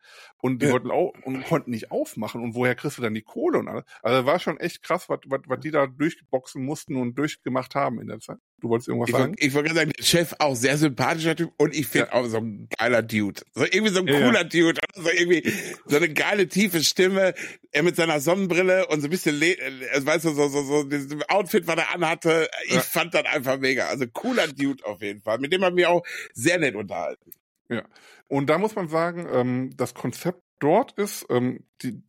und 0.42 0.62
die 0.62 0.68
ja. 0.68 0.72
wollten 0.72 0.92
auch 0.92 1.14
und 1.24 1.44
konnten 1.46 1.72
nicht 1.72 1.92
aufmachen 1.92 2.42
und 2.42 2.56
woher 2.56 2.76
kriegst 2.76 2.98
du 2.98 3.02
dann 3.02 3.14
die 3.14 3.22
Kohle 3.22 3.60
und 3.60 3.68
alles? 3.68 3.84
Also 4.02 4.26
war 4.26 4.40
schon 4.40 4.58
echt 4.60 4.84
krass, 4.84 5.10
was, 5.10 5.20
was, 5.26 5.42
was 5.48 5.60
die 5.60 5.72
da 5.72 5.88
durchboxen 5.88 6.64
mussten 6.64 6.96
und 6.96 7.18
durchgemacht 7.18 7.76
haben 7.76 8.00
in 8.00 8.08
der 8.08 8.20
Zeit. 8.20 8.40
Du 8.64 8.70
wolltest 8.70 8.88
irgendwas 8.88 9.09
ich 9.09 9.16
sagen? 9.16 9.36
ich 9.39 9.53
wollte 9.53 9.68
gerade 9.68 9.80
sagen, 9.82 9.91
der 9.91 10.03
Chef 10.05 10.36
auch 10.39 10.55
sehr 10.55 10.78
sympathischer 10.78 11.36
Typ 11.36 11.51
und 11.57 11.76
ich 11.76 11.86
finde 11.86 12.07
ja. 12.07 12.14
auch 12.14 12.26
so 12.28 12.38
ein 12.38 12.70
geiler 12.80 13.01
Dude. 13.01 13.41
So 13.53 13.66
irgendwie 13.66 13.89
so 13.89 13.99
ein 13.99 14.07
ja, 14.07 14.22
cooler 14.22 14.45
Dude. 14.45 14.80
So 14.95 15.09
irgendwie 15.09 15.51
so 15.86 15.97
eine 15.97 16.07
geile, 16.07 16.47
tiefe 16.47 16.82
Stimme. 16.82 17.34
Er 17.72 17.84
mit 17.84 17.97
seiner 17.97 18.22
Sonnenbrille 18.22 18.88
und 18.88 19.01
so 19.01 19.07
ein 19.07 19.09
bisschen, 19.09 19.41
äh, 19.41 19.57
weißt 20.01 20.24
du, 20.24 20.30
so, 20.30 20.47
so, 20.47 20.64
so, 20.64 20.84
dieses 20.84 21.11
Outfit, 21.28 21.68
was 21.68 21.76
er 21.76 21.93
anhatte. 21.93 22.49
Ich 22.68 22.80
fand 22.80 23.14
das 23.14 23.26
einfach 23.26 23.59
mega. 23.59 23.88
Also 23.88 24.05
cooler 24.07 24.47
Dude 24.47 24.86
auf 24.86 25.01
jeden 25.01 25.22
Fall. 25.22 25.39
Mit 25.39 25.51
dem 25.51 25.66
haben 25.66 25.76
wir 25.76 25.89
auch 25.89 26.05
sehr 26.34 26.57
nett 26.57 26.76
unterhalten. 26.76 27.32
Ja. 27.68 27.84
Und 28.30 28.49
da 28.49 28.57
muss 28.59 28.76
man 28.76 28.88
sagen, 28.88 29.28
ähm, 29.30 29.72
das 29.76 29.93
Konzept 29.93 30.41
dort 30.59 30.93
ist, 30.93 31.26
ähm, 31.30 31.66
die 31.82 32.01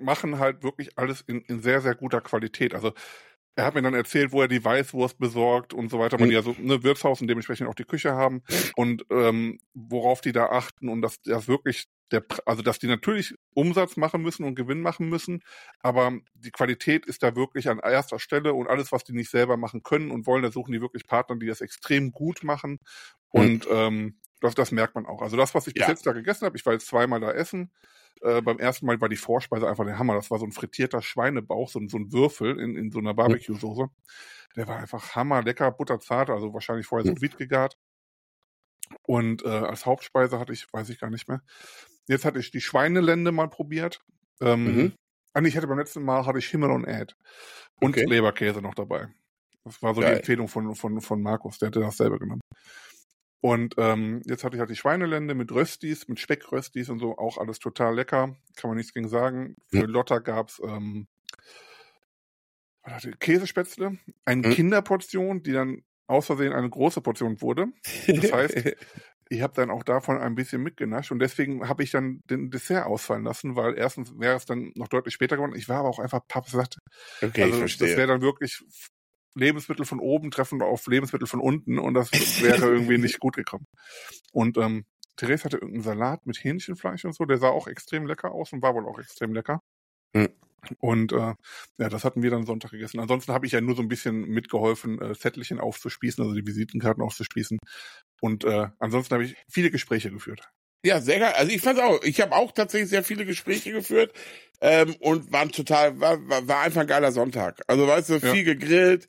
machen 0.00 0.38
halt 0.38 0.62
wirklich 0.62 0.96
alles 0.96 1.20
in, 1.20 1.42
in 1.42 1.60
sehr, 1.60 1.82
sehr 1.82 1.94
guter 1.94 2.22
Qualität. 2.22 2.74
Also 2.74 2.94
er 3.54 3.66
hat 3.66 3.74
mir 3.74 3.82
dann 3.82 3.94
erzählt, 3.94 4.32
wo 4.32 4.40
er 4.40 4.48
die 4.48 4.64
Weißwurst 4.64 5.18
besorgt 5.18 5.74
und 5.74 5.90
so 5.90 5.98
weiter, 5.98 6.18
weil 6.18 6.28
die 6.28 6.34
ja 6.34 6.42
so 6.42 6.56
eine 6.58 6.82
Wirtshaus 6.82 7.20
und 7.20 7.28
dementsprechend 7.28 7.68
auch 7.68 7.74
die 7.74 7.84
Küche 7.84 8.12
haben. 8.12 8.42
Und 8.76 9.04
ähm, 9.10 9.58
worauf 9.74 10.22
die 10.22 10.32
da 10.32 10.46
achten 10.46 10.88
und 10.88 11.02
dass 11.02 11.20
das 11.22 11.48
wirklich 11.48 11.86
der, 12.12 12.24
also 12.46 12.62
dass 12.62 12.78
die 12.78 12.86
natürlich 12.86 13.34
Umsatz 13.54 13.96
machen 13.96 14.22
müssen 14.22 14.44
und 14.44 14.54
Gewinn 14.54 14.80
machen 14.80 15.08
müssen, 15.08 15.42
aber 15.80 16.12
die 16.34 16.50
Qualität 16.50 17.06
ist 17.06 17.22
da 17.22 17.34
wirklich 17.36 17.68
an 17.68 17.78
erster 17.78 18.18
Stelle 18.18 18.54
und 18.54 18.68
alles, 18.68 18.92
was 18.92 19.04
die 19.04 19.14
nicht 19.14 19.30
selber 19.30 19.56
machen 19.56 19.82
können 19.82 20.10
und 20.10 20.26
wollen, 20.26 20.42
da 20.42 20.50
suchen 20.50 20.72
die 20.72 20.80
wirklich 20.80 21.06
Partner, 21.06 21.36
die 21.36 21.46
das 21.46 21.60
extrem 21.60 22.12
gut 22.12 22.44
machen. 22.44 22.78
Und 23.30 23.66
mhm. 23.66 23.74
ähm, 23.74 24.18
das, 24.42 24.54
das 24.54 24.72
merkt 24.72 24.94
man 24.94 25.06
auch. 25.06 25.22
Also 25.22 25.36
das, 25.36 25.54
was 25.54 25.66
ich 25.66 25.74
bis 25.74 25.82
ja. 25.82 25.88
jetzt 25.88 26.06
da 26.06 26.12
gegessen 26.12 26.44
habe, 26.44 26.56
ich 26.56 26.66
war 26.66 26.72
jetzt 26.72 26.86
zweimal 26.86 27.20
da 27.20 27.30
essen. 27.32 27.70
Äh, 28.20 28.42
beim 28.42 28.58
ersten 28.58 28.86
Mal 28.86 29.00
war 29.00 29.08
die 29.08 29.16
Vorspeise 29.16 29.68
einfach 29.68 29.84
der 29.84 29.98
Hammer. 29.98 30.14
Das 30.14 30.30
war 30.30 30.38
so 30.38 30.44
ein 30.44 30.52
frittierter 30.52 31.00
Schweinebauch, 31.00 31.68
so, 31.68 31.80
so 31.88 31.96
ein 31.96 32.12
Würfel 32.12 32.58
in, 32.58 32.76
in 32.76 32.90
so 32.90 32.98
einer 32.98 33.14
Barbecue-Soße. 33.14 33.88
Der 34.56 34.68
war 34.68 34.78
einfach 34.78 35.14
hammer 35.14 35.42
lecker, 35.42 35.70
butterzart, 35.70 36.28
also 36.28 36.52
wahrscheinlich 36.52 36.86
vorher 36.86 37.06
so 37.06 37.20
vide 37.20 37.36
gegart. 37.36 37.78
Und 39.06 39.44
äh, 39.44 39.48
als 39.48 39.86
Hauptspeise 39.86 40.38
hatte 40.38 40.52
ich, 40.52 40.66
weiß 40.72 40.90
ich 40.90 40.98
gar 40.98 41.10
nicht 41.10 41.28
mehr. 41.28 41.42
Jetzt 42.08 42.24
hatte 42.24 42.38
ich 42.38 42.50
die 42.50 42.60
Schweinelende 42.60 43.32
mal 43.32 43.48
probiert. 43.48 44.04
Ähm, 44.40 44.76
mhm. 44.76 44.92
Ah, 45.34 45.40
ich 45.42 45.56
hatte 45.56 45.66
beim 45.66 45.78
letzten 45.78 46.04
Mal 46.04 46.26
hatte 46.26 46.38
ich 46.38 46.48
Himmel 46.48 46.70
und 46.70 46.84
Ed. 46.84 47.16
Und 47.80 47.96
okay. 47.96 48.04
Leberkäse 48.04 48.60
noch 48.60 48.74
dabei. 48.74 49.08
Das 49.64 49.80
war 49.82 49.94
so 49.94 50.00
Geil. 50.00 50.10
die 50.10 50.18
Empfehlung 50.18 50.48
von, 50.48 50.74
von, 50.74 51.00
von 51.00 51.22
Markus, 51.22 51.58
der 51.58 51.68
hatte 51.68 51.80
das 51.80 51.96
selber 51.96 52.18
genommen. 52.18 52.42
Und 53.42 53.74
ähm, 53.76 54.22
jetzt 54.24 54.44
hatte 54.44 54.54
ich 54.56 54.60
halt 54.60 54.70
die 54.70 54.76
Schweinelende 54.76 55.34
mit 55.34 55.50
Röstis, 55.50 56.06
mit 56.06 56.20
Speckröstis 56.20 56.88
und 56.88 57.00
so, 57.00 57.18
auch 57.18 57.38
alles 57.38 57.58
total 57.58 57.96
lecker. 57.96 58.36
Kann 58.54 58.70
man 58.70 58.76
nichts 58.76 58.94
gegen 58.94 59.08
sagen. 59.08 59.56
Für 59.68 59.86
Lotta 59.86 60.20
gab's 60.20 60.62
ähm, 60.64 61.08
Käsespätzle, 63.18 63.98
eine 64.24 64.46
mhm. 64.46 64.52
Kinderportion, 64.52 65.42
die 65.42 65.52
dann 65.52 65.82
aus 66.06 66.26
Versehen 66.26 66.52
eine 66.52 66.70
große 66.70 67.00
Portion 67.00 67.40
wurde. 67.42 67.66
Das 68.06 68.32
heißt, 68.32 68.54
ich 69.28 69.42
habe 69.42 69.54
dann 69.54 69.70
auch 69.70 69.82
davon 69.82 70.18
ein 70.18 70.36
bisschen 70.36 70.62
mitgenascht 70.62 71.10
und 71.10 71.18
deswegen 71.18 71.68
habe 71.68 71.82
ich 71.82 71.90
dann 71.90 72.20
den 72.30 72.50
Dessert 72.50 72.86
ausfallen 72.86 73.24
lassen, 73.24 73.56
weil 73.56 73.76
erstens 73.76 74.12
wäre 74.20 74.36
es 74.36 74.46
dann 74.46 74.70
noch 74.76 74.88
deutlich 74.88 75.14
später 75.14 75.36
geworden. 75.36 75.56
Ich 75.56 75.68
war 75.68 75.78
aber 75.78 75.88
auch 75.88 75.98
einfach 75.98 76.20
pappsatt. 76.28 76.76
Okay, 77.20 77.42
also, 77.42 77.54
ich 77.54 77.58
verstehe. 77.58 77.88
Das 77.88 77.96
wäre 77.96 78.08
dann 78.08 78.20
wirklich 78.20 78.62
Lebensmittel 79.34 79.86
von 79.86 80.00
oben 80.00 80.30
treffen 80.30 80.62
auf 80.62 80.86
Lebensmittel 80.86 81.26
von 81.26 81.40
unten 81.40 81.78
und 81.78 81.94
das 81.94 82.10
wäre 82.42 82.66
irgendwie 82.66 82.98
nicht 82.98 83.18
gut 83.18 83.36
gekommen. 83.36 83.66
Und 84.32 84.58
ähm, 84.58 84.84
Therese 85.16 85.44
hatte 85.44 85.56
irgendeinen 85.56 85.84
Salat 85.84 86.26
mit 86.26 86.42
Hähnchenfleisch 86.42 87.04
und 87.04 87.14
so, 87.14 87.24
der 87.24 87.38
sah 87.38 87.48
auch 87.48 87.66
extrem 87.66 88.06
lecker 88.06 88.32
aus 88.32 88.52
und 88.52 88.62
war 88.62 88.74
wohl 88.74 88.86
auch 88.86 88.98
extrem 88.98 89.32
lecker. 89.34 89.60
Mhm. 90.14 90.28
Und 90.78 91.12
äh, 91.12 91.34
ja, 91.78 91.88
das 91.88 92.04
hatten 92.04 92.22
wir 92.22 92.30
dann 92.30 92.46
Sonntag 92.46 92.70
gegessen. 92.70 93.00
Ansonsten 93.00 93.32
habe 93.32 93.46
ich 93.46 93.52
ja 93.52 93.60
nur 93.60 93.74
so 93.74 93.82
ein 93.82 93.88
bisschen 93.88 94.28
mitgeholfen, 94.28 95.00
äh, 95.00 95.14
Zettelchen 95.14 95.58
aufzuspießen, 95.58 96.22
also 96.22 96.34
die 96.34 96.46
Visitenkarten 96.46 97.02
aufzuspießen. 97.02 97.58
Und 98.20 98.44
äh, 98.44 98.68
ansonsten 98.78 99.14
habe 99.14 99.24
ich 99.24 99.36
viele 99.48 99.70
Gespräche 99.70 100.10
geführt. 100.10 100.48
Ja, 100.84 101.00
sehr 101.00 101.20
geil. 101.20 101.32
Also 101.36 101.52
ich 101.52 101.60
fand's 101.60 101.80
auch. 101.80 102.02
Ich 102.02 102.20
habe 102.20 102.34
auch 102.34 102.52
tatsächlich 102.52 102.90
sehr 102.90 103.04
viele 103.04 103.24
Gespräche 103.24 103.72
geführt 103.72 104.12
ähm, 104.60 104.96
und 105.00 105.32
waren 105.32 105.52
total, 105.52 106.00
war, 106.00 106.18
war, 106.28 106.60
einfach 106.60 106.80
ein 106.80 106.86
geiler 106.86 107.12
Sonntag. 107.12 107.62
Also 107.68 107.86
weißt 107.86 108.10
du, 108.10 108.20
viel 108.20 108.46
ja. 108.46 108.54
gegrillt, 108.54 109.06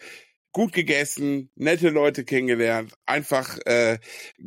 gut 0.51 0.71
gegessen, 0.71 1.49
nette 1.55 1.89
Leute 1.89 2.26
kennengelernt, 2.26 2.93
einfach 3.07 3.57
äh, 3.65 3.97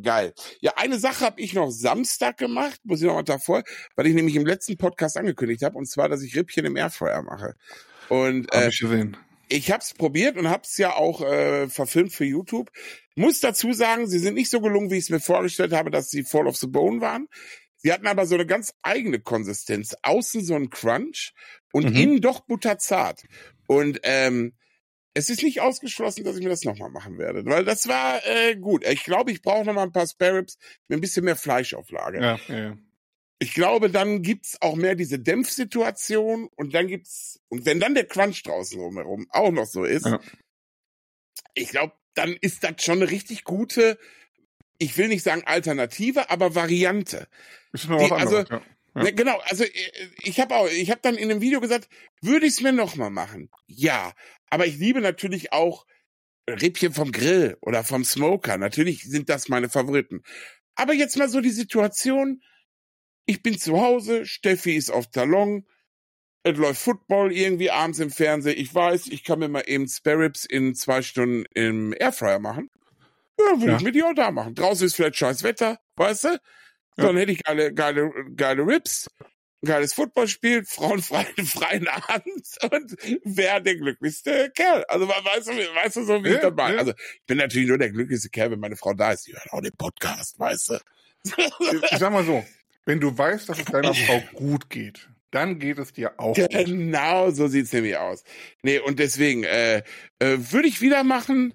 geil. 0.01 0.33
Ja, 0.61 0.73
eine 0.77 0.99
Sache 0.99 1.25
habe 1.25 1.41
ich 1.41 1.53
noch 1.53 1.69
Samstag 1.69 2.37
gemacht, 2.37 2.79
muss 2.85 3.01
ich 3.01 3.07
noch 3.07 3.15
mal 3.15 3.23
davor, 3.23 3.63
weil 3.95 4.07
ich 4.07 4.13
nämlich 4.13 4.35
im 4.35 4.45
letzten 4.45 4.77
Podcast 4.77 5.17
angekündigt 5.17 5.63
habe, 5.63 5.77
und 5.77 5.85
zwar, 5.85 6.07
dass 6.07 6.23
ich 6.23 6.35
Rippchen 6.35 6.65
im 6.65 6.77
Airfryer 6.77 7.21
mache. 7.23 7.55
Und 8.07 8.53
äh, 8.53 8.57
hab 8.57 8.67
ich 8.69 8.79
gesehen. 8.79 9.17
Ich 9.49 9.71
habe 9.71 9.81
es 9.81 9.93
probiert 9.93 10.37
und 10.37 10.49
habe 10.49 10.63
es 10.63 10.77
ja 10.77 10.95
auch 10.95 11.21
äh, 11.21 11.69
verfilmt 11.69 12.13
für 12.13 12.25
YouTube. 12.25 12.69
Muss 13.15 13.39
dazu 13.39 13.73
sagen, 13.73 14.07
sie 14.07 14.19
sind 14.19 14.35
nicht 14.35 14.49
so 14.49 14.61
gelungen, 14.61 14.91
wie 14.91 14.97
ich 14.97 15.05
es 15.05 15.09
mir 15.09 15.19
vorgestellt 15.19 15.73
habe, 15.73 15.91
dass 15.91 16.09
sie 16.09 16.23
Fall 16.23 16.47
of 16.47 16.57
the 16.57 16.67
Bone 16.67 17.01
waren. 17.01 17.27
Sie 17.77 17.91
hatten 17.91 18.07
aber 18.07 18.25
so 18.25 18.35
eine 18.35 18.45
ganz 18.45 18.73
eigene 18.81 19.19
Konsistenz. 19.19 19.95
Außen 20.01 20.43
so 20.43 20.55
ein 20.55 20.69
Crunch 20.69 21.33
und 21.71 21.91
mhm. 21.91 21.95
innen 21.95 22.21
doch 22.21 22.41
butterzart. 22.41 23.23
Und 23.67 23.99
ähm, 24.03 24.53
es 25.13 25.29
ist 25.29 25.41
nicht 25.43 25.61
ausgeschlossen, 25.61 26.23
dass 26.23 26.37
ich 26.37 26.43
mir 26.43 26.49
das 26.49 26.63
nochmal 26.63 26.91
machen 26.91 27.17
werde, 27.17 27.43
weil 27.45 27.65
das 27.65 27.87
war 27.87 28.19
äh, 28.27 28.55
gut. 28.55 28.85
Ich 28.85 29.03
glaube, 29.03 29.31
ich 29.31 29.41
brauche 29.41 29.65
nochmal 29.65 29.85
ein 29.85 29.91
paar 29.91 30.07
Spare 30.07 30.37
Ribs 30.37 30.57
mit 30.87 30.97
ein 30.97 31.01
bisschen 31.01 31.25
mehr 31.25 31.35
Fleischauflage. 31.35 32.21
Ja, 32.21 32.39
ja, 32.47 32.57
ja. 32.57 32.77
Ich 33.39 33.53
glaube, 33.53 33.89
dann 33.91 34.23
gibt's 34.23 34.61
auch 34.61 34.75
mehr 34.75 34.95
diese 34.95 35.19
Dämpfsituation 35.19 36.49
und 36.55 36.73
dann 36.73 36.87
gibt's, 36.87 37.39
und 37.49 37.65
wenn 37.65 37.79
dann 37.79 37.93
der 37.93 38.07
Crunch 38.07 38.43
draußen 38.43 38.79
rumherum 38.79 39.27
auch 39.29 39.51
noch 39.51 39.67
so 39.67 39.83
ist, 39.83 40.05
ja. 40.05 40.19
ich 41.53 41.69
glaube, 41.69 41.93
dann 42.15 42.35
ist 42.41 42.63
das 42.63 42.83
schon 42.83 43.01
eine 43.01 43.11
richtig 43.11 43.43
gute, 43.43 43.99
ich 44.79 44.97
will 44.97 45.07
nicht 45.07 45.23
sagen 45.23 45.43
Alternative, 45.45 46.31
aber 46.31 46.55
Variante. 46.55 47.27
Ist 47.73 47.87
mir 47.87 47.97
Die, 47.99 48.11
also, 48.11 48.39
ja. 48.39 48.61
Ja. 48.97 49.03
Ne, 49.03 49.13
genau, 49.13 49.37
also 49.45 49.63
äh, 49.63 49.69
ich 50.23 50.39
habe 50.39 50.55
auch, 50.55 50.67
ich 50.67 50.89
habe 50.89 51.01
dann 51.03 51.15
in 51.15 51.29
dem 51.29 51.39
Video 51.39 51.59
gesagt, 51.59 51.87
würde 52.21 52.47
ich 52.47 52.53
es 52.53 52.61
mir 52.61 52.71
nochmal 52.71 53.11
machen? 53.11 53.51
Ja, 53.67 54.13
aber 54.49 54.65
ich 54.65 54.77
liebe 54.77 55.01
natürlich 55.01 55.53
auch 55.53 55.85
Rippchen 56.49 56.93
vom 56.93 57.11
Grill 57.11 57.57
oder 57.61 57.83
vom 57.83 58.03
Smoker. 58.03 58.57
Natürlich 58.57 59.03
sind 59.03 59.29
das 59.29 59.49
meine 59.49 59.69
Favoriten. 59.69 60.23
Aber 60.75 60.93
jetzt 60.93 61.17
mal 61.17 61.29
so 61.29 61.41
die 61.41 61.51
Situation, 61.51 62.41
ich 63.27 63.43
bin 63.43 63.59
zu 63.59 63.79
Hause, 63.79 64.25
Steffi 64.25 64.75
ist 64.75 64.89
auf 64.89 65.11
Talon, 65.11 65.67
es 66.43 66.57
läuft 66.57 66.81
Football 66.81 67.33
irgendwie 67.33 67.69
abends 67.69 67.99
im 67.99 68.09
Fernsehen. 68.09 68.57
Ich 68.57 68.73
weiß, 68.73 69.07
ich 69.07 69.23
kann 69.23 69.39
mir 69.39 69.49
mal 69.49 69.63
eben 69.67 69.87
Spare 69.87 70.19
Ribs 70.19 70.45
in 70.45 70.73
zwei 70.75 71.01
Stunden 71.01 71.45
im 71.53 71.93
Airfryer 71.97 72.39
machen. 72.39 72.69
Ja, 73.37 73.59
würde 73.59 73.71
ja. 73.71 73.77
ich 73.77 73.83
mir 73.83 73.91
die 73.91 74.03
auch 74.03 74.13
da 74.15 74.31
machen. 74.31 74.55
Draußen 74.55 74.87
ist 74.87 74.95
vielleicht 74.95 75.17
scheiß 75.17 75.43
Wetter, 75.43 75.77
weißt 75.97 76.23
du? 76.23 76.27
Ja. 76.29 76.39
Dann 76.95 77.17
hätte 77.17 77.33
ich 77.33 77.43
geile, 77.43 77.73
geile, 77.73 78.11
geile 78.35 78.65
Ribs, 78.65 79.09
geiles 79.63 79.93
Footballspiel, 79.93 80.63
Frauen 80.67 81.01
freien, 81.01 81.45
freien 81.45 81.87
Abend 81.89 82.47
und 82.71 82.95
wäre 83.25 83.61
der 83.61 83.75
glücklichste 83.75 84.49
Kerl. 84.55 84.85
Also 84.87 85.07
weißt 85.07 85.47
du, 85.47 85.51
weißt 85.51 85.95
du 85.97 86.03
so, 86.03 86.23
wie 86.23 86.29
ja, 86.29 86.35
ich 86.35 86.41
das 86.41 86.53
meine? 86.55 86.79
Also 86.79 86.93
ich 86.93 87.25
bin 87.25 87.37
natürlich 87.39 87.67
nur 87.67 87.77
der 87.77 87.91
glücklichste 87.91 88.29
Kerl, 88.29 88.51
wenn 88.51 88.59
meine 88.59 88.77
Frau 88.77 88.93
da 88.93 89.11
ist. 89.11 89.27
Die 89.27 89.33
hört 89.33 89.51
auch 89.51 89.61
den 89.61 89.75
Podcast, 89.75 90.39
weißt 90.39 90.69
du? 90.69 90.79
Ich 91.91 91.97
sag 91.99 92.11
mal 92.11 92.23
so, 92.23 92.45
wenn 92.87 93.01
du 93.01 93.15
weißt, 93.15 93.49
dass 93.49 93.59
es 93.59 93.65
deiner 93.65 93.93
Frau 93.93 94.23
gut 94.33 94.69
geht, 94.69 95.09
dann 95.29 95.59
geht 95.59 95.77
es 95.77 95.91
dir 95.91 96.17
auch 96.17 96.33
genau, 96.33 96.47
gut. 96.47 96.65
Genau, 96.65 97.31
so 97.31 97.47
sieht's 97.47 97.73
nämlich 97.73 97.97
aus. 97.97 98.23
Nee, 98.63 98.79
und 98.79 98.97
deswegen, 98.97 99.43
äh, 99.43 99.83
äh, 100.19 100.37
würde 100.37 100.69
ich 100.69 100.81
wieder 100.81 101.03
machen, 101.03 101.53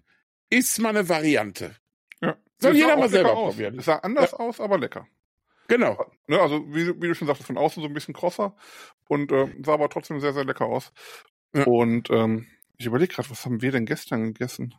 ist 0.51 0.79
mal 0.79 0.91
eine 0.91 1.09
Variante. 1.09 1.75
Ja. 2.21 2.37
Soll 2.59 2.77
jeder 2.77 2.99
mal 2.99 3.09
selber 3.09 3.33
aus. 3.33 3.55
probieren. 3.55 3.79
Es 3.79 3.87
sah 3.87 3.97
anders 3.97 4.33
ja. 4.33 4.39
aus, 4.39 4.61
aber 4.61 4.79
lecker. 4.79 5.09
Genau. 5.69 6.05
Ne, 6.27 6.39
also, 6.39 6.67
wie, 6.69 6.89
wie, 7.01 7.09
du 7.09 7.15
schon 7.15 7.27
sagst, 7.27 7.45
von 7.45 7.57
außen 7.57 7.83
so 7.83 7.89
ein 7.89 7.95
bisschen 7.95 8.13
krosser 8.13 8.55
und 9.09 9.33
äh, 9.33 9.49
sah 9.65 9.73
aber 9.73 9.89
trotzdem 9.89 10.21
sehr, 10.21 10.35
sehr 10.35 10.45
lecker 10.45 10.67
aus. 10.67 10.93
Ja. 11.55 11.65
Und 11.65 12.11
ähm, 12.11 12.47
ich 12.77 12.85
überlege 12.85 13.15
gerade, 13.15 13.31
was 13.31 13.47
haben 13.47 13.63
wir 13.63 13.73
denn 13.73 13.87
gestern 13.87 14.35
gegessen? 14.35 14.75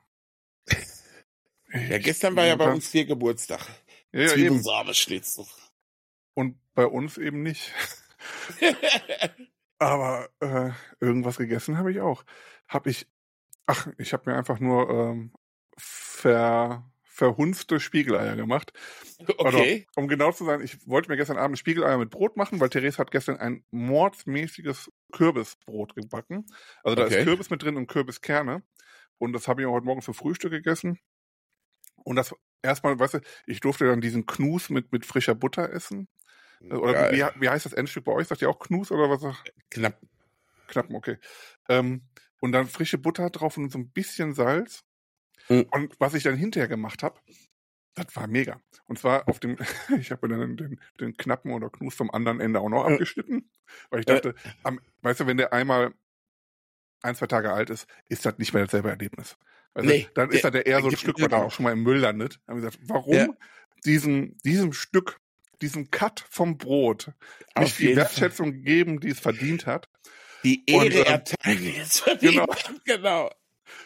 ja, 1.90 1.98
gestern 1.98 2.36
war 2.36 2.46
ja 2.46 2.56
bei 2.56 2.72
uns 2.72 2.92
hier 2.92 3.06
Geburtstag. 3.06 3.66
Ja, 4.12 4.22
ja, 4.22 4.28
Zwiebelsahne 4.28 4.94
Schnitzel. 4.94 5.46
Und 6.36 6.60
bei 6.74 6.86
uns 6.88 7.18
eben 7.18 7.44
nicht. 7.44 7.74
Aber 9.80 10.30
äh, 10.40 10.72
irgendwas 11.00 11.38
gegessen 11.38 11.78
habe 11.78 11.92
ich 11.92 12.00
auch. 12.02 12.24
Habe 12.68 12.90
ich, 12.90 13.08
ach, 13.68 13.88
ich 13.98 14.14
habe 14.14 14.32
mir 14.32 14.38
einfach 14.38 14.60
nur 14.60 14.90
ähm, 14.90 15.34
ver, 15.78 16.92
verhunzte 17.04 17.80
Spiegeleier 17.80 18.36
gemacht. 18.36 18.74
Okay. 19.38 19.42
Also, 19.44 20.02
um 20.02 20.08
genau 20.08 20.32
zu 20.32 20.46
sein, 20.46 20.62
ich 20.62 20.88
wollte 20.88 21.10
mir 21.10 21.18
gestern 21.18 21.38
Abend 21.38 21.60
Spiegeleier 21.60 21.98
mit 21.98 22.12
Brot 22.12 22.38
machen, 22.38 22.60
weil 22.62 22.70
Therese 22.70 22.98
hat 23.00 23.12
gestern 23.12 23.38
ein 23.38 23.66
mordsmäßiges 23.72 24.92
Kürbisbrot 25.12 25.96
gebacken. 25.96 26.46
Also 26.84 26.96
da 26.96 27.04
Okay. 27.04 27.20
ist 27.20 27.26
Kürbis 27.26 27.50
mit 27.50 27.64
drin 27.64 27.78
und 27.78 27.88
Kürbiskerne. 27.88 28.64
Und 29.20 29.34
das 29.34 29.48
habe 29.48 29.62
ich 29.62 29.68
auch 29.68 29.74
heute 29.74 29.86
Morgen 29.86 30.02
für 30.02 30.14
Frühstück 30.14 30.52
gegessen. 30.52 31.00
Und 32.04 32.16
das 32.16 32.36
erstmal, 32.62 32.98
weißt 33.00 33.16
du, 33.16 33.20
ich 33.46 33.60
durfte 33.60 33.86
dann 33.86 34.02
diesen 34.02 34.26
Knus 34.26 34.70
mit, 34.70 34.92
mit 34.92 35.06
frischer 35.06 35.36
Butter 35.36 35.72
essen. 35.72 36.08
Oder 36.70 37.12
wie, 37.12 37.26
wie 37.42 37.50
heißt 37.50 37.66
das 37.66 37.74
Endstück 37.74 38.06
bei 38.06 38.12
euch? 38.14 38.28
Sagt 38.28 38.42
ihr 38.42 38.50
auch 38.50 38.60
Knus 38.60 38.92
oder 38.92 39.10
was? 39.10 39.36
Knapp. 39.70 40.00
Knappen, 40.68 40.96
okay. 40.96 41.18
Ähm, 41.70 42.04
und 42.40 42.52
dann 42.52 42.68
frische 42.68 42.98
Butter 42.98 43.30
drauf 43.30 43.58
und 43.58 43.72
so 43.72 43.78
ein 43.80 43.90
bisschen 43.90 44.34
Salz. 44.34 44.84
Mhm. 45.50 45.66
Und 45.72 46.00
was 46.00 46.14
ich 46.14 46.24
dann 46.24 46.36
hinterher 46.36 46.68
gemacht 46.68 47.04
habe, 47.04 47.20
das 47.96 48.16
war 48.16 48.28
mega. 48.28 48.60
Und 48.86 48.98
zwar 48.98 49.28
auf 49.28 49.40
dem, 49.40 49.58
ich 50.00 50.12
habe 50.12 50.28
mir 50.28 50.38
dann 50.38 50.58
den, 50.58 50.80
den 51.00 51.18
Knappen 51.18 51.52
oder 51.52 51.70
Knus 51.70 51.96
vom 51.96 52.10
anderen 52.12 52.40
Ende 52.40 52.60
auch 52.60 52.70
noch 52.70 52.88
Mhm. 52.88 52.94
abgeschnitten, 52.94 53.50
weil 53.90 54.00
ich 54.02 54.08
Äh. 54.08 54.14
dachte, 54.16 54.36
am, 54.64 54.80
weißt 55.02 55.20
du, 55.22 55.28
wenn 55.28 55.38
der 55.38 55.54
einmal 55.54 55.94
ein, 57.02 57.16
zwei 57.16 57.28
Tage 57.28 57.52
alt 57.52 57.70
ist, 57.70 57.88
ist 58.08 58.26
das 58.26 58.38
nicht 58.38 58.54
mehr 58.54 58.64
dasselbe 58.64 58.90
Erlebnis. 58.90 59.38
Weißt 59.74 59.88
Nee, 59.88 60.08
dann 60.14 60.30
ist 60.32 60.44
der- 60.44 60.52
das 60.52 60.60
ja 60.62 60.66
eher 60.66 60.82
so 60.82 60.88
ein 60.88 60.96
Stück, 60.96 61.16
was 61.16 61.22
dann 61.24 61.32
genau. 61.32 61.44
auch 61.46 61.52
schon 61.52 61.64
mal 61.64 61.72
im 61.74 61.84
Müll 61.84 61.98
landet. 61.98 62.40
Da 62.46 62.52
haben 62.54 62.62
wir 62.62 62.70
gesagt, 62.70 62.80
warum 62.88 63.14
Ja. 63.14 63.28
diesem, 63.86 64.38
diesem 64.40 64.72
Stück, 64.72 65.20
diesem 65.64 65.90
Cut 65.92 66.26
vom 66.30 66.58
Brot 66.58 67.12
Auf 67.56 67.64
nicht 67.64 67.80
die 67.80 67.84
jeden 67.84 67.96
Fall. 67.96 68.04
Wertschätzung 68.06 68.62
geben, 68.64 69.00
die 69.00 69.10
es 69.10 69.20
verdient 69.20 69.66
hat? 69.66 69.90
Die 70.44 70.60
Und, 70.74 70.84
Ehre 70.92 71.00
ähm, 71.00 71.06
erteilen 71.14 71.58
die 71.60 71.70
jetzt 71.72 72.00
verdient 72.02 72.34
genau. 72.34 72.48
hat. 72.54 72.72
genau. 72.86 73.32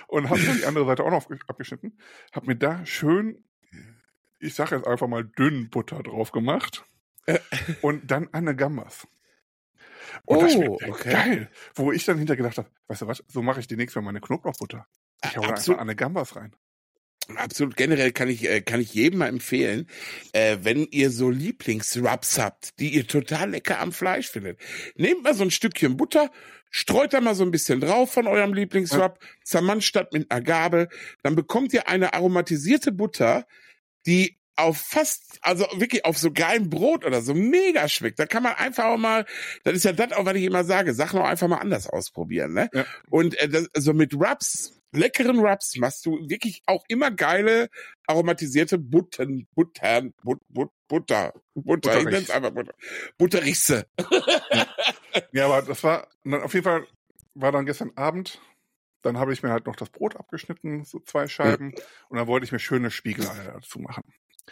und 0.08 0.30
habe 0.30 0.40
die 0.40 0.66
andere 0.66 0.86
Seite 0.86 1.04
auch 1.04 1.12
noch 1.12 1.28
abge- 1.30 1.40
abgeschnitten. 1.48 1.98
Habe 2.34 2.48
mir 2.48 2.56
da 2.56 2.86
schön, 2.86 3.44
ich 4.40 4.56
sage 4.56 4.76
jetzt 4.76 4.88
einfach 4.88 5.08
mal 5.08 5.24
dünn 5.24 5.70
Butter 5.70 6.02
drauf 6.04 6.32
gemacht 6.32 6.84
Äh. 7.28 7.40
und 7.82 8.10
dann 8.12 8.34
eine 8.34 8.56
Gambas. 8.56 9.08
Und 10.26 10.42
das 10.42 10.56
Oh, 10.56 10.80
schmeckt 10.80 10.84
okay. 10.90 11.12
geil. 11.12 11.52
Wo 11.76 11.92
ich 11.92 12.06
dann 12.06 12.18
hinterher 12.18 12.38
gedacht 12.38 12.58
habe, 12.58 12.70
weißt 12.88 13.02
du 13.04 13.08
was, 13.08 13.24
so 13.28 13.42
mache 13.42 13.60
ich 13.60 13.68
demnächst 13.68 13.96
mal 13.96 14.02
meine 14.02 14.22
Knoblauchbutter. 14.22 14.88
Ich 15.24 15.32
hau 15.32 15.42
da 15.42 15.48
einfach 15.48 15.50
Absolut. 15.58 15.82
eine 15.82 15.96
Gambas 15.96 16.36
rein. 16.36 16.56
Absolut 17.36 17.76
generell 17.76 18.12
kann 18.12 18.30
ich, 18.30 18.48
äh, 18.50 18.62
kann 18.62 18.80
ich 18.80 18.94
jedem 18.94 19.20
mal 19.20 19.28
empfehlen, 19.28 19.88
äh, 20.32 20.58
wenn 20.62 20.88
ihr 20.92 21.12
so 21.12 21.30
Lieblingsrubs 21.30 22.40
habt, 22.40 22.80
die 22.80 22.90
ihr 22.94 23.08
total 23.08 23.52
lecker 23.52 23.80
am 23.80 23.92
Fleisch 23.92 24.30
findet. 24.30 24.60
Nehmt 24.96 25.24
mal 25.24 25.34
so 25.34 25.44
ein 25.44 25.52
Stückchen 25.52 25.98
Butter, 25.98 26.32
streut 26.70 27.14
da 27.14 27.22
mal 27.22 27.36
so 27.36 27.44
ein 27.44 27.52
bisschen 27.52 27.82
drauf 27.82 28.12
von 28.12 28.28
eurem 28.28 28.54
Lieblingsrub, 28.54 29.20
zermanscht 29.44 29.96
das 29.96 30.08
mit 30.12 30.32
einer 30.32 30.42
Gabel, 30.42 30.90
dann 31.24 31.36
bekommt 31.36 31.74
ihr 31.74 31.90
eine 31.90 32.14
aromatisierte 32.14 32.92
Butter, 32.92 33.46
die 34.06 34.38
auf 34.58 34.78
fast, 34.78 35.38
also 35.42 35.66
wirklich 35.76 36.04
auf 36.04 36.18
so 36.18 36.32
geilem 36.32 36.70
Brot 36.70 37.06
oder 37.06 37.22
so 37.22 37.34
mega 37.34 37.88
schmeckt. 37.88 38.20
Da 38.20 38.26
kann 38.26 38.44
man 38.44 38.56
einfach 38.56 38.86
auch 38.86 38.98
mal, 38.98 39.26
das 39.64 39.76
ist 39.76 39.86
ja 39.86 39.94
das 39.94 40.12
auch, 40.14 40.26
was 40.26 40.36
ich 40.36 40.44
immer 40.44 40.64
sage, 40.64 40.94
Sachen 40.94 41.20
auch 41.20 41.28
einfach 41.28 41.48
mal 41.48 41.60
anders 41.60 41.88
ausprobieren, 41.88 42.54
ne? 42.54 42.70
Ja. 42.74 42.86
Und 43.10 43.40
äh, 43.40 43.48
das, 43.48 43.70
also 43.76 43.94
mit 43.94 44.16
Rubs, 44.16 44.77
leckeren 44.92 45.40
Rubs 45.40 45.76
machst 45.78 46.06
du 46.06 46.18
wirklich 46.30 46.62
auch 46.66 46.84
immer 46.88 47.12
geile 47.12 47.70
aromatisierte 48.08 48.78
Buttern, 48.78 49.48
Buttern, 49.56 50.14
But, 50.24 50.40
But, 50.50 50.70
Butter, 50.88 51.34
Butter, 51.56 52.00
ich 52.00 52.06
nenn's 52.06 52.30
einfach 52.30 52.52
Butter. 52.52 52.74
Butterichse. 53.18 53.86
Ja, 55.34 55.46
aber 55.46 55.62
das 55.62 55.84
war, 55.84 56.08
und 56.24 56.36
auf 56.36 56.54
jeden 56.54 56.64
Fall 56.64 56.88
war 57.36 57.52
dann 57.52 57.66
gestern 57.66 57.92
Abend, 57.96 58.40
dann 59.02 59.18
habe 59.18 59.34
ich 59.34 59.44
mir 59.44 59.50
halt 59.50 59.66
noch 59.68 59.76
das 59.76 59.90
Brot 59.90 60.16
abgeschnitten, 60.16 60.86
so 60.86 61.00
zwei 61.00 61.28
Scheiben, 61.28 61.74
und 62.10 62.18
dann 62.18 62.28
wollte 62.28 62.46
ich 62.46 62.52
mir 62.52 62.60
schöne 62.60 62.92
Spiegeleier 62.92 63.52
dazu 63.54 63.80
machen. 63.80 64.04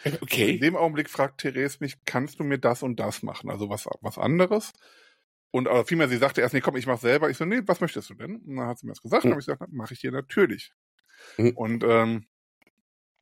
In 0.04 0.14
Okay. 0.20 0.58
dem 0.58 0.76
Augenblick 0.76 1.08
fragt 1.08 1.40
Therese 1.40 1.78
mich, 1.80 2.04
kannst 2.04 2.38
du 2.38 2.44
mir 2.44 2.58
das 2.58 2.82
und 2.82 3.00
das 3.00 3.22
machen? 3.22 3.50
Also 3.50 3.70
was, 3.70 3.86
was 4.02 4.18
anderes? 4.18 4.72
Und 5.56 5.68
aber 5.68 5.86
vielmehr, 5.86 6.06
sie 6.08 6.18
sagte 6.18 6.42
erst, 6.42 6.52
nee, 6.52 6.60
komm, 6.60 6.76
ich 6.76 6.86
mach 6.86 6.98
selber. 6.98 7.30
Ich 7.30 7.38
so, 7.38 7.46
nee, 7.46 7.62
was 7.64 7.80
möchtest 7.80 8.10
du 8.10 8.14
denn? 8.14 8.36
Und 8.36 8.56
dann 8.56 8.66
hat 8.66 8.78
sie 8.78 8.84
mir 8.86 8.92
das 8.92 9.00
gesagt, 9.00 9.24
Hm. 9.24 9.30
und 9.30 9.32
habe 9.32 9.40
ich 9.40 9.46
gesagt, 9.46 9.72
mache 9.72 9.94
ich 9.94 10.00
dir 10.00 10.12
natürlich. 10.12 10.72
Hm. 11.36 11.56
Und 11.56 11.82
ähm, 11.82 12.26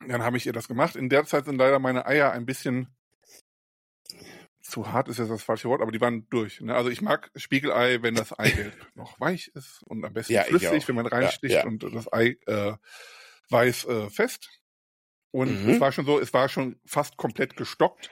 dann 0.09 0.23
habe 0.25 0.37
ich 0.37 0.45
ihr 0.45 0.53
das 0.53 0.67
gemacht. 0.67 0.97
In 0.97 1.09
der 1.09 1.25
Zeit 1.27 1.45
sind 1.45 1.57
leider 1.59 1.79
meine 1.79 2.07
Eier 2.07 2.33
ein 2.33 2.45
bisschen 2.45 2.89
zu 4.63 4.91
hart 4.91 5.09
ist 5.09 5.19
jetzt 5.19 5.31
das 5.31 5.43
falsche 5.45 5.69
Wort, 5.69 5.81
aber 5.83 5.93
die 5.93 6.01
waren 6.01 6.27
durch. 6.31 6.61
Ne? 6.61 6.75
Also 6.75 6.89
ich 6.91 7.03
mag 7.03 7.31
Spiegelei, 7.37 8.03
wenn 8.03 8.15
das 8.15 8.37
Eigelb 8.37 8.73
noch 8.97 9.21
weich 9.21 9.53
ist 9.55 9.83
und 9.85 10.05
am 10.05 10.13
besten 10.13 10.33
Ja, 10.33 10.43
flüssig, 10.43 10.89
wenn 10.89 10.95
man 10.97 11.07
reinsticht 11.07 11.55
Ja, 11.55 11.61
ja. 11.61 11.67
und 11.67 11.83
das 11.95 12.13
Ei 12.13 12.37
äh, 12.47 12.73
weiß 13.51 13.85
äh, 13.85 14.11
fest. 14.11 14.49
Und 15.31 15.65
Mhm. 15.65 15.71
es 15.71 15.81
war 15.81 15.93
schon 15.93 16.07
so, 16.07 16.19
es 16.19 16.33
war 16.33 16.49
schon 16.49 16.81
fast 16.87 17.17
komplett 17.17 17.57
gestockt. 17.57 18.11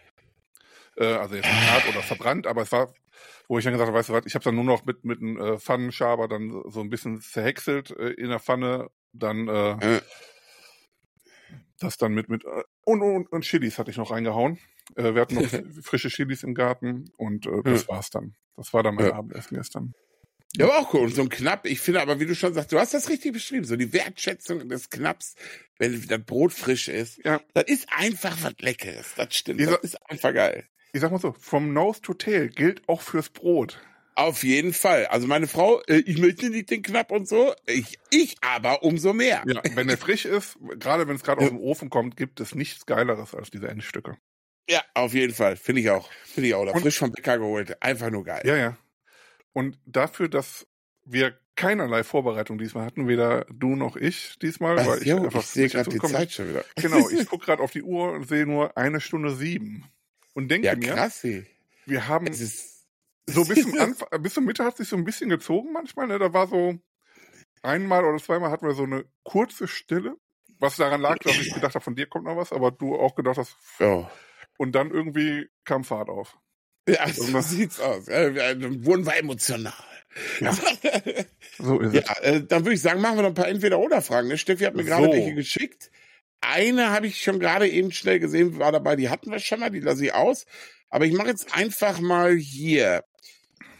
Äh, 0.96 1.06
also 1.06 1.34
jetzt 1.34 1.46
nicht 1.46 1.70
hart 1.70 1.88
oder 1.88 2.02
verbrannt, 2.02 2.46
aber 2.46 2.62
es 2.62 2.70
war, 2.70 2.92
wo 3.48 3.58
ich 3.58 3.64
dann 3.64 3.72
gesagt 3.72 3.88
habe, 3.88 3.98
weißt 3.98 4.08
du 4.08 4.12
was, 4.14 4.26
ich 4.26 4.34
habe 4.34 4.44
dann 4.44 4.54
nur 4.54 4.64
noch 4.64 4.84
mit, 4.84 5.04
mit 5.04 5.20
einem 5.20 5.36
äh, 5.38 5.58
Pfannenschaber 5.58 6.28
dann 6.28 6.62
so 6.68 6.80
ein 6.80 6.90
bisschen 6.90 7.20
zerhäckselt 7.20 7.90
äh, 7.90 8.10
in 8.10 8.28
der 8.28 8.40
Pfanne, 8.40 8.88
dann 9.12 9.48
äh, 9.48 10.00
das 11.78 11.96
dann 11.96 12.14
mit, 12.14 12.28
mit 12.28 12.44
äh, 12.44 12.62
und, 12.84 13.02
und, 13.02 13.30
und 13.32 13.42
Chilis 13.44 13.78
hatte 13.78 13.90
ich 13.90 13.96
noch 13.96 14.10
reingehauen. 14.10 14.58
Äh, 14.96 15.14
wir 15.14 15.20
hatten 15.22 15.34
noch 15.36 15.48
frische 15.84 16.08
Chilis 16.08 16.42
im 16.42 16.54
Garten 16.54 17.10
und 17.16 17.46
das 17.64 17.88
war's 17.88 18.10
dann. 18.10 18.34
Das 18.56 18.72
war 18.72 18.82
dann 18.82 18.94
mein. 18.94 19.10
Abendessen 19.12 19.56
gestern. 19.56 19.94
Ja, 20.54 20.66
aber 20.66 20.78
auch 20.80 20.92
cool. 20.92 21.00
Und 21.06 21.14
so 21.14 21.22
ein 21.22 21.30
Knapp, 21.30 21.64
ich 21.64 21.80
finde 21.80 22.02
aber, 22.02 22.20
wie 22.20 22.26
du 22.26 22.34
schon 22.34 22.52
sagst, 22.52 22.72
du 22.72 22.78
hast 22.78 22.92
das 22.92 23.08
richtig 23.08 23.32
beschrieben, 23.32 23.64
so 23.64 23.74
die 23.76 23.94
Wertschätzung 23.94 24.68
des 24.68 24.90
Knapps, 24.90 25.34
wenn 25.78 26.06
das 26.06 26.20
Brot 26.24 26.52
frisch 26.52 26.88
ist. 26.88 27.24
Ja. 27.24 27.40
Das 27.54 27.64
ist 27.64 27.88
einfach 27.90 28.36
was 28.42 28.52
Leckeres. 28.58 29.14
Das 29.16 29.34
stimmt. 29.34 29.60
Dieser- 29.60 29.72
das 29.76 29.84
ist 29.84 30.10
einfach 30.10 30.34
geil. 30.34 30.68
Ich 30.92 31.00
sag 31.00 31.10
mal 31.10 31.18
so, 31.18 31.34
from 31.38 31.72
nose 31.72 32.00
to 32.02 32.14
tail 32.14 32.48
gilt 32.48 32.86
auch 32.88 33.00
fürs 33.00 33.30
Brot. 33.30 33.80
Auf 34.14 34.44
jeden 34.44 34.74
Fall. 34.74 35.06
Also 35.06 35.26
meine 35.26 35.46
Frau, 35.46 35.80
äh, 35.88 36.02
ich 36.04 36.18
möchte 36.18 36.50
nicht 36.50 36.70
den 36.70 36.82
Knapp 36.82 37.10
und 37.10 37.26
so. 37.26 37.54
Ich, 37.66 37.98
ich 38.10 38.36
aber 38.42 38.82
umso 38.82 39.14
mehr. 39.14 39.42
Ja, 39.46 39.62
wenn 39.74 39.88
er 39.88 39.96
frisch 39.96 40.26
ist, 40.26 40.58
gerade 40.78 41.08
wenn 41.08 41.16
es 41.16 41.22
gerade 41.22 41.40
aus 41.40 41.48
dem 41.48 41.58
Ofen 41.58 41.88
kommt, 41.88 42.18
gibt 42.18 42.38
es 42.40 42.54
nichts 42.54 42.84
Geileres 42.84 43.34
als 43.34 43.50
diese 43.50 43.68
Endstücke. 43.68 44.18
Ja, 44.68 44.82
auf 44.94 45.14
jeden 45.14 45.32
Fall. 45.32 45.56
Finde 45.56 45.80
ich 45.80 45.88
auch. 45.90 46.10
Finde 46.24 46.48
ich 46.48 46.54
auch. 46.54 46.62
Oder 46.62 46.74
Und- 46.74 46.82
frisch 46.82 46.98
vom 46.98 47.10
Bäcker 47.12 47.38
geholt. 47.38 47.82
Einfach 47.82 48.10
nur 48.10 48.24
geil. 48.24 48.42
Ja, 48.44 48.56
ja. 48.56 48.76
Und 49.54 49.78
dafür, 49.86 50.28
dass 50.28 50.66
wir 51.04 51.38
keinerlei 51.56 52.04
Vorbereitung 52.04 52.58
diesmal 52.58 52.84
hatten, 52.84 53.08
weder 53.08 53.46
du 53.50 53.76
noch 53.76 53.96
ich 53.96 54.38
diesmal, 54.40 54.78
Ach, 54.78 54.86
weil 54.86 54.98
ich 55.00 55.06
jo, 55.06 55.22
einfach 55.22 55.40
ich 55.40 55.46
sehe 55.46 55.68
gerade 55.68 55.90
die 55.90 55.98
Zeit 55.98 56.32
schon 56.32 56.50
wieder. 56.50 56.64
Genau, 56.76 57.08
ich 57.10 57.26
gucke 57.26 57.46
gerade 57.46 57.62
auf 57.62 57.72
die 57.72 57.82
Uhr 57.82 58.12
und 58.12 58.28
sehe 58.28 58.46
nur 58.46 58.76
eine 58.76 59.00
Stunde 59.00 59.34
sieben. 59.34 59.84
Und 60.34 60.48
denke 60.48 60.66
Ja, 60.68 60.76
mir, 60.76 60.94
krass. 60.94 61.24
ey. 61.24 61.46
wir 61.86 62.08
haben 62.08 62.26
Es 62.26 62.86
so 63.26 63.44
bis 63.46 63.62
zum, 63.62 63.78
Anfang, 63.78 64.08
bis 64.22 64.34
zur 64.34 64.42
Mitte 64.42 64.64
hat 64.64 64.76
sich 64.76 64.88
so 64.88 64.96
ein 64.96 65.04
bisschen 65.04 65.28
gezogen 65.30 65.72
manchmal. 65.72 66.06
Ne? 66.06 66.18
Da 66.18 66.32
war 66.32 66.46
so 66.48 66.78
einmal 67.62 68.04
oder 68.04 68.18
zweimal 68.18 68.50
hatten 68.50 68.66
wir 68.66 68.74
so 68.74 68.82
eine 68.84 69.04
kurze 69.22 69.68
Stille, 69.68 70.16
was 70.58 70.76
daran 70.76 71.00
lag, 71.00 71.18
dass 71.18 71.36
ich 71.36 71.52
gedacht 71.54 71.74
habe, 71.74 71.84
von 71.84 71.94
dir 71.94 72.06
kommt 72.06 72.24
noch 72.24 72.36
was, 72.36 72.52
aber 72.52 72.70
du 72.70 72.96
auch 72.96 73.14
gedacht 73.14 73.36
hast, 73.38 73.56
oh. 73.80 74.06
und 74.58 74.72
dann 74.74 74.90
irgendwie 74.90 75.48
kam 75.64 75.84
Fahrt 75.84 76.08
auf. 76.08 76.36
Ja, 76.88 77.08
so 77.08 77.40
sieht's 77.40 77.78
aus. 77.78 78.06
Ja, 78.06 78.34
wir- 78.34 78.54
Dann 78.56 78.84
wurden 78.84 79.06
wir 79.06 79.16
emotional. 79.16 79.72
Ja. 80.40 80.56
So 81.58 81.78
ist 81.80 81.94
Ja, 81.94 82.02
äh, 82.22 82.42
dann 82.44 82.64
würde 82.64 82.74
ich 82.74 82.80
sagen, 82.82 83.00
machen 83.00 83.16
wir 83.16 83.22
noch 83.22 83.28
ein 83.30 83.34
paar 83.34 83.46
Entweder-Oder-Fragen. 83.48 84.28
Ne? 84.28 84.38
Steffi 84.38 84.64
hat 84.64 84.74
mir 84.74 84.84
gerade 84.84 85.04
So. 85.04 85.12
welche 85.12 85.34
geschickt. 85.34 85.90
Eine 86.42 86.90
habe 86.90 87.06
ich 87.06 87.22
schon 87.22 87.40
gerade 87.40 87.68
eben 87.68 87.92
schnell 87.92 88.20
gesehen, 88.20 88.58
war 88.58 88.72
dabei, 88.72 88.96
die 88.96 89.08
hatten 89.08 89.30
wir 89.30 89.38
schon 89.38 89.60
mal, 89.60 89.70
die 89.70 89.80
lasse 89.80 90.04
ich 90.04 90.12
aus. 90.12 90.44
Aber 90.90 91.06
ich 91.06 91.14
mache 91.14 91.28
jetzt 91.28 91.54
einfach 91.56 92.00
mal 92.00 92.36
hier. 92.36 93.04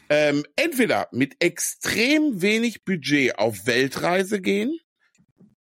Ähm, 0.09 0.45
entweder 0.57 1.09
mit 1.13 1.43
extrem 1.43 2.41
wenig 2.41 2.85
Budget 2.85 3.39
auf 3.39 3.67
Weltreise 3.67 4.41
gehen 4.41 4.79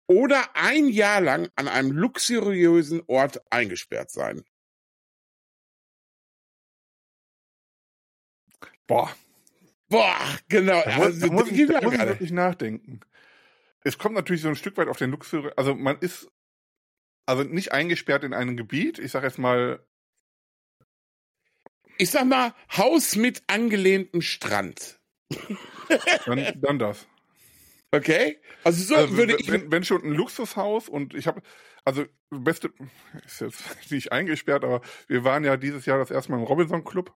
oder 0.07 0.55
ein 0.55 0.87
Jahr 0.87 1.21
lang 1.21 1.49
an 1.55 1.67
einem 1.67 1.91
luxuriösen 1.91 3.01
Ort 3.07 3.41
eingesperrt 3.51 4.11
sein. 4.11 4.43
Boah, 8.87 9.15
Boah, 9.89 10.17
genau. 10.49 10.81
da 10.83 10.97
muss, 10.97 11.05
Also, 11.05 11.27
da 11.27 11.33
muss, 11.33 11.51
ich, 11.51 11.67
da 11.67 11.81
muss 11.81 11.93
ich 11.93 11.99
wirklich 11.99 12.31
nachdenken. 12.31 12.99
Es 13.83 13.97
kommt 13.97 14.15
natürlich 14.15 14.41
so 14.41 14.49
ein 14.49 14.55
Stück 14.55 14.77
weit 14.77 14.87
auf 14.87 14.97
den 14.97 15.11
Luxus, 15.11 15.45
also 15.55 15.75
man 15.75 15.97
ist 15.99 16.29
also 17.25 17.43
nicht 17.43 17.71
eingesperrt 17.71 18.23
in 18.23 18.33
einem 18.33 18.57
Gebiet, 18.57 18.99
ich 18.99 19.11
sage 19.11 19.27
jetzt 19.27 19.39
mal, 19.39 19.85
ich 21.97 22.09
sag 22.11 22.25
mal, 22.25 22.53
Haus 22.75 23.15
mit 23.15 23.43
angelehntem 23.47 24.21
Strand. 24.21 24.99
dann, 26.25 26.53
dann 26.61 26.79
das. 26.79 27.07
Okay. 27.91 28.39
Also 28.63 28.83
so 28.83 28.95
Also, 28.95 29.17
würde 29.17 29.37
ich. 29.39 29.49
wenn, 29.49 29.71
wenn 29.71 29.83
schon 29.83 30.03
ein 30.03 30.11
Luxushaus 30.11 30.89
und 30.89 31.13
ich 31.13 31.27
habe, 31.27 31.41
also 31.85 32.05
beste, 32.29 32.71
ist 33.25 33.41
jetzt 33.41 33.91
nicht 33.91 34.11
eingesperrt, 34.11 34.63
aber 34.63 34.81
wir 35.07 35.23
waren 35.23 35.43
ja 35.43 35.55
dieses 35.57 35.85
Jahr 35.85 35.97
das 35.97 36.11
erste 36.11 36.31
Mal 36.31 36.39
im 36.39 36.43
Robinson 36.43 36.83
Club 36.83 37.13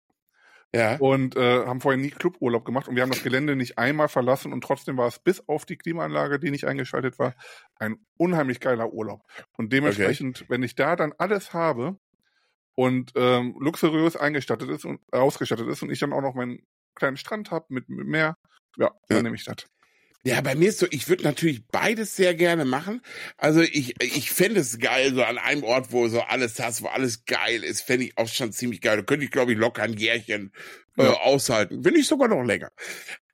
Ja. 0.73 0.97
und 0.97 1.35
äh, 1.35 1.65
haben 1.65 1.81
vorher 1.81 1.99
nie 1.99 2.11
Cluburlaub 2.11 2.63
gemacht 2.63 2.87
und 2.87 2.95
wir 2.95 3.01
haben 3.01 3.09
das 3.11 3.23
Gelände 3.23 3.55
nicht 3.55 3.77
einmal 3.79 4.07
verlassen 4.07 4.53
und 4.53 4.63
trotzdem 4.63 4.97
war 4.97 5.07
es 5.07 5.17
bis 5.17 5.47
auf 5.47 5.65
die 5.65 5.77
Klimaanlage, 5.77 6.39
die 6.39 6.51
nicht 6.51 6.65
eingeschaltet 6.65 7.17
war, 7.17 7.33
ein 7.77 7.97
unheimlich 8.17 8.59
geiler 8.59 8.93
Urlaub. 8.93 9.23
Und 9.57 9.73
dementsprechend, 9.73 10.45
wenn 10.47 10.61
ich 10.61 10.75
da 10.75 10.95
dann 10.95 11.13
alles 11.17 11.53
habe 11.53 11.97
und 12.75 13.13
ähm, 13.15 13.55
luxuriös 13.59 14.15
eingestattet 14.15 14.69
ist 14.69 14.85
und 14.85 15.01
ausgestattet 15.11 15.67
ist 15.67 15.81
und 15.83 15.89
ich 15.91 15.99
dann 15.99 16.13
auch 16.13 16.21
noch 16.21 16.35
meinen 16.35 16.59
kleinen 16.95 17.17
Strand 17.17 17.51
habe 17.51 17.65
mit, 17.69 17.89
mit 17.89 18.07
Meer, 18.07 18.37
ja, 18.77 18.91
dann 19.07 19.17
Ja. 19.17 19.23
nehme 19.23 19.35
ich 19.35 19.45
das. 19.45 19.67
Ja, 20.23 20.41
bei 20.41 20.53
mir 20.55 20.67
ist 20.69 20.79
so, 20.79 20.87
ich 20.91 21.07
würde 21.07 21.23
natürlich 21.23 21.65
beides 21.67 22.15
sehr 22.17 22.33
gerne 22.33 22.65
machen. 22.65 23.01
Also 23.37 23.61
ich, 23.61 23.95
ich 24.03 24.31
fände 24.31 24.59
es 24.59 24.77
geil, 24.77 25.13
so 25.15 25.23
an 25.23 25.37
einem 25.37 25.63
Ort, 25.63 25.93
wo 25.93 26.09
so 26.09 26.21
alles 26.21 26.59
hast, 26.59 26.81
wo 26.81 26.87
alles 26.87 27.23
geil 27.25 27.63
ist, 27.63 27.81
fände 27.81 28.05
ich 28.05 28.17
auch 28.17 28.27
schon 28.27 28.51
ziemlich 28.51 28.81
geil. 28.81 28.97
Da 28.97 29.03
könnte 29.03 29.23
ich, 29.25 29.31
glaube 29.31 29.53
ich, 29.53 29.57
locker 29.57 29.83
ein 29.83 29.93
Jährchen 29.93 30.51
äh, 30.97 31.03
Ja. 31.03 31.13
aushalten. 31.21 31.85
Wenn 31.85 31.93
nicht 31.93 32.07
sogar 32.09 32.27
noch 32.27 32.43
länger. 32.43 32.69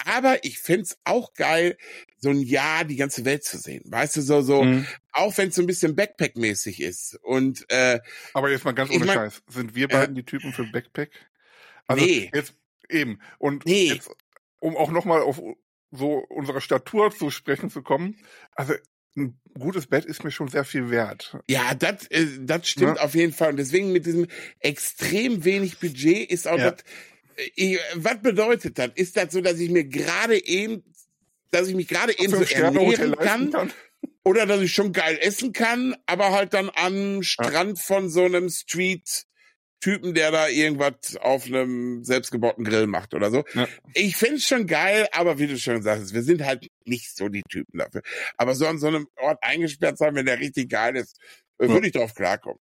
Aber 0.06 0.44
ich 0.44 0.60
fände 0.60 0.84
es 0.84 0.98
auch 1.06 1.34
geil, 1.34 1.76
so 2.20 2.30
ein 2.30 2.42
Jahr 2.44 2.86
die 2.86 2.98
ganze 2.98 3.26
Welt 3.26 3.44
zu 3.44 3.58
sehen. 3.58 3.82
Weißt 3.86 4.18
du, 4.18 4.22
so, 4.22 4.42
so, 4.44 4.64
Mhm. 4.64 4.86
auch 5.12 5.36
wenn 5.40 5.50
es 5.50 5.56
so 5.56 5.64
ein 5.64 5.68
bisschen 5.68 5.96
Backpack-mäßig 5.96 6.82
ist. 6.82 7.18
Und 7.24 7.66
äh, 7.72 8.00
Aber 8.34 8.52
jetzt 8.52 8.64
mal 8.64 8.74
ganz 8.74 8.92
Ich 8.92 8.98
ohne 8.98 9.06
mein- 9.06 9.16
Scheiß. 9.16 9.42
Sind 9.48 9.74
wir 9.74 9.88
Ja. 9.90 9.98
beiden 10.00 10.14
die 10.14 10.24
Typen 10.24 10.54
für 10.54 10.66
Backpack? 10.66 11.10
Also 11.88 12.06
Nee. 12.06 12.30
jetzt 12.32 12.54
eben. 12.90 13.20
Und 13.40 13.66
Nee. 13.66 13.94
jetzt, 13.94 14.12
um 14.60 14.78
auch 14.78 14.92
nochmal 14.92 15.22
auf 15.22 15.42
so 15.92 16.26
unsere 16.30 16.62
Statur 16.62 17.12
zu 17.16 17.30
sprechen 17.32 17.70
zu 17.70 17.82
kommen, 17.82 18.18
also 18.54 18.74
ein 19.18 19.40
gutes 19.58 19.88
Bett 19.88 20.04
ist 20.04 20.24
mir 20.26 20.32
schon 20.32 20.50
sehr 20.50 20.66
viel 20.66 20.90
wert. 20.90 21.38
Ja, 21.50 21.74
das 21.74 22.08
äh, 22.08 22.28
das 22.42 22.68
stimmt 22.68 22.96
Ne? 22.96 23.02
auf 23.02 23.16
jeden 23.16 23.32
Fall. 23.32 23.52
Und 23.52 23.58
deswegen 23.58 23.92
mit 23.94 24.06
diesem 24.06 24.28
extrem 24.60 25.46
wenig 25.46 25.80
Budget 25.80 26.30
ist 26.30 26.48
auch 26.48 26.58
Ja. 26.58 26.72
das. 26.72 26.84
Äh, 27.56 27.78
was 27.96 28.22
bedeutet 28.22 28.78
das? 28.78 28.92
Ist 28.96 29.16
das 29.16 29.32
so, 29.32 29.40
dass 29.42 29.58
ich 29.60 29.70
mir 29.70 29.86
gerade 29.86 30.44
eben, 30.46 30.84
dass 31.52 31.68
ich 31.70 31.76
mich 31.76 31.88
gerade 31.88 32.18
eben 32.20 32.32
so 32.36 32.44
ernähren 32.44 33.16
kann, 33.16 33.52
kann. 33.52 33.72
oder 34.26 34.46
dass 34.46 34.60
ich 34.62 34.74
schon 34.74 34.92
geil 34.92 35.18
essen 35.22 35.54
kann, 35.54 35.96
aber 36.08 36.32
halt 36.32 36.54
dann 36.54 36.70
am 36.76 37.24
Strand 37.24 37.80
von 37.80 38.10
so 38.10 38.26
einem 38.26 38.50
Street 38.50 39.26
Typen, 39.82 40.14
der 40.14 40.32
da 40.32 40.48
irgendwas 40.48 41.16
auf 41.20 41.46
einem 41.46 42.04
selbstgebauten 42.04 42.64
Grill 42.64 42.88
macht 42.88 43.14
oder 43.14 43.30
so. 43.30 43.44
Ja. 43.54 43.68
Ich 43.94 44.16
find's 44.16 44.48
schon 44.48 44.66
geil, 44.68 45.08
aber 45.12 45.38
wie 45.38 45.48
du 45.48 45.58
schon 45.60 45.82
sagst, 45.84 46.14
wir 46.14 46.24
sind 46.24 46.44
halt 46.44 46.68
nicht 46.86 47.16
so 47.16 47.30
die 47.30 47.44
Typen 47.50 47.78
dafür. 47.80 48.02
Aber 48.38 48.56
so 48.56 48.66
an 48.68 48.80
so 48.80 48.88
einem 48.88 49.08
Ort 49.18 49.38
eingesperrt 49.42 49.98
sein, 49.98 50.16
wenn 50.16 50.26
der 50.26 50.40
richtig 50.40 50.70
geil 50.70 50.96
ist, 50.96 51.18
äh, 51.60 51.66
Ja. 51.66 51.74
würde 51.74 51.88
ich 51.88 51.94
drauf 51.94 52.14
klarkommen. 52.16 52.60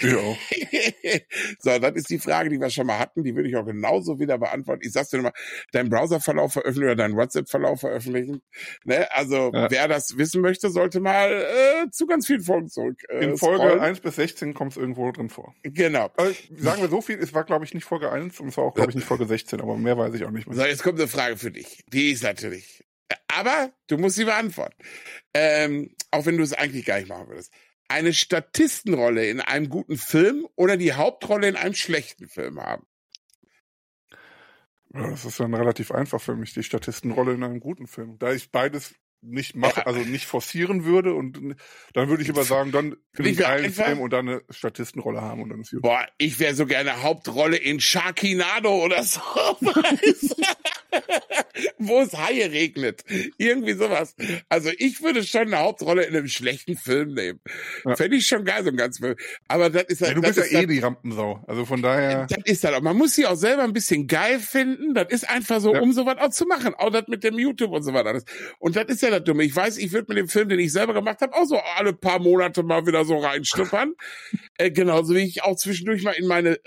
Ich 0.00 0.14
auch. 0.14 0.36
so, 1.60 1.78
das 1.78 1.92
ist 1.94 2.10
die 2.10 2.18
Frage, 2.18 2.48
die 2.50 2.60
wir 2.60 2.68
schon 2.70 2.86
mal 2.86 2.98
hatten. 2.98 3.22
Die 3.22 3.34
würde 3.34 3.48
ich 3.48 3.56
auch 3.56 3.64
genauso 3.64 4.18
wieder 4.18 4.38
beantworten. 4.38 4.82
Ich 4.84 4.92
sag's 4.92 5.10
dir 5.10 5.18
nochmal, 5.18 5.32
deinen 5.72 5.88
Browserverlauf 5.88 6.52
veröffentlichen 6.52 6.84
oder 6.88 6.96
deinen 6.96 7.16
WhatsApp-Verlauf 7.16 7.80
veröffentlichen. 7.80 8.42
Ne? 8.84 9.06
Also, 9.12 9.52
Ja. 9.54 9.70
wer 9.70 9.88
das 9.88 10.16
wissen 10.18 10.40
möchte, 10.40 10.70
sollte 10.70 11.00
mal 11.00 11.30
äh, 11.32 11.90
zu 11.90 12.06
ganz 12.06 12.26
vielen 12.26 12.40
Folgen 12.42 12.68
zurück. 12.68 13.00
Äh, 13.08 13.24
In 13.24 13.36
Folge 13.36 13.58
scrollen. 13.64 13.80
1 13.80 14.00
bis 14.00 14.16
16 14.16 14.52
kommt 14.54 14.72
es 14.72 14.76
irgendwo 14.78 15.10
drin 15.12 15.28
vor. 15.30 15.54
Genau. 15.62 16.10
Also, 16.16 16.34
sagen 16.56 16.82
wir 16.82 16.88
so 16.88 17.00
viel, 17.00 17.18
es 17.20 17.32
war 17.32 17.44
glaube 17.44 17.64
ich 17.64 17.72
nicht 17.74 17.84
Folge 17.84 18.10
1 18.10 18.40
und 18.40 18.48
es 18.48 18.56
war 18.56 18.64
auch 18.64 18.74
glaube 18.74 18.90
ich 18.90 18.96
nicht 18.96 19.06
Folge 19.06 19.26
16, 19.26 19.60
aber 19.60 19.76
mehr 19.76 19.96
weiß 19.96 20.14
ich 20.14 20.24
auch 20.24 20.30
nicht 20.30 20.48
mehr. 20.48 20.56
So, 20.56 20.64
jetzt 20.64 20.82
kommt 20.82 20.98
eine 20.98 21.08
Frage 21.08 21.36
für 21.36 21.50
dich. 21.52 21.84
Die 21.92 22.10
ist 22.10 22.22
natürlich. 22.24 22.84
Aber 23.28 23.70
du 23.88 23.98
musst 23.98 24.16
sie 24.16 24.24
beantworten. 24.24 24.74
Ähm, 25.34 25.94
auch 26.10 26.26
wenn 26.26 26.36
du 26.36 26.42
es 26.42 26.52
eigentlich 26.52 26.84
gar 26.84 26.98
nicht 26.98 27.08
machen 27.08 27.28
würdest. 27.28 27.52
Eine 27.88 28.12
Statistenrolle 28.12 29.28
in 29.28 29.40
einem 29.40 29.68
guten 29.68 29.96
Film 29.96 30.46
oder 30.56 30.76
die 30.76 30.94
Hauptrolle 30.94 31.48
in 31.48 31.56
einem 31.56 31.74
schlechten 31.74 32.28
Film 32.28 32.60
haben? 32.60 32.86
Ja, 34.94 35.10
das 35.10 35.24
ist 35.24 35.40
dann 35.40 35.54
relativ 35.54 35.90
einfach 35.90 36.20
für 36.20 36.36
mich, 36.36 36.54
die 36.54 36.62
Statistenrolle 36.62 37.34
in 37.34 37.42
einem 37.42 37.60
guten 37.60 37.86
Film. 37.86 38.18
Da 38.18 38.32
ich 38.32 38.50
beides 38.50 38.94
nicht 39.24 39.56
mache, 39.56 39.86
also 39.86 40.00
nicht 40.00 40.26
forcieren 40.26 40.84
würde 40.84 41.14
und 41.14 41.56
dann 41.94 42.08
würde 42.08 42.22
ich 42.22 42.30
aber 42.30 42.44
sagen, 42.44 42.72
dann 42.72 42.96
in 43.16 43.24
Finde 43.24 43.48
einem 43.48 43.72
Film 43.72 44.00
und 44.00 44.12
dann 44.12 44.28
eine 44.28 44.42
Statistenrolle 44.50 45.22
haben 45.22 45.42
und 45.42 45.48
dann 45.48 45.60
ist 45.60 45.70
gut. 45.70 45.82
Boah, 45.82 46.06
ich 46.18 46.38
wäre 46.38 46.54
so 46.54 46.66
gerne 46.66 47.02
Hauptrolle 47.02 47.56
in 47.56 47.80
Sharknado 47.80 48.84
oder 48.84 49.02
so. 49.02 49.20
du? 50.94 51.64
Wo 51.78 52.00
es 52.00 52.12
Haie 52.16 52.50
regnet. 52.50 53.04
Irgendwie 53.38 53.74
sowas. 53.74 54.14
Also 54.48 54.70
ich 54.78 55.02
würde 55.02 55.22
schon 55.24 55.42
eine 55.42 55.58
Hauptrolle 55.58 56.04
in 56.04 56.16
einem 56.16 56.28
schlechten 56.28 56.76
Film 56.76 57.14
nehmen. 57.14 57.40
Ja. 57.84 57.96
Fände 57.96 58.16
ich 58.16 58.26
schon 58.26 58.44
geil, 58.44 58.64
so 58.64 58.70
ein 58.70 58.76
ganz 58.76 58.98
Film. 58.98 59.16
Aber 59.48 59.70
das 59.70 59.84
ist 59.84 60.00
Ja, 60.00 60.08
halt, 60.08 60.16
du 60.16 60.20
das 60.22 60.36
bist 60.36 60.52
ja 60.52 60.60
eh 60.62 60.66
die 60.66 60.78
Rampensau. 60.80 61.42
Also 61.46 61.64
von 61.64 61.82
daher. 61.82 62.26
Das 62.28 62.38
ist 62.44 62.64
halt 62.64 62.74
auch. 62.74 62.82
Man 62.82 62.96
muss 62.96 63.14
sie 63.14 63.26
auch 63.26 63.36
selber 63.36 63.62
ein 63.64 63.72
bisschen 63.72 64.06
geil 64.06 64.38
finden. 64.40 64.94
Das 64.94 65.08
ist 65.10 65.28
einfach 65.28 65.60
so, 65.60 65.74
Ja. 65.74 65.80
um 65.80 65.92
sowas 65.92 66.18
auch 66.18 66.30
zu 66.30 66.46
machen. 66.46 66.74
Auch 66.74 66.90
das 66.90 67.08
mit 67.08 67.24
dem 67.24 67.38
YouTube 67.38 67.72
und 67.72 67.82
so 67.82 67.92
weiter. 67.92 68.10
alles. 68.10 68.24
Und 68.58 68.76
das 68.76 68.86
ist 68.86 69.02
ja 69.02 69.10
das 69.10 69.24
Dumme. 69.24 69.44
Ich 69.44 69.54
weiß, 69.54 69.78
ich 69.78 69.92
würde 69.92 70.06
mit 70.08 70.18
dem 70.18 70.28
Film, 70.28 70.48
den 70.48 70.58
ich 70.58 70.72
selber 70.72 70.94
gemacht 70.94 71.20
habe, 71.20 71.34
auch 71.34 71.44
so 71.46 71.58
alle 71.76 71.92
paar 71.92 72.18
Monate 72.18 72.62
mal 72.62 72.86
wieder 72.86 73.04
so 73.04 73.16
reinschnuppern. 73.18 73.94
äh, 74.58 74.70
genauso 74.70 75.14
wie 75.14 75.24
ich 75.24 75.42
auch 75.42 75.56
zwischendurch 75.56 76.02
mal 76.02 76.12
in 76.12 76.26
meine 76.26 76.54
äh, 76.56 76.58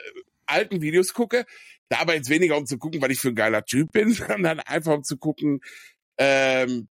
alten 0.45 0.81
Videos 0.81 1.13
gucke. 1.13 1.45
Da 1.89 1.99
aber 1.99 2.15
jetzt 2.15 2.30
weniger 2.30 2.57
um 2.57 2.65
zu 2.65 2.77
gucken, 2.77 3.01
weil 3.01 3.11
ich 3.11 3.19
für 3.19 3.30
ein 3.30 3.35
geiler 3.35 3.64
Typ 3.64 3.91
bin, 3.91 4.11
sondern 4.14 4.59
einfach 4.59 4.93
um 4.93 5.03
zu 5.03 5.18
gucken, 5.18 5.61
ähm, 6.18 6.88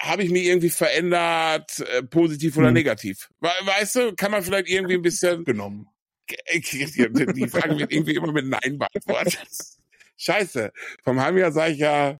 habe 0.00 0.22
ich 0.22 0.30
mich 0.30 0.44
irgendwie 0.44 0.70
verändert, 0.70 1.80
äh, 1.80 2.02
positiv 2.02 2.56
oder 2.56 2.68
Hm. 2.68 2.74
negativ? 2.74 3.28
We 3.40 3.48
weißt 3.48 3.96
du, 3.96 4.14
kann 4.14 4.30
man 4.30 4.42
vielleicht 4.42 4.68
irgendwie 4.68 4.94
ein 4.94 5.02
bisschen 5.02 5.44
genommen. 5.44 5.88
die 6.54 7.48
Frage 7.48 7.78
wird 7.78 7.92
irgendwie 7.92 8.14
immer 8.14 8.32
mit 8.32 8.46
Nein 8.46 8.78
beantwortet. 8.78 9.40
Scheiße. 10.16 10.72
Vom 11.02 11.20
halben 11.20 11.38
Jahr 11.38 11.52
sah 11.52 11.66
ich 11.66 11.78
ja 11.78 12.16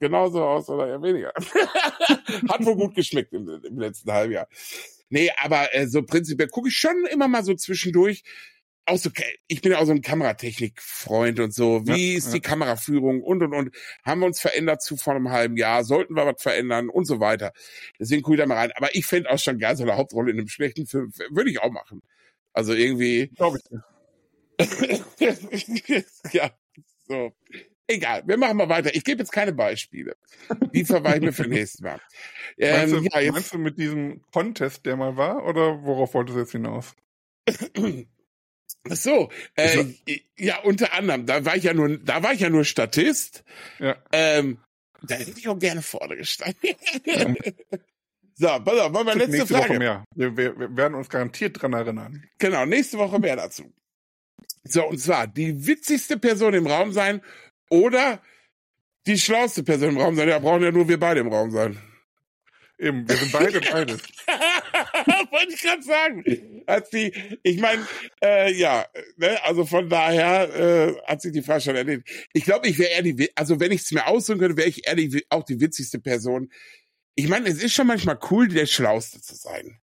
genauso 0.00 0.42
aus 0.42 0.68
oder 0.68 0.88
eher 0.88 1.02
weniger. 1.02 1.32
Hat 2.48 2.64
wohl 2.64 2.76
gut 2.76 2.94
geschmeckt 2.94 3.32
im, 3.32 3.48
im 3.48 3.78
letzten 3.78 4.10
Halbjahr. 4.10 4.48
Nee, 5.08 5.30
aber 5.36 5.74
äh, 5.74 5.86
so 5.86 6.02
prinzipiell 6.02 6.48
gucke 6.48 6.68
ich 6.68 6.76
schon 6.76 7.06
immer 7.10 7.28
mal 7.28 7.44
so 7.44 7.54
zwischendurch. 7.54 8.22
Auch 8.88 8.98
so, 8.98 9.10
ich 9.48 9.60
bin 9.62 9.72
ja 9.72 9.78
auch 9.78 9.84
so 9.84 9.92
ein 9.92 10.00
Kameratechnik-Freund 10.00 11.40
und 11.40 11.52
so. 11.52 11.86
Wie 11.86 12.12
Ja, 12.12 12.18
ist 12.18 12.28
ja. 12.28 12.32
die 12.34 12.40
Kameraführung 12.40 13.22
und 13.22 13.42
und 13.42 13.52
und. 13.52 13.76
Haben 14.04 14.20
wir 14.20 14.26
uns 14.26 14.40
verändert 14.40 14.80
zu 14.82 14.96
vor 14.96 15.14
einem 15.14 15.30
halben 15.30 15.56
Jahr? 15.56 15.82
Sollten 15.84 16.14
wir 16.14 16.24
was 16.26 16.40
verändern 16.40 16.88
und 16.88 17.04
so 17.04 17.18
weiter. 17.20 17.52
Deswegen 17.98 18.22
gucke 18.22 18.36
ich 18.36 18.40
da 18.40 18.46
mal 18.46 18.54
rein. 18.56 18.72
Aber 18.76 18.94
ich 18.94 19.04
fände 19.06 19.28
auch 19.30 19.38
schon 19.38 19.58
geil, 19.58 19.76
so 19.76 19.82
eine 19.82 19.96
Hauptrolle 19.96 20.30
in 20.30 20.38
einem 20.38 20.48
schlechten 20.48 20.86
Film. 20.86 21.12
Würde 21.30 21.50
ich 21.50 21.60
auch 21.60 21.70
machen. 21.72 22.00
Also 22.52 22.72
irgendwie. 22.74 23.28
Glaube 23.36 23.58
ich. 23.58 23.64
ja, 26.32 26.50
so. 27.08 27.32
Egal, 27.88 28.22
wir 28.26 28.36
machen 28.36 28.56
mal 28.56 28.68
weiter. 28.68 28.94
Ich 28.94 29.04
gebe 29.04 29.20
jetzt 29.20 29.30
keine 29.32 29.52
Beispiele. 29.52 30.16
Die 30.72 30.84
verweiche 30.84 31.16
ich 31.18 31.22
mir 31.22 31.32
für 31.32 31.46
nächstes 31.46 31.80
Mal. 31.82 32.00
Meinst, 32.58 32.94
Ähm, 32.94 33.04
du, 33.04 33.08
ja, 33.12 33.20
jetzt, 33.20 33.32
meinst 33.32 33.54
du 33.54 33.58
mit 33.58 33.78
diesem 33.78 34.22
Contest, 34.32 34.86
der 34.86 34.96
mal 34.96 35.16
war, 35.16 35.44
oder 35.46 35.82
worauf 35.84 36.14
wolltest 36.14 36.36
du 36.36 36.40
jetzt 36.40 36.52
hinaus? 36.52 36.94
ach 38.90 38.96
so, 38.96 39.30
äh, 39.56 39.84
ja, 40.36 40.58
unter 40.60 40.92
anderem, 40.92 41.26
da 41.26 41.44
war 41.44 41.56
ich 41.56 41.64
ja 41.64 41.74
nur, 41.74 41.98
da 41.98 42.22
war 42.22 42.32
ich 42.32 42.40
ja 42.40 42.50
nur 42.50 42.64
Statist. 42.64 43.44
Ja. 43.78 43.96
Ähm, 44.12 44.58
da 45.02 45.16
hätte 45.16 45.38
ich 45.38 45.48
auch 45.48 45.58
gerne 45.58 45.82
vorne 45.82 46.16
gestanden. 46.16 46.56
so, 48.34 48.46
pass 48.46 48.78
auf, 48.78 48.92
machen 48.92 49.06
wir 49.06 49.14
letzte 49.14 49.30
Nächste 49.32 49.54
Woche 49.54 49.62
Frage. 49.64 49.78
mehr. 49.78 50.04
Wir, 50.14 50.36
wir, 50.36 50.58
wir 50.58 50.76
werden 50.76 50.94
uns 50.94 51.08
garantiert 51.08 51.60
dran 51.60 51.72
erinnern. 51.72 52.24
Genau, 52.38 52.64
nächste 52.66 52.98
Woche 52.98 53.18
mehr 53.18 53.36
dazu. 53.36 53.72
So, 54.64 54.86
und 54.86 54.98
zwar 54.98 55.26
die 55.26 55.66
witzigste 55.66 56.18
Person 56.18 56.54
im 56.54 56.66
Raum 56.66 56.92
sein 56.92 57.22
oder 57.70 58.20
die 59.06 59.18
schlauste 59.18 59.62
Person 59.62 59.90
im 59.90 59.98
Raum 59.98 60.16
sein. 60.16 60.28
Ja, 60.28 60.38
brauchen 60.38 60.62
ja 60.62 60.72
nur 60.72 60.88
wir 60.88 60.98
beide 60.98 61.20
im 61.20 61.28
Raum 61.28 61.50
sein. 61.50 61.78
Eben, 62.78 63.08
wir 63.08 63.16
sind 63.16 63.32
beide 63.32 63.60
beides. 63.60 64.02
Wollte 65.30 65.52
ich 65.54 65.60
gerade 65.60 65.82
sagen. 65.82 66.62
Als 66.66 66.90
die, 66.90 67.12
ich 67.42 67.58
meine, 67.60 67.86
äh, 68.22 68.52
ja, 68.52 68.86
ne, 69.16 69.42
also 69.44 69.64
von 69.64 69.88
daher 69.88 70.54
äh, 70.54 70.94
hat 71.06 71.22
sich 71.22 71.32
die 71.32 71.42
Frage 71.42 71.60
schon 71.60 71.76
erledigt. 71.76 72.08
Ich 72.32 72.44
glaube, 72.44 72.68
ich 72.68 72.78
wäre 72.78 72.90
eher 72.90 73.02
die, 73.02 73.30
also 73.36 73.60
wenn 73.60 73.72
ich 73.72 73.82
es 73.82 73.92
mir 73.92 74.06
aussuchen 74.06 74.38
könnte, 74.38 74.56
wäre 74.56 74.68
ich 74.68 74.86
eher 74.86 74.94
die, 74.96 75.24
auch 75.30 75.44
die 75.44 75.60
witzigste 75.60 75.98
Person. 75.98 76.50
Ich 77.14 77.28
meine, 77.28 77.48
es 77.48 77.62
ist 77.62 77.72
schon 77.74 77.86
manchmal 77.86 78.18
cool, 78.30 78.48
der 78.48 78.66
Schlauste 78.66 79.20
zu 79.20 79.34
sein. 79.34 79.80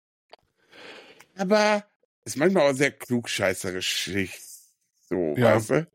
Aber 1.36 1.86
ist 2.26 2.38
manchmal 2.38 2.70
auch 2.70 2.76
sehr 2.76 2.92
klugscheißerisch. 2.92 4.10
So, 5.08 5.36
Ja. 5.38 5.56
weißt 5.56 5.70
du? 5.72 5.88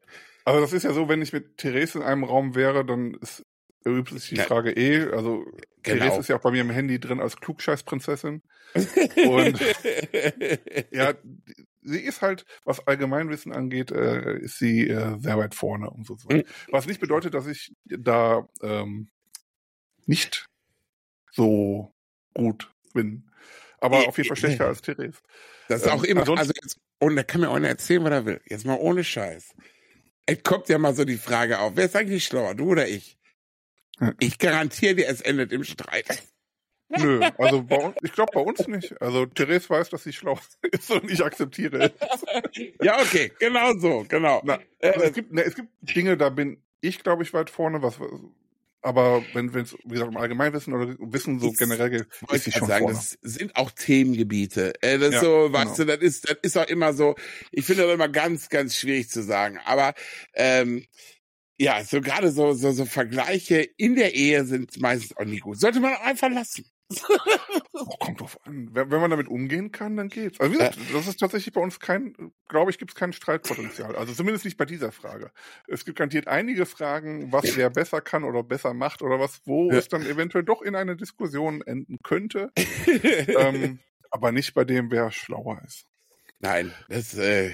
Also 0.45 0.61
das 0.61 0.73
ist 0.73 0.83
ja 0.83 0.93
so, 0.93 1.09
wenn 1.09 1.23
ich 1.23 1.33
mit 1.33 1.57
Therese 1.59 1.99
in 1.99 2.05
einem 2.05 2.25
Raum 2.25 2.55
wäre, 2.55 2.85
dann 2.85 3.15
ist 3.15 3.44
sich 3.85 4.31
die. 4.31 4.37
Frage 4.37 4.73
eh. 4.73 5.11
Also 5.13 5.45
Genau. 5.85 5.99
Therese 5.99 6.21
ist 6.21 6.29
ja 6.29 6.37
auch 6.37 6.41
bei 6.41 6.51
mir 6.51 6.63
im 6.63 6.71
Handy 6.71 6.99
drin 6.99 7.21
als 7.21 7.37
Klugscheißprinzessin. 7.37 8.43
Und 9.29 9.61
ja, 10.91 11.15
sie 11.83 12.01
ist 12.01 12.23
halt, 12.23 12.47
was 12.65 12.87
Allgemeinwissen 12.87 13.53
angeht, 13.53 13.93
äh, 13.93 14.39
ist 14.39 14.59
sie 14.59 14.89
äh, 14.89 15.19
sehr 15.21 15.37
weit 15.37 15.55
vorne 15.55 15.91
und 15.91 16.07
so. 16.07 16.17
Mhm. 16.29 16.43
Was 16.71 16.87
nicht 16.87 17.01
bedeutet, 17.01 17.35
dass 17.35 17.47
ich 17.47 17.75
da 17.85 18.49
ähm, 18.63 19.11
nicht 20.07 20.49
so 21.31 21.95
gut 22.33 22.73
bin. 22.95 23.31
Aber 23.79 24.09
auf 24.09 24.17
jeden 24.17 24.29
Fall 24.29 24.39
schlechter 24.39 24.67
als 24.67 24.81
Therese. 24.81 25.21
Das 25.69 25.83
ist 25.83 25.89
auch 25.89 26.03
ähm, 26.05 26.19
immer, 26.19 26.39
also 26.39 26.53
jetzt, 26.63 26.81
und 26.99 27.17
da 27.17 27.23
kann 27.23 27.43
mir 27.43 27.51
auch 27.51 27.57
einer 27.57 27.69
erzählen, 27.69 28.03
was 28.05 28.13
er 28.13 28.25
will. 28.25 28.41
Jetzt 28.47 28.65
mal 28.65 28.79
ohne 28.79 29.05
Scheiß. 29.05 29.55
Es 30.25 30.43
kommt 30.43 30.71
ja 30.71 30.79
mal 30.79 30.95
so 30.95 31.05
die 31.05 31.19
Frage 31.19 31.59
auf, 31.59 31.73
wer 31.77 31.85
ist 31.85 31.95
eigentlich 31.95 32.25
schlauer, 32.25 32.55
du 32.55 32.71
oder 32.71 32.89
ich? 32.89 33.19
Ich 34.19 34.39
garantiere 34.39 34.95
dir, 34.95 35.09
es 35.09 35.21
endet 35.21 35.53
im 35.53 35.65
Streit. 35.65 36.23
Nö, 36.89 37.21
also 37.39 37.63
bei 37.63 37.77
uns, 37.77 37.97
ich 38.03 38.13
glaube 38.13 38.33
bei 38.35 38.41
uns 38.41 38.69
nicht. 38.69 39.01
Also 39.01 39.27
Therese 39.27 39.71
weiß, 39.71 39.91
dass 39.91 40.05
sie 40.05 40.13
schlau 40.13 40.39
ist 40.71 40.91
und 40.91 41.11
ich 41.11 41.25
akzeptiere 41.25 41.93
es. 41.99 42.25
ja, 42.83 43.01
okay, 43.01 43.33
genau 43.39 43.73
so, 43.79 44.05
genau. 44.09 44.43
Na, 44.45 44.59
also 44.83 45.01
es, 45.01 45.13
gibt, 45.15 45.33
ne, 45.33 45.43
es 45.43 45.55
gibt 45.55 45.69
Dinge, 45.81 46.17
da 46.17 46.29
bin 46.29 46.63
ich, 46.81 47.03
glaube 47.03 47.23
ich, 47.23 47.33
weit 47.33 47.51
vorne, 47.51 47.83
was, 47.83 47.99
aber 48.85 49.25
wenn 49.33 49.49
es, 49.55 49.75
wie 49.85 49.95
gesagt, 49.95 50.11
um 50.11 50.19
Allgemeinwissen 50.19 50.75
oder 50.75 50.95
Wissen 50.99 51.41
so 51.41 51.51
generell 51.53 51.89
geht, 51.89 52.07
ist 52.31 52.47
ich 52.47 52.55
schon 52.55 52.69
sagen, 52.69 52.85
vorne. 52.85 52.99
das 52.99 53.17
sind 53.23 53.57
auch 53.57 53.71
Themengebiete. 53.71 54.75
Äh, 54.83 54.99
das 54.99 55.15
ja, 55.15 55.21
so, 55.21 55.53
weißt 55.53 55.77
genau. 55.77 55.93
du, 55.93 55.97
das 55.97 56.03
ist, 56.03 56.29
das 56.29 56.37
ist 56.43 56.59
auch 56.59 56.67
immer 56.67 56.93
so, 56.93 57.15
ich 57.51 57.65
finde 57.65 57.85
das 57.85 57.95
immer 57.95 58.11
ganz, 58.11 58.51
ganz 58.51 58.77
schwierig 58.77 59.09
zu 59.09 59.23
sagen. 59.23 59.59
Aber 59.65 59.95
ähm, 60.35 60.85
ja, 61.57 61.85
so 61.85 62.01
gerade 62.01 62.31
so, 62.31 62.53
so, 62.53 62.73
so 62.73 62.85
Vergleiche 62.85 63.61
in 63.77 63.95
der 63.95 64.15
Ehe 64.15 64.45
sind 64.45 64.81
meistens 64.81 65.17
auch 65.17 65.25
nie 65.25 65.39
gut. 65.39 65.61
Sollte 65.61 65.81
man 65.81 65.95
einfach 65.95 66.31
lassen. 66.31 66.65
oh, 67.73 67.97
kommt 67.99 68.21
drauf 68.21 68.39
an. 68.45 68.69
Wenn, 68.73 68.89
man 68.89 69.11
damit 69.11 69.29
umgehen 69.29 69.73
kann, 69.73 69.97
dann 69.97 70.09
geht's. 70.09 70.39
Also 70.41 70.53
wie 70.53 70.59
gesagt, 70.59 70.79
das 70.93 71.07
ist 71.07 71.21
tatsächlich 71.21 71.55
bei 71.55 71.61
uns 71.61 71.81
kein, 71.81 72.33
glaube 72.49 72.71
ich, 72.71 72.79
gibt 72.79 72.91
es 72.91 72.95
kein 72.95 73.13
Streitpotenzial. 73.13 73.97
Also 73.97 74.13
zumindest 74.13 74.45
nicht 74.45 74.57
bei 74.57 74.65
dieser 74.65 74.93
Frage. 74.93 75.31
Es 75.67 75.85
gibt 75.85 75.99
garantiert 75.99 76.29
einige 76.29 76.67
Fragen, 76.67 77.33
was 77.33 77.57
wer 77.57 77.71
besser 77.71 78.01
kann 78.01 78.25
oder 78.25 78.43
besser 78.43 78.75
macht 78.75 79.03
oder 79.03 79.19
was, 79.19 79.41
wo 79.45 79.71
ja. 79.71 79.79
es 79.79 79.89
dann 79.89 80.05
eventuell 80.05 80.45
doch 80.45 80.61
in 80.61 80.75
eine 80.75 80.97
Diskussion 80.97 81.63
enden 81.63 81.99
könnte. 82.03 82.51
ähm, 83.39 83.79
aber 84.11 84.33
nicht 84.33 84.55
bei 84.55 84.65
dem, 84.65 84.91
wer 84.91 85.11
schlauer 85.11 85.63
ist. 85.65 85.87
Nein, 86.41 86.73
das 86.89 87.15
äh, 87.17 87.53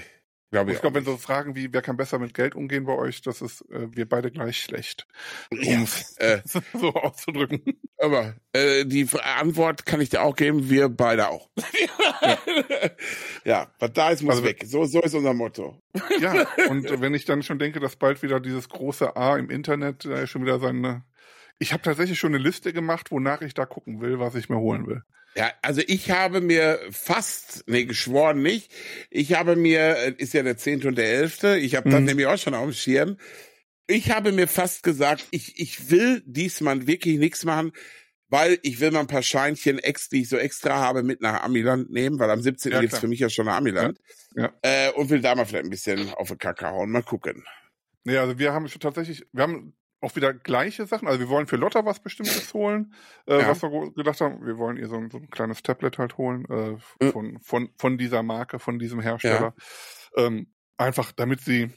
Glaube 0.51 0.71
ich, 0.71 0.75
ich 0.75 0.81
glaube, 0.81 0.95
wenn 0.95 1.05
so 1.05 1.15
Fragen 1.15 1.55
wie, 1.55 1.71
wer 1.71 1.81
kann 1.81 1.95
besser 1.95 2.19
mit 2.19 2.33
Geld 2.33 2.55
umgehen 2.55 2.83
bei 2.83 2.93
euch, 2.93 3.21
das 3.21 3.41
ist 3.41 3.61
äh, 3.71 3.87
wir 3.95 4.07
beide 4.07 4.31
gleich 4.31 4.59
schlecht. 4.59 5.07
Um 5.49 5.87
äh, 6.17 6.41
so 6.73 6.93
auszudrücken. 6.93 7.61
Aber 7.97 8.35
äh, 8.51 8.83
die 8.85 9.07
Antwort 9.39 9.85
kann 9.85 10.01
ich 10.01 10.09
dir 10.09 10.21
auch 10.21 10.35
geben, 10.35 10.69
wir 10.69 10.89
beide 10.89 11.29
auch. 11.29 11.49
ja. 12.21 12.37
ja, 13.45 13.71
was 13.79 13.93
da 13.93 14.09
ist, 14.09 14.23
muss 14.23 14.31
also, 14.31 14.43
weg. 14.43 14.63
So, 14.65 14.83
so 14.83 15.01
ist 15.01 15.15
unser 15.15 15.33
Motto. 15.33 15.81
ja, 16.19 16.45
und 16.69 16.99
wenn 16.99 17.13
ich 17.13 17.23
dann 17.23 17.43
schon 17.43 17.57
denke, 17.57 17.79
dass 17.79 17.95
bald 17.95 18.21
wieder 18.21 18.41
dieses 18.41 18.67
große 18.67 19.15
A 19.15 19.37
im 19.37 19.49
Internet 19.49 20.03
äh, 20.03 20.27
schon 20.27 20.43
wieder 20.43 20.59
seine. 20.59 21.05
Ich 21.59 21.71
habe 21.71 21.83
tatsächlich 21.83 22.19
schon 22.19 22.35
eine 22.35 22.43
Liste 22.43 22.73
gemacht, 22.73 23.09
wonach 23.11 23.41
ich 23.41 23.53
da 23.53 23.65
gucken 23.65 24.01
will, 24.01 24.19
was 24.19 24.35
ich 24.35 24.49
mir 24.49 24.59
holen 24.59 24.85
will. 24.85 25.03
Ja, 25.35 25.51
also 25.61 25.81
ich 25.87 26.11
habe 26.11 26.41
mir 26.41 26.79
fast, 26.91 27.63
nee, 27.67 27.85
geschworen 27.85 28.41
nicht. 28.41 28.71
Ich 29.09 29.33
habe 29.33 29.55
mir, 29.55 29.97
äh, 29.97 30.13
ist 30.17 30.33
ja 30.33 30.43
der 30.43 30.57
zehnte 30.57 30.89
und 30.89 30.97
der 30.97 31.09
elfte, 31.09 31.57
ich 31.57 31.75
habe 31.75 31.87
mhm. 31.87 31.93
dann 31.93 32.03
nämlich 32.03 32.27
auch 32.27 32.37
schon 32.37 32.53
auf 32.53 32.65
dem 32.65 32.73
Schirm. 32.73 33.17
Ich 33.87 34.11
habe 34.11 34.31
mir 34.31 34.47
fast 34.47 34.83
gesagt, 34.83 35.25
ich, 35.31 35.59
ich 35.59 35.89
will 35.89 36.21
diesmal 36.25 36.85
wirklich 36.87 37.17
nichts 37.17 37.45
machen, 37.45 37.71
weil 38.27 38.59
ich 38.61 38.79
will 38.79 38.91
mal 38.91 39.01
ein 39.01 39.07
paar 39.07 39.23
Scheinchen, 39.23 39.79
ex, 39.79 40.09
die 40.09 40.21
ich 40.21 40.29
so 40.29 40.37
extra 40.37 40.75
habe, 40.75 41.03
mit 41.03 41.21
nach 41.21 41.43
Amiland 41.43 41.91
nehmen, 41.91 42.19
weil 42.19 42.29
am 42.29 42.41
17. 42.41 42.71
Ja, 42.71 42.81
geht's 42.81 42.99
für 42.99 43.07
mich 43.07 43.19
ja 43.19 43.29
schon 43.29 43.45
nach 43.45 43.57
Amiland. 43.57 43.99
Ja. 44.35 44.43
ja. 44.43 44.87
Äh, 44.87 44.91
und 44.93 45.09
will 45.09 45.21
da 45.21 45.35
mal 45.35 45.45
vielleicht 45.45 45.65
ein 45.65 45.69
bisschen 45.69 46.09
auf 46.13 46.29
den 46.29 46.37
Kacke 46.37 46.67
hauen. 46.67 46.91
Mal 46.91 47.03
gucken. 47.03 47.43
Nee, 48.03 48.17
also 48.17 48.37
wir 48.37 48.53
haben 48.53 48.67
schon 48.67 48.81
tatsächlich, 48.81 49.25
wir 49.31 49.43
haben 49.43 49.73
auch 50.01 50.15
wieder 50.15 50.33
gleiche 50.33 50.85
Sachen. 50.85 51.07
Also 51.07 51.19
wir 51.19 51.29
wollen 51.29 51.47
für 51.47 51.55
Lotta 51.55 51.85
was 51.85 51.99
Bestimmtes 51.99 52.53
holen, 52.53 52.93
äh, 53.27 53.39
ja. 53.39 53.47
was 53.47 53.61
wir 53.61 53.91
gedacht 53.91 54.19
haben, 54.19 54.45
wir 54.45 54.57
wollen 54.57 54.77
ihr 54.77 54.87
so 54.87 54.97
ein, 54.97 55.09
so 55.11 55.17
ein 55.17 55.29
kleines 55.29 55.63
Tablet 55.63 55.97
halt 55.97 56.17
holen 56.17 56.45
äh, 56.49 57.11
von, 57.11 57.39
von, 57.41 57.69
von 57.77 57.97
dieser 57.97 58.23
Marke, 58.23 58.59
von 58.59 58.79
diesem 58.79 58.99
Hersteller. 58.99 59.53
Ja. 60.17 60.25
Ähm, 60.25 60.51
einfach 60.77 61.11
damit 61.11 61.41
sie 61.41 61.71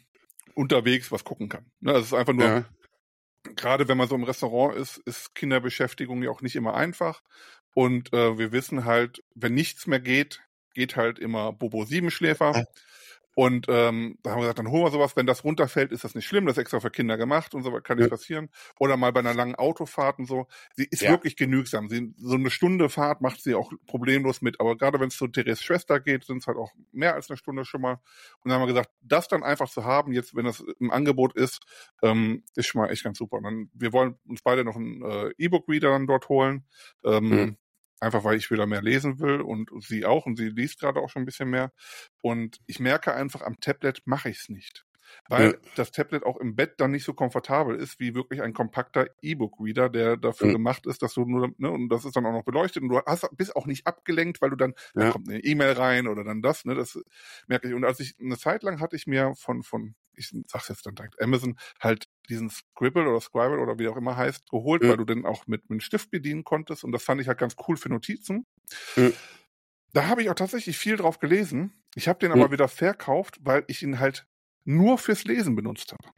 unterwegs 0.55 1.13
was 1.13 1.25
gucken 1.25 1.49
kann. 1.49 1.71
Ne? 1.81 1.93
Also 1.93 2.01
es 2.01 2.07
ist 2.09 2.15
einfach 2.15 2.33
nur, 2.33 2.47
ja. 2.47 2.65
gerade 3.57 3.89
wenn 3.89 3.99
man 3.99 4.09
so 4.09 4.15
im 4.15 4.25
Restaurant 4.25 4.77
ist, 4.77 4.99
ist 4.99 5.35
Kinderbeschäftigung 5.35 6.23
ja 6.23 6.31
auch 6.31 6.41
nicht 6.41 6.57
immer 6.57 6.75
einfach. 6.75 7.23
Und 7.75 8.13
äh, 8.13 8.39
wir 8.39 8.53
wissen 8.53 8.85
halt, 8.85 9.23
wenn 9.35 9.55
nichts 9.55 9.87
mehr 9.87 10.01
geht, 10.01 10.41
geht 10.75 10.97
halt 10.97 11.19
immer 11.19 11.53
Bobo 11.53 11.85
Siebenschläfer. 11.85 12.65
Und 13.35 13.67
ähm, 13.69 14.19
da 14.23 14.31
haben 14.31 14.39
wir 14.39 14.43
gesagt, 14.43 14.61
dann 14.61 14.71
holen 14.71 14.85
wir 14.85 14.91
sowas. 14.91 15.17
Wenn 15.17 15.27
das 15.27 15.45
runterfällt, 15.45 15.93
ist 15.93 16.05
das 16.05 16.15
nicht 16.15 16.27
schlimm. 16.27 16.47
Das 16.47 16.57
ist 16.57 16.61
extra 16.61 16.81
für 16.81 16.91
Kinder 16.91 17.17
gemacht 17.17 17.55
und 17.55 17.63
so 17.63 17.73
kann 17.81 17.99
nicht 17.99 18.11
passieren. 18.11 18.49
Oder 18.79 18.97
mal 18.97 19.13
bei 19.13 19.21
einer 19.21 19.35
langen 19.35 19.57
Autofahrt 19.57 20.19
und 20.19 20.27
so. 20.27 20.47
Sie 20.77 20.87
ist 20.91 21.03
ja. 21.03 21.11
wirklich 21.11 21.37
genügsam. 21.37 21.89
Sie, 21.89 22.15
so 22.17 22.35
eine 22.35 22.51
Stunde 22.51 22.89
Fahrt 22.89 23.21
macht 23.21 23.43
sie 23.43 23.55
auch 23.55 23.73
problemlos 23.87 24.41
mit. 24.41 24.61
Aber 24.61 24.77
gerade 24.77 25.01
wenn 25.01 25.09
es 25.09 25.17
zu 25.17 25.27
Therese 25.27 25.63
Schwester 25.63 26.01
geht, 26.01 26.25
sind 26.25 26.39
es 26.39 26.47
halt 26.47 26.57
auch 26.57 26.73
mehr 26.93 27.15
als 27.15 27.29
eine 27.29 27.37
Stunde 27.37 27.65
schon 27.65 27.81
mal. 27.81 27.95
Und 28.43 28.51
dann 28.51 28.55
haben 28.55 28.63
wir 28.63 28.73
gesagt, 28.73 28.91
das 29.01 29.27
dann 29.27 29.43
einfach 29.43 29.69
zu 29.69 29.85
haben, 29.85 30.13
jetzt 30.13 30.37
wenn 30.37 30.45
das 30.45 30.65
im 30.79 30.91
Angebot 30.91 31.35
ist, 31.35 31.61
ähm, 32.03 32.45
ist 32.55 32.67
schon 32.67 32.83
mal 32.83 32.91
echt 32.91 33.03
ganz 33.03 33.19
super. 33.19 33.39
Und 33.39 33.43
dann, 33.45 33.71
wir 33.75 33.93
wollen 33.93 34.15
uns 34.27 34.43
beide 34.43 34.65
noch 34.65 34.77
einen 34.77 35.03
äh, 35.03 35.31
E-Book-Reader 35.39 35.91
dann 35.91 36.07
dort 36.07 36.29
holen. 36.29 36.65
Ähm, 37.05 37.29
mhm. 37.29 37.57
Einfach 38.05 38.23
weil 38.23 38.37
ich 38.37 38.51
wieder 38.51 38.67
mehr 38.67 38.83
lesen 38.83 39.19
will 39.19 39.41
und 39.41 39.71
sie 39.83 40.05
auch 40.05 40.27
und 40.27 40.37
sie 40.37 40.51
liest 40.51 40.79
gerade 40.79 41.01
auch 41.01 41.09
schon 41.09 41.23
ein 41.23 41.25
bisschen 41.25 41.49
mehr. 41.49 41.73
Und 42.21 42.59
ich 42.67 42.79
merke 42.79 43.15
einfach, 43.15 43.41
am 43.41 43.59
Tablet 43.61 44.03
mache 44.05 44.29
ich 44.29 44.41
es 44.41 44.49
nicht. 44.51 44.85
Weil 45.29 45.53
ja. 45.53 45.71
das 45.77 45.91
Tablet 45.91 46.25
auch 46.25 46.37
im 46.37 46.55
Bett 46.55 46.75
dann 46.79 46.91
nicht 46.91 47.05
so 47.05 47.15
komfortabel 47.15 47.77
ist 47.77 47.99
wie 48.01 48.15
wirklich 48.15 48.43
ein 48.43 48.53
kompakter 48.53 49.07
E-Book-Reader, 49.23 49.89
der 49.89 50.17
dafür 50.19 50.49
ja. 50.49 50.53
gemacht 50.53 50.87
ist, 50.87 51.01
dass 51.03 51.15
du 51.15 51.25
nur, 51.25 51.53
ne, 51.57 51.71
und 51.71 51.89
das 51.89 52.05
ist 52.05 52.15
dann 52.15 52.27
auch 52.27 52.33
noch 52.33 52.45
beleuchtet 52.45 52.83
und 52.83 52.91
du 52.91 53.01
hast, 53.01 53.27
bist 53.37 53.57
auch 53.57 53.67
nicht 53.67 53.87
abgelenkt, 53.87 54.43
weil 54.43 54.51
du 54.51 54.57
dann, 54.57 54.75
ja. 54.95 55.05
da 55.05 55.11
kommt 55.13 55.29
eine 55.31 55.41
E-Mail 55.43 55.73
rein 55.73 56.09
oder 56.09 56.25
dann 56.25 56.43
das, 56.43 56.67
ne, 56.67 56.75
das 56.75 56.99
merke 57.47 57.69
ich. 57.69 57.75
Und 57.75 57.85
als 57.85 58.01
ich, 58.01 58.17
eine 58.21 58.37
Zeit 58.37 58.63
lang 58.63 58.81
hatte 58.81 58.97
ich 58.97 59.07
mir 59.07 59.35
von, 59.35 59.63
von, 59.63 59.95
ich 60.15 60.35
sag's 60.47 60.69
jetzt 60.69 60.85
dann 60.85 60.95
direkt, 60.95 61.21
Amazon 61.23 61.57
halt 61.81 62.05
diesen 62.29 62.51
Scribble 62.51 63.09
oder 63.09 63.21
Scribble 63.21 63.61
oder 63.61 63.79
wie 63.79 63.89
auch 63.89 63.97
immer 63.97 64.17
heißt, 64.17 64.51
geholt, 64.51 64.83
ja. 64.83 64.91
weil 64.91 64.97
du 64.97 65.05
den 65.05 65.25
auch 65.25 65.47
mit, 65.47 65.63
mit 65.63 65.71
einem 65.71 65.81
Stift 65.81 66.11
bedienen 66.11 66.45
konntest 66.45 66.85
und 66.85 66.93
das 66.93 67.03
fand 67.03 67.21
ich 67.21 67.29
halt 67.29 67.39
ganz 67.39 67.57
cool 67.69 67.77
für 67.77 67.89
Notizen. 67.89 68.47
Ja. 68.97 69.11
Da 69.93 70.07
habe 70.07 70.23
ich 70.23 70.31
auch 70.31 70.35
tatsächlich 70.35 70.77
viel 70.77 70.97
drauf 70.97 71.21
gelesen. 71.21 71.73
Ich 71.95 72.09
habe 72.09 72.19
den 72.19 72.33
aber 72.33 72.51
wieder 72.51 72.67
verkauft, 72.67 73.39
weil 73.43 73.65
ich 73.69 73.83
ihn 73.83 74.01
halt 74.01 74.27
nur 74.65 74.99
fürs 74.99 75.25
Lesen 75.25 75.55
benutzt 75.55 75.93
habe. 75.93 76.13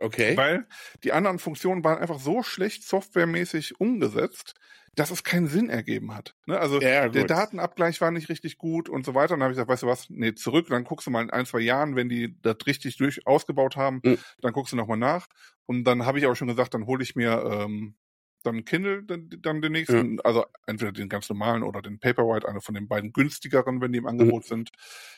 Okay. 0.00 0.36
Weil 0.36 0.66
die 1.04 1.12
anderen 1.12 1.38
Funktionen 1.38 1.84
waren 1.84 1.98
einfach 1.98 2.18
so 2.18 2.42
schlecht 2.42 2.84
softwaremäßig 2.84 3.78
umgesetzt, 3.80 4.54
dass 4.96 5.10
es 5.10 5.22
keinen 5.22 5.46
Sinn 5.46 5.70
ergeben 5.70 6.14
hat. 6.14 6.34
Ne? 6.46 6.58
Also 6.58 6.80
ja, 6.80 7.08
der 7.08 7.24
Datenabgleich 7.24 8.00
war 8.00 8.10
nicht 8.10 8.28
richtig 8.28 8.58
gut 8.58 8.88
und 8.88 9.04
so 9.04 9.14
weiter. 9.14 9.34
Und 9.34 9.40
dann 9.40 9.44
habe 9.44 9.52
ich 9.52 9.56
gesagt, 9.56 9.70
weißt 9.70 9.84
du 9.84 9.86
was, 9.86 10.10
nee, 10.10 10.34
zurück, 10.34 10.66
dann 10.68 10.84
guckst 10.84 11.06
du 11.06 11.10
mal 11.10 11.22
in 11.22 11.30
ein, 11.30 11.46
zwei 11.46 11.60
Jahren, 11.60 11.94
wenn 11.96 12.08
die 12.08 12.36
das 12.42 12.56
richtig 12.66 12.96
durch 12.96 13.26
ausgebaut 13.26 13.76
haben, 13.76 14.00
mhm. 14.02 14.18
dann 14.40 14.52
guckst 14.52 14.72
du 14.72 14.76
nochmal 14.76 14.96
nach. 14.96 15.28
Und 15.66 15.84
dann 15.84 16.06
habe 16.06 16.18
ich 16.18 16.26
auch 16.26 16.34
schon 16.34 16.48
gesagt, 16.48 16.74
dann 16.74 16.86
hole 16.86 17.02
ich 17.02 17.14
mir 17.14 17.44
ähm, 17.44 17.94
dann 18.42 18.64
Kindle 18.64 19.02
dann, 19.04 19.28
dann 19.40 19.60
den 19.60 19.72
nächsten, 19.72 20.16
ja. 20.16 20.22
also 20.24 20.46
entweder 20.66 20.92
den 20.92 21.08
ganz 21.08 21.28
normalen 21.28 21.62
oder 21.62 21.82
den 21.82 21.98
Paperwhite, 21.98 22.48
einer 22.48 22.60
von 22.60 22.74
den 22.74 22.88
beiden 22.88 23.12
günstigeren, 23.12 23.80
wenn 23.80 23.92
die 23.92 23.98
im 23.98 24.06
Angebot 24.06 24.44
mhm. 24.44 24.48
sind. 24.48 24.70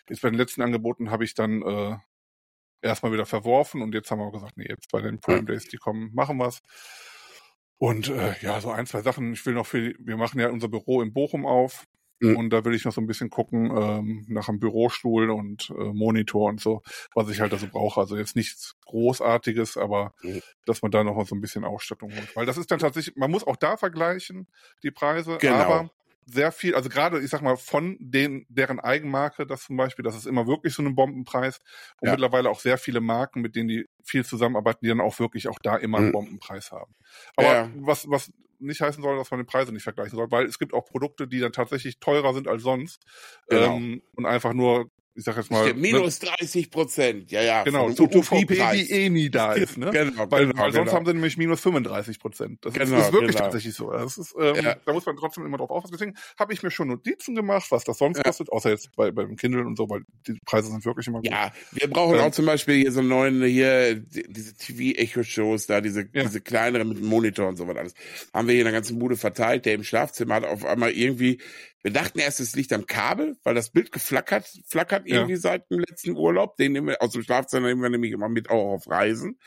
Jetzt 0.09 0.22
bei 0.22 0.30
den 0.30 0.38
letzten 0.38 0.62
Angeboten 0.62 1.10
habe 1.10 1.24
ich 1.24 1.34
dann 1.34 1.62
äh, 1.62 1.96
erstmal 2.82 3.12
wieder 3.12 3.26
verworfen 3.26 3.80
und 3.80 3.94
jetzt 3.94 4.10
haben 4.10 4.18
wir 4.18 4.30
gesagt, 4.30 4.56
nee, 4.56 4.66
jetzt 4.68 4.90
bei 4.90 5.00
den 5.00 5.20
Prime 5.20 5.44
Days, 5.44 5.68
die 5.68 5.78
kommen, 5.78 6.10
machen 6.12 6.36
wir's. 6.38 6.60
Und 7.78 8.09
äh, 8.10 8.34
ja, 8.42 8.60
so 8.60 8.70
ein, 8.70 8.86
zwei 8.86 9.02
Sachen. 9.02 9.32
Ich 9.32 9.44
will 9.44 9.54
noch 9.54 9.66
für, 9.66 9.94
wir 9.98 10.16
machen 10.16 10.38
ja 10.38 10.50
unser 10.50 10.68
Büro 10.68 11.02
in 11.02 11.12
Bochum 11.12 11.46
auf. 11.46 11.86
Mhm. 12.20 12.36
Und 12.36 12.50
da 12.50 12.64
will 12.64 12.74
ich 12.74 12.84
noch 12.84 12.92
so 12.92 13.00
ein 13.00 13.09
bisschen 13.09 13.30
gucken 13.30 13.72
ähm, 13.76 14.24
nach 14.28 14.48
einem 14.48 14.60
Bürostuhl 14.60 15.30
und 15.30 15.70
äh, 15.70 15.92
Monitor 15.92 16.48
und 16.48 16.60
so, 16.60 16.82
was 17.14 17.28
ich 17.28 17.40
halt 17.40 17.52
da 17.52 17.59
so 17.59 17.66
brauche. 17.66 18.00
Also 18.00 18.16
jetzt 18.16 18.36
nichts 18.36 18.76
Großartiges, 18.86 19.76
aber 19.76 20.14
mhm. 20.22 20.40
dass 20.64 20.82
man 20.82 20.92
da 20.92 21.02
noch 21.02 21.16
mal 21.16 21.26
so 21.26 21.34
ein 21.34 21.40
bisschen 21.40 21.64
Ausstattung 21.64 22.12
holt. 22.12 22.36
Weil 22.36 22.46
das 22.46 22.56
ist 22.56 22.70
dann 22.70 22.78
tatsächlich, 22.78 23.16
man 23.16 23.32
muss 23.32 23.44
auch 23.44 23.56
da 23.56 23.76
vergleichen, 23.76 24.46
die 24.84 24.92
Preise, 24.92 25.38
genau. 25.40 25.56
aber 25.56 25.90
sehr 26.24 26.52
viel, 26.52 26.74
also 26.74 26.88
gerade, 26.88 27.20
ich 27.20 27.30
sag 27.30 27.42
mal, 27.42 27.56
von 27.56 27.96
den, 28.00 28.46
deren 28.48 28.80
Eigenmarke, 28.80 29.46
das 29.46 29.64
zum 29.64 29.76
Beispiel, 29.76 30.04
das 30.04 30.16
ist 30.16 30.26
immer 30.26 30.46
wirklich 30.46 30.74
so 30.74 30.82
ein 30.82 30.94
Bombenpreis. 30.94 31.58
Und 32.00 32.06
ja. 32.06 32.12
mittlerweile 32.12 32.50
auch 32.50 32.60
sehr 32.60 32.78
viele 32.78 33.00
Marken, 33.00 33.40
mit 33.40 33.56
denen 33.56 33.68
die 33.68 33.88
viel 34.04 34.24
zusammenarbeiten, 34.24 34.80
die 34.82 34.88
dann 34.88 35.00
auch 35.00 35.18
wirklich 35.18 35.48
auch 35.48 35.58
da 35.62 35.76
immer 35.76 35.98
einen 35.98 36.08
mhm. 36.08 36.12
Bombenpreis 36.12 36.72
haben. 36.72 36.94
Aber 37.36 37.52
ja. 37.52 37.70
was, 37.76 38.08
was 38.08 38.32
nicht 38.62 38.80
heißen 38.80 39.02
soll, 39.02 39.16
dass 39.16 39.30
man 39.30 39.40
den 39.40 39.46
Preise 39.46 39.72
nicht 39.72 39.82
vergleichen 39.82 40.16
soll, 40.16 40.30
weil 40.30 40.46
es 40.46 40.58
gibt 40.58 40.72
auch 40.72 40.84
Produkte, 40.84 41.26
die 41.26 41.40
dann 41.40 41.52
tatsächlich 41.52 41.98
teurer 41.98 42.32
sind 42.32 42.48
als 42.48 42.62
sonst 42.62 43.04
genau. 43.48 43.76
ähm, 43.76 44.02
und 44.14 44.26
einfach 44.26 44.52
nur 44.52 44.90
ich 45.14 45.24
sag 45.24 45.36
jetzt 45.36 45.51
mal. 45.51 45.64
Stimmt, 45.66 45.80
minus 45.80 46.22
ne? 46.22 46.30
30 46.39 46.70
Prozent, 46.70 47.30
ja, 47.30 47.43
ja. 47.43 47.62
Genau, 47.64 47.90
zu 47.93 48.05
UVP, 48.05 48.47
die 48.47 48.90
eh 48.90 49.09
nie 49.10 49.28
da 49.30 49.52
ist, 49.52 49.76
ne? 49.76 49.90
genau, 49.93 50.30
weil, 50.30 50.47
genau, 50.47 50.59
weil 50.62 50.72
sonst 50.72 50.86
genau. 50.86 50.93
haben 50.97 51.06
sie 51.06 51.12
nämlich 51.12 51.36
minus 51.36 51.60
35 51.60 52.18
Prozent. 52.18 52.59
Das, 52.62 52.72
Genau, 52.74 52.98
ist, 52.98 53.06
ist 53.06 53.12
wirklich 53.12 53.32
genau. 53.32 53.44
tatsächlich 53.44 53.74
so. 53.74 53.90
Das 53.90 54.16
ist, 54.18 54.34
ähm, 54.40 54.56
Ja. 54.62 54.76
Da 54.84 54.93
muss 54.93 55.05
man 55.06 55.16
trotzdem 55.16 55.44
immer 55.44 55.59
drauf 55.59 55.70
aufpassen. 55.70 55.93
Deswegen 55.93 56.14
habe 56.39 56.52
ich 56.52 56.62
mir 56.62 56.70
schon 56.70 56.89
Notizen 56.89 57.34
gemacht, 57.34 57.66
was 57.70 57.84
das 57.84 57.98
sonst 57.98 58.18
Ja. 58.18 58.24
kostet, 58.24 58.51
außer 58.51 58.70
jetzt 58.70 58.94
bei, 58.97 59.10
beim 59.10 59.36
Kindle 59.36 59.66
und 59.66 59.76
so, 59.76 59.89
weil 59.90 60.02
die 60.26 60.39
Preise 60.47 60.68
sind 60.70 60.84
wirklich 60.84 61.06
immer 61.06 61.18
gut. 61.20 61.30
Ja, 61.30 61.52
wir 61.72 61.89
brauchen 61.90 62.14
Ähm, 62.16 62.22
auch 62.22 62.30
zum 62.32 62.47
Beispiel 62.47 62.76
hier 62.76 62.93
so 62.93 63.01
einen 63.01 63.09
neuen, 63.09 63.43
hier, 63.44 63.97
die- 63.97 64.24
diese 64.28 64.55
TV-Echo-Shows 64.55 65.66
da, 65.66 65.80
diese, 65.80 66.09
Ja. 66.12 66.22
diese 66.24 66.40
kleinere 66.40 66.84
mit 66.84 66.98
dem 66.98 67.06
Monitor 67.06 67.48
und 67.48 67.56
so 67.56 67.66
was 67.68 67.76
alles. 67.76 67.94
Haben 68.32 68.48
wir 68.48 68.52
hier 68.55 68.62
in 68.62 68.66
der 68.66 68.72
ganzen 68.72 68.98
Bude 68.98 69.16
verteilt. 69.16 69.66
Der 69.66 69.74
im 69.74 69.84
Schlafzimmer 69.84 70.36
hat 70.36 70.44
auf 70.44 70.64
einmal 70.64 70.90
irgendwie, 70.93 71.39
wir 71.82 71.92
dachten 71.92 72.18
erst, 72.18 72.40
es 72.40 72.54
liegt 72.54 72.72
am 72.72 72.86
Kabel, 72.86 73.36
weil 73.42 73.54
das 73.54 73.70
Bild 73.70 73.90
geflackert, 73.92 74.48
flackert 74.66 75.06
Ja. 75.09 75.16
irgendwie 75.16 75.36
seit 75.36 75.70
dem 75.70 75.80
letzten 75.80 76.16
Urlaub. 76.16 76.56
Den 76.56 76.72
nehmen 76.72 76.88
wir 76.88 77.02
aus 77.02 77.12
dem 77.12 77.22
Schlafzimmer 77.22 77.68
nehmen 77.68 77.82
wir 77.82 77.90
nämlich 77.90 78.12
immer 78.12 78.28
mit 78.28 78.50
auch 78.50 78.72
auf 78.74 78.88
Reisen. 78.88 79.38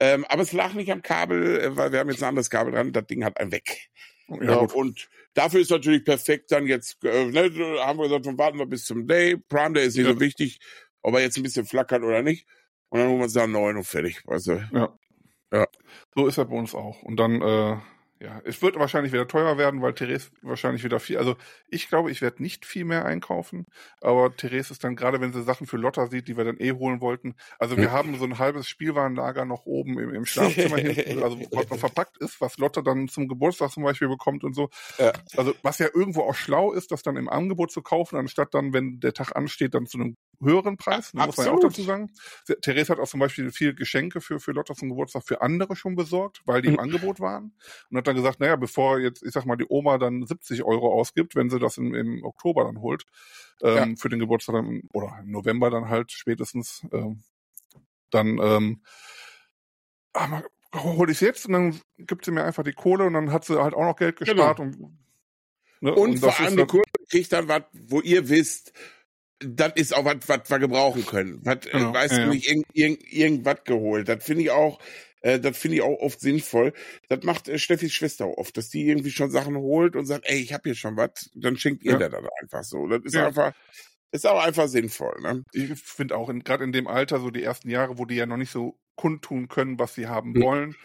Ähm, 0.00 0.24
aber 0.28 0.42
es 0.42 0.52
lag 0.52 0.74
nicht 0.74 0.90
am 0.90 1.02
Kabel, 1.02 1.60
äh, 1.60 1.76
weil 1.76 1.92
wir 1.92 2.00
haben 2.00 2.10
jetzt 2.10 2.22
ein 2.22 2.28
anderes 2.30 2.50
Kabel 2.50 2.72
dran. 2.72 2.92
Das 2.92 3.06
Ding 3.06 3.24
hat 3.24 3.38
einen 3.38 3.52
weg. 3.52 3.88
Ja, 4.28 4.42
Ja, 4.42 4.56
und 4.58 5.08
dafür 5.34 5.60
ist 5.60 5.70
natürlich 5.70 6.04
perfekt 6.04 6.50
dann 6.52 6.66
jetzt, 6.66 7.02
äh, 7.04 7.26
ne, 7.26 7.50
haben 7.80 7.98
wir 7.98 8.08
gesagt, 8.08 8.26
warten 8.38 8.58
wir 8.58 8.66
bis 8.66 8.84
zum 8.84 9.06
Day. 9.06 9.36
Prime 9.36 9.74
Day 9.74 9.86
ist 9.86 9.96
nicht 9.96 10.06
Ja. 10.06 10.12
so 10.12 10.20
wichtig, 10.20 10.58
ob 11.02 11.14
er 11.14 11.20
jetzt 11.20 11.36
ein 11.36 11.42
bisschen 11.42 11.66
flackert 11.66 12.02
oder 12.02 12.22
nicht. 12.22 12.46
Und 12.88 12.98
dann 13.00 13.08
holen 13.08 13.18
wir 13.18 13.24
uns 13.24 13.32
da 13.32 13.46
neuen 13.46 13.76
und 13.76 13.84
fertig, 13.84 14.20
weißt 14.26 14.46
du. 14.48 14.68
Ja. 14.72 14.98
Ja. 15.52 15.66
So 16.14 16.26
ist 16.26 16.38
er 16.38 16.46
bei 16.46 16.56
uns 16.56 16.74
auch. 16.74 17.02
Und 17.02 17.16
dann, 17.16 17.40
äh, 17.42 17.76
ja, 18.22 18.40
es 18.44 18.62
wird 18.62 18.78
wahrscheinlich 18.78 19.12
wieder 19.12 19.26
teuer 19.26 19.58
werden, 19.58 19.82
weil 19.82 19.94
Therese 19.94 20.30
wahrscheinlich 20.42 20.84
wieder 20.84 21.00
viel, 21.00 21.18
also 21.18 21.34
ich 21.66 21.88
glaube, 21.88 22.12
ich 22.12 22.22
werde 22.22 22.40
nicht 22.40 22.64
viel 22.64 22.84
mehr 22.84 23.04
einkaufen, 23.04 23.66
aber 24.00 24.36
Therese 24.36 24.72
ist 24.72 24.84
dann 24.84 24.94
gerade, 24.94 25.20
wenn 25.20 25.32
sie 25.32 25.42
Sachen 25.42 25.66
für 25.66 25.76
Lotta 25.76 26.06
sieht, 26.06 26.28
die 26.28 26.36
wir 26.36 26.44
dann 26.44 26.56
eh 26.58 26.70
holen 26.72 27.00
wollten. 27.00 27.34
Also 27.58 27.80
wir 27.80 27.86
Ja. 27.86 27.90
haben 27.90 28.16
so 28.16 28.24
ein 28.24 28.38
halbes 28.38 28.68
Spielwarenlager 28.68 29.44
noch 29.44 29.66
oben 29.66 29.98
im, 29.98 30.14
im 30.14 30.24
Schlafzimmer 30.24 30.78
hinten, 30.78 31.20
also 31.20 31.36
was 31.52 31.68
noch 31.68 31.78
verpackt 31.78 32.16
ist, 32.18 32.40
was 32.40 32.58
Lotta 32.58 32.82
dann 32.82 33.08
zum 33.08 33.26
Geburtstag 33.26 33.70
zum 33.72 33.82
Beispiel 33.82 34.08
bekommt 34.08 34.44
und 34.44 34.54
so. 34.54 34.68
Ja. 34.98 35.12
Also 35.36 35.54
was 35.62 35.78
ja 35.78 35.88
irgendwo 35.92 36.22
auch 36.22 36.34
schlau 36.34 36.72
ist, 36.72 36.92
das 36.92 37.02
dann 37.02 37.16
im 37.16 37.28
Angebot 37.28 37.72
zu 37.72 37.82
kaufen, 37.82 38.16
anstatt 38.16 38.54
dann, 38.54 38.72
wenn 38.72 39.00
der 39.00 39.14
Tag 39.14 39.34
ansteht, 39.36 39.74
dann 39.74 39.86
zu 39.86 39.98
einem 39.98 40.16
höheren 40.40 40.76
Preis, 40.76 41.14
ne, 41.14 41.24
muss 41.26 41.36
man 41.36 41.46
ja 41.46 41.52
auch 41.52 41.60
dazu 41.60 41.82
sagen. 41.82 42.10
Se- 42.44 42.58
Therese 42.60 42.88
hat 42.92 42.98
auch 42.98 43.08
zum 43.08 43.20
Beispiel 43.20 43.52
viel 43.52 43.74
Geschenke 43.74 44.20
für, 44.20 44.40
für 44.40 44.52
Lotta 44.52 44.74
zum 44.74 44.88
Geburtstag 44.88 45.22
für 45.24 45.40
andere 45.40 45.76
schon 45.76 45.94
besorgt, 45.94 46.42
weil 46.46 46.62
die 46.62 46.68
im 46.68 46.74
Mhm. 46.74 46.80
Angebot 46.80 47.20
waren. 47.20 47.54
Und 47.90 47.96
hat 47.96 48.06
dann 48.06 48.16
gesagt, 48.16 48.40
naja, 48.40 48.56
bevor 48.56 48.98
jetzt, 48.98 49.22
ich 49.22 49.32
sag 49.32 49.44
mal, 49.46 49.56
die 49.56 49.66
Oma 49.68 49.98
dann 49.98 50.26
70 50.26 50.64
Euro 50.64 50.92
ausgibt, 50.92 51.36
wenn 51.36 51.50
sie 51.50 51.58
das 51.58 51.78
im, 51.78 51.94
im 51.94 52.24
Oktober 52.24 52.64
dann 52.64 52.80
holt, 52.80 53.04
ähm, 53.62 53.96
für 53.96 54.08
den 54.08 54.18
Geburtstag 54.18 54.54
dann, 54.56 54.82
oder 54.92 55.18
im 55.22 55.30
November 55.30 55.70
dann 55.70 55.88
halt 55.88 56.10
spätestens, 56.12 56.84
ähm, 56.92 57.22
dann, 58.10 58.38
ähm, 58.42 58.82
aber 60.12 60.44
hol 60.74 61.10
ich 61.10 61.20
jetzt 61.20 61.46
und 61.46 61.52
dann 61.52 61.80
gibt 61.98 62.24
sie 62.24 62.30
mir 62.30 62.44
einfach 62.44 62.64
die 62.64 62.72
Kohle 62.72 63.04
und 63.04 63.12
dann 63.14 63.32
hat 63.32 63.44
sie 63.44 63.62
halt 63.62 63.74
auch 63.74 63.84
noch 63.84 63.96
Geld 63.96 64.16
gespart 64.16 64.60
und, 64.60 64.78
ne, 65.80 65.94
Und, 65.94 66.18
vor 66.18 66.28
das 66.30 66.40
ist 66.40 66.46
allem 66.46 66.56
die 66.56 66.66
Kurve 66.66 66.84
kriegt 67.10 67.32
dann 67.32 67.48
was, 67.48 67.62
wo 67.72 68.00
ihr 68.00 68.28
wisst, 68.28 68.72
das 69.46 69.72
ist 69.76 69.94
auch 69.94 70.04
was, 70.04 70.16
was 70.26 70.48
wir 70.48 70.58
gebrauchen 70.58 71.04
können. 71.06 71.40
Was, 71.44 71.60
Genau, 71.60 71.90
äh, 71.90 71.94
weißt 71.94 72.12
ja, 72.18 72.24
du, 72.24 72.30
nicht 72.30 72.48
irgend, 72.48 72.66
irgend, 72.72 73.12
irgendwas 73.12 73.64
geholt. 73.64 74.08
Das 74.08 74.24
finde 74.24 74.42
ich 74.44 74.50
auch, 74.50 74.80
äh, 75.22 75.38
das 75.40 75.56
finde 75.58 75.76
ich 75.76 75.82
auch 75.82 75.98
oft 76.00 76.20
sinnvoll. 76.20 76.72
Das 77.08 77.22
macht 77.24 77.48
äh, 77.48 77.58
Steffis 77.58 77.92
Schwester 77.92 78.26
oft, 78.38 78.56
dass 78.56 78.68
die 78.68 78.86
irgendwie 78.88 79.10
schon 79.10 79.30
Sachen 79.30 79.56
holt 79.56 79.96
und 79.96 80.06
sagt, 80.06 80.24
ey, 80.26 80.38
ich 80.40 80.52
habe 80.52 80.62
hier 80.64 80.74
schon 80.74 80.96
was, 80.96 81.30
dann 81.34 81.56
schenkt 81.56 81.82
ihr 81.84 81.92
Ja. 81.98 82.08
dann 82.08 82.26
einfach 82.40 82.64
so. 82.64 82.86
Das 82.88 83.02
ist 83.04 83.14
Ja. 83.14 83.26
einfach, 83.26 83.52
ist 84.12 84.26
auch 84.26 84.42
einfach 84.44 84.68
sinnvoll, 84.68 85.16
ne? 85.22 85.42
ich 85.52 85.74
finde 85.80 86.16
auch, 86.16 86.28
in- 86.28 86.44
gerade 86.44 86.64
in 86.64 86.72
dem 86.72 86.86
Alter, 86.86 87.18
so 87.18 87.30
die 87.30 87.42
ersten 87.42 87.70
Jahre, 87.70 87.96
wo 87.98 88.04
die 88.04 88.16
ja 88.16 88.26
noch 88.26 88.36
nicht 88.36 88.50
so 88.52 88.78
kundtun 88.94 89.48
können, 89.48 89.78
was 89.78 89.94
sie 89.94 90.06
haben 90.06 90.32
Mhm. 90.32 90.42
wollen, 90.42 90.76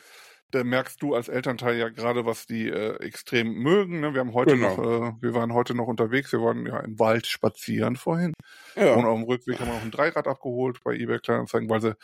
da 0.51 0.63
merkst 0.63 1.01
du 1.01 1.13
als 1.13 1.27
Elternteil 1.27 1.77
ja 1.77 1.89
gerade, 1.89 2.25
was 2.25 2.45
die 2.45 2.67
äh, 2.69 2.95
extrem 3.03 3.53
mögen. 3.53 3.99
Ne? 3.99 4.13
Wir 4.13 4.21
haben 4.21 4.33
heute 4.33 4.55
Genau. 4.55 4.77
noch, 4.77 4.79
äh, 4.79 5.13
wir 5.21 5.33
waren 5.33 5.53
heute 5.53 5.73
noch 5.75 5.87
unterwegs, 5.87 6.31
wir 6.31 6.41
waren 6.41 6.65
ja 6.65 6.79
im 6.79 6.97
Wald 6.99 7.27
spazieren 7.27 7.95
vorhin. 7.97 8.33
Ja. 8.75 8.95
Und 8.95 9.05
auf 9.05 9.17
dem 9.17 9.23
Rückweg 9.25 9.59
haben 9.59 9.67
wir 9.67 9.75
noch 9.75 9.83
ein 9.83 9.91
Dreirad 9.91 10.27
abgeholt 10.27 10.79
bei 10.83 10.95
eBay 10.95 11.19
Kleinanzeigen, 11.19 11.69
weil 11.69 11.81
sie 11.81 11.95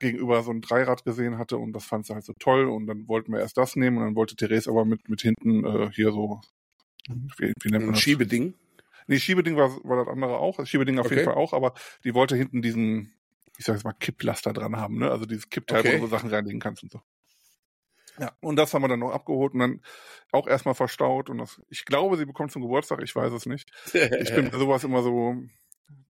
gegenüber 0.00 0.42
so 0.42 0.50
ein 0.52 0.60
Dreirad 0.60 1.04
gesehen 1.04 1.38
hatte 1.38 1.56
und 1.58 1.72
das 1.72 1.84
fand 1.84 2.06
sie 2.06 2.14
halt 2.14 2.24
so 2.24 2.32
toll 2.38 2.66
und 2.66 2.86
dann 2.86 3.08
wollten 3.08 3.32
wir 3.32 3.40
erst 3.40 3.56
das 3.56 3.74
nehmen 3.74 3.98
und 3.98 4.04
dann 4.04 4.14
wollte 4.14 4.36
Therese 4.36 4.70
aber 4.70 4.84
mit, 4.84 5.08
mit 5.08 5.22
hinten 5.22 5.64
äh, 5.64 5.90
hier 5.92 6.12
so, 6.12 6.40
wie, 7.38 7.52
wie 7.62 7.70
nennt 7.70 7.84
man 7.84 7.90
Ein 7.90 7.94
das? 7.94 8.02
Schiebeding. 8.02 8.54
Nee, 9.08 9.18
Schiebeding 9.18 9.56
war, 9.56 9.70
war 9.84 9.96
das 10.04 10.08
andere 10.08 10.38
auch. 10.38 10.56
Das 10.58 10.68
Schiebeding 10.68 10.98
auf 10.98 11.06
Okay. 11.06 11.14
jeden 11.16 11.24
Fall 11.24 11.34
auch, 11.34 11.52
aber 11.54 11.72
die 12.04 12.14
wollte 12.14 12.36
hinten 12.36 12.60
diesen, 12.62 13.12
ich 13.56 13.64
sag 13.64 13.74
jetzt 13.74 13.84
mal, 13.84 13.94
Kipplaster 13.94 14.52
dran 14.52 14.76
haben, 14.76 14.98
ne? 14.98 15.10
Also 15.10 15.24
dieses 15.24 15.48
Kippteil, 15.48 15.80
Okay. 15.80 15.96
wo 15.96 16.02
du 16.02 16.06
Sachen 16.08 16.28
reinlegen 16.30 16.60
kannst 16.60 16.82
und 16.82 16.92
so. 16.92 17.00
Ja, 18.18 18.32
und 18.40 18.56
das 18.56 18.74
haben 18.74 18.82
wir 18.82 18.88
dann 18.88 19.00
noch 19.00 19.12
abgeholt 19.12 19.52
und 19.54 19.60
dann 19.60 19.82
auch 20.32 20.46
erstmal 20.46 20.74
verstaut 20.74 21.30
und 21.30 21.38
das, 21.38 21.60
ich 21.68 21.84
glaube, 21.84 22.16
sie 22.16 22.26
bekommt 22.26 22.52
zum 22.52 22.62
Geburtstag, 22.62 23.02
ich 23.02 23.14
weiß 23.14 23.32
es 23.32 23.46
nicht. 23.46 23.70
Ich 24.18 24.34
bin 24.34 24.50
bei 24.50 24.58
sowas 24.58 24.84
immer 24.84 25.02
so, 25.02 25.36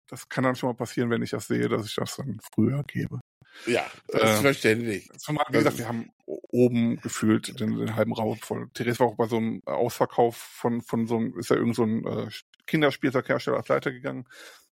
das 0.08 0.28
kann 0.28 0.44
dann 0.44 0.54
schon 0.56 0.68
mal 0.68 0.74
passieren, 0.76 1.10
wenn 1.10 1.22
ich 1.22 1.30
das 1.30 1.46
sehe, 1.48 1.68
dass 1.68 1.86
ich 1.86 1.94
das 1.96 2.16
dann 2.16 2.38
früher 2.54 2.82
gebe. 2.84 3.20
ja, 3.66 3.90
das 4.12 4.22
Äh, 4.22 4.34
ist 4.34 4.40
verständlich. 4.40 5.08
Zumal, 5.18 5.46
wie 5.48 5.58
gesagt, 5.58 5.78
wir 5.78 5.88
haben 5.88 6.10
oben 6.26 7.00
gefühlt 7.00 7.58
den, 7.60 7.76
den 7.78 7.96
halben 7.96 8.12
Raum 8.12 8.36
voll. 8.38 8.68
Therese 8.74 9.00
war 9.00 9.08
auch 9.08 9.16
bei 9.16 9.26
so 9.26 9.36
einem 9.38 9.62
Ausverkauf 9.66 10.36
von, 10.36 10.82
von 10.82 11.06
so 11.06 11.16
einem, 11.16 11.38
ist 11.38 11.50
ja 11.50 11.56
irgend 11.56 11.74
so 11.76 11.84
ein 11.84 12.06
äh, 12.06 12.28
Kinderspielzeughersteller 12.66 13.56
als 13.56 13.68
Leiter 13.68 13.92
gegangen. 13.92 14.26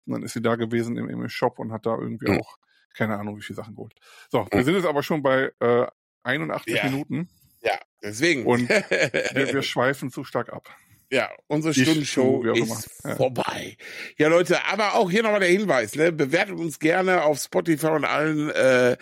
Und 0.06 0.12
dann 0.12 0.22
ist 0.22 0.34
sie 0.34 0.42
da 0.42 0.56
gewesen 0.56 0.96
im, 0.96 1.08
im 1.08 1.28
Shop 1.28 1.58
und 1.58 1.72
hat 1.72 1.86
da 1.86 1.96
irgendwie 1.96 2.28
Mhm. 2.28 2.40
auch, 2.40 2.58
keine 2.94 3.18
Ahnung, 3.18 3.36
wie 3.38 3.42
viele 3.42 3.56
Sachen 3.56 3.74
geholt. 3.74 3.94
So, 4.30 4.46
wir 4.52 4.64
sind 4.64 4.74
jetzt 4.76 4.86
aber 4.86 5.02
schon 5.02 5.22
bei 5.22 5.50
äh, 5.60 5.86
81 6.24 6.74
Ja. 6.74 6.84
Minuten 6.84 7.28
Ja, 7.62 7.78
deswegen. 8.02 8.44
Und 8.46 8.68
wir, 8.68 9.52
wir 9.52 9.62
schweifen 9.62 10.10
zu 10.10 10.24
stark 10.24 10.52
ab. 10.52 10.68
Ja, 11.10 11.30
unsere 11.46 11.74
Stundenshow 11.74 12.44
auch 12.50 12.56
ist. 12.56 12.90
Ja. 13.04 13.14
vorbei. 13.14 13.76
Ja, 14.16 14.28
Leute, 14.28 14.64
aber 14.64 14.94
auch 14.94 15.10
hier 15.10 15.22
nochmal 15.22 15.40
der 15.40 15.48
Hinweis, 15.48 15.94
ne? 15.94 16.10
Bewertet 16.10 16.58
uns 16.58 16.78
gerne 16.78 17.22
auf 17.22 17.38
Spotify 17.38 17.88
und 17.88 18.04
allen 18.04 18.50
äh, 18.50 18.96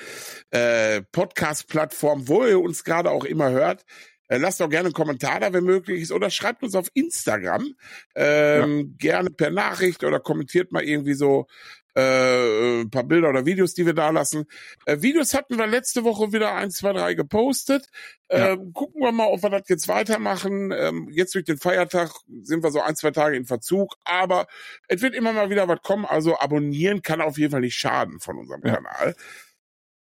äh, 0.51 1.03
Podcast-Plattformen, 1.12 2.28
wo 2.28 2.44
ihr 2.44 2.61
uns 2.61 2.85
gerade 2.85 3.11
auch 3.11 3.24
immer 3.24 3.51
hört. 3.51 3.85
Äh, 4.28 4.39
lasst 4.39 4.61
doch 4.61 4.69
gerne 4.69 4.86
einen 4.86 4.94
Kommentar 4.94 5.40
da, 5.40 5.53
wenn 5.53 5.65
möglich 5.65 6.03
ist, 6.03 6.12
oder 6.12 6.31
schreibt 6.31 6.62
uns 6.62 6.74
auf 6.74 6.89
Instagram 6.94 7.74
ähm, 8.15 8.97
gerne 8.99 9.31
per 9.31 9.51
Nachricht 9.51 10.05
oder 10.05 10.20
kommentiert 10.20 10.73
mal 10.73 10.82
irgendwie 10.82 11.15
so 11.15 11.47
äh, 11.94 12.81
ein 12.81 12.90
paar 12.90 13.05
Bilder 13.05 13.28
oder 13.28 13.44
Videos, 13.47 13.74
die 13.74 13.86
wir 13.86 13.94
da 13.94 14.10
lassen. 14.10 14.47
Äh, 14.86 15.02
Videos 15.02 15.35
hatten 15.35 15.59
wir 15.59 15.66
letzte 15.66 16.05
Woche 16.05 16.32
wieder 16.32 16.55
eins, 16.55 16.77
zwei, 16.77 16.93
drei 16.93 17.14
gepostet. 17.14 17.86
Ja. 18.31 18.52
Ähm, 18.52 18.73
gucken 18.73 19.02
wir 19.02 19.12
mal, 19.12 19.27
ob 19.27 19.43
wir 19.43 19.51
das 19.51 19.69
jetzt 19.69 19.89
weitermachen. 19.89 20.73
Ähm, 20.73 21.09
jetzt 21.10 21.35
durch 21.35 21.44
den 21.44 21.59
Feiertag 21.59 22.10
sind 22.43 22.62
wir 22.62 22.70
so 22.70 22.81
ein, 22.81 22.97
zwei 22.97 23.10
Tage 23.10 23.36
in 23.36 23.44
Verzug, 23.44 23.94
aber 24.05 24.47
es 24.89 25.02
wird 25.02 25.14
immer 25.14 25.32
mal 25.32 25.51
wieder 25.51 25.69
was 25.69 25.82
kommen. 25.82 26.06
Also 26.06 26.39
abonnieren 26.39 27.02
kann 27.02 27.20
auf 27.20 27.39
jeden 27.39 27.52
Fall 27.52 27.60
nicht 27.60 27.77
schaden 27.77 28.20
von 28.20 28.39
unserem 28.39 28.62
Ja. 28.64 28.77
Kanal. 28.77 29.14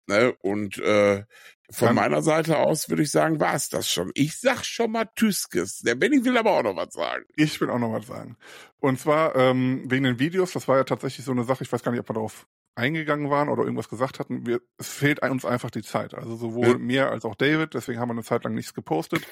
Ne? 0.08 0.34
Und 0.42 0.78
äh, 0.80 1.24
von 1.72 1.96
meiner 1.96 2.22
Seite 2.22 2.58
aus 2.58 2.90
würde 2.90 3.04
ich 3.04 3.12
sagen, 3.12 3.40
war 3.40 3.54
es 3.54 3.70
das 3.70 3.90
schon. 3.90 4.12
Ich 4.16 4.40
sag 4.40 4.64
schon 4.66 4.92
mal 4.92 5.06
Tüskes. 5.16 5.80
Der 5.80 5.96
Benny 5.96 6.24
will 6.26 6.38
aber 6.38 6.52
auch 6.52 6.64
noch 6.64 6.76
was 6.76 6.94
sagen. 6.94 7.26
Ich 7.36 7.60
will 7.62 7.70
auch 7.70 7.80
noch 7.80 7.94
was 7.94 8.08
sagen. 8.08 8.38
Und 8.80 9.00
zwar 9.00 9.36
ähm, 9.36 9.84
wegen 9.86 10.04
den 10.04 10.20
Videos, 10.20 10.54
das 10.54 10.68
war 10.68 10.78
ja 10.78 10.84
tatsächlich 10.84 11.26
so 11.26 11.32
eine 11.32 11.44
Sache, 11.44 11.64
ich 11.64 11.72
weiß 11.72 11.84
gar 11.84 11.92
nicht, 11.92 12.02
ob 12.02 12.10
wir 12.10 12.14
darauf 12.16 12.48
eingegangen 12.76 13.30
waren 13.30 13.50
oder 13.50 13.64
irgendwas 13.64 13.90
gesagt 13.90 14.20
hatten. 14.20 14.46
Wir, 14.46 14.62
es 14.78 14.88
fehlt 14.88 15.22
uns 15.22 15.44
einfach 15.44 15.70
die 15.70 15.82
Zeit. 15.82 16.14
Also 16.14 16.36
sowohl 16.38 16.68
Ja. 16.68 16.78
mir 16.78 17.12
als 17.12 17.26
auch 17.26 17.36
David, 17.36 17.74
deswegen 17.74 18.00
haben 18.00 18.08
wir 18.10 18.14
eine 18.14 18.24
Zeit 18.24 18.46
lang 18.46 18.54
nichts 18.56 18.74
gepostet, 18.74 19.28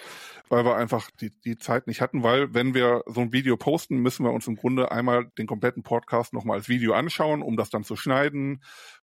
weil 0.50 0.66
wir 0.66 0.76
einfach 0.76 1.10
die, 1.22 1.32
die 1.42 1.58
Zeit 1.58 1.88
nicht 1.88 2.02
hatten, 2.02 2.24
weil 2.24 2.54
wenn 2.54 2.74
wir 2.74 3.04
so 3.08 3.22
ein 3.22 3.32
Video 3.32 3.56
posten, 3.56 3.98
müssen 4.00 4.26
wir 4.26 4.32
uns 4.34 4.48
im 4.48 4.58
Grunde 4.58 4.92
einmal 4.92 5.32
den 5.38 5.48
kompletten 5.48 5.84
Podcast 5.84 6.34
nochmal 6.34 6.58
als 6.58 6.68
Video 6.68 6.94
anschauen, 6.94 7.42
um 7.42 7.56
das 7.56 7.70
dann 7.70 7.86
zu 7.86 7.96
schneiden 7.96 8.62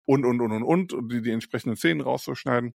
und, 0.04 0.24
und, 0.24 0.40
und, 0.40 0.52
und, 0.52 0.62
und, 0.64 0.92
und 0.92 1.12
die, 1.12 1.22
die 1.22 1.30
entsprechenden 1.30 1.76
Szenen 1.76 2.00
rauszuschneiden. 2.00 2.74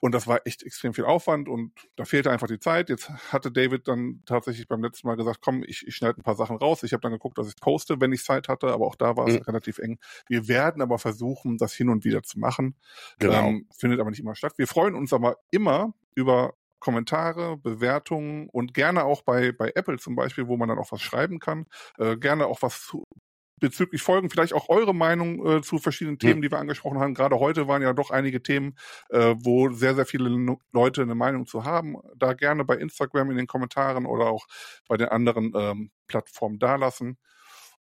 Und 0.00 0.12
das 0.14 0.26
war 0.26 0.40
echt 0.44 0.62
extrem 0.62 0.92
viel 0.92 1.04
Aufwand 1.04 1.48
und 1.48 1.72
da 1.96 2.04
fehlte 2.04 2.30
einfach 2.30 2.46
die 2.46 2.58
Zeit. 2.58 2.90
Jetzt 2.90 3.08
hatte 3.32 3.50
David 3.50 3.88
dann 3.88 4.22
tatsächlich 4.26 4.68
beim 4.68 4.82
letzten 4.82 5.06
Mal 5.08 5.16
gesagt, 5.16 5.38
komm, 5.40 5.62
ich, 5.66 5.86
ich 5.86 5.94
schneide 5.96 6.20
ein 6.20 6.22
paar 6.22 6.34
Sachen 6.36 6.56
raus. 6.56 6.82
Ich 6.82 6.92
habe 6.92 7.00
dann 7.00 7.12
geguckt, 7.12 7.38
dass 7.38 7.48
ich 7.48 7.56
poste, 7.56 8.00
wenn 8.00 8.12
ich 8.12 8.22
Zeit 8.24 8.48
hatte, 8.48 8.68
aber 8.68 8.86
auch 8.86 8.96
da 8.96 9.16
war 9.16 9.26
es 9.26 9.34
Mhm. 9.34 9.42
relativ 9.46 9.78
eng. 9.78 9.98
Wir 10.28 10.46
werden 10.48 10.82
aber 10.82 10.98
versuchen, 10.98 11.56
das 11.58 11.72
hin 11.72 11.88
und 11.88 12.04
wieder 12.04 12.22
zu 12.22 12.38
machen. 12.38 12.76
Genau. 13.18 13.48
Ähm, 13.48 13.68
findet 13.76 14.00
aber 14.00 14.10
nicht 14.10 14.20
immer 14.20 14.34
statt. 14.34 14.54
Wir 14.56 14.66
freuen 14.66 14.94
uns 14.94 15.12
aber 15.12 15.36
immer 15.50 15.94
über 16.14 16.54
Kommentare, 16.80 17.56
Bewertungen 17.56 18.48
und 18.50 18.74
gerne 18.74 19.04
auch 19.04 19.22
bei, 19.22 19.52
bei 19.52 19.72
Apple 19.74 19.98
zum 19.98 20.16
Beispiel, 20.16 20.48
wo 20.48 20.56
man 20.58 20.68
dann 20.68 20.78
auch 20.78 20.92
was 20.92 21.00
schreiben 21.00 21.38
kann. 21.38 21.66
Äh, 21.98 22.16
gerne 22.18 22.46
auch 22.46 22.60
was 22.60 22.82
zu, 22.82 23.04
bezüglich 23.64 24.02
Folgen, 24.02 24.28
vielleicht 24.28 24.52
auch 24.52 24.68
eure 24.68 24.94
Meinung 24.94 25.46
äh, 25.46 25.62
zu 25.62 25.78
verschiedenen 25.78 26.18
Themen, 26.18 26.42
die 26.42 26.50
wir 26.50 26.58
angesprochen 26.58 26.98
haben. 26.98 27.14
Gerade 27.14 27.40
heute 27.40 27.66
waren 27.66 27.80
ja 27.80 27.94
doch 27.94 28.10
einige 28.10 28.42
Themen, 28.42 28.76
äh, 29.08 29.34
wo 29.38 29.70
sehr, 29.70 29.94
sehr 29.94 30.04
viele 30.04 30.28
no 30.28 30.58
Leute 30.72 31.00
eine 31.00 31.14
Meinung 31.14 31.46
zu 31.46 31.64
haben. 31.64 31.96
Da 32.14 32.34
gerne 32.34 32.66
bei 32.66 32.76
Instagram 32.76 33.30
in 33.30 33.38
den 33.38 33.46
Kommentaren 33.46 34.04
oder 34.04 34.26
auch 34.26 34.46
bei 34.86 34.98
den 34.98 35.08
anderen 35.08 35.52
ähm, 35.56 35.90
Plattformen 36.08 36.58
dalassen. 36.58 37.16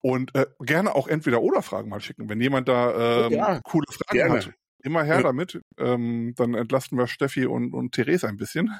Und 0.02 0.32
äh, 0.36 0.46
gerne 0.60 0.94
auch 0.94 1.08
entweder 1.08 1.42
oder 1.42 1.62
Fragen 1.62 1.88
mal 1.88 2.00
schicken. 2.00 2.28
Wenn 2.28 2.40
jemand 2.40 2.68
da 2.68 3.26
ähm, 3.26 3.32
ja, 3.32 3.60
coole 3.64 3.86
Fragen 3.90 4.18
gerne. 4.18 4.34
hat, 4.34 4.52
immer 4.84 5.02
her 5.02 5.16
ja. 5.16 5.22
damit. 5.22 5.60
Ähm, 5.78 6.34
dann 6.36 6.54
entlasten 6.54 6.96
wir 6.96 7.08
Steffi 7.08 7.46
und, 7.46 7.74
und 7.74 7.90
Therese 7.90 8.28
ein 8.28 8.36
bisschen 8.36 8.72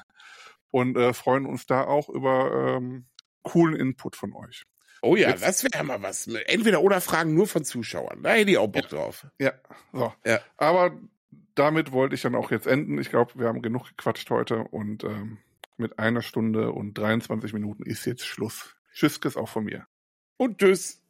und 0.71 0.95
äh, 0.95 1.13
freuen 1.13 1.45
uns 1.45 1.65
da 1.65 1.83
auch 1.83 2.07
über 2.07 2.77
ähm, 2.77 3.07
coolen 3.43 3.75
Input 3.75 4.15
von 4.15 4.33
euch. 4.33 4.63
Oh 5.01 5.15
ja, 5.15 5.29
Jetzt, 5.29 5.43
das 5.43 5.63
wäre 5.63 5.83
mal 5.83 6.01
was. 6.01 6.27
Entweder 6.27 6.81
oder 6.81 7.01
Fragen 7.01 7.33
nur 7.33 7.47
von 7.47 7.63
Zuschauern. 7.63 8.23
Da 8.23 8.31
hätte 8.31 8.51
ich 8.51 8.57
auch 8.57 8.67
Bock 8.67 8.83
ja, 8.83 8.89
drauf. 8.89 9.27
Ja, 9.39 9.53
so. 9.93 10.13
Ja. 10.25 10.39
Aber 10.57 10.97
damit 11.55 11.91
wollte 11.91 12.15
ich 12.15 12.21
dann 12.21 12.35
auch 12.35 12.51
jetzt 12.51 12.67
enden. 12.67 12.97
Ich 12.99 13.09
glaube, 13.09 13.33
wir 13.35 13.47
haben 13.47 13.61
genug 13.61 13.87
gequatscht 13.89 14.29
heute 14.29 14.59
und 14.59 15.03
ähm, 15.03 15.39
mit 15.77 15.99
einer 15.99 16.21
Stunde 16.21 16.71
und 16.71 16.97
23 16.97 17.53
Minuten 17.53 17.83
ist 17.83 18.05
jetzt 18.05 18.25
Schluss. 18.25 18.75
Tschüss, 18.93 19.19
auch 19.37 19.49
von 19.49 19.65
mir. 19.65 19.85
Und 20.37 20.59
tschüss. 20.59 21.03